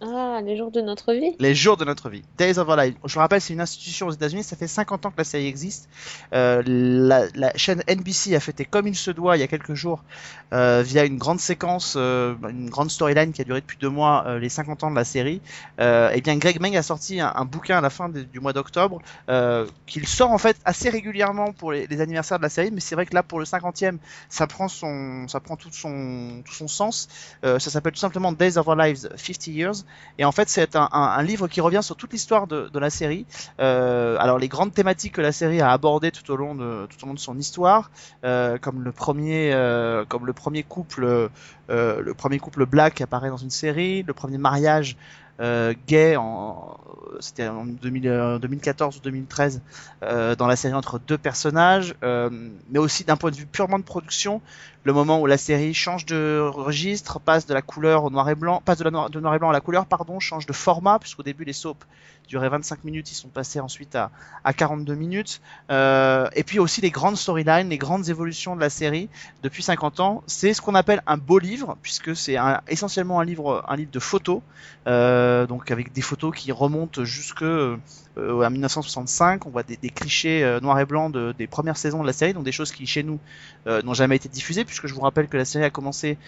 Ah, 0.00 0.40
les 0.44 0.56
jours 0.56 0.70
de 0.70 0.80
notre 0.80 1.12
vie. 1.12 1.34
Les 1.40 1.56
jours 1.56 1.76
de 1.76 1.84
notre 1.84 2.08
vie. 2.08 2.22
Days 2.36 2.58
of 2.58 2.68
Our 2.68 2.76
Lives. 2.76 2.94
Je 3.04 3.14
vous 3.14 3.18
rappelle, 3.18 3.40
c'est 3.40 3.52
une 3.52 3.60
institution 3.60 4.06
aux 4.06 4.12
États-Unis. 4.12 4.44
Ça 4.44 4.54
fait 4.54 4.68
50 4.68 5.06
ans 5.06 5.10
que 5.10 5.18
la 5.18 5.24
série 5.24 5.48
existe. 5.48 5.88
Euh, 6.32 6.62
la, 6.64 7.26
la 7.34 7.52
chaîne 7.56 7.82
NBC 7.88 8.36
a 8.36 8.40
fêté 8.40 8.64
comme 8.64 8.86
il 8.86 8.94
se 8.94 9.10
doit 9.10 9.36
il 9.36 9.40
y 9.40 9.42
a 9.42 9.48
quelques 9.48 9.74
jours 9.74 10.04
euh, 10.52 10.82
via 10.86 11.04
une 11.04 11.18
grande 11.18 11.40
séquence, 11.40 11.94
euh, 11.96 12.36
une 12.48 12.70
grande 12.70 12.92
storyline 12.92 13.32
qui 13.32 13.40
a 13.40 13.44
duré 13.44 13.60
depuis 13.60 13.76
deux 13.76 13.88
mois, 13.88 14.22
euh, 14.28 14.38
les 14.38 14.48
50 14.48 14.84
ans 14.84 14.90
de 14.92 14.94
la 14.94 15.02
série. 15.02 15.40
Euh, 15.80 16.10
et 16.10 16.20
bien, 16.20 16.36
Greg 16.36 16.60
Meng 16.60 16.76
a 16.76 16.82
sorti 16.82 17.20
un, 17.20 17.44
bouquin 17.44 17.78
à 17.78 17.80
la 17.80 17.90
fin 17.90 18.08
du 18.08 18.38
mois 18.38 18.52
d'octobre 18.52 19.00
euh, 19.28 19.66
qu'il 19.86 20.06
sort 20.06 20.30
en 20.30 20.38
fait 20.38 20.56
assez 20.64 20.90
régulièrement 20.90 21.52
pour 21.52 21.72
les, 21.72 21.88
les 21.88 22.00
anniversaires 22.00 22.38
de 22.38 22.44
la 22.44 22.50
série. 22.50 22.70
Mais 22.70 22.80
c'est 22.80 22.94
vrai 22.94 23.04
que 23.04 23.16
là, 23.16 23.24
pour 23.24 23.40
le 23.40 23.46
50e, 23.46 23.98
ça 24.28 24.46
prend 24.46 24.68
son, 24.68 25.26
ça 25.26 25.40
prend 25.40 25.56
tout 25.56 25.72
son, 25.72 26.42
tout 26.44 26.54
son 26.54 26.68
sens. 26.68 27.08
Ça 27.42 27.58
s'appelle 27.58 27.92
tout 27.92 27.98
simplement 27.98 28.30
Days 28.30 28.58
of 28.58 28.68
Our 28.68 28.76
Lives 28.76 29.08
50 29.16 29.48
Years. 29.48 29.84
Et 30.18 30.24
en 30.24 30.32
fait, 30.32 30.48
c'est 30.48 30.74
un, 30.74 31.22
livre 31.22 31.48
qui 31.48 31.60
revient 31.60 31.82
sur 31.82 31.96
toute 31.96 32.12
l'histoire 32.12 32.46
de, 32.46 32.78
la 32.78 32.90
série. 32.90 33.26
Euh, 33.60 34.16
alors, 34.18 34.38
les 34.38 34.48
grandes 34.48 34.72
thématiques 34.72 35.14
que 35.14 35.20
la 35.20 35.32
série 35.32 35.60
a 35.60 35.70
abordées 35.70 36.10
tout 36.10 36.28
au 36.30 36.36
long 36.36 36.54
de, 36.54 36.88
son 37.16 37.38
histoire, 37.38 37.90
euh, 38.24 38.58
comme 38.58 38.82
le 38.82 38.92
premier, 38.92 39.52
euh, 39.52 40.04
comme 40.04 40.26
le 40.26 40.32
premier 40.32 40.62
couple, 40.62 41.30
le 41.68 42.14
premier 42.14 42.38
couple 42.38 42.66
black 42.66 42.94
qui 42.94 43.02
apparaît 43.02 43.30
dans 43.30 43.36
une 43.36 43.50
série, 43.50 44.02
le 44.02 44.12
premier 44.12 44.38
mariage 44.38 44.96
euh, 45.40 45.74
gay 45.86 46.16
en 46.16 46.78
c'était 47.20 47.48
en 47.48 47.64
2000, 47.64 48.08
euh, 48.08 48.38
2014 48.38 48.96
ou 48.98 49.00
2013 49.00 49.62
euh, 50.02 50.36
dans 50.36 50.46
la 50.46 50.56
série 50.56 50.74
entre 50.74 50.98
deux 50.98 51.18
personnages 51.18 51.94
euh, 52.02 52.30
mais 52.70 52.78
aussi 52.78 53.04
d'un 53.04 53.16
point 53.16 53.30
de 53.30 53.36
vue 53.36 53.46
purement 53.46 53.78
de 53.78 53.84
production 53.84 54.40
le 54.84 54.92
moment 54.92 55.20
où 55.20 55.26
la 55.26 55.38
série 55.38 55.74
change 55.74 56.06
de 56.06 56.40
registre 56.40 57.20
passe 57.20 57.46
de 57.46 57.54
la 57.54 57.62
couleur 57.62 58.04
au 58.04 58.10
noir 58.10 58.28
et 58.30 58.34
blanc 58.34 58.62
passe 58.64 58.78
de 58.78 58.84
la 58.84 58.90
noir, 58.90 59.10
de 59.10 59.20
noir 59.20 59.34
et 59.34 59.38
blanc 59.38 59.50
à 59.50 59.52
la 59.52 59.60
couleur 59.60 59.86
pardon 59.86 60.20
change 60.20 60.46
de 60.46 60.52
format 60.52 60.98
puisqu'au 60.98 61.22
début 61.22 61.44
les 61.44 61.52
soaps 61.52 61.86
duraient 62.28 62.48
25 62.48 62.84
minutes 62.84 63.10
ils 63.10 63.14
sont 63.14 63.28
passés 63.28 63.60
ensuite 63.60 63.96
à, 63.96 64.10
à 64.44 64.52
42 64.52 64.94
minutes 64.94 65.40
euh, 65.70 66.28
et 66.34 66.44
puis 66.44 66.58
aussi 66.58 66.80
les 66.80 66.90
grandes 66.90 67.16
storylines 67.16 67.68
les 67.68 67.78
grandes 67.78 68.08
évolutions 68.08 68.54
de 68.54 68.60
la 68.60 68.70
série 68.70 69.08
depuis 69.42 69.62
50 69.62 70.00
ans. 70.00 70.22
C'est 70.26 70.52
ce 70.52 70.60
qu'on 70.60 70.74
appelle 70.74 71.02
un 71.06 71.16
beau 71.16 71.38
livre 71.38 71.76
puisque 71.82 72.14
c'est 72.14 72.36
essentiellement 72.68 73.20
un 73.20 73.24
livre 73.24 73.64
un 73.68 73.76
livre 73.76 73.90
de 73.90 73.98
photos 73.98 74.40
euh, 74.86 75.27
donc 75.46 75.70
avec 75.70 75.92
des 75.92 76.02
photos 76.02 76.34
qui 76.34 76.52
remontent 76.52 77.04
jusque 77.04 77.42
euh, 77.42 77.76
à 78.16 78.50
1965. 78.50 79.46
On 79.46 79.50
voit 79.50 79.62
des, 79.62 79.76
clichés 79.90 80.42
euh, 80.42 80.60
noirs 80.60 80.80
et 80.80 80.84
blancs 80.86 81.12
de- 81.12 81.34
des 81.38 81.46
premières 81.46 81.76
saisons 81.76 82.02
de 82.02 82.06
la 82.06 82.12
série, 82.12 82.34
donc 82.34 82.44
des 82.44 82.52
choses 82.52 82.72
qui 82.72 82.86
chez 82.86 83.02
nous 83.02 83.18
euh, 83.66 83.82
n'ont 83.82 83.94
jamais 83.94 84.16
été 84.16 84.28
diffusées, 84.28 84.64
puisque 84.64 84.86
je 84.86 84.94
vous 84.94 85.00
rappelle 85.00 85.28
que 85.28 85.36
la 85.36 85.44
série 85.44 85.64
a 85.64 85.70
commencé 85.70 86.18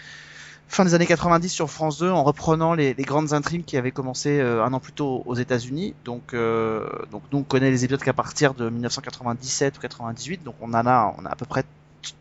fin 0.70 0.84
des 0.84 0.94
années 0.94 1.06
90 1.06 1.48
sur 1.48 1.68
France 1.68 1.98
2 1.98 2.10
en 2.10 2.22
reprenant 2.22 2.74
les, 2.74 2.94
grandes 2.94 3.32
intrigues 3.32 3.64
qui 3.64 3.76
avaient 3.76 3.90
commencé 3.90 4.38
euh, 4.38 4.64
un 4.64 4.72
an 4.72 4.78
plus 4.78 4.92
tôt 4.92 5.22
aux 5.26 5.34
États-Unis. 5.34 5.94
Donc, 6.04 6.32
euh, 6.32 6.88
donc 7.10 7.22
nous 7.32 7.40
on 7.40 7.42
connaît 7.42 7.70
les 7.70 7.84
épisodes 7.84 8.02
qu'à 8.02 8.12
partir 8.12 8.54
de 8.54 8.70
1997 8.70 9.78
ou 9.78 9.80
98, 9.80 10.44
donc 10.44 10.54
on 10.60 10.72
a, 10.72 11.14
on 11.18 11.24
a 11.24 11.28
à 11.28 11.34
peu 11.34 11.44
près 11.44 11.64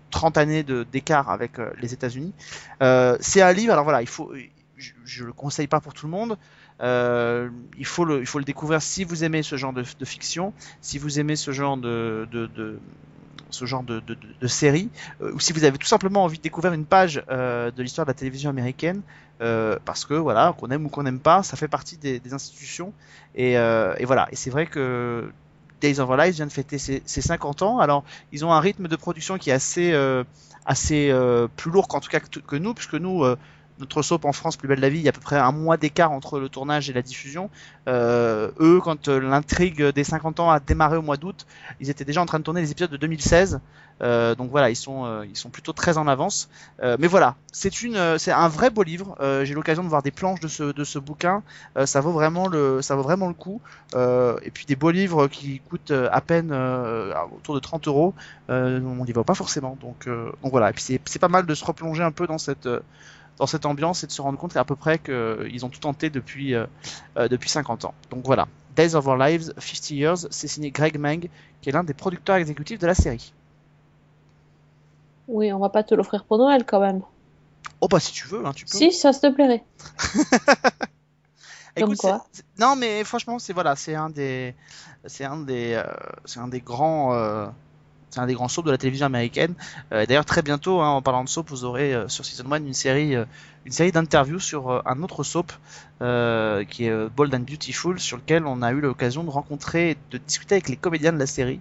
30 0.10 0.38
années 0.38 0.64
d'écart 0.64 1.30
avec 1.30 1.60
euh, 1.60 1.70
les 1.80 1.94
États-Unis. 1.94 2.34
Euh, 2.82 3.18
c'est 3.20 3.44
un 3.44 3.54
livre, 3.54 3.72
alors 3.74 3.84
voilà, 3.84 4.02
il 4.02 4.08
faut, 4.08 4.34
je, 4.78 4.92
je 5.06 5.26
le 5.26 5.34
conseille 5.34 5.68
pas 5.68 5.80
pour 5.80 5.94
tout 5.94 6.08
le 6.08 6.12
monde. 6.12 6.36
Euh, 6.82 7.50
il 7.78 7.86
faut 7.86 8.06
le, 8.06 8.22
il 8.22 8.26
faut 8.26 8.40
le 8.40 8.46
découvrir 8.46 8.82
si 8.82 9.04
vous 9.04 9.24
aimez 9.24 9.44
ce 9.44 9.58
genre 9.58 9.74
de, 9.74 9.84
fiction, 10.06 10.54
si 10.82 10.98
vous 10.98 11.20
aimez 11.20 11.36
ce 11.36 11.52
genre 11.52 11.78
de, 11.78 12.28
de, 12.32 12.80
ce 13.50 13.66
genre 13.66 13.84
de, 13.84 14.02
série, 14.48 14.90
euh, 15.22 15.34
ou 15.34 15.40
si 15.40 15.54
vous 15.54 15.64
avez 15.64 15.78
tout 15.78 15.88
simplement 15.88 16.24
envie 16.24 16.38
de 16.38 16.44
découvrir 16.44 16.74
une 16.74 16.86
page 16.86 17.24
euh, 17.30 17.72
de 17.72 17.84
l'histoire 17.84 18.06
de 18.06 18.12
la 18.12 18.16
télévision 18.16 18.50
américaine, 18.50 19.02
parce 19.86 20.06
que 20.06 20.14
voilà, 20.14 20.54
qu'on 20.58 20.70
aime 20.70 20.86
ou 20.86 20.90
qu'on 20.90 21.04
n'aime 21.04 21.20
pas, 21.20 21.44
ça 21.44 21.56
fait 21.56 21.70
partie 21.70 21.98
des, 21.98 22.22
institutions, 22.34 22.94
et, 23.36 23.56
voilà. 24.06 24.28
Et 24.32 24.36
c'est 24.36 24.50
vrai 24.50 24.66
que 24.66 25.32
Days 25.82 26.00
of 26.00 26.10
Our 26.10 26.18
Lives 26.18 26.36
vient 26.36 26.48
de 26.48 26.52
fêter 26.52 26.78
ses, 26.78 27.02
ses 27.06 27.22
50 27.22 27.62
ans. 27.62 27.80
Alors, 27.80 28.04
ils 28.34 28.44
ont 28.44 28.52
un 28.52 28.60
rythme 28.60 28.90
de 28.90 28.96
production 28.98 29.38
qui 29.38 29.50
est 29.50 29.54
assez, 29.54 29.94
assez 30.66 31.14
plus 31.56 31.72
lourd 31.72 31.88
qu'en 31.88 32.02
tout 32.02 32.10
cas 32.10 32.20
que, 32.20 32.56
nous, 32.58 32.74
puisque 32.74 32.96
nous, 32.96 33.24
notre 33.80 34.02
soap 34.02 34.26
en 34.26 34.34
France, 34.34 34.58
Plus 34.58 34.68
belle 34.68 34.80
la 34.80 34.90
vie, 34.90 35.00
il 35.00 35.04
y 35.04 35.08
a 35.08 35.10
à 35.10 35.14
peu 35.14 35.22
près 35.22 35.38
un 35.38 35.52
mois 35.52 35.78
d'écart 35.78 36.12
entre 36.12 36.40
le 36.40 36.50
tournage 36.50 36.90
et 36.90 36.94
la 36.94 37.02
diffusion. 37.02 37.50
Euh, 37.88 38.52
eux, 38.60 38.80
quand 38.82 39.08
euh, 39.08 39.20
l'intrigue 39.20 39.84
des 39.84 40.04
50 40.04 40.40
ans 40.40 40.50
a 40.50 40.60
démarré 40.60 40.98
au 40.98 41.02
mois 41.02 41.18
d'août, 41.18 41.46
ils 41.80 41.90
étaient 41.90 42.06
déjà 42.06 42.22
en 42.22 42.26
train 42.26 42.40
de 42.40 42.44
tourner 42.44 42.62
les 42.62 42.72
épisodes 42.72 42.92
de 42.92 42.98
2016. 42.98 43.62
Euh, 44.02 44.36
donc 44.36 44.50
voilà, 44.50 44.70
ils 44.70 44.76
sont, 44.76 45.06
euh, 45.06 45.26
ils 45.26 45.36
sont 45.36 45.50
plutôt 45.50 45.74
très 45.74 45.98
en 45.98 46.08
avance. 46.08 46.50
Euh, 46.82 46.96
mais 47.00 47.08
voilà, 47.08 47.36
c'est 47.52 47.82
une, 47.82 47.98
euh, 47.98 48.18
c'est 48.18 48.32
un 48.32 48.48
vrai 48.48 48.70
beau 48.70 48.84
livre. 48.84 49.16
J'ai 49.44 49.54
l'occasion 49.54 49.84
de 49.84 49.90
voir 49.90 50.04
des 50.04 50.12
planches 50.12 50.40
de 50.40 50.48
ce, 50.48 50.64
de 50.64 50.84
ce 50.84 51.00
bouquin. 51.00 51.44
Ça 51.86 52.02
vaut 52.02 52.12
vraiment 52.12 52.48
le, 52.48 52.82
ça 52.82 52.96
vaut 52.96 53.02
vraiment 53.02 53.28
le 53.28 53.34
coup. 53.34 53.62
Et 53.96 54.52
puis 54.52 54.66
des 54.66 54.76
beaux 54.76 54.92
livres 54.92 55.28
qui 55.28 55.60
coûtent 55.70 55.92
à 55.92 56.22
peine 56.22 56.52
autour 56.52 57.56
de 57.56 57.60
30 57.60 57.88
euros. 57.88 58.14
On 58.50 59.06
n'y 59.06 59.12
va 59.12 59.24
pas 59.24 59.36
forcément. 59.36 59.78
Donc, 59.82 60.08
donc 60.08 60.52
voilà. 60.52 60.70
Et 60.70 60.74
puis 60.74 60.84
c'est, 61.06 61.20
pas 61.20 61.28
mal 61.28 61.46
de 61.46 61.54
se 61.54 61.66
replonger 61.66 62.04
un 62.04 62.12
peu 62.12 62.28
dans 62.28 62.38
cette, 62.38 62.70
dans 63.40 63.48
cette 63.48 63.66
ambiance 63.66 64.04
et 64.04 64.08
de 64.08 64.12
se 64.12 64.22
rendre 64.22 64.38
compte 64.38 64.56
à 64.58 64.66
peu 64.66 64.76
près 64.76 65.00
qu'ils 65.00 65.66
ont 65.66 65.70
tout 65.70 65.80
tenté 65.80 66.10
depuis, 66.10 66.54
euh, 66.54 66.68
euh, 67.18 67.28
depuis 67.28 67.50
50 67.50 67.86
ans. 67.86 67.94
Donc 68.12 68.26
voilà. 68.26 68.48
Days 68.76 68.96
of 68.96 69.08
Our 69.08 69.18
Lives, 69.18 69.54
50 69.58 69.92
Years, 69.92 70.28
c'est 70.30 70.48
signé 70.48 70.72
Greg 70.72 70.98
Meng, 71.00 71.30
qui 71.62 71.70
est 71.70 71.72
l'un 71.72 71.84
des 71.84 71.94
producteurs 71.94 72.36
exécutifs 72.36 72.80
de 72.80 72.88
la 72.88 72.94
série. 72.94 73.34
Oui, 75.28 75.52
on 75.54 75.60
va 75.60 75.70
pas 75.70 75.84
te 75.84 75.96
l'offrir 75.96 76.24
pour 76.26 76.38
Noël 76.38 76.66
quand 76.66 76.80
même. 76.80 77.02
Oh 77.82 77.88
bah 77.88 78.00
si 78.00 78.12
tu 78.12 78.28
veux, 78.28 78.46
hein, 78.46 78.52
tu 78.54 78.66
peux. 78.66 78.78
Si, 78.78 78.92
ça 78.92 79.14
se 79.14 79.22
te 79.22 79.32
plairait. 79.32 79.64
Comme 81.78 81.94
Écoute, 81.94 81.98
quoi. 82.00 82.26
non 82.58 82.76
mais 82.76 83.04
franchement 83.04 83.38
c'est 83.38 83.54
voilà, 83.54 83.76
c'est 83.76 83.94
un 83.94 84.10
des, 84.10 84.56
c'est 85.06 85.24
un 85.24 85.38
des, 85.38 85.76
euh, 85.76 85.84
c'est 86.26 86.40
un 86.40 86.48
des 86.48 86.60
grands, 86.60 87.14
euh, 87.14 87.48
c'est 88.10 88.20
un 88.20 88.26
des 88.28 88.34
grands 88.34 88.48
soaps 88.48 88.66
de 88.66 88.72
la 88.72 88.78
télévision 88.78 89.06
américaine. 89.06 89.54
Euh, 89.92 90.06
D'ailleurs 90.06 90.26
très 90.26 90.42
bientôt, 90.42 90.82
hein, 90.82 90.90
en 90.90 91.02
parlant 91.02 91.24
de 91.24 91.30
soap, 91.30 91.50
vous 91.50 91.64
aurez 91.66 91.94
euh, 91.94 92.08
sur 92.08 92.26
Season 92.26 92.52
1 92.52 92.58
une 92.66 92.74
série, 92.74 93.16
euh, 93.16 93.26
série 93.68 93.92
d'interviews 93.92 94.40
sur 94.40 94.70
euh, 94.70 94.82
un 94.86 95.04
autre 95.04 95.24
soap 95.24 95.52
qui 96.00 96.86
est 96.86 97.10
Bold 97.16 97.36
and 97.36 97.40
Beautiful, 97.40 98.00
sur 98.00 98.18
lequel 98.18 98.46
on 98.46 98.62
a 98.62 98.72
eu 98.72 98.80
l'occasion 98.80 99.24
de 99.24 99.30
rencontrer, 99.30 99.92
et 99.92 99.98
de 100.12 100.18
discuter 100.18 100.56
avec 100.56 100.70
les 100.70 100.78
comédiens 100.78 101.12
de 101.12 101.20
la 101.20 101.26
série. 101.26 101.60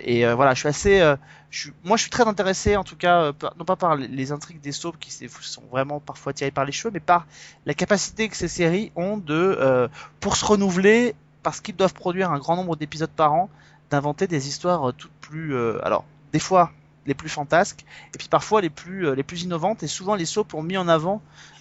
Et 0.00 0.26
voilà, 0.34 0.52
je 0.52 0.58
suis 0.60 0.68
assez, 0.68 1.14
je 1.50 1.70
moi 1.82 1.96
je 1.96 2.02
suis 2.02 2.10
très 2.10 2.26
intéressé 2.28 2.76
en 2.76 2.84
tout 2.84 2.96
cas, 2.96 3.32
non 3.58 3.64
pas 3.64 3.76
par 3.76 3.96
les- 3.96 4.32
intrigues 4.32 4.60
des 4.60 4.72
soaps 4.72 4.98
qui 5.00 5.10
sont 5.10 5.62
vraiment 5.70 5.98
parfois 5.98 6.34
tirées 6.34 6.50
par 6.50 6.66
les 6.66 6.72
cheveux, 6.72 6.90
mais 6.92 7.00
par 7.00 7.26
la 7.64 7.72
capacité 7.72 8.28
que 8.28 8.36
ces 8.36 8.48
séries 8.48 8.92
ont 8.96 9.16
de, 9.16 9.88
pour 10.20 10.36
se 10.36 10.44
renouveler, 10.44 11.14
parce 11.42 11.62
qu'ils 11.62 11.76
doivent 11.76 11.94
produire 11.94 12.30
un 12.32 12.38
grand 12.38 12.56
nombre 12.56 12.76
d'épisodes 12.76 13.10
par 13.10 13.32
an, 13.32 13.48
d'inventer 13.90 14.26
des 14.26 14.48
histoires 14.48 14.92
toutes 14.96 15.10
plus, 15.32 15.54
euh, 15.54 15.78
alors 15.82 16.04
des 16.32 16.38
fois 16.38 16.72
les 17.06 17.14
plus 17.14 17.30
fantasques, 17.30 17.84
et 18.14 18.18
puis 18.18 18.28
parfois 18.28 18.60
les 18.60 18.70
plus, 18.70 19.08
euh, 19.08 19.14
les 19.14 19.22
plus 19.22 19.42
innovantes, 19.42 19.82
et 19.82 19.88
souvent 19.88 20.14
les 20.14 20.26
soaps 20.26 20.54
ont 20.54 20.62
mis 20.62 20.76
en 20.76 20.86
avant 20.86 21.20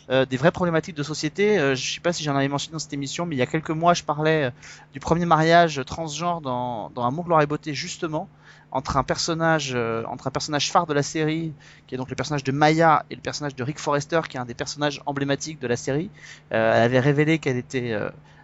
euh, 0.09 0.25
des 0.25 0.37
vraies 0.37 0.51
problématiques 0.51 0.95
de 0.95 1.03
société. 1.03 1.57
Je 1.75 1.93
sais 1.93 2.01
pas 2.01 2.13
si 2.13 2.23
j'en 2.23 2.35
avais 2.35 2.49
mentionné 2.49 2.73
dans 2.73 2.79
cette 2.79 2.93
émission, 2.93 3.25
mais 3.25 3.35
il 3.35 3.39
y 3.39 3.41
a 3.41 3.47
quelques 3.47 3.71
mois, 3.71 3.93
je 3.93 4.03
parlais 4.03 4.51
du 4.93 4.99
premier 4.99 5.25
mariage 5.25 5.81
transgenre 5.85 6.41
dans, 6.41 6.89
dans 6.89 7.05
Amour, 7.05 7.25
gloire 7.25 7.41
et 7.41 7.47
beauté, 7.47 7.73
justement, 7.73 8.27
entre 8.71 8.97
un 8.97 9.03
personnage, 9.03 9.75
entre 10.05 10.27
un 10.27 10.31
personnage 10.31 10.69
phare 10.69 10.85
de 10.85 10.93
la 10.93 11.03
série, 11.03 11.53
qui 11.87 11.95
est 11.95 11.97
donc 11.97 12.09
le 12.09 12.15
personnage 12.15 12.43
de 12.43 12.51
Maya, 12.51 13.05
et 13.09 13.15
le 13.15 13.21
personnage 13.21 13.55
de 13.55 13.63
Rick 13.63 13.79
Forrester, 13.79 14.21
qui 14.29 14.37
est 14.37 14.39
un 14.39 14.45
des 14.45 14.53
personnages 14.53 15.01
emblématiques 15.05 15.59
de 15.59 15.67
la 15.67 15.77
série. 15.77 16.09
Elle 16.49 16.59
avait 16.59 16.99
révélé 16.99 17.39
qu'elle 17.39 17.57
était 17.57 17.97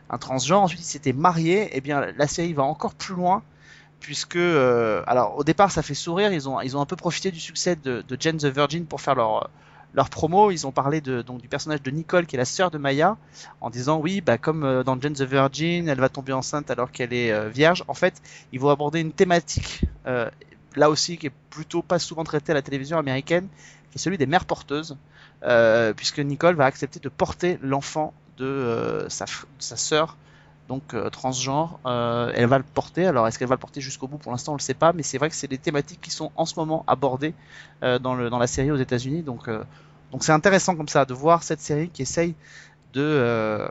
un 0.09 0.17
transgenre, 0.17 0.63
ensuite 0.63 0.81
il 0.81 0.85
s'était 0.85 1.13
marié, 1.13 1.75
et 1.75 1.81
bien 1.81 2.07
la 2.17 2.27
série 2.27 2.53
va 2.53 2.63
encore 2.63 2.95
plus 2.95 3.13
loin 3.13 3.43
puisque 3.99 4.35
euh, 4.35 5.03
alors 5.07 5.37
au 5.37 5.43
départ 5.43 5.71
ça 5.71 5.81
fait 5.81 5.93
sourire. 5.95 6.31
Ils 6.31 6.47
ont 6.47 6.61
ils 6.61 6.77
ont 6.77 6.81
un 6.81 6.85
peu 6.85 6.95
profité 6.95 7.31
du 7.31 7.39
succès 7.39 7.75
de, 7.75 8.03
de 8.07 8.17
Jane 8.19 8.37
the 8.37 8.45
Virgin 8.45 8.85
pour 8.85 9.01
faire 9.01 9.15
leur 9.15 9.49
leur 9.93 10.09
promo. 10.09 10.51
Ils 10.51 10.67
ont 10.67 10.71
parlé 10.71 11.01
de 11.01 11.21
donc 11.21 11.41
du 11.41 11.47
personnage 11.47 11.81
de 11.81 11.91
Nicole 11.91 12.25
qui 12.25 12.35
est 12.35 12.37
la 12.37 12.45
sœur 12.45 12.71
de 12.71 12.77
Maya 12.77 13.17
en 13.61 13.69
disant 13.69 13.99
oui 13.99 14.21
bah 14.21 14.37
comme 14.37 14.63
euh, 14.63 14.83
dans 14.83 14.99
Jane 14.99 15.13
the 15.13 15.21
Virgin 15.23 15.87
elle 15.89 15.99
va 15.99 16.09
tomber 16.09 16.33
enceinte 16.33 16.69
alors 16.71 16.91
qu'elle 16.91 17.13
est 17.13 17.31
euh, 17.31 17.49
vierge. 17.49 17.83
En 17.87 17.93
fait 17.93 18.21
ils 18.51 18.59
vont 18.59 18.69
aborder 18.69 18.99
une 18.99 19.11
thématique 19.11 19.81
là 20.75 20.89
aussi 20.89 21.17
qui 21.17 21.27
est 21.27 21.33
plutôt 21.49 21.81
pas 21.81 21.99
souvent 21.99 22.23
traitée 22.23 22.51
à 22.51 22.55
la 22.55 22.61
télévision 22.61 22.97
américaine 22.99 23.47
qui 23.91 23.97
est 23.97 24.01
celui 24.01 24.17
des 24.17 24.27
mères 24.27 24.45
porteuses 24.45 24.95
puisque 25.95 26.19
Nicole 26.19 26.55
va 26.55 26.65
accepter 26.65 26.99
de 26.99 27.09
porter 27.09 27.57
l'enfant 27.61 28.13
de 28.37 29.05
sa 29.09 29.25
f- 29.25 29.45
sa 29.59 29.75
sœur 29.77 30.15
donc 30.67 30.93
euh, 30.93 31.09
transgenre, 31.09 31.79
euh, 31.85 32.31
elle 32.35 32.47
va 32.47 32.57
le 32.57 32.63
porter. 32.63 33.05
Alors 33.05 33.27
est-ce 33.27 33.39
qu'elle 33.39 33.47
va 33.47 33.55
le 33.55 33.59
porter 33.59 33.81
jusqu'au 33.81 34.07
bout? 34.07 34.17
Pour 34.17 34.31
l'instant, 34.31 34.53
on 34.53 34.55
le 34.55 34.61
sait 34.61 34.73
pas, 34.73 34.93
mais 34.93 35.03
c'est 35.03 35.17
vrai 35.17 35.29
que 35.29 35.35
c'est 35.35 35.47
des 35.47 35.57
thématiques 35.57 36.01
qui 36.01 36.11
sont 36.11 36.31
en 36.35 36.45
ce 36.45 36.55
moment 36.59 36.83
abordées 36.87 37.33
euh, 37.83 37.99
dans 37.99 38.15
la 38.15 38.47
série 38.47 38.71
aux 38.71 38.77
États-Unis. 38.77 39.21
Donc 39.21 39.49
c'est 40.19 40.31
intéressant 40.31 40.75
comme 40.75 40.87
ça 40.87 41.05
de 41.05 41.13
voir 41.13 41.43
cette 41.43 41.61
série 41.61 41.89
qui 41.89 42.01
essaye 42.01 42.35
de 42.93 43.69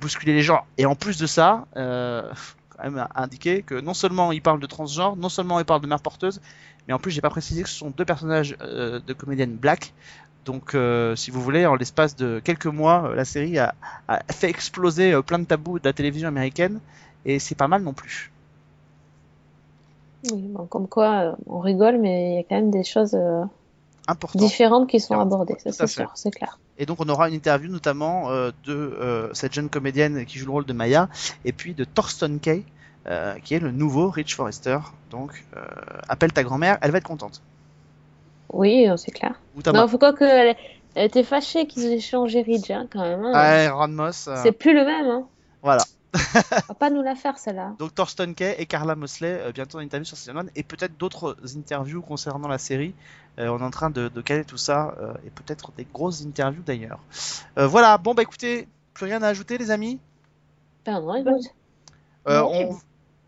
bousculer 0.00 0.32
les 0.34 0.42
genres. 0.42 0.66
Et 0.78 0.86
en 0.86 0.94
plus 0.94 1.18
de 1.18 1.26
ça, 1.26 1.66
quand 1.74 2.84
même 2.84 3.06
indiquer 3.14 3.62
que 3.62 3.74
non 3.74 3.94
seulement 3.94 4.32
il 4.32 4.40
parle 4.40 4.60
de 4.60 4.66
transgenre, 4.66 5.16
non 5.16 5.28
seulement 5.28 5.58
il 5.58 5.64
parle 5.64 5.80
de 5.80 5.86
mère 5.86 6.00
porteuse, 6.00 6.40
mais 6.86 6.94
en 6.94 6.98
plus 6.98 7.10
j'ai 7.10 7.20
pas 7.20 7.30
précisé 7.30 7.62
que 7.62 7.68
ce 7.68 7.76
sont 7.76 7.90
deux 7.90 8.04
personnages 8.04 8.56
de 8.58 9.12
comédiennes 9.12 9.56
black. 9.56 9.92
Donc, 10.44 10.74
euh, 10.74 11.14
si 11.14 11.30
vous 11.30 11.42
voulez, 11.42 11.66
en 11.66 11.74
l'espace 11.74 12.16
de 12.16 12.40
quelques 12.42 12.66
mois, 12.66 13.10
euh, 13.10 13.14
la 13.14 13.24
série 13.24 13.58
a, 13.58 13.74
a 14.08 14.20
fait 14.32 14.48
exploser 14.48 15.12
euh, 15.12 15.22
plein 15.22 15.38
de 15.38 15.44
tabous 15.44 15.78
de 15.78 15.84
la 15.86 15.92
télévision 15.92 16.28
américaine, 16.28 16.80
et 17.24 17.38
c'est 17.38 17.54
pas 17.54 17.68
mal 17.68 17.82
non 17.82 17.92
plus. 17.92 18.30
Oui, 20.32 20.40
bon, 20.48 20.66
comme 20.66 20.88
quoi, 20.88 21.36
on 21.46 21.60
rigole, 21.60 21.98
mais 21.98 22.32
il 22.32 22.36
y 22.36 22.38
a 22.38 22.42
quand 22.42 22.56
même 22.56 22.70
des 22.70 22.84
choses 22.84 23.16
Important. 24.06 24.38
différentes 24.38 24.88
qui 24.88 25.00
sont 25.00 25.20
abordées, 25.20 25.56
ça 25.58 25.70
c'est 25.70 25.86
sûr, 25.86 26.10
c'est 26.14 26.30
clair. 26.30 26.58
Et 26.78 26.86
donc, 26.86 26.98
on 27.00 27.08
aura 27.08 27.28
une 27.28 27.34
interview 27.34 27.70
notamment 27.70 28.30
euh, 28.30 28.50
de 28.64 28.72
euh, 28.72 29.34
cette 29.34 29.52
jeune 29.52 29.68
comédienne 29.68 30.24
qui 30.24 30.38
joue 30.38 30.46
le 30.46 30.52
rôle 30.52 30.64
de 30.64 30.72
Maya, 30.72 31.08
et 31.44 31.52
puis 31.52 31.74
de 31.74 31.84
Thorsten 31.84 32.38
Kay, 32.38 32.64
euh, 33.06 33.34
qui 33.40 33.54
est 33.54 33.58
le 33.58 33.72
nouveau 33.72 34.08
Rich 34.08 34.36
Forrester. 34.36 34.78
Donc, 35.10 35.44
appelle 36.08 36.32
ta 36.32 36.42
grand-mère, 36.42 36.78
elle 36.80 36.90
va 36.90 36.98
être 36.98 37.04
contente. 37.04 37.42
Oui, 38.52 38.88
euh, 38.88 38.96
c'est 38.96 39.10
clair. 39.12 39.40
Non, 39.72 39.86
faut 39.88 39.98
quoi 39.98 40.12
que 40.12 40.54
était 40.96 41.22
fâchée 41.22 41.66
qu'ils 41.66 41.84
aient 41.92 42.00
changé 42.00 42.42
Ridge, 42.42 42.70
hein, 42.70 42.86
quand 42.90 43.02
même. 43.02 43.24
hein. 43.24 43.32
Ouais, 43.32 43.68
Ron 43.68 43.88
Moss. 43.88 44.26
euh, 44.28 44.36
C'est 44.42 44.52
plus 44.52 44.74
le 44.74 44.84
même, 44.84 45.06
hein. 45.06 45.26
Voilà. 45.62 45.84
On 46.14 46.18
va 46.68 46.74
pas 46.74 46.90
nous 46.90 47.02
la 47.02 47.14
faire, 47.14 47.38
celle-là. 47.38 47.74
Donc 47.78 47.94
Thorsten 47.94 48.34
Kay 48.34 48.54
et 48.58 48.64
Carla 48.66 48.96
Mosley, 48.96 49.40
euh, 49.42 49.52
bientôt 49.52 49.78
en 49.78 49.82
interview 49.82 50.06
sur 50.06 50.16
Season 50.16 50.36
1, 50.36 50.46
et 50.56 50.62
peut-être 50.62 50.96
d'autres 50.96 51.36
interviews 51.56 52.00
concernant 52.00 52.48
la 52.48 52.58
série. 52.58 52.94
Euh, 53.38 53.48
on 53.48 53.58
est 53.58 53.62
en 53.64 53.70
train 53.70 53.90
de, 53.90 54.08
de 54.08 54.20
caler 54.22 54.44
tout 54.44 54.56
ça, 54.56 54.96
euh, 55.00 55.12
et 55.26 55.30
peut-être 55.30 55.70
des 55.76 55.84
grosses 55.92 56.24
interviews 56.24 56.62
d'ailleurs. 56.64 57.00
Euh, 57.58 57.66
voilà, 57.66 57.98
bon 57.98 58.14
bah 58.14 58.22
écoutez, 58.22 58.66
plus 58.94 59.04
rien 59.04 59.22
à 59.22 59.28
ajouter 59.28 59.58
les 59.58 59.70
amis? 59.70 60.00
Non, 60.86 61.14
écoute. 61.14 61.44
Non, 62.26 62.50
c'est 62.52 62.64
on, 62.64 62.78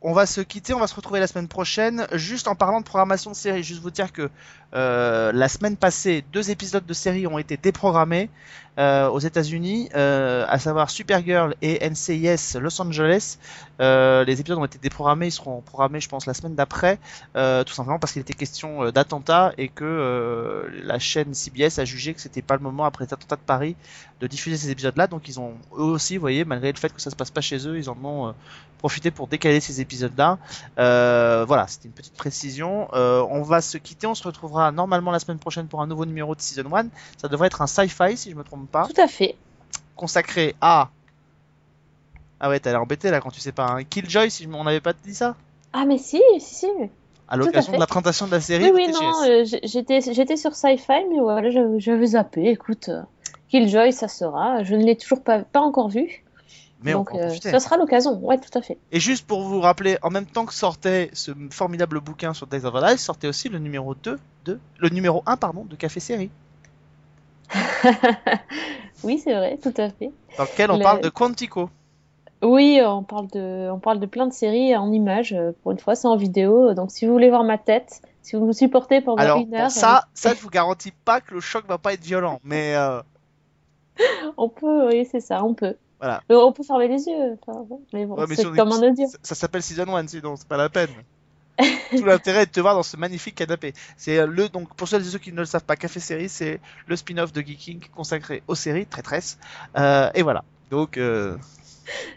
on 0.02 0.12
va 0.12 0.26
se 0.26 0.40
quitter, 0.40 0.72
on 0.72 0.80
va 0.80 0.86
se 0.86 0.94
retrouver 0.94 1.20
la 1.20 1.26
semaine 1.26 1.48
prochaine. 1.48 2.06
Juste 2.12 2.48
en 2.48 2.54
parlant 2.54 2.80
de 2.80 2.84
programmation 2.84 3.30
de 3.30 3.36
série, 3.36 3.62
juste 3.62 3.82
vous 3.82 3.90
dire 3.90 4.12
que 4.12 4.30
euh, 4.74 5.30
la 5.32 5.48
semaine 5.48 5.76
passée, 5.76 6.24
deux 6.32 6.50
épisodes 6.50 6.86
de 6.86 6.94
série 6.94 7.26
ont 7.26 7.38
été 7.38 7.56
déprogrammés 7.56 8.30
aux 8.78 9.18
États-Unis, 9.18 9.90
euh, 9.94 10.44
à 10.48 10.58
savoir 10.58 10.90
Supergirl 10.90 11.54
et 11.62 11.86
NCIS 11.88 12.58
Los 12.58 12.80
Angeles. 12.80 13.38
Euh, 13.80 14.24
les 14.24 14.40
épisodes 14.40 14.58
ont 14.58 14.64
été 14.64 14.78
déprogrammés, 14.78 15.28
ils 15.28 15.32
seront 15.32 15.60
programmés, 15.62 16.00
je 16.00 16.08
pense, 16.08 16.26
la 16.26 16.34
semaine 16.34 16.54
d'après, 16.54 16.98
euh, 17.36 17.64
tout 17.64 17.72
simplement 17.72 17.98
parce 17.98 18.12
qu'il 18.12 18.20
était 18.20 18.34
question 18.34 18.84
euh, 18.84 18.92
d'attentat 18.92 19.52
et 19.56 19.68
que 19.68 19.84
euh, 19.84 20.68
la 20.84 20.98
chaîne 20.98 21.32
CBS 21.32 21.78
a 21.78 21.84
jugé 21.84 22.12
que 22.12 22.20
c'était 22.20 22.42
pas 22.42 22.56
le 22.56 22.62
moment 22.62 22.84
après 22.84 23.06
les 23.06 23.14
attentats 23.14 23.36
de 23.36 23.40
Paris 23.40 23.76
de 24.20 24.26
diffuser 24.26 24.56
ces 24.56 24.70
épisodes-là. 24.70 25.06
Donc 25.06 25.28
ils 25.28 25.40
ont 25.40 25.54
eux 25.76 25.82
aussi, 25.82 26.16
vous 26.16 26.20
voyez, 26.20 26.44
malgré 26.44 26.70
le 26.70 26.78
fait 26.78 26.92
que 26.92 27.00
ça 27.00 27.10
se 27.10 27.16
passe 27.16 27.30
pas 27.30 27.40
chez 27.40 27.66
eux, 27.66 27.78
ils 27.78 27.88
en 27.88 27.96
ont 28.04 28.28
euh, 28.28 28.32
profité 28.78 29.10
pour 29.10 29.28
décaler 29.28 29.60
ces 29.60 29.80
épisodes-là. 29.80 30.38
Euh, 30.78 31.44
voilà, 31.46 31.66
c'était 31.66 31.88
une 31.88 31.94
petite 31.94 32.14
précision. 32.14 32.88
Euh, 32.92 33.26
on 33.30 33.42
va 33.42 33.60
se 33.60 33.78
quitter, 33.78 34.06
on 34.06 34.14
se 34.14 34.22
retrouvera 34.22 34.72
normalement 34.72 35.10
la 35.10 35.18
semaine 35.18 35.38
prochaine 35.38 35.68
pour 35.68 35.80
un 35.82 35.86
nouveau 35.86 36.04
numéro 36.06 36.34
de 36.34 36.40
Season 36.40 36.74
1. 36.74 36.86
Ça 37.16 37.28
devrait 37.28 37.46
être 37.46 37.62
un 37.62 37.66
sci-fi, 37.66 38.16
si 38.16 38.30
je 38.30 38.36
me 38.36 38.44
trompe 38.44 38.59
pas, 38.66 38.86
Tout 38.86 39.00
à 39.00 39.06
fait. 39.08 39.36
consacré 39.96 40.54
à... 40.60 40.88
Ah 42.40 42.48
ouais, 42.48 42.58
t'as 42.60 42.70
l'air 42.70 42.80
embêté 42.82 43.10
là 43.10 43.20
quand 43.20 43.30
tu 43.30 43.40
sais 43.40 43.52
pas. 43.52 43.66
Hein. 43.66 43.84
Killjoy, 43.84 44.30
si 44.30 44.44
je- 44.44 44.48
on 44.48 44.64
n'avait 44.64 44.80
pas 44.80 44.92
dit 44.94 45.14
ça 45.14 45.36
Ah, 45.72 45.84
mais 45.84 45.98
si, 45.98 46.20
si, 46.38 46.54
si. 46.54 46.66
À 47.28 47.36
l'occasion 47.36 47.72
de 47.72 47.78
la 47.78 47.86
présentation 47.86 48.26
de 48.26 48.32
la 48.32 48.40
série 48.40 48.64
Oui, 48.64 48.70
oui, 48.74 48.86
TGS. 48.86 49.00
non, 49.00 49.22
euh, 49.28 49.44
j'étais, 49.62 50.00
j'étais 50.00 50.36
sur 50.36 50.54
Sci-Fi, 50.54 51.04
mais 51.10 51.20
voilà, 51.20 51.50
j'avais, 51.50 52.06
zappé. 52.06 52.48
Écoute, 52.48 52.88
euh, 52.88 53.02
Killjoy, 53.50 53.92
ça 53.92 54.08
sera. 54.08 54.64
Je 54.64 54.74
ne 54.74 54.84
l'ai 54.84 54.96
toujours 54.96 55.22
pas, 55.22 55.40
pas 55.40 55.60
encore 55.60 55.88
vu. 55.90 56.24
Mais 56.82 56.92
donc, 56.92 57.10
euh, 57.14 57.28
ça 57.28 57.60
sera 57.60 57.76
l'occasion. 57.76 58.14
Ouais, 58.24 58.38
tout 58.38 58.58
à 58.58 58.62
fait. 58.62 58.78
Et 58.90 59.00
juste 59.00 59.26
pour 59.26 59.42
vous 59.42 59.60
rappeler, 59.60 59.98
en 60.00 60.08
même 60.08 60.24
temps 60.24 60.46
que 60.46 60.54
sortait 60.54 61.10
ce 61.12 61.30
formidable 61.50 62.00
bouquin 62.00 62.32
sur 62.32 62.46
Days 62.46 62.64
of 62.64 62.74
Our 62.74 62.98
sortait 62.98 63.28
aussi 63.28 63.50
le 63.50 63.58
numéro 63.58 63.94
2 63.94 64.18
de... 64.46 64.58
Le 64.78 64.88
numéro 64.88 65.22
1, 65.26 65.36
pardon, 65.36 65.64
de 65.68 65.76
Café 65.76 66.00
Série. 66.00 66.30
oui, 69.04 69.18
c'est 69.18 69.34
vrai, 69.34 69.58
tout 69.62 69.72
à 69.76 69.90
fait. 69.90 70.10
Dans 70.38 70.44
lequel 70.44 70.70
on 70.70 70.76
Le- 70.76 70.82
parle 70.82 71.00
de 71.00 71.08
Quantico. 71.08 71.70
Oui, 72.42 72.80
on 72.82 73.02
parle 73.02 73.28
de, 73.28 73.68
on 73.70 73.78
parle 73.78 74.00
de 74.00 74.06
plein 74.06 74.26
de 74.26 74.32
séries 74.32 74.74
en 74.76 74.90
images. 74.92 75.32
euh, 75.34 75.52
Pour 75.62 75.72
une 75.72 75.78
fois, 75.78 75.94
c'est 75.94 76.08
en 76.08 76.16
vidéo. 76.16 76.72
Donc, 76.74 76.90
si 76.90 77.04
vous 77.06 77.12
voulez 77.12 77.28
voir 77.28 77.44
ma 77.44 77.58
tête, 77.58 78.00
si 78.22 78.36
vous 78.36 78.46
me 78.46 78.52
supportez 78.52 79.00
pendant 79.02 79.22
Alors, 79.22 79.38
une 79.38 79.50
bon, 79.50 79.56
heure, 79.58 79.70
ça, 79.70 80.04
ça, 80.14 80.34
je 80.34 80.40
vous 80.40 80.48
garantis 80.48 80.92
pas 81.04 81.20
que 81.20 81.34
le 81.34 81.40
choc 81.40 81.66
va 81.66 81.76
pas 81.78 81.92
être 81.92 82.04
violent, 82.04 82.40
mais 82.44 82.74
euh, 82.76 83.00
euh, 84.00 84.32
on 84.38 84.48
peut, 84.48 84.88
oui, 84.88 85.06
c'est 85.10 85.20
ça, 85.20 85.44
on 85.44 85.52
peut. 85.54 85.76
Voilà. 85.98 86.22
Euh, 86.32 86.36
On 86.36 86.52
peut 86.52 86.62
fermer 86.62 86.88
les 86.88 87.04
yeux. 87.06 87.38
enfin, 87.46 87.66
mais 87.92 88.06
bon, 88.06 88.16
Ouais, 88.16 88.24
c'est 88.34 88.44
comme 88.56 88.72
un 88.72 88.90
audio. 88.90 89.06
ça, 89.06 89.18
ça 89.22 89.34
s'appelle 89.34 89.62
Season 89.62 89.94
1, 89.94 90.06
sinon 90.06 90.36
c'est 90.36 90.48
pas 90.48 90.56
la 90.56 90.70
peine. 90.70 90.88
Tout 91.96 92.04
l'intérêt 92.04 92.42
est 92.42 92.46
de 92.46 92.50
te 92.50 92.60
voir 92.60 92.74
dans 92.74 92.82
ce 92.82 92.96
magnifique 92.96 93.34
canapé. 93.34 93.72
C'est 93.96 94.18
euh, 94.18 94.26
le 94.26 94.48
donc 94.48 94.74
pour 94.74 94.88
celles 94.88 95.02
et 95.02 95.04
ceux 95.10 95.18
qui 95.18 95.32
ne 95.32 95.38
le 95.38 95.44
savent 95.44 95.64
pas, 95.64 95.76
Café 95.76 96.00
Série, 96.00 96.28
c'est 96.28 96.60
le 96.86 96.96
spin-off 96.96 97.32
de 97.32 97.40
Geeking 97.40 97.80
consacré 97.94 98.42
aux 98.48 98.54
séries, 98.54 98.86
traîtresse. 98.86 99.38
Euh, 99.76 100.10
et 100.14 100.22
voilà. 100.22 100.44
Donc 100.70 100.96
euh... 100.96 101.36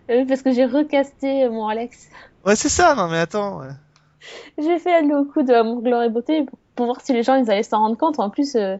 Euh, 0.10 0.26
Parce 0.28 0.42
que 0.44 0.52
j'ai 0.52 0.66
recasté 0.66 1.50
mon 1.50 1.68
Alex. 1.68 2.10
ouais, 2.46 2.56
c'est 2.56 2.70
ça. 2.70 2.96
Non 2.96 3.08
mais 3.08 3.20
attends. 3.20 3.60
ouais. 3.60 3.70
J'ai 4.58 4.80
fait 4.80 5.02
le 5.02 5.24
coup 5.32 5.44
de 5.44 5.52
Amour, 5.54 5.82
Gloire 5.82 6.04
et 6.04 6.10
Beauté 6.10 6.44
pour, 6.44 6.58
pour 6.76 6.86
voir 6.86 7.02
si 7.02 7.12
les 7.14 7.24
gens 7.24 7.36
ils 7.36 7.50
allaient 7.52 7.64
s'en 7.64 7.80
rendre 7.80 7.98
compte. 7.98 8.20
En 8.20 8.30
plus, 8.30 8.56
euh, 8.56 8.78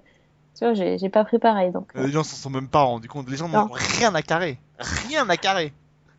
tu 0.58 0.64
vois, 0.66 0.74
j'ai 0.74 1.10
pas 1.10 1.26
préparé. 1.26 1.72
Donc, 1.72 1.92
Les 1.96 2.12
gens 2.12 2.24
s'en 2.24 2.36
sont 2.38 2.50
même 2.52 2.68
pas 2.70 2.84
rendus 2.84 3.08
compte. 3.10 3.28
Les 3.30 3.38
gens 3.38 3.50
Non. 3.50 3.66
n'ont 3.66 3.72
rien 3.74 4.14
à 4.16 4.22
carrer. 4.22 4.60
Rien 4.78 5.28
à 5.30 5.36
carrer. 5.36 5.74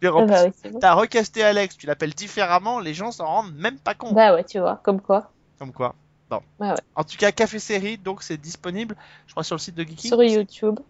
Euh, 0.08 0.12
en 0.12 0.26
bah, 0.26 0.44
oui. 0.64 0.70
T'as 0.80 0.94
recasté 0.94 1.42
Alex, 1.42 1.76
tu 1.76 1.86
l'appelles 1.86 2.14
différemment, 2.14 2.80
les 2.80 2.94
gens 2.94 3.10
s'en 3.12 3.26
rendent 3.26 3.54
même 3.54 3.78
pas 3.78 3.94
compte. 3.94 4.14
Bah 4.14 4.34
ouais, 4.34 4.44
tu 4.44 4.58
vois, 4.58 4.80
comme 4.82 5.00
quoi. 5.00 5.30
Comme 5.58 5.72
quoi. 5.72 5.94
Bon. 6.30 6.40
Ouais, 6.58 6.70
ouais. 6.70 6.74
En 6.96 7.04
tout 7.04 7.16
cas, 7.16 7.32
Café 7.32 7.58
Série, 7.58 7.98
donc 7.98 8.22
c'est 8.22 8.36
disponible, 8.38 8.96
je 9.26 9.32
crois, 9.32 9.44
sur 9.44 9.54
le 9.56 9.60
site 9.60 9.74
de 9.74 9.82
Geeking. 9.84 10.10
Sur 10.10 10.22
YouTube, 10.22 10.80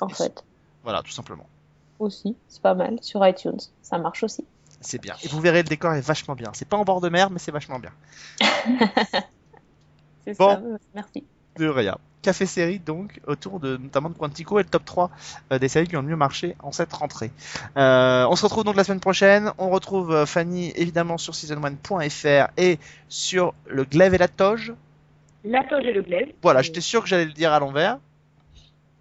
en 0.00 0.08
Et 0.08 0.14
fait, 0.14 0.44
Voilà, 0.82 1.02
tout 1.02 1.12
simplement. 1.12 1.46
aussi, 1.98 2.36
c'est 2.48 2.60
pas 2.62 2.74
mal. 2.74 2.98
Sur 3.02 3.26
iTunes, 3.26 3.60
ça 3.82 3.98
marche 3.98 4.22
aussi. 4.24 4.44
C'est 4.80 5.00
bien. 5.00 5.14
Et 5.22 5.28
vous 5.28 5.40
verrez, 5.40 5.62
le 5.62 5.68
décor 5.68 5.94
est 5.94 6.00
vachement 6.02 6.34
bien. 6.34 6.50
C'est 6.52 6.68
pas 6.68 6.76
en 6.76 6.84
bord 6.84 7.00
de 7.00 7.08
mer, 7.08 7.30
mais 7.30 7.38
c'est 7.38 7.52
vachement 7.52 7.78
bien. 7.78 7.92
C'est 10.26 10.38
Bon. 10.38 10.48
ça, 10.50 10.60
euh, 10.64 10.78
merci. 10.94 11.24
De 11.56 11.66
rien. 11.68 11.96
Café 12.24 12.46
Série, 12.46 12.78
donc, 12.78 13.20
autour 13.26 13.60
de 13.60 13.76
notamment 13.76 14.08
de 14.08 14.14
Quantico 14.14 14.58
et 14.58 14.62
le 14.62 14.68
top 14.68 14.84
3 14.86 15.10
euh, 15.52 15.58
des 15.58 15.68
séries 15.68 15.86
qui 15.86 15.96
ont 15.96 16.00
le 16.00 16.08
mieux 16.08 16.16
marché 16.16 16.56
en 16.60 16.72
cette 16.72 16.92
rentrée. 16.92 17.30
Euh, 17.76 18.26
on 18.30 18.34
se 18.34 18.44
retrouve 18.44 18.64
donc 18.64 18.76
la 18.76 18.84
semaine 18.84 19.00
prochaine. 19.00 19.52
On 19.58 19.68
retrouve 19.68 20.10
euh, 20.10 20.26
Fanny, 20.26 20.72
évidemment, 20.74 21.18
sur 21.18 21.34
season1.fr 21.34 22.50
et 22.56 22.78
sur 23.08 23.52
le 23.66 23.84
glaive 23.84 24.14
et 24.14 24.18
la 24.18 24.28
toge. 24.28 24.72
La 25.44 25.62
toge 25.64 25.84
et 25.84 25.92
le 25.92 26.00
glaive. 26.00 26.32
Voilà, 26.42 26.62
j'étais 26.62 26.80
sûr 26.80 27.02
que 27.02 27.08
j'allais 27.08 27.26
le 27.26 27.32
dire 27.32 27.52
à 27.52 27.60
l'envers. 27.60 27.98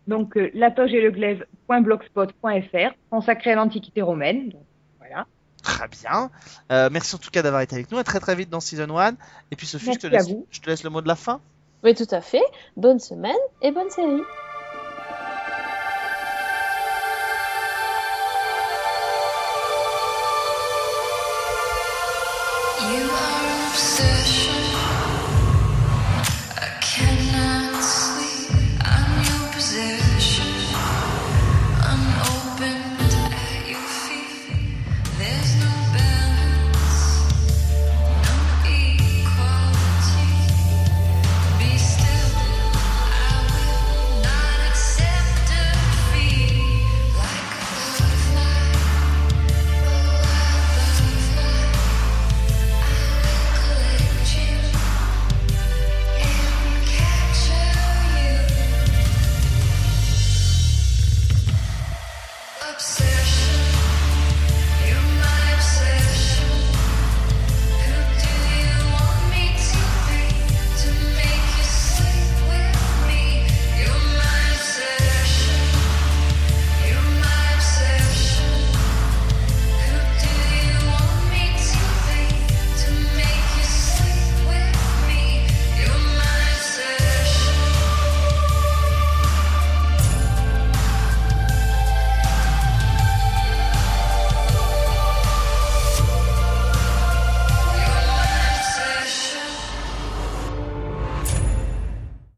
Donc, 0.08 0.38
la 0.54 0.70
toge 0.70 0.92
et 0.92 1.02
le 1.02 1.12
glaive.blogspot.fr, 1.12 2.94
consacré 3.10 3.54
à 3.54 3.56
l'Antiquité 3.56 4.02
romaine. 4.02 4.50
Donc, 4.50 4.66
voilà. 5.00 5.26
Très 5.64 5.88
bien. 5.88 6.30
Merci 6.92 7.16
en 7.16 7.20
tout 7.20 7.32
cas 7.32 7.42
d'avoir 7.42 7.62
été 7.62 7.74
avec 7.74 7.90
nous. 7.90 7.98
À 7.98 8.04
très 8.04 8.20
très 8.20 8.36
vite 8.36 8.50
dans 8.50 8.60
Season 8.60 9.00
1. 9.00 9.14
Et 9.52 9.56
puis 9.56 9.66
Sophie, 9.66 9.94
je 9.94 10.00
te, 10.00 10.08
laisse, 10.08 10.28
je 10.52 10.60
te 10.60 10.70
laisse 10.70 10.84
le 10.84 10.90
mot 10.90 11.02
de 11.02 11.08
la 11.08 11.16
fin. 11.16 11.40
Oui, 11.84 11.94
tout 11.94 12.08
à 12.12 12.22
fait. 12.22 12.44
Bonne 12.78 13.00
semaine 13.00 13.36
et 13.62 13.72
bonne 13.72 13.90
série. 13.90 14.22